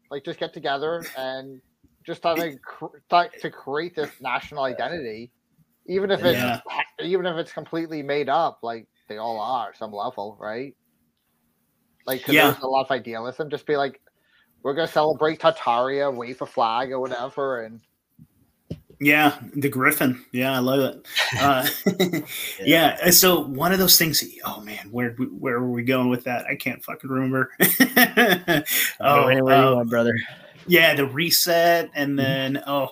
Like 0.09 0.25
just 0.25 0.39
get 0.39 0.53
together 0.53 1.05
and 1.17 1.61
just 2.05 2.21
try 2.21 2.35
to, 2.35 3.29
to 3.41 3.49
create 3.49 3.95
this 3.95 4.11
national 4.21 4.63
identity 4.63 5.31
even 5.87 6.11
if 6.11 6.23
it's 6.23 6.37
yeah. 6.37 6.61
Even 7.05 7.25
if 7.25 7.37
it's 7.37 7.51
completely 7.51 8.01
made 8.03 8.29
up, 8.29 8.59
like 8.61 8.87
they 9.07 9.17
all 9.17 9.39
are 9.39 9.73
some 9.73 9.91
level, 9.91 10.37
right? 10.39 10.75
Like, 12.05 12.27
yeah. 12.27 12.51
there's 12.51 12.63
a 12.63 12.67
lot 12.67 12.85
of 12.85 12.91
idealism. 12.91 13.49
Just 13.49 13.65
be 13.65 13.77
like, 13.77 14.01
we're 14.63 14.73
gonna 14.73 14.87
celebrate 14.87 15.39
Tartaria, 15.39 16.13
wave 16.13 16.41
a 16.41 16.45
flag 16.45 16.91
or 16.91 16.99
whatever, 16.99 17.63
and 17.63 17.81
yeah, 18.99 19.37
the 19.55 19.69
Griffin. 19.69 20.23
Yeah, 20.31 20.53
I 20.53 20.59
love 20.59 20.79
it. 20.79 21.07
Uh, 21.39 21.67
yeah. 22.59 22.97
yeah. 23.03 23.09
So 23.11 23.41
one 23.41 23.71
of 23.71 23.79
those 23.79 23.97
things. 23.97 24.23
Oh 24.45 24.61
man, 24.61 24.87
where 24.91 25.11
where 25.11 25.59
were 25.59 25.71
we 25.71 25.83
going 25.83 26.09
with 26.09 26.23
that? 26.23 26.45
I 26.45 26.55
can't 26.55 26.83
fucking 26.83 27.09
remember. 27.09 27.51
oh, 28.99 29.27
anywhere 29.27 29.63
you 29.63 29.75
want, 29.75 29.89
brother. 29.89 30.15
Yeah, 30.67 30.95
the 30.95 31.05
reset, 31.05 31.91
and 31.93 32.17
then 32.17 32.63
oh, 32.65 32.89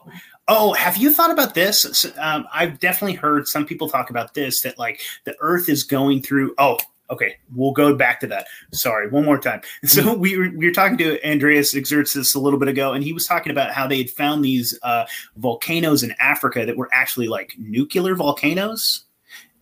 Oh, 0.48 0.74
have 0.74 0.98
you 0.98 1.12
thought 1.12 1.32
about 1.32 1.54
this? 1.54 2.06
Um, 2.18 2.46
I've 2.54 2.80
definitely 2.80 3.16
heard 3.16 3.48
some 3.48 3.66
people 3.66 3.90
talk 3.90 4.10
about 4.10 4.34
this 4.34 4.62
that 4.62 4.78
like 4.78 5.00
the 5.24 5.36
Earth 5.40 5.70
is 5.70 5.84
going 5.84 6.22
through. 6.22 6.54
Oh, 6.58 6.78
okay, 7.10 7.38
we'll 7.56 7.72
go 7.72 7.96
back 7.96 8.20
to 8.22 8.28
that. 8.28 8.48
Sorry, 8.74 9.08
one 9.10 9.26
more 9.26 9.38
time. 9.38 9.62
So 9.86 10.02
mm-hmm. 10.02 10.20
we 10.20 10.38
were, 10.38 10.50
we 10.56 10.66
were 10.66 10.74
talking 10.74 10.98
to 10.98 11.26
Andreas 11.30 11.74
Exertus 11.74 12.36
a 12.36 12.40
little 12.40 12.60
bit 12.60 12.68
ago, 12.68 12.94
and 12.94 13.04
he 13.04 13.14
was 13.14 13.26
talking 13.26 13.52
about 13.52 13.72
how 13.72 13.88
they 13.88 13.98
had 13.98 14.10
found 14.10 14.44
these 14.44 14.78
uh, 14.84 15.06
volcanoes 15.38 16.04
in 16.04 16.14
Africa 16.20 16.66
that 16.66 16.78
were 16.78 16.90
actually 16.92 17.28
like 17.28 17.54
nuclear 17.58 18.16
volcanoes. 18.16 19.06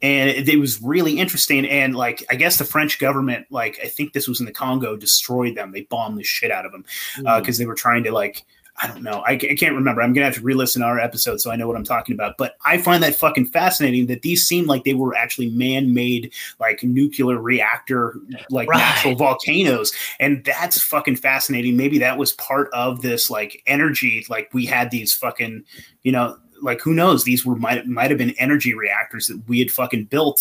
And 0.03 0.32
it, 0.32 0.49
it, 0.49 0.57
was 0.57 0.82
really 0.82 1.19
interesting. 1.19 1.63
And 1.63 1.95
like, 1.95 2.25
I 2.27 2.34
guess 2.34 2.57
the 2.57 2.65
French 2.65 2.97
government, 2.97 3.45
like, 3.51 3.79
I 3.84 3.88
think 3.88 4.13
this 4.13 4.27
was 4.27 4.39
in 4.39 4.47
the 4.47 4.51
Congo, 4.51 4.95
destroyed 4.95 5.55
them. 5.55 5.71
They 5.71 5.82
bombed 5.82 6.17
the 6.17 6.23
shit 6.23 6.49
out 6.49 6.65
of 6.65 6.71
them 6.71 6.86
because 7.17 7.25
uh, 7.27 7.41
mm. 7.41 7.57
they 7.59 7.65
were 7.67 7.75
trying 7.75 8.05
to 8.05 8.11
like 8.11 8.43
I 8.82 8.88
don't 8.88 9.03
know. 9.03 9.24
I, 9.28 9.34
I 9.34 9.55
can't 9.57 9.76
remember. 9.76 10.01
I'm 10.01 10.13
gonna 10.13 10.26
have 10.26 10.36
to 10.36 10.41
re-listen 10.41 10.82
to 10.82 10.88
our 10.88 10.99
episode 10.99 11.39
so 11.39 11.51
I 11.51 11.55
know 11.55 11.67
what 11.67 11.76
I'm 11.78 11.84
talking 11.84 12.15
about. 12.15 12.38
But 12.38 12.55
I 12.65 12.78
find 12.78 13.03
that 13.03 13.15
fucking 13.15 13.47
fascinating 13.47 14.07
that 14.07 14.22
these 14.22 14.47
seem 14.47 14.65
like 14.65 14.84
they 14.84 14.93
were 14.93 15.15
actually 15.15 15.49
man-made, 15.49 16.34
like 16.59 16.84
nuclear 16.84 17.39
reactor, 17.39 18.15
like 18.49 18.69
right. 18.69 18.78
natural 18.80 19.15
volcanoes, 19.15 19.93
and 20.19 20.43
that's 20.45 20.82
fucking 20.82 21.17
fascinating. 21.17 21.78
Maybe 21.78 21.99
that 21.99 22.17
was 22.17 22.34
part 22.34 22.69
of 22.74 23.01
this 23.01 23.30
like 23.30 23.61
energy. 23.67 24.26
Like 24.30 24.49
we 24.53 24.65
had 24.65 24.89
these 24.89 25.13
fucking, 25.13 25.63
you 26.03 26.11
know, 26.11 26.38
like 26.61 26.82
who 26.82 26.93
knows? 26.93 27.24
These 27.24 27.45
were 27.45 27.55
might 27.55 27.86
might 27.88 28.09
have 28.09 28.17
been 28.17 28.32
energy 28.32 28.74
reactors 28.74 29.28
that 29.28 29.41
we 29.47 29.59
had 29.59 29.69
fucking 29.69 30.05
built. 30.05 30.39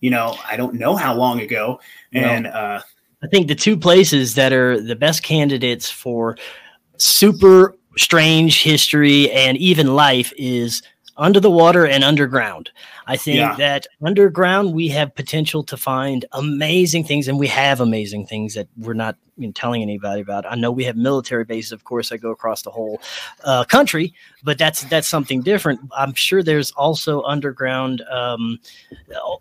You 0.00 0.10
know, 0.10 0.36
I 0.48 0.56
don't 0.56 0.74
know 0.74 0.96
how 0.96 1.14
long 1.14 1.40
ago, 1.40 1.80
and 2.12 2.46
uh, 2.46 2.80
I 3.22 3.26
think 3.28 3.48
the 3.48 3.54
two 3.54 3.76
places 3.76 4.34
that 4.34 4.52
are 4.52 4.80
the 4.80 4.96
best 4.96 5.22
candidates 5.22 5.90
for 5.90 6.36
super 6.98 7.74
strange 7.96 8.62
history 8.62 9.30
and 9.30 9.56
even 9.56 9.94
life 9.94 10.32
is 10.36 10.82
under 11.16 11.40
the 11.40 11.50
water 11.50 11.86
and 11.86 12.04
underground. 12.04 12.70
I 13.06 13.16
think 13.16 13.38
yeah. 13.38 13.56
that 13.56 13.86
underground 14.04 14.74
we 14.74 14.88
have 14.88 15.14
potential 15.14 15.62
to 15.64 15.76
find 15.76 16.24
amazing 16.32 17.04
things, 17.04 17.28
and 17.28 17.38
we 17.38 17.46
have 17.48 17.80
amazing 17.80 18.26
things 18.26 18.54
that 18.54 18.68
we're 18.76 18.94
not 18.94 19.16
you 19.36 19.46
know, 19.46 19.52
telling 19.52 19.82
anybody 19.82 20.20
about. 20.20 20.46
I 20.50 20.54
know 20.54 20.70
we 20.70 20.84
have 20.84 20.96
military 20.96 21.44
bases, 21.44 21.72
of 21.72 21.84
course, 21.84 22.08
that 22.08 22.18
go 22.18 22.30
across 22.30 22.62
the 22.62 22.70
whole 22.70 23.00
uh, 23.44 23.64
country, 23.64 24.14
but 24.42 24.58
that's 24.58 24.82
that's 24.84 25.08
something 25.08 25.42
different. 25.42 25.80
I'm 25.96 26.14
sure 26.14 26.42
there's 26.42 26.70
also 26.72 27.22
underground 27.22 28.02
um, 28.10 28.58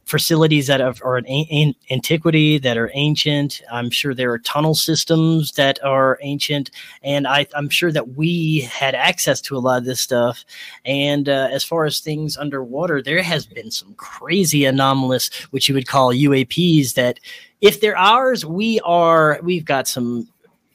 facilities 0.05 0.67
that 0.67 0.81
are, 0.81 0.95
are 1.03 1.17
an 1.17 1.73
antiquity 1.91 2.57
that 2.57 2.77
are 2.77 2.91
ancient. 2.93 3.61
I'm 3.71 3.89
sure 3.89 4.13
there 4.13 4.31
are 4.31 4.39
tunnel 4.39 4.75
systems 4.75 5.53
that 5.53 5.83
are 5.83 6.19
ancient, 6.21 6.71
and 7.03 7.27
I, 7.27 7.47
am 7.55 7.69
sure 7.69 7.91
that 7.91 8.09
we 8.09 8.61
had 8.61 8.95
access 8.95 9.39
to 9.41 9.57
a 9.57 9.59
lot 9.59 9.77
of 9.77 9.85
this 9.85 10.01
stuff. 10.01 10.43
And 10.83 11.29
uh, 11.29 11.49
as 11.51 11.63
far 11.63 11.85
as 11.85 11.99
things 11.99 12.37
underwater, 12.37 13.01
there 13.01 13.23
has 13.23 13.45
been 13.45 13.71
some 13.71 13.93
crazy 13.95 14.65
anomalous, 14.65 15.29
which 15.51 15.69
you 15.69 15.75
would 15.75 15.87
call 15.87 16.13
UAPs 16.13 16.93
that 16.95 17.19
if 17.65 17.81
they're 17.81 17.97
ours, 17.97 18.45
we 18.45 18.79
are 18.81 19.39
we've 19.41 19.65
got 19.65 19.87
some 19.87 20.27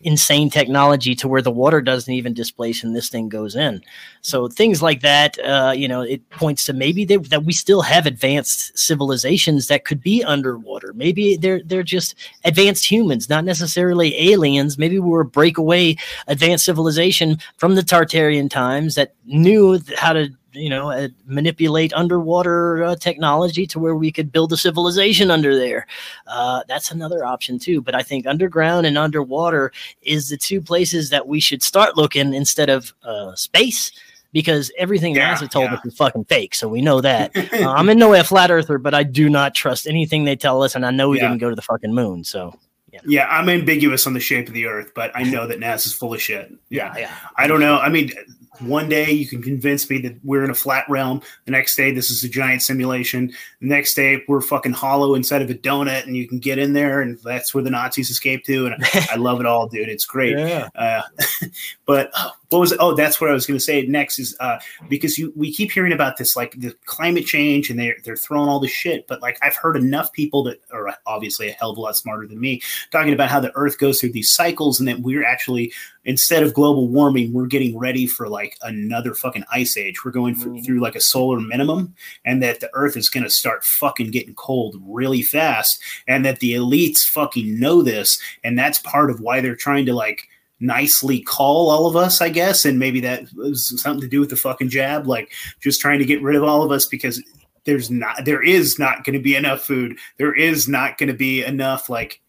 insane 0.03 0.49
technology 0.49 1.15
to 1.15 1.29
where 1.29 1.43
the 1.43 1.51
water 1.51 1.81
doesn't 1.83 2.13
even 2.13 2.33
displace 2.33 2.83
and 2.83 2.97
this 2.97 3.11
thing 3.11 3.29
goes 3.29 3.55
in. 3.55 3.83
So 4.23 4.49
things 4.49 4.83
like 4.83 5.03
that, 5.03 5.39
uh, 5.39 5.73
you 5.77 5.87
know, 5.87 6.01
it 6.01 6.29
points 6.31 6.65
to 6.65 6.73
maybe 6.73 7.05
they, 7.05 7.19
that 7.19 7.45
we 7.45 7.53
still 7.53 7.83
have 7.83 8.07
advanced 8.07 8.77
civilizations 8.79 9.69
that 9.69 9.85
could 9.85 10.01
be 10.01 10.25
underwater. 10.25 10.93
Maybe 10.95 11.37
they're 11.37 11.63
they're 11.65 11.83
just 11.83 12.15
advanced 12.45 12.91
humans, 12.91 13.29
not 13.29 13.45
necessarily 13.45 14.33
aliens. 14.33 14.79
Maybe 14.79 14.99
we're 14.99 15.21
a 15.21 15.25
breakaway 15.27 15.97
advanced 16.27 16.65
civilization 16.65 17.39
from 17.57 17.75
the 17.75 17.83
Tartarian 17.83 18.51
times 18.51 18.97
that 18.97 19.15
knew 19.27 19.81
how 19.97 20.15
to 20.15 20.31
you 20.53 20.69
know 20.69 20.91
uh, 20.91 21.09
manipulate 21.27 21.93
underwater 21.93 22.83
uh, 22.85 22.97
technology 22.97 23.67
to 23.67 23.79
where 23.79 23.95
we 23.95 24.11
could 24.11 24.33
build 24.33 24.53
a 24.53 24.57
civilization 24.57 25.31
under 25.31 25.57
there 25.57 25.87
uh, 26.27 26.63
that's 26.69 26.91
another 26.91 27.25
option 27.25 27.59
too 27.59 27.81
but 27.81 27.95
i 27.95 28.03
think 28.03 28.27
underground 28.27 28.87
and 28.87 28.99
underwater 28.99 29.73
is 30.03 30.29
the 30.29 30.37
two 30.37 30.61
places 30.61 31.11
that 31.11 31.27
we 31.27 31.41
should 31.41 31.63
start 31.63 31.97
looking 31.97 32.35
instead 32.35 32.69
of 32.69 32.93
uh, 33.05 33.35
space 33.35 33.93
because 34.33 34.71
everything 34.79 35.15
yeah, 35.15 35.35
NASA 35.35 35.51
told 35.51 35.71
yeah. 35.71 35.77
us 35.77 35.85
is 35.85 35.97
fucking 35.97 36.25
fake. 36.25 36.55
So 36.55 36.69
we 36.69 36.81
know 36.81 37.01
that. 37.01 37.37
uh, 37.53 37.71
I'm 37.71 37.89
in 37.89 37.99
no 37.99 38.11
way 38.11 38.21
a 38.21 38.25
flat 38.25 38.51
earther, 38.51 38.79
but 38.79 38.95
I 38.95 39.03
do 39.03 39.29
not 39.29 39.55
trust 39.55 39.87
anything 39.87 40.25
they 40.25 40.37
tell 40.37 40.63
us, 40.63 40.75
and 40.75 40.87
I 40.87 40.91
know 40.91 41.09
we 41.09 41.19
yeah. 41.19 41.29
didn't 41.29 41.39
go 41.39 41.51
to 41.51 41.57
the 41.57 41.63
fucking 41.63 41.93
moon. 41.93 42.25
So 42.25 42.55
yeah. 42.93 43.01
yeah, 43.07 43.27
I'm 43.29 43.49
ambiguous 43.49 44.07
on 44.07 44.15
the 44.15 44.21
shape 44.21 44.49
of 44.49 44.55
the 44.55 44.67
Earth, 44.67 44.93
but 44.95 45.11
I 45.15 45.23
know 45.23 45.47
that 45.47 45.59
NASA's 45.59 45.95
full 45.95 46.15
of 46.15 46.21
shit. 46.21 46.53
Yeah, 46.69 46.97
yeah. 46.97 47.15
I 47.37 47.47
don't 47.47 47.61
know. 47.61 47.79
I 47.79 47.89
mean, 47.89 48.13
one 48.61 48.89
day 48.89 49.11
you 49.11 49.27
can 49.27 49.43
convince 49.43 49.89
me 49.89 49.99
that 49.99 50.17
we're 50.25 50.45
in 50.45 50.51
a 50.51 50.55
flat 50.55 50.85
realm. 50.89 51.23
The 51.45 51.53
next 51.53 51.77
day 51.77 51.93
this 51.93 52.11
is 52.11 52.25
a 52.25 52.29
giant 52.29 52.63
simulation. 52.63 53.33
The 53.61 53.69
next 53.69 53.95
day 53.95 54.23
we're 54.29 54.41
fucking 54.41 54.73
hollow 54.73 55.15
inside 55.15 55.43
of 55.43 55.51
a 55.51 55.55
donut, 55.55 56.07
and 56.07 56.17
you 56.17 56.29
can 56.29 56.39
get 56.39 56.59
in 56.59 56.73
there, 56.73 57.01
and 57.01 57.19
that's 57.19 57.55
where 57.55 57.65
the 57.65 57.71
Nazis 57.71 58.11
escaped 58.11 58.47
to. 58.47 58.67
And 58.67 58.85
I, 59.11 59.17
love 59.17 59.41
it 59.41 59.47
all, 59.47 59.69
dude. 59.69 59.89
It's 59.89 60.05
great. 60.05 60.39
Yeah. 60.51 60.69
Uh, 60.75 61.03
but 61.87 62.11
uh, 62.15 62.31
what 62.51 62.61
was 62.61 62.75
oh 62.79 62.95
that's 62.95 63.21
what 63.21 63.31
I 63.31 63.33
was 63.33 63.47
going 63.47 63.59
to 63.59 63.65
say 63.65 63.87
next 63.87 64.19
is 64.19 64.37
uh, 64.41 64.59
because 64.89 65.19
you 65.19 65.33
we 65.37 65.53
keep 65.53 65.71
hearing 65.71 65.93
about 65.93 66.17
this 66.17 66.37
like 66.37 66.59
the 66.61 66.75
climate 66.85 67.25
change 67.25 67.71
and 67.71 67.79
they're 67.79 67.97
they're 68.05 68.17
throwing 68.17 68.49
all 68.49 68.61
this 68.61 68.71
shit, 68.71 69.07
but 69.07 69.23
like 69.23 69.39
I've 69.43 69.57
heard 69.57 69.77
enough 69.77 70.13
people 70.13 70.43
that 70.45 70.61
are 70.73 70.95
obviously 71.07 71.49
a 71.49 71.53
hell 71.53 71.71
of 71.71 71.79
a 71.79 71.81
lot 71.81 71.97
smarter 71.97 72.27
than 72.27 72.41
me 72.41 72.61
talking 72.91 73.13
about 73.13 73.31
how 73.31 73.41
the 73.41 73.53
Earth 73.55 73.79
goes 73.79 74.01
through 74.01 74.13
these 74.13 74.33
cycles 74.33 74.81
and 74.81 74.89
that 74.89 75.01
we're 75.01 75.25
actually 75.25 75.73
instead 76.05 76.43
of 76.43 76.55
global 76.55 76.89
warming, 76.89 77.33
we're 77.33 77.47
getting 77.47 77.79
ready 77.79 78.07
for 78.07 78.29
like 78.29 78.57
another 78.63 79.15
fucking 79.15 79.45
ice 79.53 79.77
age. 79.77 80.05
We're 80.05 80.11
going 80.11 80.35
for, 80.35 80.49
mm. 80.49 80.65
through 80.65 80.81
like 80.81 80.97
a 80.97 81.01
solar 81.01 81.39
minimum, 81.39 81.95
and 82.25 82.43
that 82.43 82.61
the 82.61 82.71
Earth 82.75 82.97
is 82.97 83.11
going 83.11 83.25
to 83.25 83.31
start 83.31 83.65
fucking 83.65 84.11
getting 84.11 84.35
cold 84.35 84.77
really 84.85 85.23
fast, 85.23 85.81
and 86.09 86.25
that 86.25 86.41
the 86.41 86.55
elites 86.55 87.05
fucking 87.05 87.59
know 87.59 87.83
this, 87.83 88.19
and 88.45 88.59
that's 88.59 88.79
part 88.79 89.11
of 89.11 89.21
why 89.21 89.41
they're 89.41 89.57
trying 89.57 89.87
to 89.87 89.95
like 89.95 90.29
nicely 90.61 91.21
call 91.21 91.71
all 91.71 91.87
of 91.87 91.97
us, 91.97 92.21
I 92.21 92.29
guess, 92.29 92.65
and 92.65 92.79
maybe 92.79 93.01
that 93.01 93.33
was 93.35 93.81
something 93.81 94.03
to 94.03 94.09
do 94.09 94.21
with 94.21 94.31
the 94.31 94.37
fucking 94.37 94.69
jab, 94.69 95.07
like 95.07 95.33
just 95.61 95.81
trying 95.81 95.99
to 95.99 96.05
get 96.05 96.23
rid 96.23 96.37
of 96.37 96.45
all 96.45 96.63
of 96.63 96.71
us 96.71 96.87
because 96.87 97.23
there's 97.65 97.91
not 97.91 98.25
there 98.25 98.43
is 98.43 98.79
not 98.79 99.05
going 99.05 99.15
to 99.15 99.23
be 99.23 99.35
enough 99.35 99.63
food. 99.63 99.97
There 100.19 100.35
is 100.35 100.69
not 100.69 100.99
going 100.99 101.09
to 101.09 101.15
be 101.15 101.45
enough 101.45 101.89
like 101.89 102.21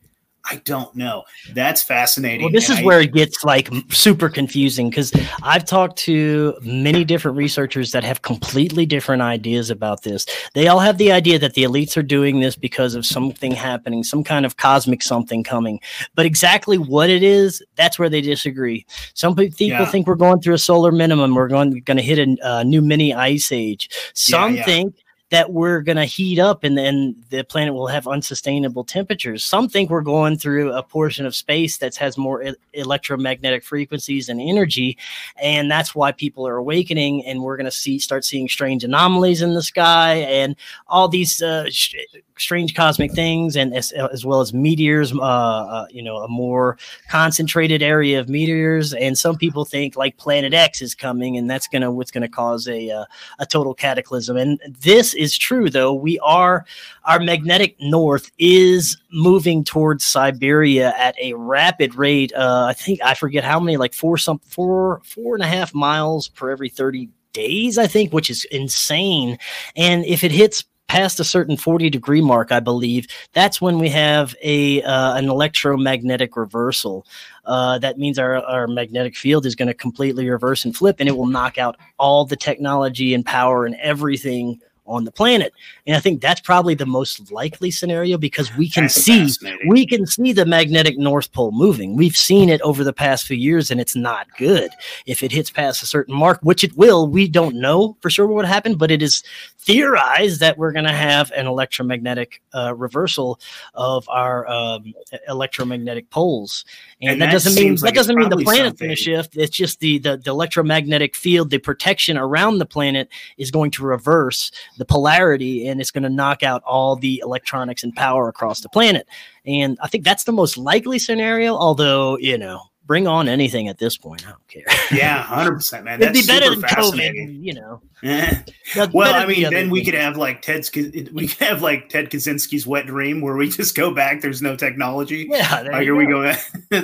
I 0.45 0.55
don't 0.65 0.93
know. 0.95 1.23
That's 1.53 1.83
fascinating. 1.83 2.41
Well, 2.41 2.51
this 2.51 2.69
is 2.69 2.79
I, 2.79 2.83
where 2.83 2.99
it 2.99 3.13
gets 3.13 3.43
like 3.43 3.69
super 3.89 4.27
confusing 4.27 4.89
because 4.89 5.13
I've 5.43 5.65
talked 5.65 5.97
to 5.99 6.55
many 6.63 7.03
different 7.03 7.37
researchers 7.37 7.91
that 7.91 8.03
have 8.03 8.23
completely 8.23 8.85
different 8.85 9.21
ideas 9.21 9.69
about 9.69 10.01
this. 10.01 10.25
They 10.53 10.67
all 10.67 10.79
have 10.79 10.97
the 10.97 11.11
idea 11.11 11.37
that 11.39 11.53
the 11.53 11.63
elites 11.63 11.95
are 11.95 12.03
doing 12.03 12.39
this 12.39 12.55
because 12.55 12.95
of 12.95 13.05
something 13.05 13.51
happening, 13.51 14.03
some 14.03 14.23
kind 14.23 14.45
of 14.45 14.57
cosmic 14.57 15.03
something 15.03 15.43
coming. 15.43 15.79
But 16.15 16.25
exactly 16.25 16.77
what 16.77 17.09
it 17.09 17.23
is, 17.23 17.63
that's 17.75 17.99
where 17.99 18.09
they 18.09 18.21
disagree. 18.21 18.85
Some 19.13 19.35
people 19.35 19.67
yeah. 19.67 19.85
think 19.85 20.07
we're 20.07 20.15
going 20.15 20.41
through 20.41 20.55
a 20.55 20.59
solar 20.59 20.91
minimum. 20.91 21.35
We're 21.35 21.49
going, 21.49 21.81
going 21.81 21.97
to 21.97 22.03
hit 22.03 22.17
a, 22.17 22.37
a 22.43 22.63
new 22.63 22.81
mini 22.81 23.13
ice 23.13 23.51
age. 23.51 23.89
Some 24.13 24.55
yeah, 24.55 24.59
yeah. 24.59 24.65
think 24.65 24.95
that 25.31 25.53
we're 25.53 25.79
going 25.81 25.97
to 25.97 26.05
heat 26.05 26.39
up 26.39 26.63
and 26.63 26.77
then 26.77 27.15
the 27.29 27.43
planet 27.43 27.73
will 27.73 27.87
have 27.87 28.05
unsustainable 28.05 28.83
temperatures. 28.83 29.45
Some 29.45 29.69
think 29.69 29.89
we're 29.89 30.01
going 30.01 30.37
through 30.37 30.73
a 30.73 30.83
portion 30.83 31.25
of 31.25 31.33
space 31.33 31.77
that 31.77 31.95
has 31.95 32.17
more 32.17 32.43
e- 32.43 32.53
electromagnetic 32.73 33.63
frequencies 33.63 34.27
and 34.27 34.41
energy, 34.41 34.97
and 35.41 35.71
that's 35.71 35.95
why 35.95 36.11
people 36.11 36.45
are 36.45 36.57
awakening. 36.57 37.25
And 37.25 37.41
we're 37.41 37.55
going 37.55 37.65
to 37.65 37.71
see 37.71 37.97
start 37.97 38.25
seeing 38.25 38.49
strange 38.49 38.83
anomalies 38.83 39.41
in 39.41 39.53
the 39.53 39.63
sky 39.63 40.15
and 40.15 40.55
all 40.87 41.07
these 41.07 41.41
uh, 41.41 41.69
sh- 41.69 41.95
strange 42.41 42.75
cosmic 42.75 43.13
things, 43.13 43.55
and 43.55 43.73
as, 43.75 43.91
as 43.91 44.25
well 44.25 44.41
as 44.41 44.53
meteors. 44.53 45.13
Uh, 45.13 45.61
uh, 45.71 45.85
you 45.89 46.03
know, 46.03 46.17
a 46.17 46.27
more 46.27 46.77
concentrated 47.09 47.81
area 47.81 48.19
of 48.19 48.29
meteors. 48.29 48.93
And 48.93 49.17
some 49.17 49.37
people 49.37 49.65
think 49.65 49.95
like 49.95 50.17
Planet 50.17 50.53
X 50.53 50.81
is 50.81 50.95
coming, 50.95 51.37
and 51.37 51.49
that's 51.49 51.67
gonna 51.67 51.91
what's 51.91 52.11
to 52.11 52.27
cause 52.27 52.67
a 52.67 52.89
uh, 52.89 53.05
a 53.39 53.45
total 53.45 53.73
cataclysm. 53.73 54.37
And 54.37 54.59
this 54.67 55.13
is 55.13 55.37
true, 55.37 55.69
though. 55.69 55.93
We 55.93 56.19
are 56.19 56.65
our 57.05 57.19
magnetic 57.19 57.75
north 57.79 58.31
is 58.37 58.97
moving 59.11 59.63
towards 59.63 60.03
Siberia 60.03 60.93
at 60.97 61.15
a 61.19 61.33
rapid 61.33 61.95
rate. 61.95 62.33
Uh, 62.33 62.65
I 62.69 62.73
think 62.73 62.99
I 63.03 63.13
forget 63.13 63.43
how 63.43 63.59
many, 63.59 63.77
like 63.77 63.93
four 63.93 64.17
some 64.17 64.39
four 64.39 65.01
four 65.03 65.35
and 65.35 65.43
a 65.43 65.47
half 65.47 65.73
miles 65.73 66.27
per 66.27 66.49
every 66.51 66.69
thirty 66.69 67.09
days, 67.33 67.77
I 67.77 67.87
think, 67.87 68.11
which 68.11 68.29
is 68.29 68.45
insane. 68.45 69.37
And 69.75 70.05
if 70.05 70.23
it 70.23 70.31
hits 70.31 70.65
past 70.91 71.21
a 71.21 71.23
certain 71.23 71.55
40 71.55 71.89
degree 71.89 72.19
mark, 72.19 72.51
I 72.51 72.59
believe, 72.59 73.07
that's 73.31 73.61
when 73.61 73.79
we 73.79 73.87
have 73.87 74.35
a 74.43 74.83
uh, 74.83 75.15
an 75.15 75.29
electromagnetic 75.29 76.35
reversal. 76.35 77.07
Uh, 77.45 77.79
that 77.79 77.97
means 77.97 78.19
our, 78.19 78.43
our 78.43 78.67
magnetic 78.67 79.15
field 79.15 79.45
is 79.45 79.55
going 79.55 79.69
to 79.69 79.73
completely 79.73 80.29
reverse 80.29 80.65
and 80.65 80.75
flip, 80.75 80.97
and 80.99 81.07
it 81.07 81.13
will 81.13 81.27
knock 81.27 81.57
out 81.57 81.77
all 81.97 82.25
the 82.25 82.35
technology 82.35 83.13
and 83.13 83.25
power 83.25 83.65
and 83.65 83.75
everything 83.75 84.59
on 84.91 85.05
the 85.05 85.11
planet. 85.11 85.53
And 85.87 85.95
I 85.95 85.99
think 85.99 86.21
that's 86.21 86.41
probably 86.41 86.75
the 86.75 86.85
most 86.85 87.31
likely 87.31 87.71
scenario 87.71 88.17
because 88.17 88.55
we 88.55 88.69
can 88.69 88.83
that's 88.83 88.95
see 88.95 89.29
we 89.67 89.85
can 89.85 90.05
see 90.05 90.33
the 90.33 90.45
magnetic 90.45 90.97
north 90.97 91.31
pole 91.31 91.51
moving. 91.51 91.95
We've 91.95 92.15
seen 92.15 92.49
it 92.49 92.61
over 92.61 92.83
the 92.83 92.93
past 92.93 93.25
few 93.25 93.37
years 93.37 93.71
and 93.71 93.79
it's 93.79 93.95
not 93.95 94.27
good. 94.37 94.71
If 95.05 95.23
it 95.23 95.31
hits 95.31 95.49
past 95.49 95.81
a 95.83 95.85
certain 95.85 96.15
mark, 96.15 96.39
which 96.41 96.63
it 96.63 96.75
will, 96.77 97.07
we 97.07 97.27
don't 97.27 97.55
know 97.55 97.95
for 98.01 98.09
sure 98.09 98.27
what 98.27 98.35
would 98.35 98.45
happen, 98.45 98.75
but 98.75 98.91
it 98.91 99.01
is 99.01 99.23
theorized 99.61 100.39
that 100.39 100.57
we're 100.57 100.71
going 100.71 100.85
to 100.85 100.91
have 100.91 101.31
an 101.31 101.45
electromagnetic 101.45 102.41
uh, 102.53 102.73
reversal 102.75 103.39
of 103.75 104.07
our 104.09 104.47
um, 104.47 104.93
electromagnetic 105.27 106.09
poles. 106.09 106.65
And, 107.01 107.11
and 107.11 107.21
that, 107.21 107.27
that, 107.27 107.31
doesn't 107.31 107.55
mean 107.55 107.75
like 107.75 107.93
that 107.93 107.95
doesn't 107.95 108.15
mean 108.15 108.29
the 108.29 108.37
planet's 108.37 108.79
going 108.79 108.89
to 108.89 108.95
shift. 108.95 109.37
It's 109.37 109.55
just 109.55 109.79
the, 109.79 109.99
the 109.99 110.17
the 110.17 110.31
electromagnetic 110.31 111.15
field, 111.15 111.49
the 111.49 111.59
protection 111.59 112.17
around 112.17 112.57
the 112.57 112.65
planet 112.65 113.09
is 113.37 113.51
going 113.51 113.71
to 113.71 113.83
reverse 113.83 114.51
the 114.77 114.85
polarity 114.85 115.67
and 115.67 115.79
it's 115.79 115.91
going 115.91 116.03
to 116.03 116.09
knock 116.09 116.43
out 116.43 116.63
all 116.63 116.95
the 116.95 117.21
electronics 117.23 117.83
and 117.83 117.95
power 117.95 118.27
across 118.27 118.61
the 118.61 118.69
planet. 118.69 119.07
And 119.45 119.77
I 119.81 119.87
think 119.87 120.03
that's 120.03 120.23
the 120.23 120.31
most 120.31 120.57
likely 120.57 120.99
scenario, 120.99 121.55
although, 121.55 122.17
you 122.17 122.37
know, 122.37 122.70
bring 122.85 123.07
on 123.07 123.29
anything 123.29 123.67
at 123.67 123.77
this 123.77 123.97
point. 123.97 124.27
I 124.27 124.31
don't 124.31 124.47
care. 124.47 124.63
Yeah, 124.91 125.23
hundred 125.23 125.53
percent, 125.53 125.85
man. 125.85 126.01
That's 126.01 126.17
It'd 126.17 126.27
be 126.27 126.33
better 126.33 126.49
than 126.49 126.63
COVID, 126.63 127.41
you 127.41 127.53
know. 127.53 127.81
well, 128.93 129.15
I 129.15 129.25
mean, 129.25 129.49
then 129.49 129.69
we 129.69 129.85
could 129.85 129.93
have 129.93 130.17
like 130.17 130.41
Ted's. 130.41 130.69
We 130.75 131.27
could 131.27 131.47
have 131.47 131.61
like 131.61 131.87
Ted 131.87 132.09
Kaczynski's 132.09 132.67
wet 132.67 132.87
dream, 132.87 133.21
where 133.21 133.37
we 133.37 133.47
just 133.47 133.73
go 133.73 133.93
back. 133.93 134.19
There's 134.19 134.41
no 134.41 134.57
technology. 134.57 135.27
Yeah, 135.29 135.61
like, 135.71 135.83
here 135.83 135.93
go. 135.93 135.97
we 135.97 136.07
go. 136.07 136.33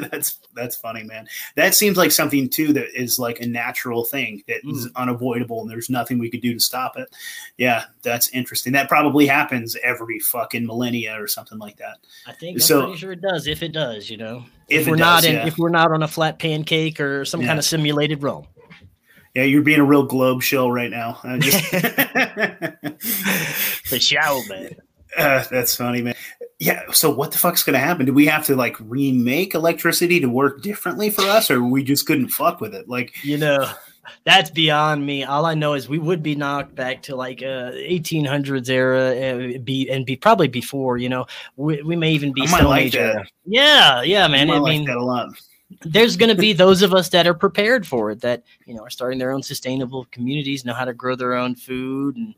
that's 0.08 0.40
that's 0.54 0.78
funny, 0.78 1.04
man. 1.04 1.28
That 1.56 1.76
seems 1.76 1.98
like 1.98 2.12
something 2.12 2.48
too 2.48 2.72
that 2.74 2.98
is 2.98 3.20
like 3.20 3.42
a 3.42 3.46
natural 3.48 4.06
thing 4.06 4.42
that 4.48 4.64
mm. 4.64 4.72
is 4.72 4.90
unavoidable, 4.96 5.62
and 5.62 5.70
there's 5.70 5.90
nothing 5.90 6.18
we 6.18 6.30
could 6.30 6.42
do 6.42 6.54
to 6.54 6.60
stop 6.62 6.98
it. 6.98 7.10
Yeah, 7.58 7.84
that's 8.04 8.30
interesting. 8.30 8.72
That 8.72 8.88
probably 8.88 9.28
happens 9.28 9.76
every 9.84 10.20
fucking 10.20 10.66
millennia 10.66 11.22
or 11.22 11.28
something 11.28 11.58
like 11.58 11.76
that. 11.78 11.98
I 12.26 12.32
think. 12.32 12.56
I'm 12.56 12.62
so, 12.62 12.84
pretty 12.84 13.00
sure 13.00 13.12
it 13.12 13.22
does. 13.22 13.48
If 13.48 13.64
it 13.64 13.74
does, 13.74 14.10
you 14.10 14.16
know 14.16 14.46
if, 14.68 14.82
if 14.82 14.88
we're 14.88 14.98
does, 14.98 15.24
not 15.24 15.26
in, 15.26 15.36
yeah. 15.36 15.48
if 15.48 15.58
we're 15.58 15.70
not 15.70 15.92
on 15.92 16.04
a 16.04 16.08
flat 16.08 16.40
pancake 16.40 17.00
or 17.00 17.26
some 17.26 17.42
yeah. 17.42 17.48
kind 17.48 17.60
of 17.60 17.66
simulated 17.66 18.22
realm. 18.24 18.46
Yeah, 19.34 19.44
you're 19.44 19.62
being 19.62 19.80
a 19.80 19.86
real 19.86 20.04
globe 20.04 20.42
show 20.42 20.68
right 20.68 20.90
now. 20.90 21.20
i 21.24 21.38
Just... 21.40 21.72
the 23.90 24.00
show, 24.00 24.42
man. 24.50 24.76
Uh, 25.18 25.44
that's 25.50 25.76
funny, 25.76 26.04
man. 26.04 26.14
Yeah. 26.60 26.84
So 26.92 27.10
what 27.10 27.32
the 27.32 27.40
fuck's 27.40 27.64
gonna 27.64 27.80
happen? 27.80 28.06
Do 28.06 28.14
we 28.14 28.28
have 28.28 28.46
to 28.48 28.56
like 28.56 28.76
remake 28.80 29.56
electricity 29.56 30.20
to 30.20 30.30
work 30.30 30.62
differently 30.62 31.10
for 31.10 31.24
us, 31.24 31.50
or 31.50 31.64
we 31.64 31.82
just 31.82 32.06
couldn't 32.06 32.28
fuck 32.28 32.62
with 32.62 32.76
it? 32.76 32.88
Like, 32.88 33.24
you 33.24 33.38
know, 33.38 33.68
that's 34.24 34.50
beyond 34.50 35.06
me. 35.06 35.24
All 35.24 35.46
I 35.46 35.54
know 35.54 35.74
is 35.74 35.88
we 35.90 36.00
would 36.00 36.24
be 36.24 36.36
knocked 36.36 36.76
back 36.76 37.02
to 37.04 37.16
like 37.16 37.42
uh 37.42 37.72
1800s 37.72 38.70
era, 38.70 39.14
and 39.16 39.64
be 39.64 39.90
and 39.90 40.06
be 40.06 40.16
probably 40.16 40.48
before. 40.48 40.98
You 40.98 41.10
know, 41.10 41.26
we, 41.56 41.82
we 41.82 41.96
may 41.96 42.12
even 42.12 42.34
be 42.34 42.46
Stone 42.48 42.66
like 42.66 42.86
Age 42.86 42.96
era. 42.96 43.26
Yeah, 43.46 44.02
yeah, 44.02 44.28
man. 44.28 44.50
I, 44.50 44.56
I 44.56 44.60
mean, 44.60 44.80
like 44.82 44.88
that 44.88 44.98
a 44.98 45.04
lot 45.04 45.30
there's 45.82 46.16
going 46.16 46.30
to 46.30 46.40
be 46.40 46.54
those 46.54 46.82
of 46.82 46.94
us 46.94 47.10
that 47.10 47.28
are 47.28 47.34
prepared 47.34 47.86
for 47.86 48.12
it 48.12 48.22
that 48.22 48.44
you 48.66 48.74
know 48.74 48.84
are 48.84 48.90
starting 48.90 49.20
their 49.20 49.32
own 49.32 49.44
sustainable 49.44 50.06
communities 50.12 50.64
know 50.64 50.74
how 50.74 50.86
to 50.86 50.94
grow 50.94 51.16
their 51.16 51.34
own 51.34 51.56
food 51.56 52.16
and 52.16 52.36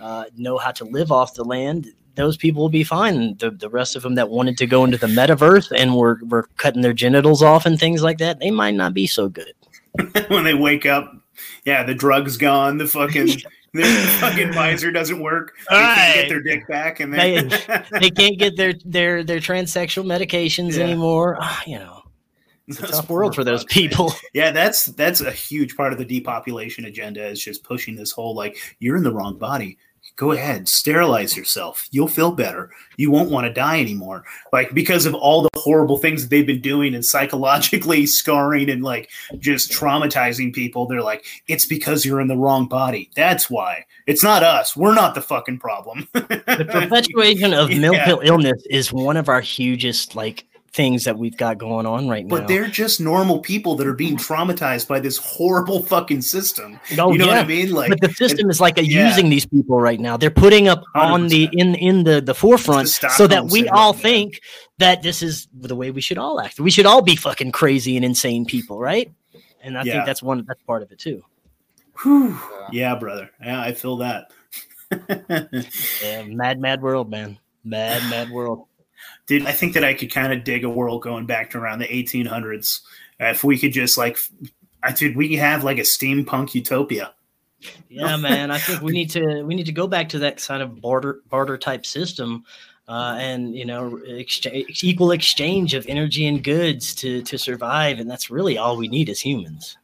uh, 0.00 0.24
know 0.36 0.58
how 0.58 0.72
to 0.72 0.84
live 0.84 1.12
off 1.12 1.34
the 1.34 1.44
land 1.44 1.88
those 2.14 2.36
people 2.36 2.60
will 2.60 2.68
be 2.68 2.84
fine 2.84 3.36
the, 3.38 3.50
the 3.50 3.70
rest 3.70 3.94
of 3.94 4.02
them 4.02 4.16
that 4.16 4.30
wanted 4.30 4.58
to 4.58 4.66
go 4.66 4.84
into 4.84 4.98
the 4.98 5.06
metaverse 5.06 5.72
and 5.76 5.94
were, 5.94 6.20
were 6.24 6.48
cutting 6.56 6.82
their 6.82 6.92
genitals 6.92 7.42
off 7.42 7.66
and 7.66 7.78
things 7.78 8.02
like 8.02 8.18
that 8.18 8.40
they 8.40 8.50
might 8.50 8.74
not 8.74 8.92
be 8.92 9.06
so 9.06 9.28
good 9.28 9.54
when 10.28 10.44
they 10.44 10.54
wake 10.54 10.86
up 10.86 11.14
yeah 11.64 11.82
the 11.82 11.94
drug's 11.94 12.36
gone 12.36 12.78
the 12.78 12.86
fucking 12.86 13.28
their 13.74 14.06
fucking 14.18 14.52
visor 14.52 14.90
doesn't 14.90 15.20
work. 15.20 15.54
They 15.70 15.76
right. 15.76 15.94
can't 15.94 16.14
get 16.14 16.28
their 16.28 16.42
dick 16.42 16.68
back, 16.68 17.00
and 17.00 17.12
they 17.12 17.42
they 18.00 18.10
can't 18.10 18.38
get 18.38 18.56
their 18.56 18.74
their 18.84 19.24
their 19.24 19.38
transsexual 19.38 20.04
medications 20.04 20.76
yeah. 20.76 20.84
anymore. 20.84 21.38
Oh, 21.40 21.60
you 21.66 21.78
know, 21.78 22.02
it's 22.68 22.80
a 22.80 22.86
tough 22.86 23.08
world 23.08 23.34
for 23.34 23.44
those 23.44 23.64
people. 23.64 24.12
Yeah, 24.34 24.50
that's 24.50 24.86
that's 24.86 25.20
a 25.20 25.30
huge 25.30 25.76
part 25.76 25.92
of 25.92 25.98
the 25.98 26.04
depopulation 26.04 26.84
agenda 26.84 27.24
is 27.26 27.42
just 27.42 27.64
pushing 27.64 27.96
this 27.96 28.12
whole 28.12 28.34
like 28.34 28.58
you're 28.78 28.96
in 28.96 29.04
the 29.04 29.12
wrong 29.12 29.38
body. 29.38 29.78
Go 30.16 30.32
ahead, 30.32 30.68
sterilize 30.68 31.36
yourself. 31.36 31.88
You'll 31.90 32.06
feel 32.06 32.32
better. 32.32 32.70
You 32.96 33.10
won't 33.10 33.30
want 33.30 33.46
to 33.46 33.52
die 33.52 33.80
anymore. 33.80 34.24
Like 34.52 34.74
because 34.74 35.06
of 35.06 35.14
all 35.14 35.42
the 35.42 35.48
horrible 35.56 35.96
things 35.96 36.22
that 36.22 36.28
they've 36.28 36.46
been 36.46 36.60
doing 36.60 36.94
and 36.94 37.04
psychologically 37.04 38.06
scarring 38.06 38.68
and 38.68 38.82
like 38.82 39.10
just 39.38 39.72
traumatizing 39.72 40.52
people, 40.52 40.86
they're 40.86 41.02
like, 41.02 41.24
it's 41.48 41.64
because 41.64 42.04
you're 42.04 42.20
in 42.20 42.28
the 42.28 42.36
wrong 42.36 42.68
body. 42.68 43.10
That's 43.16 43.48
why. 43.48 43.86
It's 44.06 44.22
not 44.22 44.42
us. 44.42 44.76
We're 44.76 44.94
not 44.94 45.14
the 45.14 45.22
fucking 45.22 45.58
problem. 45.58 46.06
the 46.12 46.68
perpetuation 46.70 47.54
of 47.54 47.68
mental 47.76 48.22
yeah. 48.22 48.30
illness 48.30 48.62
is 48.68 48.92
one 48.92 49.16
of 49.16 49.28
our 49.28 49.40
hugest 49.40 50.14
like 50.14 50.44
things 50.72 51.04
that 51.04 51.18
we've 51.18 51.36
got 51.36 51.58
going 51.58 51.84
on 51.84 52.08
right 52.08 52.24
now. 52.24 52.36
But 52.36 52.48
they're 52.48 52.68
just 52.68 53.00
normal 53.00 53.40
people 53.40 53.74
that 53.76 53.86
are 53.86 53.92
being 53.92 54.16
mm-hmm. 54.16 54.32
traumatized 54.32 54.88
by 54.88 55.00
this 55.00 55.18
horrible 55.18 55.82
fucking 55.84 56.22
system. 56.22 56.80
Oh, 56.98 57.12
you 57.12 57.18
know 57.18 57.26
yeah. 57.26 57.36
what 57.36 57.44
I 57.44 57.46
mean? 57.46 57.70
Like, 57.72 57.90
but 57.90 58.00
the 58.00 58.12
system 58.12 58.48
is 58.48 58.60
like 58.60 58.78
yeah. 58.78 59.08
using 59.08 59.28
these 59.28 59.44
people 59.44 59.80
right 59.80 60.00
now. 60.00 60.16
They're 60.16 60.30
putting 60.30 60.68
up 60.68 60.82
100%. 60.96 61.02
on 61.02 61.28
the 61.28 61.48
in 61.52 61.74
in 61.74 62.04
the 62.04 62.20
the 62.20 62.34
forefront 62.34 62.88
the 63.00 63.08
so 63.10 63.26
that 63.26 63.46
we 63.46 63.68
all 63.68 63.92
think 63.92 64.40
that 64.78 65.02
this 65.02 65.22
is 65.22 65.48
the 65.52 65.76
way 65.76 65.90
we 65.90 66.00
should 66.00 66.18
all 66.18 66.40
act. 66.40 66.58
We 66.58 66.70
should 66.70 66.86
all 66.86 67.02
be 67.02 67.16
fucking 67.16 67.52
crazy 67.52 67.96
and 67.96 68.04
insane 68.04 68.46
people, 68.46 68.78
right? 68.78 69.12
And 69.62 69.78
I 69.78 69.82
yeah. 69.82 69.92
think 69.92 70.06
that's 70.06 70.22
one 70.22 70.44
that's 70.46 70.62
part 70.62 70.82
of 70.82 70.90
it 70.90 70.98
too. 70.98 71.22
Whew. 72.02 72.38
Yeah, 72.72 72.96
brother. 72.96 73.30
Yeah, 73.42 73.60
I 73.60 73.72
feel 73.72 73.98
that. 73.98 74.32
yeah, 76.02 76.24
mad, 76.24 76.58
mad 76.60 76.82
world, 76.82 77.10
man. 77.10 77.38
Mad, 77.64 78.02
mad 78.10 78.30
world 78.30 78.66
I 79.40 79.52
think 79.52 79.74
that 79.74 79.84
I 79.84 79.94
could 79.94 80.10
kind 80.10 80.32
of 80.32 80.44
dig 80.44 80.64
a 80.64 80.70
world 80.70 81.02
going 81.02 81.26
back 81.26 81.50
to 81.50 81.58
around 81.58 81.78
the 81.78 81.86
1800s. 81.86 82.80
Uh, 83.20 83.26
if 83.26 83.44
we 83.44 83.58
could 83.58 83.72
just 83.72 83.96
like, 83.96 84.18
I 84.82 84.92
dude, 84.92 85.16
we 85.16 85.36
have 85.36 85.64
like 85.64 85.78
a 85.78 85.82
steampunk 85.82 86.54
utopia. 86.54 87.14
Yeah, 87.88 88.16
man. 88.16 88.50
I 88.50 88.58
think 88.58 88.82
we 88.82 88.92
need 88.92 89.10
to 89.10 89.42
we 89.44 89.54
need 89.54 89.66
to 89.66 89.72
go 89.72 89.86
back 89.86 90.08
to 90.10 90.18
that 90.20 90.42
kind 90.42 90.62
of 90.62 90.80
barter 90.80 91.20
barter 91.28 91.56
type 91.56 91.86
system, 91.86 92.44
uh, 92.88 93.16
and 93.18 93.54
you 93.54 93.64
know, 93.64 93.98
exchange, 94.04 94.82
equal 94.82 95.12
exchange 95.12 95.74
of 95.74 95.86
energy 95.86 96.26
and 96.26 96.42
goods 96.42 96.94
to 96.96 97.22
to 97.22 97.38
survive, 97.38 98.00
and 98.00 98.10
that's 98.10 98.30
really 98.30 98.58
all 98.58 98.76
we 98.76 98.88
need 98.88 99.08
as 99.08 99.20
humans 99.20 99.76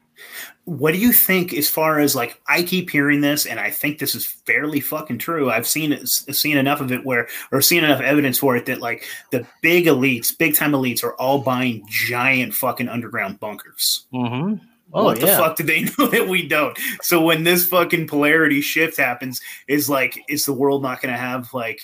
what 0.69 0.93
do 0.93 1.01
you 1.01 1.15
think 1.15 1.55
as 1.55 1.67
far 1.67 1.99
as 1.99 2.15
like 2.15 2.39
I 2.47 2.63
keep 2.63 2.91
hearing 2.91 3.23
this 3.23 3.47
and 3.47 3.59
I 3.59 3.71
think 3.71 3.99
this 3.99 4.15
is 4.15 4.27
fairly 4.27 4.81
fucking 4.81 5.17
true. 5.17 5.51
I've 5.51 5.67
seen 5.67 5.93
it, 5.95 6.07
seen 6.07 6.59
enough 6.59 6.83
of 6.83 6.93
it 6.93 7.07
where 7.07 7.27
or 7.51 7.63
seen 7.63 7.85
enough 7.85 8.03
evidence 8.03 8.37
for 8.37 8.55
it 8.55 8.67
that 8.67 8.81
like 8.81 9.07
the 9.31 9.47
big 9.63 9.87
elites, 9.87 10.37
big 10.37 10.55
time 10.55 10.73
elites 10.73 11.03
are 11.03 11.15
all 11.15 11.41
buying 11.41 11.87
giant 11.89 12.53
fucking 12.53 12.89
underground 12.89 13.41
bunkers. 13.41 14.07
Mm-hmm. 14.13 14.63
Oh, 14.93 15.05
what 15.05 15.19
yeah. 15.21 15.27
the 15.27 15.43
fuck 15.43 15.57
do 15.57 15.65
they 15.65 15.85
know 15.99 16.07
that 16.09 16.29
we 16.29 16.47
don't? 16.47 16.79
So 17.01 17.23
when 17.23 17.45
this 17.45 17.67
fucking 17.67 18.07
polarity 18.07 18.61
shift 18.61 18.99
happens, 18.99 19.41
is 19.69 19.89
like, 19.89 20.23
is 20.29 20.45
the 20.45 20.53
world 20.53 20.83
not 20.83 21.01
going 21.01 21.15
to 21.15 21.19
have 21.19 21.53
like 21.55 21.81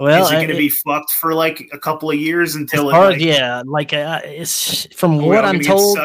well, 0.00 0.24
is 0.24 0.30
it 0.30 0.36
going 0.36 0.48
to 0.48 0.56
be 0.56 0.70
fucked 0.70 1.12
for 1.12 1.34
like 1.34 1.68
a 1.72 1.78
couple 1.78 2.10
of 2.10 2.16
years 2.16 2.54
until 2.54 2.90
it, 2.90 2.92
like, 2.92 3.20
yeah, 3.20 3.62
like 3.66 3.92
uh, 3.92 4.20
it's 4.24 4.86
from 4.94 5.18
what 5.18 5.44
I'm 5.44 5.60
told, 5.60 5.98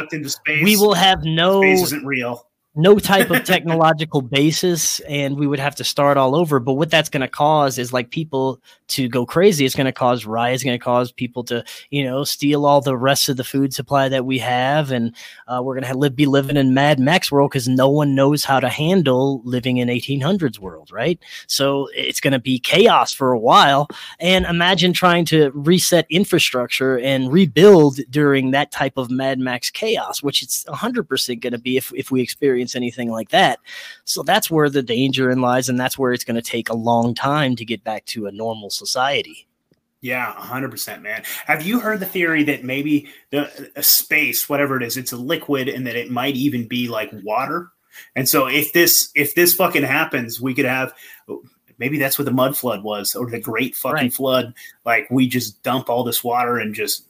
we 0.47 0.75
will 0.75 0.93
have 0.93 1.23
no 1.23 1.61
space 1.61 1.81
isn't 1.83 2.05
real 2.05 2.47
no 2.75 2.99
type 2.99 3.29
of 3.29 3.43
technological 3.45 4.21
basis 4.21 4.99
and 5.01 5.37
we 5.37 5.47
would 5.47 5.59
have 5.59 5.75
to 5.75 5.83
start 5.83 6.17
all 6.17 6.35
over. 6.35 6.59
But 6.59 6.73
what 6.73 6.91
that's 6.91 7.09
going 7.09 7.21
to 7.21 7.27
cause 7.27 7.77
is 7.77 7.93
like 7.93 8.09
people 8.09 8.61
to 8.89 9.07
go 9.07 9.25
crazy. 9.25 9.65
It's 9.65 9.75
going 9.75 9.85
to 9.85 9.91
cause 9.91 10.25
riots. 10.25 10.55
It's 10.55 10.63
going 10.63 10.77
to 10.77 10.83
cause 10.83 11.11
people 11.11 11.43
to 11.45 11.63
you 11.89 12.03
know 12.03 12.23
steal 12.23 12.65
all 12.65 12.81
the 12.81 12.97
rest 12.97 13.29
of 13.29 13.37
the 13.37 13.43
food 13.43 13.73
supply 13.73 14.09
that 14.09 14.25
we 14.25 14.39
have. 14.39 14.91
And 14.91 15.15
uh, 15.47 15.61
we're 15.63 15.79
going 15.79 15.91
to 15.91 15.97
live 15.97 16.15
be 16.15 16.25
living 16.25 16.57
in 16.57 16.73
mad 16.73 16.99
max 16.99 17.31
world 17.31 17.51
because 17.51 17.67
no 17.67 17.89
one 17.89 18.15
knows 18.15 18.43
how 18.43 18.59
to 18.59 18.69
handle 18.69 19.41
living 19.43 19.77
in 19.77 19.87
1800s 19.87 20.59
world 20.59 20.91
right? 20.91 21.19
So 21.47 21.87
it's 21.95 22.19
going 22.19 22.33
to 22.33 22.39
be 22.39 22.59
chaos 22.59 23.13
for 23.13 23.31
a 23.31 23.39
while. 23.39 23.87
And 24.19 24.45
imagine 24.45 24.93
trying 24.93 25.25
to 25.25 25.51
reset 25.53 26.05
infrastructure 26.09 26.99
and 26.99 27.31
rebuild 27.31 27.99
during 28.09 28.51
that 28.51 28.71
type 28.71 28.97
of 28.97 29.09
mad 29.09 29.39
max 29.39 29.69
chaos 29.69 30.21
which 30.21 30.41
it's 30.41 30.63
100% 30.65 31.39
going 31.39 31.51
to 31.51 31.59
be 31.59 31.77
if, 31.77 31.93
if 31.93 32.11
we 32.11 32.21
experience 32.21 32.64
experience 32.65 32.75
anything 32.75 33.11
like 33.11 33.29
that. 33.29 33.59
So 34.05 34.23
that's 34.23 34.51
where 34.51 34.69
the 34.69 34.83
danger 34.83 35.29
in 35.29 35.41
lies, 35.41 35.69
and 35.69 35.79
that's 35.79 35.97
where 35.97 36.13
it's 36.13 36.23
going 36.23 36.35
to 36.35 36.41
take 36.41 36.69
a 36.69 36.75
long 36.75 37.15
time 37.15 37.55
to 37.55 37.65
get 37.65 37.83
back 37.83 38.05
to 38.07 38.27
a 38.27 38.31
normal 38.31 38.69
society. 38.69 39.47
Yeah, 40.01 40.33
100%, 40.33 41.01
man. 41.01 41.23
Have 41.47 41.65
you 41.65 41.79
heard 41.79 41.99
the 41.99 42.05
theory 42.05 42.43
that 42.43 42.63
maybe 42.63 43.07
the 43.31 43.49
space, 43.81 44.47
whatever 44.47 44.77
it 44.77 44.83
is, 44.83 44.97
it's 44.97 45.13
a 45.13 45.17
liquid 45.17 45.67
and 45.67 45.87
that 45.87 45.95
it 45.95 46.11
might 46.11 46.35
even 46.35 46.67
be 46.67 46.87
like 46.87 47.09
water? 47.23 47.71
And 48.15 48.27
so 48.27 48.45
if 48.45 48.73
this 48.73 49.09
if 49.15 49.35
this 49.35 49.53
fucking 49.53 49.83
happens, 49.83 50.41
we 50.41 50.53
could 50.53 50.65
have 50.65 50.93
maybe 51.79 51.97
that's 51.97 52.19
what 52.19 52.25
the 52.25 52.31
mud 52.31 52.55
flood 52.55 52.83
was 52.83 53.15
or 53.15 53.29
the 53.29 53.39
great 53.39 53.73
fucking 53.73 53.95
right. 53.95 54.13
flood. 54.13 54.53
Like 54.85 55.07
we 55.09 55.27
just 55.27 55.63
dump 55.63 55.89
all 55.89 56.03
this 56.03 56.21
water 56.23 56.57
and 56.59 56.75
just 56.75 57.04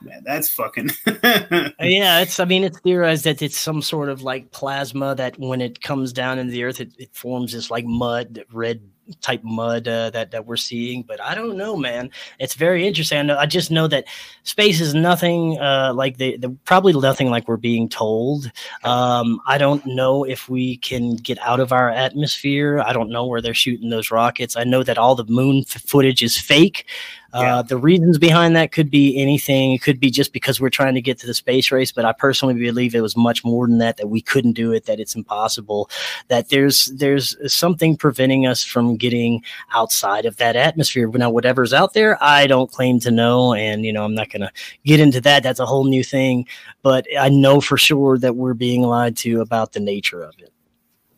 man, 0.00 0.22
that's 0.24 0.48
fucking. 0.50 0.90
yeah, 1.06 2.20
it's. 2.20 2.40
I 2.40 2.44
mean, 2.44 2.64
it's 2.64 2.80
theorized 2.80 3.24
that 3.24 3.42
it's 3.42 3.58
some 3.58 3.82
sort 3.82 4.08
of 4.08 4.22
like 4.22 4.50
plasma 4.50 5.14
that 5.14 5.38
when 5.38 5.60
it 5.60 5.80
comes 5.82 6.12
down 6.12 6.38
in 6.38 6.48
the 6.48 6.64
earth, 6.64 6.80
it, 6.80 6.92
it 6.98 7.14
forms 7.14 7.52
this 7.52 7.70
like 7.70 7.84
mud, 7.84 8.44
red 8.52 8.80
type 9.20 9.42
mud 9.44 9.86
uh, 9.86 10.10
that 10.10 10.30
that 10.30 10.46
we're 10.46 10.56
seeing. 10.56 11.02
But 11.02 11.20
I 11.20 11.34
don't 11.34 11.56
know, 11.56 11.76
man. 11.76 12.10
It's 12.38 12.54
very 12.54 12.86
interesting. 12.86 13.18
I, 13.18 13.22
know, 13.22 13.38
I 13.38 13.46
just 13.46 13.70
know 13.70 13.86
that 13.88 14.06
space 14.42 14.80
is 14.80 14.94
nothing 14.94 15.58
uh, 15.60 15.92
like 15.94 16.16
the, 16.16 16.36
the 16.36 16.50
probably 16.64 16.92
nothing 16.92 17.30
like 17.30 17.48
we're 17.48 17.56
being 17.56 17.88
told. 17.88 18.50
Um, 18.84 19.40
I 19.46 19.58
don't 19.58 19.84
know 19.86 20.24
if 20.24 20.48
we 20.48 20.78
can 20.78 21.16
get 21.16 21.38
out 21.40 21.60
of 21.60 21.72
our 21.72 21.90
atmosphere. 21.90 22.80
I 22.80 22.92
don't 22.92 23.10
know 23.10 23.26
where 23.26 23.40
they're 23.40 23.54
shooting 23.54 23.90
those 23.90 24.10
rockets. 24.10 24.56
I 24.56 24.64
know 24.64 24.82
that 24.82 24.98
all 24.98 25.14
the 25.14 25.24
moon 25.24 25.64
f- 25.68 25.82
footage 25.82 26.22
is 26.22 26.38
fake. 26.38 26.86
Uh, 27.32 27.62
the 27.62 27.76
reasons 27.76 28.18
behind 28.18 28.56
that 28.56 28.72
could 28.72 28.90
be 28.90 29.20
anything. 29.20 29.72
It 29.72 29.82
could 29.82 30.00
be 30.00 30.10
just 30.10 30.32
because 30.32 30.60
we're 30.60 30.70
trying 30.70 30.94
to 30.94 31.00
get 31.00 31.18
to 31.18 31.26
the 31.26 31.34
space 31.34 31.70
race, 31.70 31.92
but 31.92 32.04
I 32.04 32.12
personally 32.12 32.54
believe 32.54 32.94
it 32.94 33.00
was 33.00 33.16
much 33.16 33.44
more 33.44 33.66
than 33.66 33.78
that. 33.78 33.96
That 33.96 34.08
we 34.08 34.20
couldn't 34.20 34.52
do 34.52 34.72
it. 34.72 34.86
That 34.86 35.00
it's 35.00 35.14
impossible. 35.14 35.90
That 36.28 36.48
there's 36.48 36.86
there's 36.86 37.36
something 37.52 37.96
preventing 37.96 38.46
us 38.46 38.62
from 38.62 38.96
getting 38.96 39.42
outside 39.74 40.26
of 40.26 40.36
that 40.38 40.56
atmosphere. 40.56 41.08
Now, 41.08 41.30
whatever's 41.30 41.72
out 41.72 41.94
there, 41.94 42.22
I 42.22 42.46
don't 42.46 42.70
claim 42.70 43.00
to 43.00 43.10
know, 43.10 43.54
and 43.54 43.84
you 43.84 43.92
know 43.92 44.04
I'm 44.04 44.14
not 44.14 44.30
going 44.30 44.42
to 44.42 44.52
get 44.84 45.00
into 45.00 45.20
that. 45.22 45.42
That's 45.42 45.60
a 45.60 45.66
whole 45.66 45.84
new 45.84 46.04
thing. 46.04 46.46
But 46.82 47.06
I 47.18 47.28
know 47.28 47.60
for 47.60 47.76
sure 47.76 48.18
that 48.18 48.36
we're 48.36 48.54
being 48.54 48.82
lied 48.82 49.16
to 49.18 49.40
about 49.40 49.72
the 49.72 49.80
nature 49.80 50.22
of 50.22 50.34
it. 50.38 50.52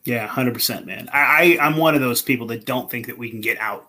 Yeah, 0.04 0.26
hundred 0.26 0.54
percent, 0.54 0.86
man. 0.86 1.10
I, 1.12 1.58
I 1.60 1.66
I'm 1.66 1.76
one 1.76 1.94
of 1.94 2.00
those 2.00 2.22
people 2.22 2.46
that 2.46 2.64
don't 2.64 2.90
think 2.90 3.06
that 3.06 3.18
we 3.18 3.28
can 3.28 3.42
get 3.42 3.58
out 3.58 3.87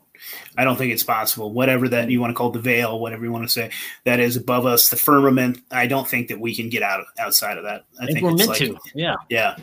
I 0.57 0.63
don't 0.63 0.77
think 0.77 0.93
it's 0.93 1.03
possible. 1.03 1.51
Whatever 1.51 1.87
that 1.89 2.09
you 2.09 2.19
want 2.21 2.31
to 2.31 2.35
call 2.35 2.51
the 2.51 2.59
veil, 2.59 2.99
whatever 2.99 3.23
you 3.23 3.31
want 3.31 3.45
to 3.45 3.49
say, 3.49 3.71
that 4.05 4.19
is 4.19 4.35
above 4.35 4.65
us, 4.65 4.89
the 4.89 4.97
firmament. 4.97 5.61
I 5.71 5.87
don't 5.87 6.07
think 6.07 6.27
that 6.29 6.39
we 6.39 6.55
can 6.55 6.69
get 6.69 6.83
out 6.83 7.05
outside 7.19 7.57
of 7.57 7.63
that. 7.63 7.85
I, 7.99 8.03
I 8.03 8.05
think, 8.05 8.19
think, 8.19 8.23
we're 8.25 8.35
meant 8.35 8.49
like, 8.49 8.59
to. 8.59 8.77
Yeah. 8.93 9.15
yeah. 9.29 9.55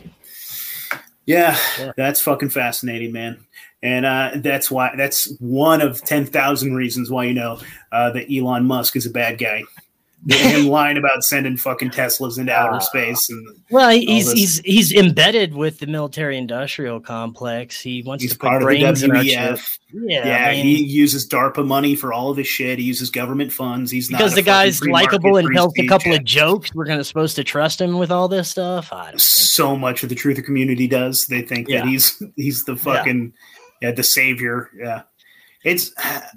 Yeah. 1.25 1.57
Yeah. 1.79 1.91
That's 1.97 2.21
fucking 2.21 2.49
fascinating, 2.49 3.11
man. 3.11 3.45
And 3.83 4.05
uh, 4.05 4.31
that's 4.37 4.71
why 4.71 4.95
that's 4.97 5.37
one 5.39 5.81
of 5.81 6.01
ten 6.03 6.25
thousand 6.25 6.75
reasons 6.75 7.11
why 7.11 7.25
you 7.25 7.33
know 7.35 7.59
uh, 7.91 8.11
that 8.11 8.33
Elon 8.33 8.65
Musk 8.65 8.95
is 8.95 9.05
a 9.05 9.11
bad 9.11 9.37
guy. 9.37 9.63
Him 10.29 10.67
lying 10.67 10.97
about 10.97 11.23
sending 11.23 11.57
fucking 11.57 11.91
Teslas 11.91 12.37
into 12.39 12.51
outer 12.53 12.77
uh, 12.77 12.79
space 12.79 13.29
and 13.29 13.47
well, 13.69 13.89
he's 13.89 14.31
he's 14.31 14.59
he's 14.59 14.93
embedded 14.93 15.53
with 15.53 15.79
the 15.79 15.87
military-industrial 15.87 17.01
complex. 17.01 17.79
He 17.79 18.01
wants 18.03 18.23
he's 18.23 18.33
to 18.33 18.39
put 18.39 18.59
brains 18.61 19.03
in 19.03 19.15
our 19.15 19.23
chip. 19.23 19.59
Yeah, 19.93 20.27
yeah. 20.27 20.47
I 20.47 20.51
mean, 20.53 20.65
he 20.65 20.83
uses 20.83 21.27
DARPA 21.27 21.65
money 21.65 21.95
for 21.95 22.11
all 22.11 22.29
of 22.29 22.37
his 22.37 22.47
shit. 22.47 22.79
He 22.79 22.85
uses 22.85 23.09
government 23.09 23.51
funds. 23.53 23.91
He's 23.91 24.09
because 24.09 24.35
the 24.35 24.41
guy's 24.41 24.81
likable 24.83 25.37
and 25.37 25.53
tells 25.53 25.73
a 25.77 25.87
couple 25.87 26.13
of 26.13 26.23
jokes. 26.23 26.73
We're 26.73 26.85
gonna 26.85 27.03
supposed 27.03 27.35
to 27.37 27.43
trust 27.43 27.79
him 27.79 27.97
with 27.97 28.11
all 28.11 28.27
this 28.27 28.49
stuff. 28.49 28.91
I 28.91 29.03
don't 29.03 29.11
think. 29.11 29.19
so 29.21 29.75
much 29.77 30.03
of 30.03 30.09
the 30.09 30.15
truther 30.15 30.43
community 30.43 30.87
does. 30.87 31.27
They 31.27 31.41
think 31.41 31.67
Yeah. 31.69 31.81
that 31.81 31.87
he's 31.89 32.21
he's 32.35 32.63
the 32.65 32.75
fucking 32.75 33.33
yeah. 33.81 33.91
the 33.91 34.03
savior. 34.03 34.69
Yeah. 34.77 35.03
It's 35.67 35.91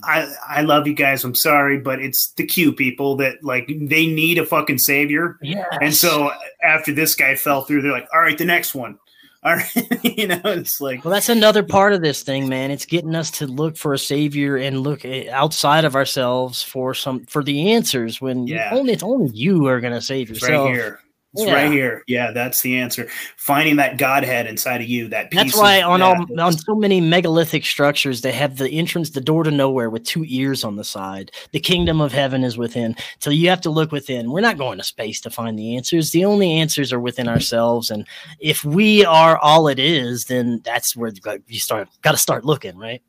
I 0.04 0.34
I 0.48 0.62
love 0.62 0.86
you 0.88 0.94
guys. 0.94 1.22
I'm 1.24 1.34
sorry, 1.36 1.78
but 1.78 2.00
it's 2.02 2.32
the 2.32 2.44
Q 2.44 2.72
people 2.72 3.16
that 3.16 3.36
like 3.44 3.68
they 3.68 4.06
need 4.06 4.38
a 4.38 4.44
fucking 4.44 4.78
savior. 4.78 5.38
Yeah, 5.40 5.64
And 5.80 5.94
so 5.94 6.32
after 6.62 6.92
this 6.92 7.14
guy 7.14 7.36
fell 7.36 7.62
through, 7.62 7.82
they're 7.82 7.92
like, 7.92 8.08
all 8.12 8.20
right, 8.20 8.36
the 8.36 8.44
next 8.44 8.74
one. 8.74 8.98
All 9.42 9.56
right. 9.56 10.04
you 10.04 10.26
know, 10.26 10.38
it's 10.44 10.82
like 10.82 11.02
Well, 11.02 11.14
that's 11.14 11.30
another 11.30 11.62
part 11.62 11.94
of 11.94 12.02
this 12.02 12.22
thing, 12.22 12.46
man. 12.46 12.70
It's 12.70 12.84
getting 12.84 13.14
us 13.14 13.30
to 13.38 13.46
look 13.46 13.78
for 13.78 13.94
a 13.94 13.98
savior 13.98 14.58
and 14.58 14.80
look 14.80 15.06
eh, 15.06 15.30
outside 15.30 15.86
of 15.86 15.96
ourselves 15.96 16.62
for 16.62 16.92
some 16.92 17.24
for 17.24 17.42
the 17.42 17.72
answers. 17.72 18.20
When 18.20 18.46
Yeah. 18.46 18.68
only 18.70 18.92
it's 18.92 19.02
only 19.02 19.30
you 19.32 19.66
are 19.66 19.80
going 19.80 19.94
to 19.94 20.02
save 20.02 20.30
it's 20.30 20.42
yourself. 20.42 20.66
right 20.66 20.74
here. 20.74 21.00
It's 21.34 21.44
Yeah. 21.44 21.52
right 21.54 21.70
here. 21.70 22.02
Yeah, 22.08 22.32
that's 22.32 22.60
the 22.60 22.76
answer. 22.76 23.08
Finding 23.36 23.76
that 23.76 23.98
Godhead 23.98 24.48
inside 24.48 24.80
of 24.80 24.88
you, 24.88 25.06
that 25.08 25.30
piece 25.30 25.38
That's 25.40 25.56
why 25.56 25.76
of- 25.80 25.90
on 25.90 26.00
yeah, 26.00 26.06
all 26.38 26.40
on 26.46 26.52
so 26.58 26.74
many 26.74 27.00
megalithic 27.00 27.64
structures 27.64 28.20
they 28.22 28.32
have 28.32 28.56
the 28.56 28.68
entrance, 28.68 29.10
the 29.10 29.20
door 29.20 29.44
to 29.44 29.50
nowhere 29.52 29.90
with 29.90 30.02
two 30.02 30.24
ears 30.26 30.64
on 30.64 30.74
the 30.74 30.82
side. 30.82 31.30
The 31.52 31.60
kingdom 31.60 32.00
of 32.00 32.12
heaven 32.12 32.42
is 32.42 32.58
within. 32.58 32.96
So 33.20 33.30
you 33.30 33.48
have 33.48 33.60
to 33.60 33.70
look 33.70 33.92
within. 33.92 34.32
We're 34.32 34.40
not 34.40 34.58
going 34.58 34.78
to 34.78 34.84
space 34.84 35.20
to 35.20 35.30
find 35.30 35.56
the 35.56 35.76
answers. 35.76 36.10
The 36.10 36.24
only 36.24 36.52
answers 36.54 36.92
are 36.92 36.98
within 37.00 37.28
ourselves. 37.28 37.92
And 37.92 38.06
if 38.40 38.64
we 38.64 39.04
are 39.04 39.38
all 39.38 39.68
it 39.68 39.78
is, 39.78 40.24
then 40.24 40.60
that's 40.64 40.96
where 40.96 41.12
you 41.46 41.60
start. 41.60 41.88
Got 42.02 42.12
to 42.12 42.18
start 42.18 42.44
looking, 42.44 42.76
right? 42.76 43.02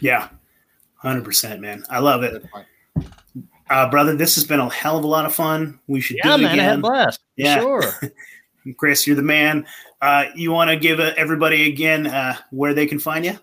yeah, 0.00 0.28
hundred 0.96 1.24
percent, 1.24 1.60
man. 1.60 1.84
I 1.90 1.98
love 1.98 2.22
it. 2.22 2.42
Uh, 3.70 3.88
brother, 3.90 4.16
this 4.16 4.34
has 4.34 4.44
been 4.44 4.60
a 4.60 4.68
hell 4.70 4.96
of 4.98 5.04
a 5.04 5.06
lot 5.06 5.26
of 5.26 5.34
fun. 5.34 5.78
We 5.88 6.00
should 6.00 6.16
Yeah, 6.18 6.36
do 6.36 6.42
it 6.42 6.46
man, 6.46 6.58
I 6.60 6.62
had 6.62 6.68
a 6.68 6.72
again. 6.72 6.80
blast. 6.80 7.20
Yeah. 7.36 7.60
Sure. 7.60 7.82
Chris, 8.76 9.06
you're 9.06 9.16
the 9.16 9.22
man. 9.22 9.66
Uh, 10.02 10.26
you 10.34 10.52
want 10.52 10.70
to 10.70 10.76
give 10.76 11.00
uh, 11.00 11.12
everybody 11.16 11.68
again 11.68 12.06
uh, 12.06 12.36
where 12.50 12.74
they 12.74 12.86
can 12.86 12.98
find 12.98 13.24
you? 13.24 13.38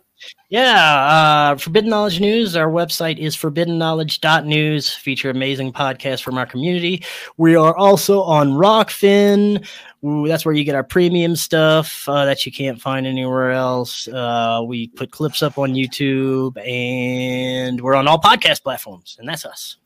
Yeah, 0.49 1.51
uh, 1.51 1.57
Forbidden 1.57 1.89
Knowledge 1.89 2.19
News. 2.21 2.55
Our 2.55 2.69
website 2.69 3.17
is 3.17 3.35
forbiddenknowledge.news. 3.35 4.93
Feature 4.93 5.29
amazing 5.29 5.73
podcasts 5.73 6.21
from 6.23 6.37
our 6.37 6.45
community. 6.45 7.03
We 7.37 7.55
are 7.55 7.75
also 7.75 8.21
on 8.21 8.51
Rokfin. 8.51 9.67
Ooh, 10.05 10.27
that's 10.27 10.45
where 10.45 10.53
you 10.55 10.63
get 10.63 10.75
our 10.75 10.83
premium 10.83 11.35
stuff 11.35 12.07
uh, 12.07 12.25
that 12.25 12.45
you 12.45 12.51
can't 12.51 12.79
find 12.79 13.05
anywhere 13.05 13.51
else. 13.51 14.07
Uh, 14.07 14.61
we 14.65 14.87
put 14.87 15.11
clips 15.11 15.43
up 15.43 15.57
on 15.57 15.73
YouTube, 15.73 16.55
and 16.65 17.81
we're 17.81 17.95
on 17.95 18.07
all 18.07 18.19
podcast 18.21 18.63
platforms, 18.63 19.17
and 19.19 19.27
that's 19.27 19.45
us. 19.45 19.77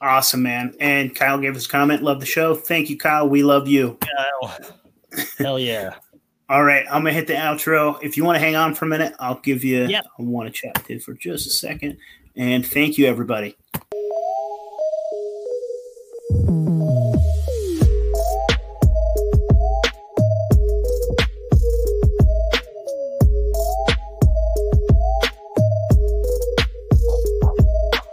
Awesome, 0.00 0.42
man. 0.42 0.74
And 0.80 1.14
Kyle 1.14 1.38
gave 1.38 1.56
us 1.56 1.66
a 1.66 1.68
comment. 1.68 2.02
Love 2.02 2.20
the 2.20 2.26
show. 2.26 2.54
Thank 2.54 2.88
you, 2.88 2.96
Kyle. 2.96 3.28
We 3.28 3.42
love 3.42 3.66
you. 3.66 3.98
Kyle. 4.00 4.58
Hell 5.38 5.58
yeah. 5.58 5.94
All 6.50 6.64
right, 6.64 6.86
I'm 6.86 7.02
gonna 7.02 7.12
hit 7.12 7.26
the 7.26 7.34
outro. 7.34 8.02
If 8.02 8.16
you 8.16 8.24
want 8.24 8.36
to 8.36 8.40
hang 8.40 8.56
on 8.56 8.74
for 8.74 8.86
a 8.86 8.88
minute, 8.88 9.14
I'll 9.18 9.40
give 9.40 9.64
you. 9.64 9.84
Yep. 9.84 10.06
I 10.18 10.22
want 10.22 10.46
to 10.46 10.52
chat 10.52 10.82
to 10.86 10.98
for 10.98 11.12
just 11.12 11.46
a 11.46 11.50
second. 11.50 11.98
And 12.36 12.66
thank 12.66 12.96
you, 12.96 13.06
everybody. 13.06 13.54